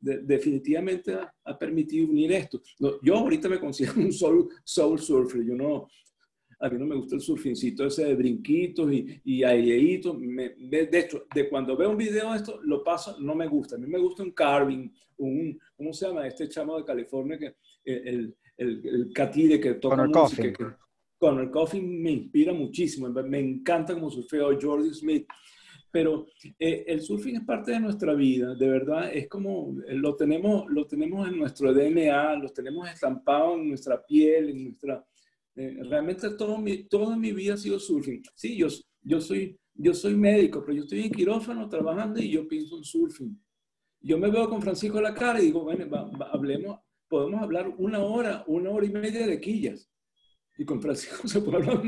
definitivamente 0.00 1.14
ha, 1.14 1.58
permitido 1.58 2.08
unir 2.08 2.32
esto. 2.32 2.62
yo 3.02 3.16
ahorita 3.16 3.48
me 3.48 3.58
considero 3.58 4.00
un 4.00 4.12
soul, 4.12 4.48
soul 4.64 4.98
surfer. 4.98 5.44
Yo 5.44 5.54
no, 5.54 5.88
a 6.60 6.68
mí 6.68 6.78
no 6.78 6.86
me 6.86 6.94
gusta 6.94 7.16
el 7.16 7.20
surfincito 7.20 7.86
ese 7.86 8.04
de 8.04 8.14
brinquitos 8.14 8.92
y, 8.92 9.20
y 9.24 9.42
aireitos. 9.42 10.16
de, 10.20 10.88
hecho, 10.92 11.26
de 11.34 11.48
cuando 11.48 11.76
veo 11.76 11.90
un 11.90 11.96
video 11.96 12.30
de 12.30 12.36
esto, 12.36 12.60
lo 12.62 12.84
paso, 12.84 13.18
no 13.20 13.34
me 13.34 13.46
gusta. 13.46 13.76
A 13.76 13.78
mí 13.78 13.86
me 13.86 13.98
gusta 13.98 14.22
un 14.22 14.32
carving, 14.32 14.90
un, 15.18 15.58
¿cómo 15.76 15.92
se 15.92 16.06
llama? 16.06 16.26
Este 16.26 16.48
chamo 16.48 16.78
de 16.78 16.84
California 16.84 17.38
que 17.38 17.54
el, 17.84 18.36
el, 18.60 18.86
el 18.86 19.12
catire 19.12 19.58
que 19.58 19.74
toca 19.74 20.06
música. 20.06 20.78
con 21.18 21.38
el 21.40 21.50
coffee 21.50 21.80
me 21.80 22.12
inspira 22.12 22.52
muchísimo. 22.52 23.08
Me 23.08 23.38
encanta 23.38 23.94
como 23.94 24.10
surfeo 24.10 24.58
Jordi 24.60 24.92
Smith. 24.92 25.26
Pero 25.92 26.26
eh, 26.58 26.84
el 26.86 27.00
surfing 27.00 27.36
es 27.36 27.44
parte 27.44 27.72
de 27.72 27.80
nuestra 27.80 28.14
vida, 28.14 28.54
de 28.54 28.68
verdad, 28.68 29.10
es 29.12 29.28
como 29.28 29.74
eh, 29.88 29.94
lo 29.94 30.14
tenemos, 30.14 30.70
lo 30.70 30.86
tenemos 30.86 31.28
en 31.28 31.36
nuestro 31.36 31.74
DNA, 31.74 32.36
lo 32.36 32.48
tenemos 32.50 32.88
estampado 32.88 33.56
en 33.56 33.68
nuestra 33.70 34.04
piel, 34.04 34.50
en 34.50 34.64
nuestra... 34.64 35.04
Eh, 35.56 35.78
realmente 35.88 36.30
todo 36.36 36.58
mi, 36.58 36.84
toda 36.84 37.16
mi 37.16 37.32
vida 37.32 37.54
ha 37.54 37.56
sido 37.56 37.80
surfing. 37.80 38.22
Sí, 38.36 38.56
yo, 38.56 38.68
yo, 39.02 39.20
soy, 39.20 39.58
yo 39.74 39.92
soy 39.92 40.14
médico, 40.14 40.62
pero 40.64 40.76
yo 40.76 40.84
estoy 40.84 41.00
en 41.00 41.10
quirófano 41.10 41.68
trabajando 41.68 42.20
y 42.20 42.30
yo 42.30 42.46
pienso 42.46 42.76
en 42.78 42.84
surfing. 42.84 43.42
Yo 44.00 44.16
me 44.16 44.30
veo 44.30 44.48
con 44.48 44.62
Francisco 44.62 44.98
a 44.98 45.02
la 45.02 45.14
cara 45.14 45.42
y 45.42 45.46
digo, 45.46 45.64
bueno, 45.64 45.86
hablemos, 46.32 46.78
podemos 47.10 47.42
hablar 47.42 47.70
una 47.76 47.98
hora, 47.98 48.44
una 48.46 48.70
hora 48.70 48.86
y 48.86 48.90
media 48.90 49.26
de 49.26 49.40
quillas. 49.40 49.90
Y 50.56 50.64
con 50.64 50.80
Francisco 50.80 51.28
se 51.28 51.40
puede 51.40 51.58
hablar 51.58 51.82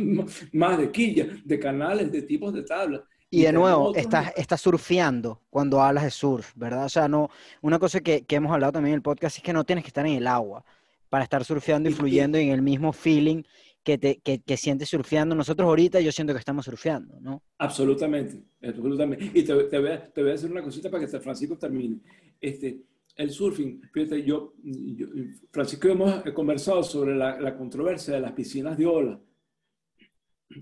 más 0.53 0.79
de 0.79 0.91
quillas, 0.91 1.29
de 1.45 1.59
canales, 1.59 2.13
de 2.13 2.23
tipos 2.23 2.53
de 2.53 2.65
tablas. 2.65 3.03
Y 3.31 3.43
de 3.43 3.53
nuevo, 3.53 3.95
estás, 3.95 4.31
estás 4.37 4.61
surfeando 4.61 5.41
cuando 5.49 5.81
hablas 5.81 6.05
de 6.05 6.11
surf, 6.11 6.53
¿verdad? 6.55 6.85
O 6.85 6.89
sea, 6.91 7.09
no, 7.09 7.31
una 7.63 7.79
cosa 7.79 8.01
que, 8.01 8.27
que, 8.27 8.37
hemos 8.37 8.53
hablado 8.53 8.73
también 8.73 8.93
en 8.93 8.97
el 8.97 9.03
podcast 9.03 9.39
es 9.39 9.43
que 9.43 9.55
no 9.55 9.65
tienes 9.65 9.85
que 9.85 9.89
estar 9.89 10.07
en 10.07 10.13
el 10.13 10.27
agua 10.27 10.63
para 11.09 11.25
estar 11.25 11.43
surfeando 11.43 11.89
y 11.89 11.95
fluyendo 11.95 12.37
en 12.37 12.51
el 12.51 12.61
mismo 12.61 12.93
feeling 12.93 13.43
que, 13.83 13.97
te, 13.97 14.21
que, 14.21 14.41
que, 14.43 14.57
sientes 14.59 14.91
surfeando. 14.91 15.35
Nosotros 15.35 15.67
ahorita 15.67 16.01
yo 16.01 16.13
siento 16.13 16.35
que 16.35 16.41
estamos 16.41 16.67
surfeando, 16.67 17.21
¿no? 17.21 17.43
Absolutamente, 17.57 18.43
absolutamente. 18.63 19.31
Y 19.33 19.43
te, 19.45 19.55
te, 19.65 19.79
voy, 19.79 19.91
a, 19.91 20.13
te 20.13 20.21
voy, 20.21 20.31
a, 20.31 20.33
decir 20.35 20.51
una 20.51 20.63
cosita 20.63 20.91
para 20.91 21.07
que 21.07 21.19
Francisco 21.19 21.57
termine. 21.57 22.01
Este, 22.39 22.83
el 23.15 23.31
surfing, 23.31 23.83
fíjate, 23.93 24.23
yo, 24.23 24.55
yo 24.63 25.07
Francisco 25.51 25.89
hemos 25.89 26.23
conversado 26.35 26.83
sobre 26.83 27.15
la, 27.15 27.41
la 27.41 27.57
controversia 27.57 28.15
de 28.15 28.21
las 28.21 28.33
piscinas 28.33 28.77
de 28.77 28.87
ola. 28.87 29.21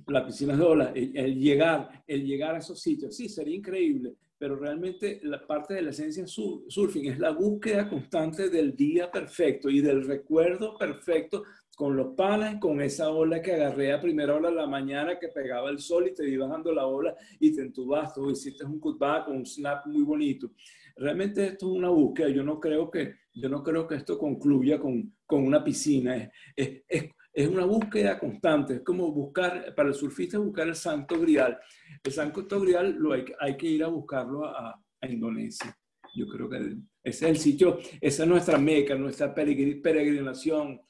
Las 0.07 0.25
piscinas 0.25 0.59
de 0.59 0.65
olas, 0.65 0.93
el, 0.95 1.39
llegar, 1.39 2.05
el 2.07 2.25
llegar 2.25 2.55
a 2.55 2.59
esos 2.59 2.81
sitios, 2.81 3.17
sí, 3.17 3.29
sería 3.29 3.57
increíble, 3.57 4.15
pero 4.39 4.57
realmente 4.57 5.21
la 5.25 5.45
parte 5.45 5.75
de 5.75 5.83
la 5.83 5.91
esencia 5.91 6.27
surfing 6.27 7.07
es 7.07 7.19
la 7.19 7.31
búsqueda 7.31 7.89
constante 7.89 8.49
del 8.51 8.77
día 8.77 9.11
perfecto 9.11 9.69
y 9.69 9.81
del 9.81 10.05
recuerdo 10.05 10.77
perfecto 10.79 11.45
con 11.81 11.97
los 11.97 12.09
panas, 12.09 12.61
con 12.61 12.83
esa 12.83 13.09
ola 13.09 13.41
que 13.41 13.55
agarré 13.55 13.91
a 13.91 13.99
primera 14.03 14.37
hora 14.37 14.51
de 14.51 14.55
la 14.55 14.67
mañana 14.67 15.19
que 15.19 15.29
pegaba 15.29 15.71
el 15.71 15.79
sol 15.79 16.09
y 16.09 16.15
te 16.15 16.29
iba 16.29 16.47
bajando 16.47 16.75
la 16.75 16.85
ola 16.87 17.17
y 17.39 17.55
te 17.55 17.63
entubaste 17.63 18.21
o 18.21 18.31
hiciste 18.31 18.67
un 18.67 18.79
cutback 18.79 19.25
con 19.25 19.39
un 19.39 19.47
snap 19.47 19.87
muy 19.87 20.03
bonito. 20.03 20.51
Realmente 20.95 21.47
esto 21.47 21.71
es 21.71 21.79
una 21.79 21.89
búsqueda, 21.89 22.29
yo 22.29 22.43
no 22.43 22.61
creo 22.61 22.91
que, 22.91 23.15
yo 23.33 23.49
no 23.49 23.63
creo 23.63 23.87
que 23.89 23.95
esto 23.95 24.19
concluya 24.19 24.79
con, 24.79 25.17
con 25.25 25.43
una 25.43 25.65
piscina, 25.65 26.17
es, 26.17 26.29
es, 26.55 26.83
es 26.87 27.11
es 27.33 27.49
una 27.49 27.65
búsqueda 27.65 28.19
constante, 28.19 28.75
es 28.75 28.81
como 28.81 29.11
buscar, 29.13 29.75
para 29.75 29.89
el 29.89 29.95
surfista 29.95 30.37
buscar 30.37 30.69
el 30.69 30.75
santo 30.75 31.19
grial. 31.19 31.59
El 32.03 32.13
santo 32.13 32.61
grial 32.61 32.97
lo 32.99 33.15
hay, 33.15 33.25
hay 33.39 33.57
que 33.57 33.69
ir 33.69 33.85
a 33.85 33.87
buscarlo 33.87 34.45
a, 34.45 34.79
a, 35.01 35.09
Indonesia. 35.09 35.75
Yo 36.15 36.27
creo 36.27 36.51
que 36.51 36.57
ese 36.57 36.77
es 37.05 37.23
el 37.23 37.39
sitio, 37.39 37.79
esa 38.01 38.25
es 38.25 38.29
nuestra 38.29 38.59
meca, 38.59 38.97
nuestra 38.97 39.33
peregrinación 39.33 40.81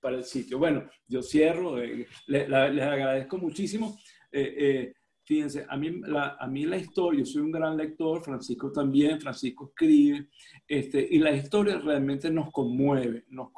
para 0.00 0.16
el 0.16 0.24
sitio. 0.24 0.58
Bueno, 0.58 0.84
yo 1.08 1.22
cierro, 1.22 1.82
eh, 1.82 2.06
les, 2.26 2.50
agradezco 2.50 3.38
muchísimo. 3.38 3.98
Eh, 4.30 4.54
eh, 4.58 4.92
fíjense, 5.24 5.66
a 5.68 5.76
mí, 5.76 6.00
la, 6.02 6.36
a 6.38 6.46
mí 6.46 6.66
la 6.66 6.76
historia, 6.76 7.20
yo 7.20 7.26
soy 7.26 7.42
un 7.42 7.52
gran 7.52 7.76
lector, 7.76 8.22
Francisco 8.22 8.70
también, 8.70 9.20
Francisco 9.20 9.68
escribe, 9.68 10.28
este, 10.68 11.06
y 11.10 11.18
la 11.18 11.32
historia 11.32 11.78
realmente 11.78 12.30
nos 12.30 12.50
conmueve, 12.50 13.24
nos, 13.28 13.48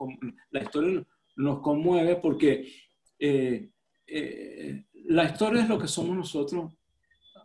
la 0.51 0.62
historia 0.62 1.05
nos 1.36 1.60
conmueve 1.60 2.16
porque 2.16 2.72
eh, 3.18 3.70
eh, 4.06 4.84
la 5.09 5.24
historia 5.24 5.62
es 5.62 5.68
lo 5.68 5.78
que 5.78 5.88
somos 5.88 6.16
nosotros 6.16 6.72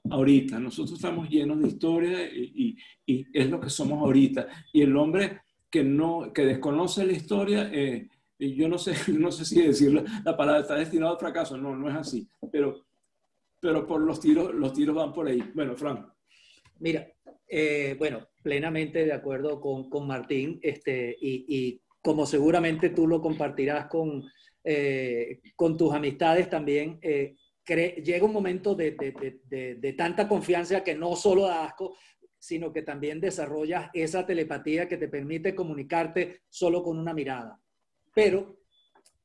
ahorita. 0.09 0.59
Nosotros 0.59 0.93
estamos 0.93 1.29
llenos 1.29 1.61
de 1.61 1.67
historia 1.67 2.25
y, 2.33 2.77
y, 3.05 3.25
es 3.33 3.49
lo 3.49 3.59
que 3.59 3.69
somos 3.69 3.99
ahorita. 3.99 4.47
Y 4.73 4.81
el 4.81 4.95
hombre 4.95 5.41
que, 5.69 5.83
no, 5.83 6.31
que 6.33 6.45
desconoce 6.45 7.05
la 7.05 7.13
historia, 7.13 7.69
eh, 7.71 8.09
yo 8.55 8.67
no 8.67 8.77
sé, 8.77 8.93
no 9.13 9.31
sé 9.31 9.45
si 9.45 9.61
decir 9.61 9.91
la, 9.91 10.35
palabra 10.37 10.61
está 10.61 10.75
destinado 10.75 11.13
al 11.13 11.19
fracaso. 11.19 11.57
No, 11.57 11.75
no 11.75 11.89
es 11.89 11.95
así. 11.95 12.27
Pero, 12.51 12.85
pero 13.59 13.85
por 13.85 14.01
los 14.01 14.19
tiros, 14.19 14.53
los 14.53 14.73
tiros 14.73 14.95
van 14.95 15.13
por 15.13 15.27
ahí. 15.27 15.43
Bueno, 15.53 15.75
Frank. 15.75 16.07
Mira, 16.79 17.07
bueno, 17.99 18.27
plenamente 18.41 19.05
de 19.05 19.13
acuerdo 19.13 19.61
con, 19.61 19.89
con 19.89 20.07
Martín 20.07 20.59
este, 20.63 21.15
y, 21.21 21.45
y 21.47 21.81
como 22.01 22.25
seguramente 22.25 22.89
tú 22.89 23.07
lo 23.07 23.21
compartirás 23.21 23.85
con, 23.87 24.23
eh, 24.63 25.41
con 25.55 25.77
tus 25.77 25.93
amistades 25.93 26.49
también, 26.49 26.99
eh, 27.01 27.35
llega 28.03 28.25
un 28.25 28.33
momento 28.33 28.75
de, 28.75 28.91
de, 28.91 29.75
de, 29.75 29.93
tanta 29.93 30.27
confianza 30.27 30.83
que 30.83 30.95
no 30.95 31.15
solo 31.15 31.43
da 31.43 31.63
asco, 31.65 31.95
sino 32.37 32.73
que 32.73 32.81
también 32.81 33.21
desarrollas 33.21 33.89
esa 33.93 34.25
telepatía 34.25 34.87
que 34.87 34.97
te 34.97 35.07
permite 35.07 35.55
comunicarte 35.55 36.41
solo 36.49 36.83
con 36.83 36.97
una 36.97 37.13
mirada. 37.13 37.59
Pero 38.13 38.59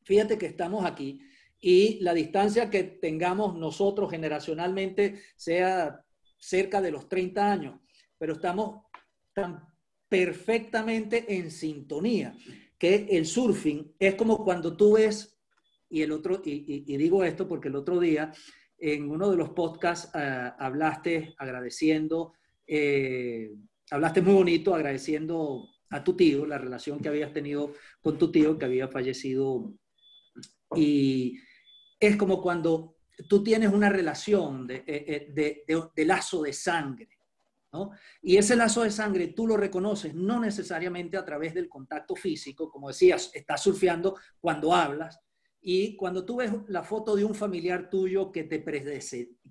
fíjate 0.04 0.38
que 0.38 0.46
estamos 0.46 0.84
aquí 0.84 1.20
y 1.60 1.98
la 2.00 2.14
distancia 2.14 2.70
que 2.70 2.84
tengamos 2.84 3.56
nosotros 3.56 4.10
generacionalmente 4.10 5.22
sea 5.36 6.04
cerca 6.38 6.80
de 6.80 6.90
los 6.90 7.08
30 7.08 7.50
años, 7.50 7.80
pero 8.18 8.34
estamos 8.34 8.84
tan 9.32 9.64
perfectamente 10.08 11.24
en 11.36 11.50
sintonía 11.50 12.36
que 12.78 13.06
el 13.10 13.26
surfing 13.26 13.94
es 13.98 14.14
como 14.14 14.44
cuando 14.44 14.76
tú 14.76 14.94
ves, 14.94 15.38
y, 15.88 16.02
el 16.02 16.12
otro, 16.12 16.42
y, 16.44 16.96
digo 16.96 17.24
esto 17.24 17.48
porque 17.48 17.68
el 17.68 17.76
otro 17.76 17.98
día 17.98 18.32
en 18.78 19.10
uno 19.10 19.30
de 19.30 19.36
los 19.36 19.50
podcasts 19.50 20.10
uh, 20.14 20.52
hablaste 20.58 21.34
agradeciendo, 21.38 22.34
eh, 22.66 23.50
hablaste 23.90 24.20
muy 24.20 24.34
bonito 24.34 24.74
agradeciendo 24.74 25.68
a 25.90 26.02
tu 26.02 26.16
tío, 26.16 26.46
la 26.46 26.58
relación 26.58 27.00
que 27.00 27.08
habías 27.08 27.32
tenido 27.32 27.74
con 28.02 28.18
tu 28.18 28.30
tío 28.30 28.58
que 28.58 28.64
había 28.64 28.88
fallecido. 28.88 29.72
Y 30.74 31.38
es 32.00 32.16
como 32.16 32.42
cuando 32.42 32.96
tú 33.28 33.42
tienes 33.42 33.72
una 33.72 33.88
relación 33.88 34.66
de, 34.66 34.76
eh, 34.76 34.84
eh, 34.86 35.32
de, 35.32 35.90
de, 35.94 36.04
lazo 36.04 36.42
de 36.42 36.52
sangre 36.52 37.08
y 38.22 38.36
ese 38.36 38.56
lazo 38.56 38.82
de 38.82 38.90
sangre 38.90 39.28
tú 39.28 39.46
lo 39.46 39.56
reconoces 39.56 40.14
no 40.14 40.40
necesariamente 40.40 41.16
a 41.16 41.24
través 41.24 41.54
del 41.54 41.68
contacto 41.68 42.14
físico, 42.14 42.70
como 42.70 42.88
decías, 42.88 43.30
estás 43.34 43.62
surfeando 43.62 44.16
cuando 44.40 44.74
hablas, 44.74 45.20
y 45.68 45.96
cuando 45.96 46.24
tú 46.24 46.36
ves 46.36 46.52
la 46.68 46.84
foto 46.84 47.16
de 47.16 47.24
un 47.24 47.34
familiar 47.34 47.90
tuyo 47.90 48.30
que 48.30 48.44
te, 48.44 48.62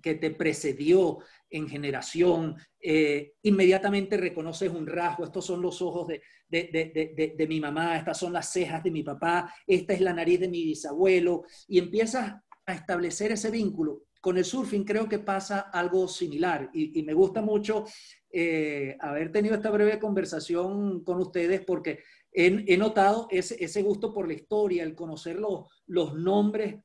que 0.00 0.14
te 0.14 0.30
precedió 0.30 1.18
en 1.50 1.68
generación, 1.68 2.56
eh, 2.80 3.34
inmediatamente 3.42 4.16
reconoces 4.16 4.72
un 4.72 4.86
rasgo, 4.86 5.24
estos 5.24 5.44
son 5.44 5.60
los 5.60 5.82
ojos 5.82 6.08
de, 6.08 6.22
de, 6.48 7.34
de, 7.36 7.46
mi 7.46 7.60
mamá, 7.60 7.98
estas 7.98 8.16
son 8.16 8.32
las 8.32 8.50
cejas 8.50 8.82
de 8.82 8.90
mi 8.90 9.02
papá, 9.02 9.52
esta 9.66 9.92
es 9.92 10.00
la 10.00 10.14
nariz 10.14 10.40
de 10.40 10.48
mi 10.48 10.64
bisabuelo, 10.64 11.44
y 11.68 11.78
empiezas 11.78 12.32
a 12.64 12.72
establecer 12.72 13.32
ese 13.32 13.50
vínculo. 13.50 14.04
Con 14.22 14.38
el 14.38 14.46
surfing 14.46 14.84
creo 14.84 15.10
que 15.10 15.18
pasa 15.18 15.68
algo 15.70 16.08
similar. 16.08 16.70
Y, 16.72 17.02
me 17.02 17.12
gusta 17.12 17.42
mucho 17.42 17.84
eh, 18.32 18.96
haber 19.00 19.30
tenido 19.30 19.54
esta 19.54 19.70
breve 19.70 19.98
conversación 19.98 21.04
con 21.04 21.18
ustedes 21.20 21.60
porque 21.60 22.00
he, 22.36 22.76
notado 22.76 23.28
ese, 23.30 23.82
gusto 23.82 24.12
por 24.12 24.28
la 24.28 24.34
historia, 24.34 24.82
el 24.82 24.94
conocer 24.94 25.38
los, 25.38 26.14
nombres 26.14 26.76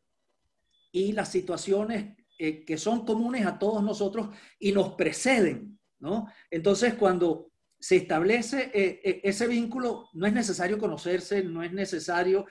y 0.91 1.11
las 1.11 1.29
situaciones 1.29 2.15
eh, 2.39 2.63
que 2.63 2.77
son 2.77 3.05
comunes 3.05 3.45
a 3.45 3.59
todos 3.59 3.83
nosotros 3.83 4.29
y 4.57 4.71
nos 4.71 4.93
preceden, 4.95 5.77
¿no? 5.99 6.27
Entonces, 6.49 6.93
cuando 6.93 7.51
se 7.77 7.97
establece 7.97 8.71
eh, 8.73 9.21
ese 9.23 9.47
vínculo, 9.47 10.09
no 10.13 10.25
es 10.25 10.33
necesario 10.33 10.77
conocerse, 10.77 11.43
no 11.43 11.63
es 11.63 11.73
necesario 11.73 12.45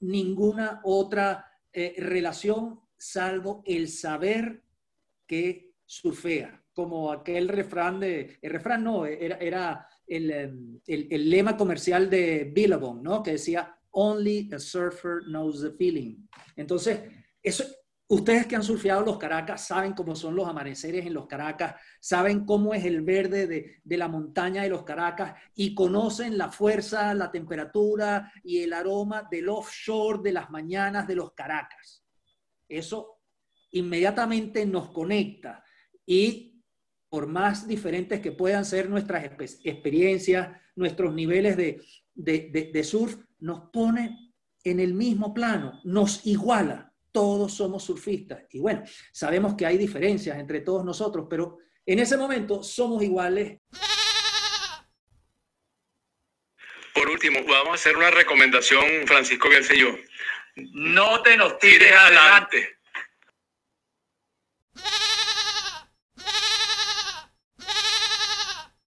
ninguna 0.00 0.80
otra 0.82 1.46
relación 1.74 2.80
salvo 2.96 3.62
el 3.66 3.88
saber 3.88 4.62
que 5.26 5.74
surfea, 5.84 6.64
como 6.72 7.12
aquel 7.12 7.48
refrán 7.48 8.00
de, 8.00 8.38
el 8.40 8.50
refrán 8.50 8.84
no, 8.84 9.04
era 9.04 9.86
el, 10.10 10.30
em, 10.30 10.80
el, 10.86 11.06
el, 11.10 11.30
lema 11.30 11.56
comercial 11.56 12.10
de 12.10 12.50
Billabong, 12.52 13.02
¿no? 13.02 13.22
Que 13.22 13.32
decía, 13.32 13.76
only 13.92 14.50
a 14.52 14.58
surfer 14.58 15.22
knows 15.26 15.62
the 15.62 15.70
feeling. 15.70 16.26
Entonces, 16.56 17.00
eso, 17.42 17.64
ustedes 18.08 18.46
que 18.46 18.56
han 18.56 18.64
surfeado 18.64 19.04
los 19.04 19.18
Caracas 19.18 19.68
saben 19.68 19.92
cómo 19.92 20.16
son 20.16 20.34
los 20.34 20.48
amaneceres 20.48 21.06
en 21.06 21.14
los 21.14 21.28
Caracas, 21.28 21.76
saben 22.00 22.44
cómo 22.44 22.74
es 22.74 22.84
el 22.84 23.02
verde 23.02 23.46
de, 23.46 23.80
de 23.84 23.96
la 23.96 24.08
montaña 24.08 24.64
de 24.64 24.68
los 24.68 24.82
Caracas 24.82 25.34
y 25.54 25.74
conocen 25.74 26.36
la 26.36 26.50
fuerza, 26.50 27.14
la 27.14 27.30
temperatura 27.30 28.32
y 28.42 28.58
el 28.58 28.72
aroma 28.72 29.28
del 29.30 29.48
offshore 29.48 30.20
de 30.24 30.32
las 30.32 30.50
mañanas 30.50 31.06
de 31.06 31.14
los 31.14 31.34
Caracas. 31.34 32.04
Eso 32.68 33.20
inmediatamente 33.70 34.66
nos 34.66 34.90
conecta 34.90 35.62
y 36.04 36.49
por 37.10 37.26
más 37.26 37.66
diferentes 37.66 38.20
que 38.20 38.32
puedan 38.32 38.64
ser 38.64 38.88
nuestras 38.88 39.24
experiencias, 39.64 40.56
nuestros 40.76 41.12
niveles 41.12 41.56
de, 41.56 41.82
de, 42.14 42.84
surf, 42.84 43.16
nos 43.40 43.70
pone 43.70 44.32
en 44.62 44.80
el 44.80 44.94
mismo 44.94 45.34
plano, 45.34 45.80
nos 45.84 46.24
iguala. 46.26 46.94
Todos 47.12 47.52
somos 47.54 47.82
surfistas. 47.82 48.44
Y 48.52 48.60
bueno, 48.60 48.84
sabemos 49.12 49.54
que 49.54 49.66
hay 49.66 49.76
diferencias 49.76 50.38
entre 50.38 50.60
todos 50.60 50.84
nosotros, 50.84 51.26
pero 51.28 51.58
en 51.84 51.98
ese 51.98 52.16
momento 52.16 52.62
somos 52.62 53.02
iguales. 53.02 53.58
Por 56.94 57.08
último, 57.08 57.40
vamos 57.44 57.70
a 57.70 57.74
hacer 57.74 57.96
una 57.96 58.12
recomendación, 58.12 58.84
Francisco 59.06 59.48
Bielsa 59.48 59.74
y 59.74 59.80
yo 59.80 59.88
no 60.72 61.22
te 61.22 61.36
nos 61.36 61.58
tires 61.58 61.92
adelante. 61.92 62.79